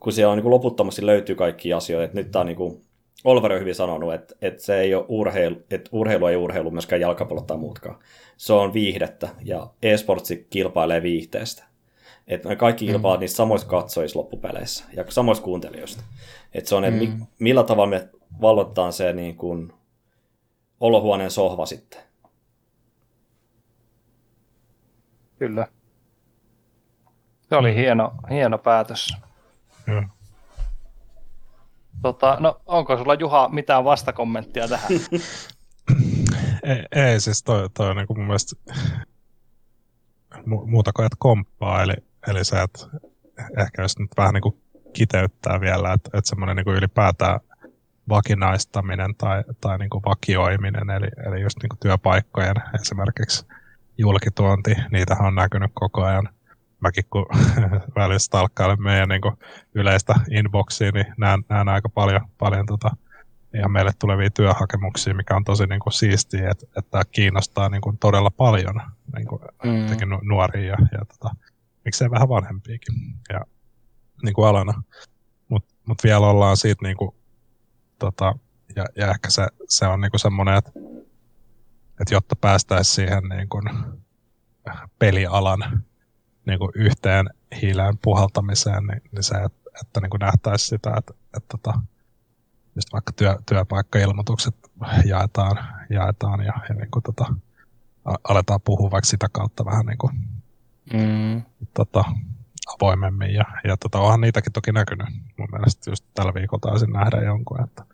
kun 0.00 0.12
siellä 0.12 0.30
on 0.30 0.36
niin 0.36 0.42
kuin 0.42 0.50
loputtomasti 0.50 1.06
löytyy 1.06 1.34
kaikki 1.34 1.72
asioita, 1.72 2.04
että 2.04 2.18
nyt 2.18 2.30
tämä 2.30 2.40
on 2.40 2.46
niin 2.46 2.56
kuin, 2.56 2.82
Olver 3.24 3.52
on 3.52 3.60
hyvin 3.60 3.74
sanonut, 3.74 4.14
että, 4.14 4.34
että 4.42 4.62
se 4.62 4.80
ei 4.80 4.94
ole 4.94 5.04
urheilu, 5.08 5.56
että 5.70 5.90
urheilu 5.92 6.26
ei 6.26 6.36
urheilu 6.36 6.70
myöskään 6.70 7.00
jalkapallo 7.00 7.42
tai 7.42 7.56
muutkaan. 7.56 7.98
Se 8.36 8.52
on 8.52 8.72
viihdettä 8.72 9.28
ja 9.44 9.70
e-sportsi 9.82 10.46
kilpailee 10.50 11.02
viihteestä. 11.02 11.64
Että 12.26 12.56
kaikki 12.56 12.84
mm. 12.84 12.92
kilpailevat 12.92 13.20
mm. 13.20 13.22
niistä 13.22 13.36
samoista 13.36 13.68
katsojista 13.68 14.18
loppupeleissä 14.18 14.84
ja 14.92 15.04
samoista 15.08 15.44
kuuntelijoista. 15.44 16.02
Että 16.54 16.68
se 16.68 16.74
on, 16.74 16.84
että 16.84 17.04
mm. 17.04 17.26
millä 17.38 17.64
tavalla 17.64 17.90
me 17.90 18.08
valvotaan 18.40 18.92
se 18.92 19.12
niin 19.12 19.36
kuin 19.36 19.72
olohuoneen 20.80 21.30
sohva 21.30 21.66
sitten. 21.66 22.00
Kyllä. 25.38 25.66
Se 27.48 27.56
oli 27.56 27.74
hieno, 27.74 28.12
hieno 28.30 28.58
päätös. 28.58 29.16
Mm. 29.86 30.08
Tota, 32.02 32.36
no, 32.40 32.60
onko 32.66 32.96
sulla 32.96 33.14
Juha 33.14 33.48
mitään 33.48 33.84
vastakommenttia 33.84 34.68
tähän? 34.68 34.88
ei, 36.62 36.84
ei, 36.92 37.20
siis 37.20 37.42
toi, 37.42 37.70
toi 37.74 37.90
on 37.90 37.96
niin 37.96 38.06
mun 38.08 38.26
mielestä 38.26 38.56
mu- 40.36 40.66
muuta 40.66 40.92
kuin, 40.92 41.06
että 41.06 41.16
komppaa, 41.18 41.82
eli, 41.82 41.94
eli 42.28 42.44
se, 42.44 42.62
että 42.62 42.78
ehkä 43.58 43.82
jos 43.82 43.98
nyt 43.98 44.10
vähän 44.16 44.34
niin 44.34 44.42
kuin 44.42 44.62
kiteyttää 44.92 45.60
vielä, 45.60 45.92
että, 45.92 46.10
että 46.14 46.28
semmoinen 46.28 46.56
niin 46.56 46.64
kuin 46.64 46.76
ylipäätään 46.76 47.40
vakinaistaminen 48.08 49.14
tai, 49.14 49.44
tai 49.60 49.78
niin 49.78 49.90
kuin 49.90 50.02
vakioiminen, 50.06 50.90
eli, 50.90 51.08
eli 51.26 51.42
just 51.42 51.58
niin 51.62 51.68
kuin 51.68 51.78
työpaikkojen 51.78 52.56
esimerkiksi 52.80 53.46
julkituonti, 53.98 54.74
niitähän 54.92 55.26
on 55.26 55.34
näkynyt 55.34 55.70
koko 55.74 56.02
ajan 56.04 56.28
mäkin 56.80 57.04
kun 57.10 57.26
välillä 57.96 58.18
stalkkailen 58.18 58.82
meidän 58.82 59.08
niin 59.08 59.20
yleistä 59.74 60.14
inboxia, 60.30 60.90
niin 60.90 61.06
näen, 61.18 61.44
näen 61.48 61.68
aika 61.68 61.88
paljon, 61.88 62.20
paljon 62.38 62.66
tota, 62.66 62.90
ihan 63.54 63.72
meille 63.72 63.92
tulevia 63.98 64.30
työhakemuksia, 64.30 65.14
mikä 65.14 65.36
on 65.36 65.44
tosi 65.44 65.66
niin 65.66 65.80
kuin, 65.80 65.92
siistiä, 65.92 66.50
että, 66.50 66.66
että 66.76 67.02
kiinnostaa 67.10 67.68
niin 67.68 67.80
kuin, 67.80 67.98
todella 67.98 68.30
paljon 68.30 68.82
niin 69.16 69.26
kuin, 69.28 69.42
mm. 69.64 70.18
nuoria 70.22 70.64
ja, 70.64 70.76
ja 70.92 71.04
tota, 71.04 71.34
miksei 71.84 72.10
vähän 72.10 72.28
vanhempiakin 72.28 72.94
ja, 73.32 73.40
niin 74.24 74.34
kuin 74.34 74.48
alana. 74.48 74.82
Mutta 75.48 75.74
mut 75.86 76.04
vielä 76.04 76.26
ollaan 76.26 76.56
siitä, 76.56 76.82
niin 76.82 76.96
kuin, 76.96 77.10
tota, 77.98 78.34
ja, 78.76 78.84
ja 78.96 79.10
ehkä 79.10 79.30
se, 79.30 79.46
se 79.68 79.86
on 79.86 80.00
niin 80.00 80.10
kuin 80.10 80.20
semmoinen, 80.20 80.56
että, 80.56 80.70
että 82.00 82.14
jotta 82.14 82.36
päästäisiin 82.36 82.94
siihen 82.94 83.22
niin 83.28 83.48
kuin, 83.48 83.64
pelialan 84.98 85.84
niin 86.48 86.58
kuin 86.58 86.72
yhteen 86.74 87.30
hiileen 87.62 87.98
puhaltamiseen, 87.98 88.86
niin, 88.86 89.02
niin 89.12 89.22
se, 89.22 89.34
että, 89.34 89.70
että 89.82 90.00
niin 90.00 90.10
kuin 90.10 90.20
nähtäisi 90.20 90.66
sitä, 90.66 90.92
että, 90.98 91.14
että, 91.36 91.54
että 91.54 91.72
just 92.76 92.92
vaikka 92.92 93.12
työ, 93.12 93.36
työpaikkailmoitukset 93.48 94.54
jaetaan, 95.04 95.58
jaetaan 95.90 96.44
ja, 96.44 96.52
ja 96.68 96.74
niin 96.74 96.90
kuin 96.90 97.02
tota, 97.02 97.34
aletaan 98.28 98.60
puhua 98.60 98.90
vaikka 98.90 99.06
sitä 99.06 99.26
kautta 99.32 99.64
vähän 99.64 99.86
niin 99.86 99.98
kuin, 99.98 100.12
mm. 100.92 101.42
tota, 101.74 102.04
avoimemmin. 102.74 103.34
Ja, 103.34 103.44
ja 103.64 103.76
tota, 103.76 103.98
onhan 103.98 104.20
niitäkin 104.20 104.52
toki 104.52 104.72
näkynyt. 104.72 105.08
Mun 105.38 105.48
mielestä 105.52 105.90
just 105.90 106.04
tällä 106.14 106.34
viikolla 106.34 106.60
taisin 106.60 106.92
nähdä 106.92 107.16
jonkun, 107.16 107.64
että, 107.64 107.84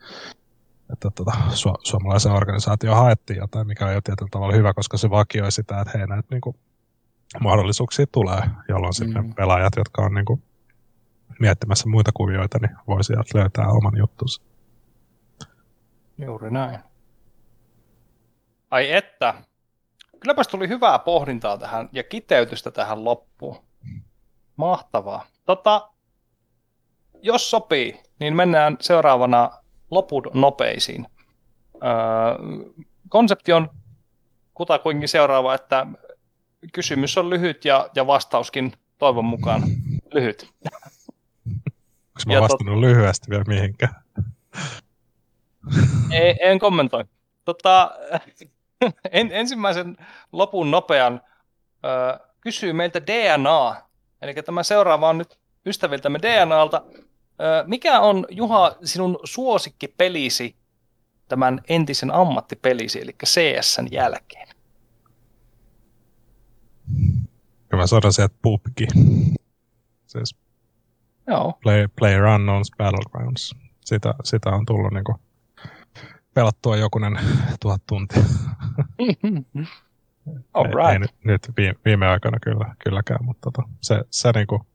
että 0.93 1.11
tota, 1.11 1.33
su- 1.51 1.81
suomalaisen 1.83 2.33
organisaatio 2.33 2.95
haettiin 2.95 3.39
jotain, 3.39 3.67
mikä 3.67 3.87
on 3.87 3.95
jo 3.95 4.01
tietyllä 4.01 4.29
tavalla 4.31 4.55
hyvä, 4.55 4.75
koska 4.75 4.97
se 4.97 5.11
vakioi 5.11 5.53
sitä, 5.53 5.81
että 5.81 5.99
hei 5.99 6.07
näitä 6.07 6.29
niin 6.31 6.41
kuin, 6.41 6.57
mahdollisuuksia 7.41 8.07
tulee, 8.13 8.43
jolloin 8.69 8.91
mm. 8.91 9.05
sitten 9.05 9.35
pelaajat, 9.35 9.73
jotka 9.77 10.03
on 10.03 10.15
niin 10.15 10.25
kuin 10.25 10.43
miettimässä 11.41 11.89
muita 11.89 12.11
kuvioita, 12.15 12.59
niin 12.59 12.77
voi 12.87 13.05
sieltä 13.05 13.39
löytää 13.39 13.69
oman 13.69 13.99
juttunsa. 13.99 14.43
Juuri 16.19 16.51
näin. 16.51 16.79
Ai 18.71 18.93
että, 18.93 19.35
kylläpäs 20.21 20.49
tuli 20.49 20.69
hyvää 20.69 20.99
pohdintaa 20.99 21.59
tähän 21.59 21.89
ja 21.93 22.03
kiteytystä 22.03 22.71
tähän 22.71 23.05
loppuun. 23.05 23.57
Mahtavaa. 24.57 25.27
Tota, 25.45 25.89
jos 27.23 27.51
sopii, 27.51 28.03
niin 28.21 28.37
mennään 28.37 28.77
seuraavana 28.81 29.51
loput 29.91 30.35
nopeisiin. 30.35 31.07
Öö, 31.75 31.91
konsepti 33.09 33.53
on 33.53 33.71
kutakuinkin 34.55 35.09
seuraava, 35.09 35.55
että 35.55 35.87
kysymys 36.73 37.19
on 37.19 37.31
lyhyt 37.31 37.65
ja, 37.65 37.89
ja 37.95 38.07
vastauskin 38.07 38.73
toivon 38.99 39.25
mukaan 39.25 39.63
lyhyt. 40.13 40.53
Onko 41.47 42.23
mä 42.27 42.41
vastannut 42.41 42.75
tot... 42.75 42.81
lyhyesti 42.81 43.31
vielä 43.31 43.45
mihinkään? 43.47 43.95
Ei, 46.11 46.37
en 46.41 46.59
kommentoi. 46.59 47.05
Tota, 47.45 47.91
en, 49.13 49.29
ensimmäisen 49.33 49.97
lopun 50.33 50.71
nopean 50.71 51.21
ö, 51.85 52.19
kysyy 52.41 52.73
meiltä 52.73 53.07
DNA. 53.07 53.77
Eli 54.23 54.35
tämä 54.35 54.63
seuraava 54.63 55.09
on 55.09 55.19
nyt 55.19 55.39
ystäviltämme 55.67 56.19
DNAlta. 56.23 56.83
Ö, 56.87 57.65
mikä 57.67 58.01
on, 58.01 58.27
Juha, 58.31 58.77
sinun 58.85 59.19
suosikkipelisi 59.25 60.57
tämän 61.29 61.61
entisen 61.69 62.11
ammattipelisi, 62.11 63.01
eli 63.01 63.13
CSn 63.25 63.87
jälkeen? 63.91 64.49
Kyllä 67.75 67.83
mä 67.83 67.87
sanoisin, 67.87 68.25
että 68.25 68.39
PUBG. 68.43 68.81
Siis 70.07 70.37
Joo. 71.27 71.59
Play, 71.63 71.89
Player 71.99 72.25
Unknowns 72.25 72.71
Battlegrounds. 72.79 73.55
Sitä, 73.85 74.15
sitä 74.25 74.51
on 74.51 74.67
tullut 74.67 74.93
niinku 74.93 75.15
pelattua 76.35 76.77
jokunen 76.77 77.19
tuhat 77.61 77.83
tuntia. 77.87 78.23
All 80.55 80.65
right. 80.65 80.89
ei, 80.89 80.93
ei 80.93 80.99
nyt, 80.99 81.11
nyt 81.25 81.51
viime, 81.57 81.75
viime 81.85 82.07
aikoina 82.07 82.39
kyllä, 82.41 82.75
kylläkään, 82.85 83.25
mutta 83.25 83.51
tota, 83.51 83.69
se, 83.81 84.05
se 84.11 84.33
niinku 84.35 84.67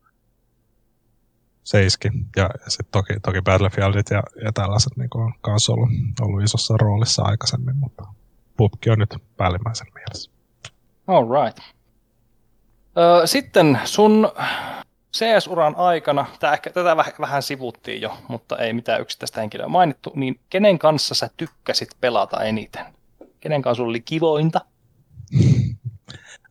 se 1.63 1.85
iski. 1.85 2.09
Ja, 2.35 2.43
ja 2.43 2.69
sitten 2.69 2.91
toki, 2.91 3.19
toki 3.19 3.41
Battlefieldit 3.41 4.09
ja, 4.09 4.23
ja 4.45 4.51
tällaiset 4.53 4.97
niinku 4.97 5.17
on 5.17 5.33
kanssa 5.41 5.73
ollut, 5.73 5.89
ollut 6.21 6.43
isossa 6.43 6.77
roolissa 6.77 7.23
aikaisemmin, 7.23 7.75
mutta 7.77 8.03
PUBG 8.57 8.87
on 8.91 8.99
nyt 8.99 9.15
päällimmäisen 9.37 9.87
mielessä. 9.95 10.31
All 11.07 11.25
right. 11.43 11.78
Sitten 13.25 13.79
sun 13.85 14.31
CS-uran 15.13 15.75
aikana, 15.75 16.25
tää 16.39 16.53
ehkä, 16.53 16.69
tätä 16.69 16.97
vähän 17.19 17.43
sivuttiin 17.43 18.01
jo, 18.01 18.17
mutta 18.27 18.57
ei 18.57 18.73
mitään 18.73 19.01
yksittäistä 19.01 19.41
henkilöä 19.41 19.67
mainittu, 19.67 20.11
niin 20.15 20.39
kenen 20.49 20.79
kanssa 20.79 21.15
sä 21.15 21.29
tykkäsit 21.37 21.89
pelata 22.01 22.43
eniten? 22.43 22.85
Kenen 23.39 23.61
kanssa 23.61 23.77
sulla 23.77 23.89
oli 23.89 24.01
kivointa? 24.01 24.61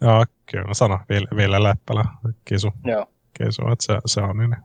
Joo, 0.00 0.24
kyllä 0.46 0.64
mä 0.64 0.74
sanon, 0.74 0.98
Ville, 1.08 1.28
Ville 1.36 1.62
Leppälä, 1.62 2.04
Kisu. 2.44 2.72
Joo. 2.84 3.06
Kisu, 3.38 3.62
että 3.72 3.84
se, 3.84 3.98
se 4.06 4.20
on 4.20 4.38
niin 4.38 4.56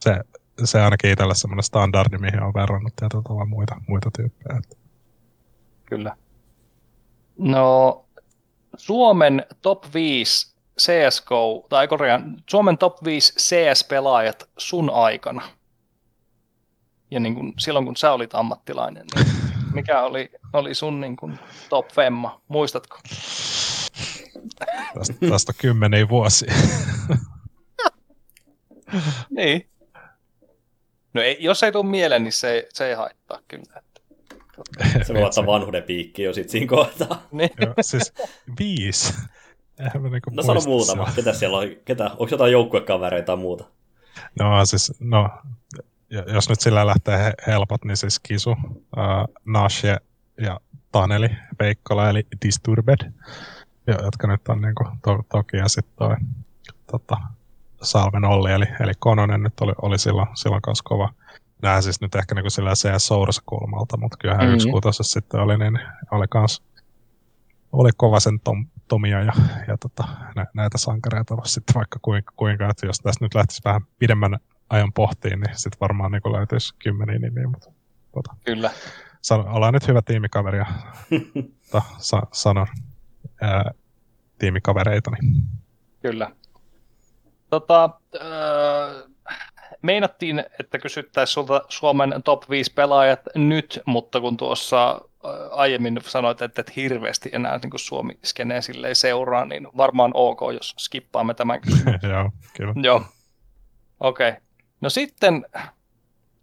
se, 0.00 0.20
se 0.64 0.80
ainakin 0.80 1.10
itselle 1.10 1.34
semmoinen 1.34 1.62
standardi, 1.62 2.18
mihin 2.18 2.42
on 2.42 2.54
verrannut 2.54 2.96
tietyllä 2.96 3.22
tavalla 3.22 3.44
muita, 3.44 3.80
muita 3.88 4.10
tyyppejä. 4.16 4.60
Kyllä. 5.84 6.16
No, 7.38 8.04
Suomen 8.76 9.46
top 9.62 9.84
5 9.94 10.51
CSGO, 10.80 11.66
tai 11.68 11.88
korjaan, 11.88 12.36
Suomen 12.50 12.78
top 12.78 13.04
5 13.04 13.32
CS-pelaajat 13.38 14.48
sun 14.58 14.90
aikana. 14.90 15.42
Ja 17.10 17.20
niin 17.20 17.34
kun, 17.34 17.52
silloin 17.58 17.84
kun 17.84 17.96
sä 17.96 18.12
olit 18.12 18.34
ammattilainen, 18.34 19.04
niin 19.14 19.26
mikä 19.74 20.02
oli, 20.02 20.30
oli 20.52 20.74
sun 20.74 21.00
niin 21.00 21.16
kun, 21.16 21.38
top 21.68 21.88
femma, 21.92 22.40
muistatko? 22.48 22.98
tästä, 24.98 25.14
tästä 25.30 25.52
kymmeniä 25.58 26.08
vuosia. 26.08 26.52
Niin. 29.30 29.68
No 31.14 31.22
ei, 31.22 31.36
jos 31.40 31.62
ei 31.62 31.72
tule 31.72 31.86
mieleen, 31.90 32.24
niin 32.24 32.32
se, 32.32 32.50
ei- 32.52 32.66
se 32.72 32.86
ei 32.88 32.94
haittaa 32.94 33.38
kyllä. 33.48 33.78
Että, 33.78 34.00
Se 35.04 35.14
voi 35.14 35.22
ottaa 35.22 35.46
vanhuuden 35.46 35.82
piikki 35.82 36.22
jo 36.22 36.32
sit 36.32 36.48
siinä 36.50 36.66
kohtaa. 36.66 37.22
niin. 37.32 37.50
Joo, 37.60 37.74
siis 37.80 38.12
viisi. 38.58 39.14
Niinku 40.10 40.30
No 40.30 40.42
sano 40.42 40.60
muutama. 40.66 41.06
Ketä 41.16 41.32
siellä 41.32 41.58
on? 41.58 41.64
Ketä? 41.84 42.04
Onko 42.10 42.26
jotain 42.30 42.52
joukkuekavereita 42.52 43.26
tai 43.26 43.36
muuta? 43.36 43.64
No 44.40 44.64
siis, 44.66 44.92
no, 45.00 45.30
ja- 46.10 46.24
jos 46.34 46.48
nyt 46.48 46.60
sillä 46.60 46.86
lähtee 46.86 47.18
he- 47.18 47.34
helpot, 47.46 47.84
niin 47.84 47.96
siis 47.96 48.18
Kisu, 48.20 48.50
uh, 48.50 48.58
Nashe 49.44 49.96
ja 50.40 50.60
Taneli 50.92 51.28
Veikkola, 51.60 52.10
eli 52.10 52.26
Disturbed, 52.44 53.12
jo- 53.86 54.04
jotka 54.04 54.26
nyt 54.26 54.48
on 54.48 54.60
niinku 54.60 54.84
to, 55.04 55.18
toki, 55.32 55.56
ja 55.56 55.68
sitten 55.68 55.94
toi 55.98 56.16
tota, 56.90 57.16
Salven 57.82 58.24
Olli, 58.24 58.52
eli, 58.52 58.66
eli 58.80 58.92
Kononen 58.98 59.42
nyt 59.42 59.60
oli, 59.60 59.72
oli 59.82 59.98
silloin, 59.98 60.28
silloin 60.34 60.62
kanssa 60.62 60.84
kova. 60.84 61.12
Nämä 61.62 61.80
siis 61.82 62.00
nyt 62.00 62.14
ehkä 62.14 62.34
niinku 62.34 62.50
sillä 62.50 62.72
CS 62.74 63.06
Source 63.06 63.40
kulmalta, 63.46 63.96
mutta 63.96 64.16
kyllähän 64.20 64.44
Mhm. 64.46 64.56
mm-hmm. 64.56 64.88
yksi 64.88 65.02
sitten 65.12 65.40
oli, 65.40 65.58
niin 65.58 65.78
oli 66.10 66.26
kans 66.30 66.62
oli 67.72 67.90
kova 67.96 68.20
sen 68.20 68.40
Tom, 68.40 68.66
Tomia 68.88 69.22
ja, 69.22 69.32
ja 69.68 69.76
tota, 69.76 70.04
nä, 70.36 70.46
näitä 70.54 70.78
sankareita 70.78 71.34
olisi 71.34 71.52
sitten 71.52 71.74
vaikka 71.74 71.98
kuinka, 72.02 72.32
kuinka, 72.36 72.68
että 72.70 72.86
jos 72.86 72.98
tästä 72.98 73.24
nyt 73.24 73.34
lähtisi 73.34 73.62
vähän 73.64 73.82
pidemmän 73.98 74.38
ajan 74.70 74.92
pohtiin, 74.92 75.40
niin 75.40 75.58
sitten 75.58 75.80
varmaan 75.80 76.12
niin 76.12 76.32
löytyisi 76.32 76.74
kymmeniä 76.78 77.18
nimiä, 77.18 77.46
mutta 77.46 77.72
tota, 78.12 78.36
Kyllä. 78.44 78.70
san, 79.22 79.48
ollaan 79.48 79.74
nyt 79.74 79.88
hyvä 79.88 80.02
tiimikaveri 80.02 80.58
ja 80.58 80.66
tota, 81.70 81.82
sa, 81.98 82.22
sanon 82.32 82.66
ää, 83.40 83.70
tiimikavereitani. 84.38 85.16
Kyllä. 86.02 86.30
Tota, 87.50 87.90
öö, 88.14 89.11
meinattiin, 89.82 90.44
että 90.60 90.78
kysyttäisiin 90.78 91.34
sulta 91.34 91.62
Suomen 91.68 92.22
top 92.24 92.50
5 92.50 92.72
pelaajat 92.72 93.20
nyt, 93.34 93.80
mutta 93.86 94.20
kun 94.20 94.36
tuossa 94.36 95.00
öö, 95.24 95.48
aiemmin 95.50 96.00
sanoit, 96.06 96.42
että 96.42 96.60
et 96.60 96.76
hirveästi 96.76 97.30
enää 97.32 97.58
niin 97.62 97.72
Suomi-skeneen 97.76 98.62
silleen 98.62 98.96
seuraa, 98.96 99.44
niin 99.44 99.68
varmaan 99.76 100.10
ok, 100.14 100.40
jos 100.54 100.74
skippaamme 100.78 101.34
tämän 101.34 101.60
kysymyksen. 101.60 102.10
Joo, 102.16 102.30
kyllä. 102.56 102.74
Joo. 102.82 103.04
Okei. 104.00 104.28
Okay. 104.28 104.40
No 104.80 104.90
sitten, 104.90 105.46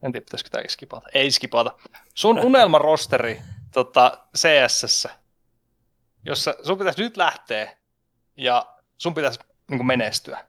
en 0.03 0.11
tiedä 0.11 0.26
pitäisikö 0.26 0.49
tämä 0.49 0.64
skipata. 0.68 1.10
Ei 1.14 1.32
skipata. 1.32 1.72
Sun 2.14 2.40
unelmarosteri 2.45 3.41
tota, 3.74 4.26
CSS, 4.38 5.07
jossa 6.26 6.56
sun 6.64 6.78
pitäisi 6.78 7.02
nyt 7.02 7.18
lähteä 7.18 7.78
ja 8.38 8.66
sun 8.98 9.14
pitäisi 9.14 9.40
niin 9.70 9.86
menestyä. 9.86 10.49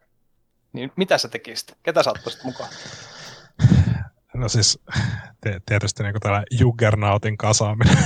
Niin 0.72 0.92
mitä 0.96 1.18
sä 1.18 1.28
tekisit? 1.28 1.78
Ketä 1.82 2.02
sä 2.02 2.10
ottaisit 2.10 2.44
mukaan? 2.44 2.70
No 4.34 4.48
siis 4.48 4.78
te, 5.40 5.60
tietysti 5.66 6.02
niin 6.02 6.14
tällä 6.20 6.44
Juggernautin 6.50 7.36
kasaaminen. 7.36 7.96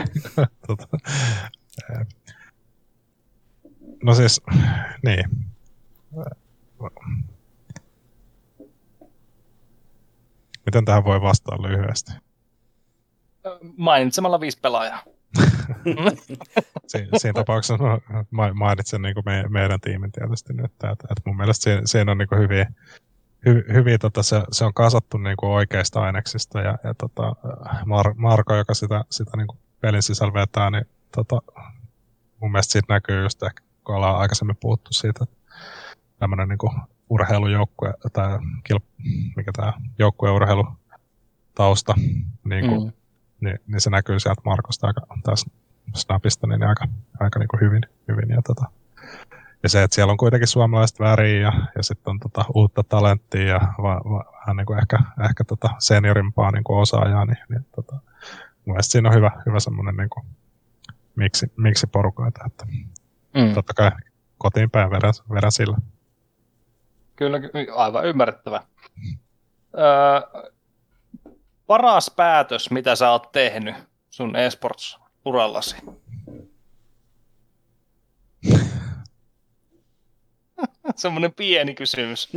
tota, 0.66 0.88
no 4.02 4.14
siis, 4.14 4.40
niin. 5.06 5.24
Miten 10.66 10.84
tähän 10.84 11.04
voi 11.04 11.20
vastata 11.20 11.62
lyhyesti? 11.62 12.12
Mainitsemalla 13.76 14.40
viisi 14.40 14.58
pelaajaa. 14.62 15.02
Si- 16.86 17.08
siinä 17.16 17.32
tapauksessa 17.32 17.84
ma- 18.30 18.54
mainitsen 18.54 19.02
niin 19.02 19.14
kuin 19.14 19.24
me- 19.26 19.48
meidän 19.48 19.80
tiimin 19.80 20.12
tietysti 20.12 20.52
nyt, 20.52 20.64
että, 20.64 20.90
että 20.90 21.22
mun 21.26 21.36
mielestä 21.36 21.62
siinä, 21.64 21.82
siinä 21.84 22.12
on 22.12 22.18
niin 22.18 22.28
kuin 22.28 22.40
hyviä, 22.40 22.66
hy, 23.46 23.64
hyviä 23.72 23.98
tota, 23.98 24.22
se, 24.22 24.42
se, 24.52 24.64
on 24.64 24.74
kasattu 24.74 25.18
niin 25.18 25.36
kuin 25.36 25.50
oikeista 25.50 26.00
aineksista 26.00 26.60
ja, 26.60 26.78
ja 26.84 26.94
tota, 26.94 27.32
Mar- 27.80 28.14
Marko, 28.16 28.54
joka 28.54 28.74
sitä, 28.74 29.04
sitä 29.10 29.36
niin 29.36 29.46
kuin 29.46 29.58
pelin 29.80 30.02
sisällä 30.02 30.34
vetää, 30.34 30.70
niin 30.70 30.84
tota, 31.16 31.42
mun 32.40 32.52
mielestä 32.52 32.72
siitä 32.72 32.94
näkyy 32.94 33.22
just 33.22 33.42
ehkä, 33.42 33.62
kun 33.84 33.94
ollaan 33.94 34.18
aikaisemmin 34.18 34.56
puhuttu 34.60 34.92
siitä, 34.92 35.24
että 35.24 35.36
tämmöinen 36.18 36.48
niin 36.48 36.84
urheilujoukkue, 37.10 37.94
tai 38.12 38.38
kilp, 38.64 38.84
mikä 39.36 39.52
tämä 39.56 39.72
joukkueurheilu 39.98 40.66
tausta, 41.54 41.94
niin 42.44 42.68
kuin, 42.68 42.84
Mm. 42.84 42.92
Niin, 43.44 43.58
niin 43.66 43.80
se 43.80 43.90
näkyy 43.90 44.20
sieltä 44.20 44.42
Markosta 44.44 44.86
aika 44.86 45.00
tässä 45.22 45.50
Snapista 45.94 46.46
niin 46.46 46.62
aika, 46.62 46.84
aika 47.20 47.38
niin 47.38 47.48
kuin 47.48 47.60
hyvin. 47.60 47.82
hyvin 48.08 48.28
ja, 48.28 48.42
tota, 48.42 48.64
ja 49.62 49.68
se, 49.68 49.82
että 49.82 49.94
siellä 49.94 50.10
on 50.10 50.16
kuitenkin 50.16 50.48
suomalaiset 50.48 51.00
väriä 51.00 51.40
ja, 51.40 51.52
ja 51.76 51.82
sitten 51.82 52.10
on 52.10 52.20
tota, 52.20 52.44
uutta 52.54 52.82
talenttia 52.82 53.46
ja 53.46 53.60
va, 53.82 53.94
va, 53.94 54.24
vähän 54.40 54.56
niin 54.56 54.66
kuin 54.66 54.78
ehkä, 54.78 54.98
ehkä 55.30 55.44
tota 55.44 55.70
seniorimpaa 55.78 56.50
niin 56.50 56.64
kuin 56.64 56.78
osaajaa, 56.78 57.24
niin, 57.24 57.38
niin 57.48 57.66
tota, 57.76 57.92
mun 58.64 58.74
mielestä 58.74 58.92
siinä 58.92 59.08
on 59.08 59.14
hyvä, 59.14 59.30
hyvä 59.46 59.60
semmoinen 59.60 59.96
niin 59.96 60.10
kuin, 60.10 60.26
miksi, 61.16 61.52
miksi 61.56 61.86
porukoita, 61.86 62.40
että 62.46 62.66
Mm. 63.34 63.54
totta 63.54 63.74
kai 63.74 63.90
kotiin 64.38 64.70
päin 64.70 64.90
vedän, 64.90 65.12
vedän 65.34 65.52
sillä. 65.52 65.76
Kyllä, 67.16 67.40
ky- 67.40 67.50
aivan 67.76 68.06
ymmärrettävä. 68.06 68.62
Öö, 69.78 70.42
paras 71.66 72.10
päätös, 72.16 72.70
mitä 72.70 72.96
sä 72.96 73.10
oot 73.10 73.32
tehnyt 73.32 73.74
sun 74.10 74.36
esports-urallasi? 74.36 75.76
Semmoinen 80.96 81.34
pieni 81.34 81.74
kysymys. 81.74 82.28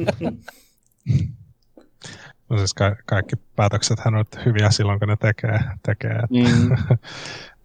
No 2.49 2.57
siis 2.57 2.73
ka- 2.73 2.95
kaikki 3.05 3.35
päätökset 3.55 3.99
on 4.05 4.25
hyviä 4.45 4.71
silloin, 4.71 4.99
kun 4.99 5.07
ne 5.07 5.15
tekee. 5.15 5.59
tekee 5.85 6.11
että 6.11 6.27
Mm. 6.29 6.77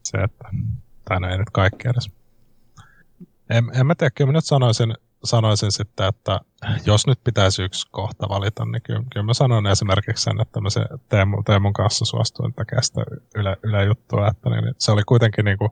se, 0.02 0.18
että, 0.18 0.44
tai 1.05 1.20
no 1.20 1.30
ei 1.30 1.39
nyt 1.39 1.51
kaikki 1.52 1.89
edes. 1.89 2.10
En, 3.51 3.70
en 3.74 3.86
mä 3.86 3.94
tiedä, 3.94 4.10
kyllä 4.10 4.28
mä 4.28 4.32
nyt 4.32 4.44
sanoisin, 4.44 4.94
sanoisin 5.24 5.73
sitten, 5.73 6.07
että 6.09 6.40
jos 6.86 7.07
nyt 7.07 7.19
pitäisi 7.24 7.62
yksi 7.62 7.86
kohta 7.90 8.28
valita, 8.28 8.65
niin 8.65 8.82
kyllä, 8.82 9.03
kyllä 9.12 9.27
mä 9.27 9.35
sanon 9.35 9.66
esimerkiksi 9.66 10.24
sen, 10.24 10.40
että 10.40 10.61
mä 10.61 10.70
se 10.70 10.85
Teemu, 11.09 11.43
Teemun 11.43 11.73
kanssa 11.73 12.05
suostuin 12.05 12.55
tekemään 12.55 12.85
sitä 12.85 13.01
yle, 13.35 13.57
yle 13.62 13.85
juttua, 13.85 14.28
että 14.28 14.51
niin, 14.51 14.74
se 14.78 14.93
oli 14.93 15.03
kuitenkin 15.03 15.44
niin 15.44 15.59
kuin, 15.59 15.70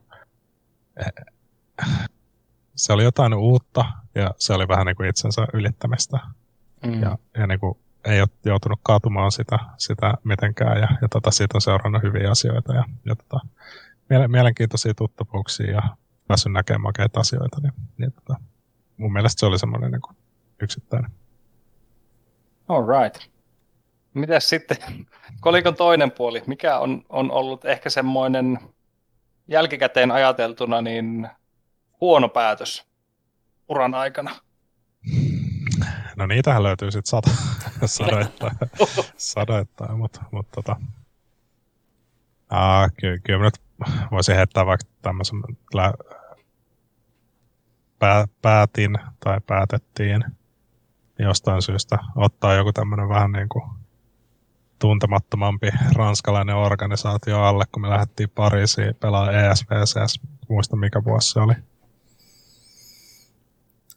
se 2.75 2.93
oli 2.93 3.03
jotain 3.03 3.33
uutta 3.33 3.85
ja 4.15 4.31
se 4.37 4.53
oli 4.53 4.67
vähän 4.67 4.85
niin 4.85 4.95
kuin 4.95 5.09
itsensä 5.09 5.47
ylittämistä 5.53 6.19
Mm. 6.85 7.01
ja, 7.01 7.17
ja 7.37 7.47
niin 7.47 7.59
kuin, 7.59 7.77
ei 8.05 8.21
ole 8.21 8.29
joutunut 8.45 8.79
kaatumaan 8.83 9.31
sitä, 9.31 9.59
sitä 9.77 10.13
mitenkään 10.23 10.77
ja, 10.81 10.87
ja 11.01 11.07
tota, 11.09 11.31
siitä 11.31 11.57
on 11.57 11.61
seurannut 11.61 12.03
hyviä 12.03 12.31
asioita 12.31 12.73
ja, 12.73 12.83
ja 13.05 13.15
tota, 13.15 13.39
miele- 14.09 14.27
mielenkiintoisia 14.27 14.93
tuttavuuksia 14.93 15.71
ja 15.71 15.81
päässyt 16.27 16.51
näkemään 16.51 16.81
makeita 16.81 17.19
asioita, 17.19 17.57
niin, 17.61 17.73
niin 17.97 18.11
tota, 18.11 18.39
mun 19.01 19.13
mielestä 19.13 19.39
se 19.39 19.45
oli 19.45 19.59
semmoinen 19.59 19.91
niin 19.91 20.17
yksittäinen. 20.61 21.11
All 22.67 22.83
right. 22.87 23.31
Mitäs 24.13 24.49
sitten 24.49 24.77
kolikon 25.39 25.75
toinen 25.75 26.11
puoli? 26.11 26.43
Mikä 26.47 26.79
on, 26.79 27.05
on 27.09 27.31
ollut 27.31 27.65
ehkä 27.65 27.89
semmoinen 27.89 28.59
jälkikäteen 29.47 30.11
ajateltuna 30.11 30.81
niin 30.81 31.27
huono 32.01 32.29
päätös 32.29 32.85
uran 33.69 33.93
aikana? 33.93 34.35
No 36.15 36.25
niitähän 36.25 36.63
löytyy 36.63 36.91
sitten 36.91 37.09
sata, 37.09 37.29
sadoittain, 37.85 38.57
sadoittain 39.17 39.97
mutta 39.97 40.21
mut, 40.31 40.51
tota, 40.51 40.75
aa, 42.49 42.89
ky, 42.89 43.19
kyllä 43.23 43.39
mä 43.39 43.45
nyt 43.45 43.61
voisin 44.11 44.35
heittää 44.35 44.65
vaikka 44.65 44.87
tämmöisen, 45.01 45.41
lä, 45.73 45.93
pää, 48.01 48.27
päätin 48.41 48.97
tai 49.23 49.41
päätettiin 49.47 50.23
jostain 51.19 51.61
syystä 51.61 51.97
ottaa 52.15 52.53
joku 52.53 52.73
tämmöinen 52.73 53.09
vähän 53.09 53.31
niin 53.31 53.49
kuin 53.49 53.63
tuntemattomampi 54.79 55.69
ranskalainen 55.95 56.55
organisaatio 56.55 57.41
alle, 57.41 57.63
kun 57.71 57.81
me 57.81 57.89
lähdettiin 57.89 58.29
Pariisiin 58.29 58.95
pelaamaan 58.95 59.35
ESVCS, 59.35 60.21
muista 60.49 60.75
mikä 60.75 61.03
vuosi 61.03 61.31
se 61.31 61.39
oli. 61.39 61.53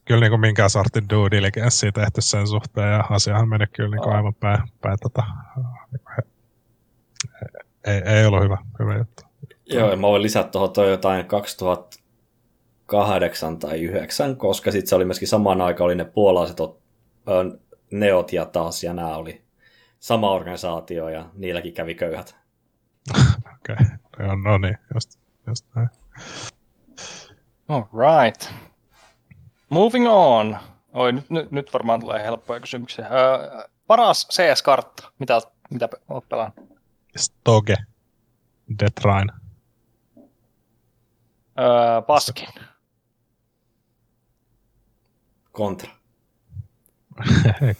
kyllä 0.04 0.20
niin 0.20 0.30
kuin 0.30 0.40
minkään 0.40 0.70
sortin 0.70 1.08
due 1.08 1.30
diligenssiä 1.30 1.92
tehty 1.92 2.20
sen 2.20 2.48
suhteen, 2.48 2.92
ja 2.92 3.04
asiahan 3.10 3.48
meni 3.48 3.66
kyllä 3.66 3.90
niin 3.90 4.02
kuin 4.02 4.16
aivan 4.16 4.34
päin, 4.34 4.58
päin 4.80 4.98
tota, 5.02 5.22
ei, 7.86 8.02
ei 8.06 8.26
ollut 8.26 8.42
hyvä, 8.42 8.58
hyvä 8.78 8.98
juttu. 8.98 9.22
Joo, 9.66 9.90
ja 9.90 9.96
mä 9.96 10.06
voin 10.06 10.22
lisätä 10.22 10.50
tuohon 10.50 10.72
toi 10.72 10.90
jotain 10.90 11.26
2008 12.86 13.58
tai 13.58 13.82
9, 13.82 14.36
koska 14.36 14.70
sitten 14.70 14.88
se 14.88 14.94
oli 14.94 15.04
myöskin 15.04 15.28
samaan 15.28 15.60
aikaan 15.60 15.86
oli 15.86 15.94
ne 15.94 16.04
puolaiset 16.04 16.58
neot 17.90 18.32
ja 18.32 18.46
taas, 18.46 18.84
ja 18.84 18.92
nämä 18.94 19.16
oli 19.16 19.44
sama 19.98 20.30
organisaatio, 20.30 21.08
ja 21.08 21.30
niilläkin 21.34 21.74
kävi 21.74 21.94
köyhät. 21.94 22.36
Okei, 23.54 23.76
okay. 24.06 24.26
no 24.44 24.58
niin, 24.58 24.78
just, 24.94 25.20
just 25.46 25.66
näin. 25.74 25.88
All 27.68 27.82
right. 27.82 28.52
Moving 29.68 30.08
on. 30.08 30.56
Oi, 30.92 31.12
nyt, 31.12 31.30
nyt, 31.30 31.50
nyt 31.50 31.72
varmaan 31.72 32.00
tulee 32.00 32.22
helppoja 32.22 32.60
kysymyksiä. 32.60 33.06
Öö, 33.06 33.68
paras 33.86 34.28
CS-kartta, 34.28 35.12
mitä, 35.18 35.40
mitä 35.70 35.88
olet 36.08 36.28
pelannut? 36.28 36.78
Stoge. 37.16 37.76
Deathrain. 38.78 39.30
Öö, 41.58 42.02
paskin. 42.06 42.48
Kontra. 45.54 45.90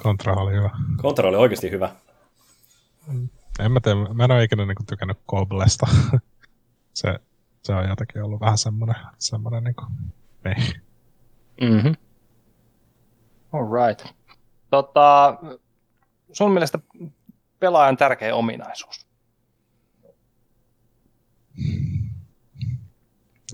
Kontra 0.03 0.35
oli 0.43 0.53
hyvä. 0.53 0.71
Kontra 1.03 1.29
oli 1.29 1.37
oikeasti 1.37 1.71
hyvä. 1.71 1.95
En 3.59 3.73
mä 3.73 3.81
tiedä, 3.81 4.15
mä 4.15 4.25
en 4.25 4.31
ole 4.31 4.45
ikinä 4.45 4.67
niin 4.67 4.87
tykännyt 4.87 5.19
Koblesta. 5.27 5.87
se, 6.95 7.19
se 7.63 7.75
on 7.75 7.89
jotenkin 7.89 8.23
ollut 8.23 8.41
vähän 8.41 8.59
semmoinen, 8.59 8.97
semmoinen 9.19 9.65
niin 9.65 9.75
kuin, 9.75 9.89
ei. 10.45 10.73
Mm-hmm. 11.61 11.95
All 13.53 13.87
right. 13.87 14.15
Tota, 14.71 15.39
sun 16.33 16.53
mielestä 16.53 16.79
pelaajan 17.59 17.97
tärkeä 17.97 18.35
ominaisuus? 18.35 19.07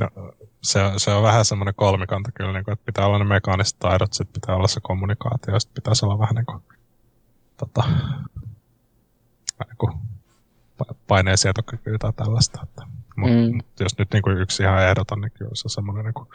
No, 0.00 0.08
se, 0.62 0.80
se 0.96 1.10
on 1.10 1.22
vähän 1.22 1.44
semmoinen 1.44 1.74
kolmikanta 1.74 2.32
kyllä, 2.32 2.52
niin 2.52 2.64
kuin, 2.64 2.72
että 2.72 2.84
pitää 2.84 3.06
olla 3.06 3.18
ne 3.18 3.24
mekaaniset 3.24 3.78
taidot, 3.78 4.12
sitten 4.12 4.40
pitää 4.40 4.56
olla 4.56 4.68
se 4.68 4.80
kommunikaatio, 4.82 5.60
sitten 5.60 5.82
pitäisi 5.82 6.04
olla 6.04 6.18
vähän 6.18 6.34
niin 6.34 6.46
kuin, 6.46 6.62
tota, 7.56 7.82
niin 9.66 9.76
kuin 9.78 9.92
paineensietokykyä 11.06 11.98
tai 11.98 12.12
tällaista. 12.12 12.60
Että, 12.62 12.82
mut, 13.16 13.30
mm. 13.30 13.56
mut 13.56 13.80
jos 13.80 13.98
nyt 13.98 14.12
niin 14.12 14.22
kuin 14.22 14.38
yksi 14.38 14.62
ihan 14.62 14.82
ehdoton, 14.82 15.20
niin 15.20 15.32
kyllä 15.32 15.50
se 15.54 15.66
on 15.66 15.70
semmoinen 15.70 16.04
niin 16.04 16.14
kuin, 16.14 16.28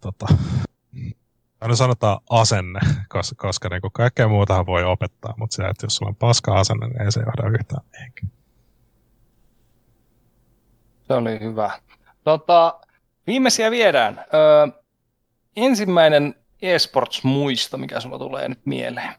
tota, 0.00 0.26
aina 1.60 1.76
sanotaan 1.76 2.18
asenne, 2.30 2.80
koska, 3.08 3.34
koska 3.38 3.68
niin 3.68 3.80
kuin 3.80 3.92
kaikkea 3.92 4.28
muutahan 4.28 4.66
voi 4.66 4.84
opettaa, 4.84 5.34
mutta 5.36 5.56
se, 5.56 5.62
että 5.62 5.86
jos 5.86 5.96
sulla 5.96 6.08
on 6.08 6.16
paska 6.16 6.60
asenne, 6.60 6.86
niin 6.86 7.02
ei 7.02 7.12
se 7.12 7.20
johda 7.20 7.58
yhtään 7.58 7.84
mihinkään. 7.92 8.30
Se 11.06 11.14
oli 11.14 11.40
hyvä. 11.40 11.80
Tota, 12.26 12.80
viimeisiä 13.26 13.70
viedään. 13.70 14.24
Öö, 14.34 14.82
ensimmäinen 15.56 16.34
eSports-muisto, 16.62 17.78
mikä 17.78 18.00
sulla 18.00 18.18
tulee 18.18 18.48
nyt 18.48 18.66
mieleen? 18.66 19.14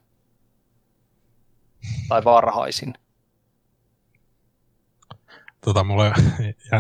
Tai 2.08 2.24
varhaisin? 2.24 2.94
Tota, 5.62 5.84
mulle 5.84 6.06
on 6.06 6.14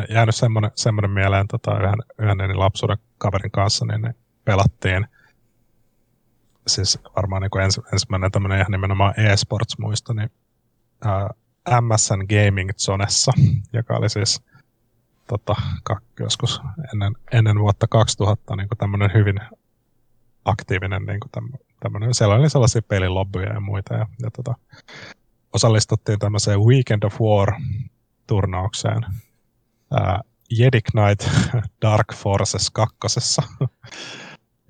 jäänyt 0.09 0.35
semmoinen, 0.35 0.71
semmoinen 0.75 1.11
mieleen 1.11 1.47
tota, 1.47 1.71
yhden, 1.77 2.39
yhden 2.41 2.59
lapsuuden 2.59 2.97
kaverin 3.17 3.51
kanssa, 3.51 3.85
niin 3.85 4.01
ne 4.01 4.15
pelattiin 4.45 5.07
siis 6.67 6.99
varmaan 7.15 7.41
niin 7.41 7.63
ens, 7.63 7.81
ensimmäinen 7.93 8.31
tämmöinen 8.31 8.59
ihan 8.59 8.71
nimenomaan 8.71 9.13
eSports-muisto, 9.19 10.13
niin 10.13 10.31
ää, 11.05 11.29
MSN 11.81 12.25
Gaming 12.29 12.69
Zonessa, 12.77 13.31
joka 13.73 13.97
oli 13.97 14.09
siis 14.09 14.41
tota, 15.27 15.55
joskus 16.19 16.61
ennen, 16.93 17.13
ennen 17.31 17.59
vuotta 17.59 17.87
2000 17.87 18.55
niin 18.55 18.67
tämmöinen 18.77 19.13
hyvin 19.13 19.39
aktiivinen 20.45 21.05
niin 21.05 21.19
tämmöinen, 21.79 22.13
siellä 22.13 22.35
oli 22.35 22.49
sellaisia 22.49 22.81
pelilobbyja 22.81 23.53
ja 23.53 23.59
muita 23.59 23.93
ja, 23.93 24.07
ja 24.21 24.31
tota, 24.31 24.55
osallistuttiin 25.53 26.19
tämmöiseen 26.19 26.59
Weekend 26.59 27.03
of 27.03 27.21
War 27.21 27.53
turnaukseen 28.27 29.05
Jedi 30.49 30.81
Knight 30.81 31.29
Dark 31.81 32.13
Forces 32.15 32.71
kakkosessa. 32.71 33.43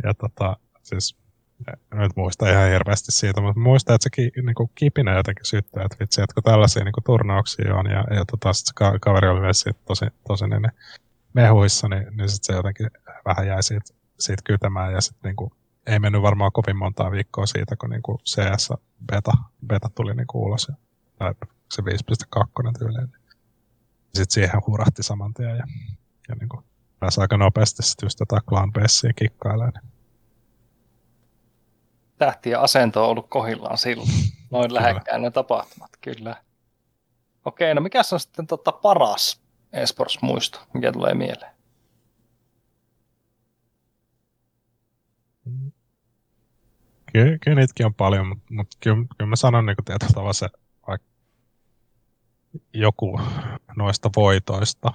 ja 0.04 0.14
tota, 0.14 0.58
siis 0.84 1.16
nyt 1.94 2.16
muista 2.16 2.50
ihan 2.50 2.70
hirveästi 2.70 3.12
siitä, 3.12 3.42
mutta 3.42 3.60
muista, 3.60 3.94
että 3.94 4.04
se 4.04 4.10
ki, 4.10 4.32
niinku, 4.42 4.72
kipinä 4.76 5.16
jotenkin 5.16 5.46
syttää, 5.46 5.84
että 5.86 5.98
vitsi, 6.00 6.22
että 6.22 6.34
kun 6.34 6.44
tällaisia 6.44 6.84
niinku, 6.84 7.02
turnauksia 7.06 7.76
on, 7.76 7.86
ja, 7.86 8.04
ja 8.16 8.26
tota, 8.32 8.54
sit 8.54 8.68
se 8.68 8.74
ka- 8.76 9.00
kaveri 9.02 9.28
oli 9.28 9.40
myös 9.40 9.66
tosi, 9.86 10.06
tosi 10.28 10.48
niin, 10.48 10.72
mehuissa, 11.34 11.88
niin, 11.88 12.18
niin 12.18 12.30
sit 12.30 12.44
se 12.44 12.54
jotenkin 12.54 12.92
vähän 13.26 13.48
jäi 13.48 13.64
siitä, 13.64 13.94
siitä 14.20 14.42
kytämään, 14.46 14.94
ja 14.94 15.02
sitten 15.02 15.30
niinku, 15.30 15.52
ei 15.88 16.00
mennyt 16.00 16.22
varmaan 16.22 16.52
kovin 16.52 16.78
montaa 16.78 17.12
viikkoa 17.12 17.46
siitä, 17.46 17.76
kun 17.76 17.90
niinku 17.90 18.20
CS 18.26 18.74
beta, 19.06 19.32
beta 19.68 19.90
tuli 19.96 20.16
niinku 20.16 20.44
ulos, 20.44 20.68
ja, 20.70 20.76
tai 21.18 21.34
se 21.72 21.82
5.2 21.82 22.74
tyyliin. 22.80 23.08
Sitten 24.06 24.32
siihen 24.32 24.62
hurahti 24.68 25.04
saman 25.04 25.34
tien, 25.34 25.58
ja, 25.58 25.64
ja 26.30 26.36
niinku, 26.36 26.64
pääsi 27.00 27.22
aika 27.22 27.38
nopeasti 27.38 27.84
sitten 27.84 28.06
just 28.06 28.18
tätä 28.18 28.42
clan 28.50 28.72
kikkailemaan. 29.16 29.74
Niin 29.74 29.97
tähti 32.18 32.50
ja 32.50 32.62
asento 32.62 33.04
on 33.04 33.10
ollut 33.10 33.30
kohillaan 33.30 33.78
silloin. 33.78 34.10
Noin 34.52 34.74
lähekkään 34.74 35.22
ne 35.22 35.32
tapahtumat, 35.32 35.90
kyllä. 36.02 36.36
Okei, 37.46 37.76
no 37.76 37.82
mikä 37.82 38.02
on 38.14 38.20
sitten 38.20 38.48
tota 38.48 38.72
paras 38.72 39.42
esports-muisto, 39.74 40.60
mikä 40.74 40.92
tulee 40.92 41.14
mieleen? 41.14 41.52
Kyllä, 47.14 47.38
kyllä 47.44 47.56
niitäkin 47.56 47.86
on 47.86 47.94
paljon, 47.94 48.28
mutta, 48.28 48.54
mutta 48.54 48.78
kyllä, 48.80 49.06
kyllä 49.18 49.30
mä 49.30 49.36
sanon 49.36 49.66
niin 49.66 49.76
tietyllä 49.86 50.14
tavalla 50.14 50.34
se 50.34 50.48
vaikka 50.88 51.08
joku 52.74 53.22
noista 53.76 54.10
voitoista, 54.16 54.92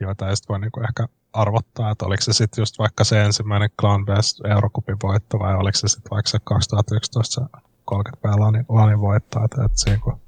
joita 0.00 0.28
ei 0.28 0.34
voi 0.48 0.60
niin 0.60 0.84
ehkä 0.88 1.06
arvottaa, 1.32 1.90
että 1.90 2.06
oliko 2.06 2.22
se 2.22 2.32
sitten 2.32 2.62
just 2.62 2.78
vaikka 2.78 3.04
se 3.04 3.24
ensimmäinen 3.24 3.70
Clan 3.80 4.04
Best 4.04 4.44
Eurocupin 4.44 4.96
voitto 5.02 5.38
vai 5.38 5.54
oliko 5.54 5.78
se 5.78 5.88
sitten 5.88 6.10
vaikka 6.10 6.30
se 6.30 6.38
2011 6.44 7.34
se 7.34 7.66
30 7.84 8.22
päivää 8.22 8.40
lanin, 8.68 9.00
voitto, 9.00 9.44
että, 9.44 9.64
että 9.64 9.78
siinä, 9.78 9.98
kun, 9.98 10.20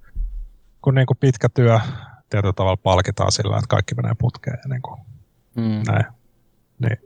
kun 0.82 0.94
niin 0.94 1.06
kuin 1.06 1.16
pitkä 1.16 1.48
työ 1.48 1.80
tietyllä 2.30 2.52
tavalla 2.52 2.76
palkitaan 2.76 3.32
sillä, 3.32 3.56
että 3.56 3.68
kaikki 3.68 3.94
menee 3.94 4.14
putkeen 4.18 4.58
ja 4.64 4.68
niin 4.68 4.82
kuin, 4.82 5.00
mm. 5.56 5.82
näin, 5.86 6.04
niin 6.78 6.98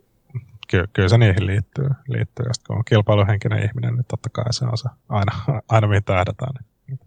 ky, 0.68 0.84
kyllä 0.92 1.08
se 1.08 1.18
niihin 1.18 1.46
liittyy. 1.46 1.90
liittyy. 2.08 2.46
Ja 2.46 2.52
kun 2.66 2.76
on 2.76 2.84
kilpailuhenkinen 2.84 3.64
ihminen, 3.64 3.94
niin 3.94 4.04
totta 4.08 4.28
kai 4.32 4.52
se 4.52 4.64
on 4.64 4.78
se 4.78 4.88
aina, 5.08 5.32
aina 5.68 5.88
mihin 5.88 6.04
tähdätään. 6.04 6.54
Niin. 6.86 7.00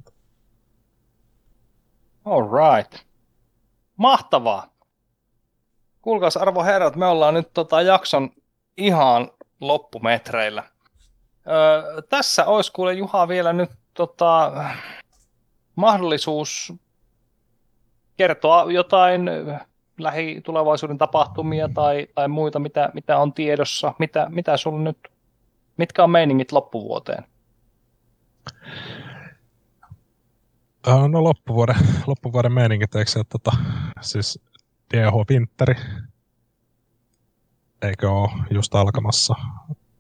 All 2.25 2.41
right. 2.41 3.05
Mahtavaa. 3.97 4.74
Kuulkaas 6.06 6.38
arvo 6.38 6.64
herrat, 6.64 6.95
me 6.95 7.06
ollaan 7.06 7.34
nyt 7.34 7.49
tota 7.53 7.82
jakson 7.82 8.30
ihan 8.77 9.32
loppumetreillä. 9.61 10.64
Öö, 11.48 12.02
tässä 12.02 12.45
olisi 12.45 12.72
kuule 12.72 12.94
Juha 12.94 13.27
vielä 13.27 13.53
nyt 13.53 13.69
tota, 13.94 14.52
mahdollisuus 15.76 16.73
kertoa 18.18 18.72
jotain 18.72 19.30
lähitulevaisuuden 19.98 20.98
tapahtumia 20.98 21.69
tai, 21.73 22.07
tai 22.15 22.27
muita, 22.27 22.60
mitä, 22.60 22.90
mitä 22.94 23.18
on 23.18 23.34
tiedossa. 23.34 23.94
Mitä, 23.99 24.27
mitä 24.30 24.57
sulla 24.57 24.80
nyt, 24.80 24.98
mitkä 25.77 26.03
on 26.03 26.10
meiningit 26.10 26.52
loppuvuoteen? 26.52 27.23
No 31.07 31.23
loppuvuoden, 31.23 31.76
loppuvuoden 32.07 32.53
meiningit, 32.53 32.95
eikö 32.95 33.11
se, 33.11 33.23
tota, 33.23 33.52
siis 34.02 34.40
DH 34.94 35.14
Winteri, 35.32 35.76
eikö 37.82 38.12
ole 38.12 38.30
just 38.49 38.76
alkamassa 38.76 39.36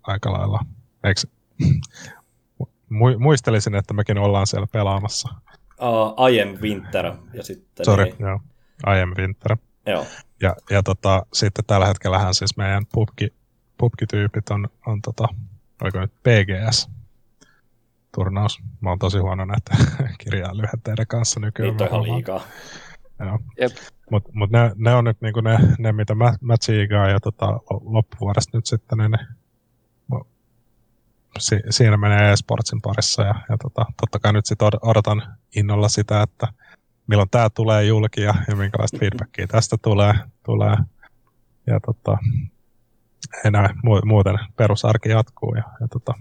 aika 0.03 0.33
lailla? 0.33 0.59
Eikö, 1.03 1.21
muistelisin, 3.19 3.75
että 3.75 3.93
mekin 3.93 4.17
ollaan 4.17 4.47
siellä 4.47 4.67
pelaamassa. 4.67 5.29
Uh, 5.81 6.29
I 6.29 6.41
am 6.41 6.49
Winter. 6.61 7.05
Ja 7.33 7.43
sitten 7.43 7.85
Sorry, 7.85 8.03
niin... 8.05 8.15
joo. 8.19 8.39
I 8.95 9.01
am 9.01 9.13
Winter. 9.17 9.57
Joo. 9.85 10.05
Ja, 10.41 10.55
ja 10.69 10.83
tota, 10.83 11.25
sitten 11.33 11.65
tällä 11.65 11.85
hetkellähän 11.85 12.33
siis 12.33 12.57
meidän 12.57 12.85
pubki, 12.93 13.33
pubki-tyypit 13.77 14.49
on, 14.49 14.67
on 14.85 15.01
tota, 15.01 15.27
oliko 15.81 15.99
nyt 15.99 16.13
PGS, 16.13 16.89
turnaus. 18.15 18.59
Mä 18.81 18.89
oon 18.89 18.99
tosi 18.99 19.17
huono 19.17 19.45
näitä 19.45 19.75
kirjaa 20.23 20.57
lyhenteiden 20.57 21.07
kanssa 21.07 21.39
nykyään. 21.39 21.71
Niitä 21.71 21.83
on 21.83 21.89
ihan 21.89 22.15
liikaa. 22.15 22.41
Joo. 23.19 23.39
Jep. 23.61 23.71
Mutta 24.11 24.29
mut 24.33 24.51
ne, 24.51 24.71
ne, 24.75 24.95
on 24.95 25.03
nyt 25.03 25.21
niinku 25.21 25.41
ne, 25.41 25.57
ne, 25.79 25.91
mitä 25.91 26.15
mä, 26.15 26.33
mä 26.41 26.57
tsiigaan 26.57 27.09
ja 27.09 27.19
tota, 27.19 27.47
loppuvuodesta 27.83 28.57
nyt 28.57 28.65
sitten 28.65 28.97
ne, 28.97 29.09
ne 29.09 29.17
si, 31.39 31.59
siinä 31.69 31.97
menee 31.97 32.31
eSportsin 32.31 32.81
parissa 32.81 33.23
ja, 33.23 33.35
ja 33.49 33.57
tota, 33.57 33.85
totta 34.01 34.19
kai 34.19 34.33
nyt 34.33 34.45
sitten 34.45 34.67
odotan 34.81 35.37
innolla 35.55 35.89
sitä, 35.89 36.21
että 36.21 36.47
milloin 37.07 37.29
tämä 37.29 37.49
tulee 37.49 37.83
julki 37.83 38.21
ja, 38.21 38.33
ja 38.47 38.55
minkälaista 38.55 38.97
feedbackia 38.99 39.47
tästä 39.47 39.77
tulee. 39.81 40.13
tulee. 40.43 40.75
Ja 41.67 41.79
tota, 41.79 42.17
enää 43.45 43.69
muuten 44.05 44.39
perusarki 44.55 45.09
jatkuu 45.09 45.55
ja, 45.55 45.63
ja 45.81 45.87
tota, 45.87 46.13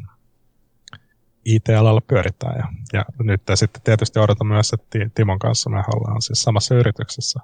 IT-alalla 1.44 2.00
pyöritään. 2.00 2.56
Ja, 2.56 2.68
ja 2.92 3.04
nyt 3.18 3.42
sitten 3.54 3.82
tietysti 3.82 4.18
odotan 4.18 4.46
myös, 4.46 4.72
että 4.72 4.98
Timon 5.14 5.38
kanssa 5.38 5.70
me 5.70 5.82
ollaan 5.94 6.22
siis 6.22 6.42
samassa 6.42 6.74
yrityksessä. 6.74 7.40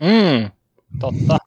Mm, 0.00 0.50
totta. 0.98 1.38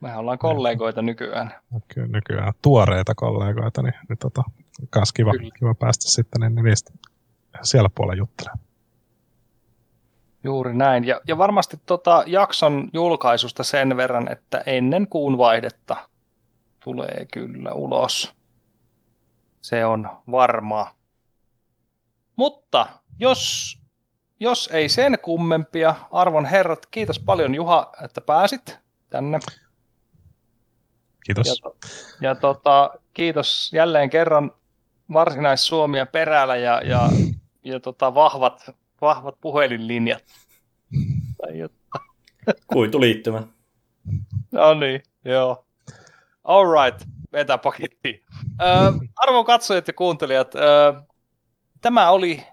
Mehän 0.00 0.18
ollaan 0.18 0.38
kollegoita 0.38 1.02
nykyään. 1.02 1.54
Kyllä, 1.88 2.08
nykyään 2.08 2.52
tuoreita 2.62 3.14
kollegoita, 3.14 3.82
niin, 3.82 3.94
niin 4.08 4.18
tota, 4.18 4.42
kans 4.90 5.12
kiva, 5.12 5.32
kiva 5.58 5.74
päästä 5.74 6.10
sitten 6.10 6.40
niin 6.40 6.64
niistä 6.64 6.92
siellä 7.62 7.90
puolella 7.94 8.18
juttelemaan. 8.18 8.58
Juuri 10.44 10.74
näin. 10.74 11.04
Ja, 11.04 11.20
ja 11.26 11.38
varmasti 11.38 11.80
tota 11.86 12.24
jakson 12.26 12.88
julkaisusta 12.92 13.64
sen 13.64 13.96
verran, 13.96 14.32
että 14.32 14.62
ennen 14.66 15.06
kuun 15.08 15.38
vaihdetta 15.38 15.96
tulee 16.84 17.26
kyllä 17.32 17.72
ulos. 17.72 18.37
Se 19.60 19.84
on 19.84 20.10
varmaa. 20.30 20.94
Mutta 22.36 22.86
jos, 23.18 23.74
jos 24.40 24.70
ei 24.72 24.88
sen 24.88 25.18
kummempia, 25.22 25.94
arvon 26.10 26.46
herrat, 26.46 26.86
kiitos 26.86 27.18
paljon 27.18 27.54
Juha, 27.54 27.92
että 28.04 28.20
pääsit 28.20 28.78
tänne. 29.10 29.38
Kiitos. 31.24 31.46
Ja, 31.46 31.70
ja 32.20 32.34
tota, 32.34 32.90
kiitos 33.14 33.70
jälleen 33.74 34.10
kerran 34.10 34.52
varsinais-Suomia 35.12 36.06
perällä 36.06 36.56
ja, 36.56 36.80
ja, 36.84 37.08
ja 37.64 37.80
tota, 37.80 38.14
vahvat, 38.14 38.70
vahvat 39.00 39.34
puhelinlinjat. 39.40 40.24
Kuituliittymä. 42.66 43.42
no 44.52 44.74
niin, 44.74 45.02
joo. 45.24 45.66
All 46.44 46.64
right, 46.72 47.08
vetä 47.32 47.58
paketti. 47.58 48.24
Äh, 48.62 48.94
arvon 49.16 49.44
katsojat 49.44 49.88
ja 49.88 49.92
kuuntelijat, 49.92 50.54
äh, 50.54 51.02
tämä 51.80 52.10
oli 52.10 52.44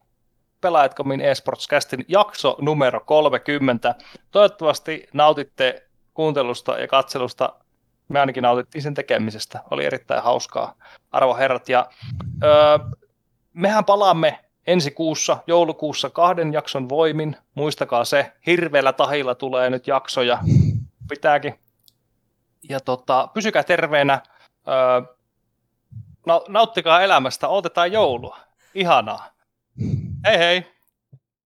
Pelaajatkomin 0.62 1.22
eSportscastin 1.22 2.06
jakso 2.08 2.58
numero 2.62 3.00
30. 3.00 3.96
Toivottavasti 4.32 5.08
nautitte 5.14 5.88
kuuntelusta 6.14 6.80
ja 6.80 6.88
katselusta. 6.88 7.54
Me 8.08 8.20
ainakin 8.20 8.42
nautittiin 8.42 8.82
sen 8.82 8.94
tekemisestä. 8.94 9.62
Oli 9.72 9.86
erittäin 9.86 10.24
hauskaa, 10.24 10.76
arvo 11.12 11.36
herrat. 11.36 11.70
Ja, 11.70 11.90
öö, 12.44 12.80
mehän 13.54 13.86
palaamme 13.86 14.40
ensi 14.68 14.92
kuussa, 14.92 15.38
joulukuussa 15.48 16.10
kahden 16.10 16.54
jakson 16.54 16.90
voimin. 16.90 17.38
Muistakaa 17.56 18.06
se, 18.06 18.32
hirveällä 18.46 18.94
tahilla 18.94 19.36
tulee 19.36 19.70
nyt 19.70 19.88
jaksoja. 19.88 20.40
Pitääkin. 21.10 21.60
Ja 22.70 22.80
tota, 22.80 23.30
pysykää 23.34 23.64
terveenä. 23.64 24.22
Öö, 24.68 25.02
nauttikaa 26.48 27.02
elämästä, 27.02 27.48
otetaan 27.48 27.92
joulua. 27.92 28.38
Ihanaa. 28.74 29.30
Hei 30.26 30.38
hei! 30.38 30.75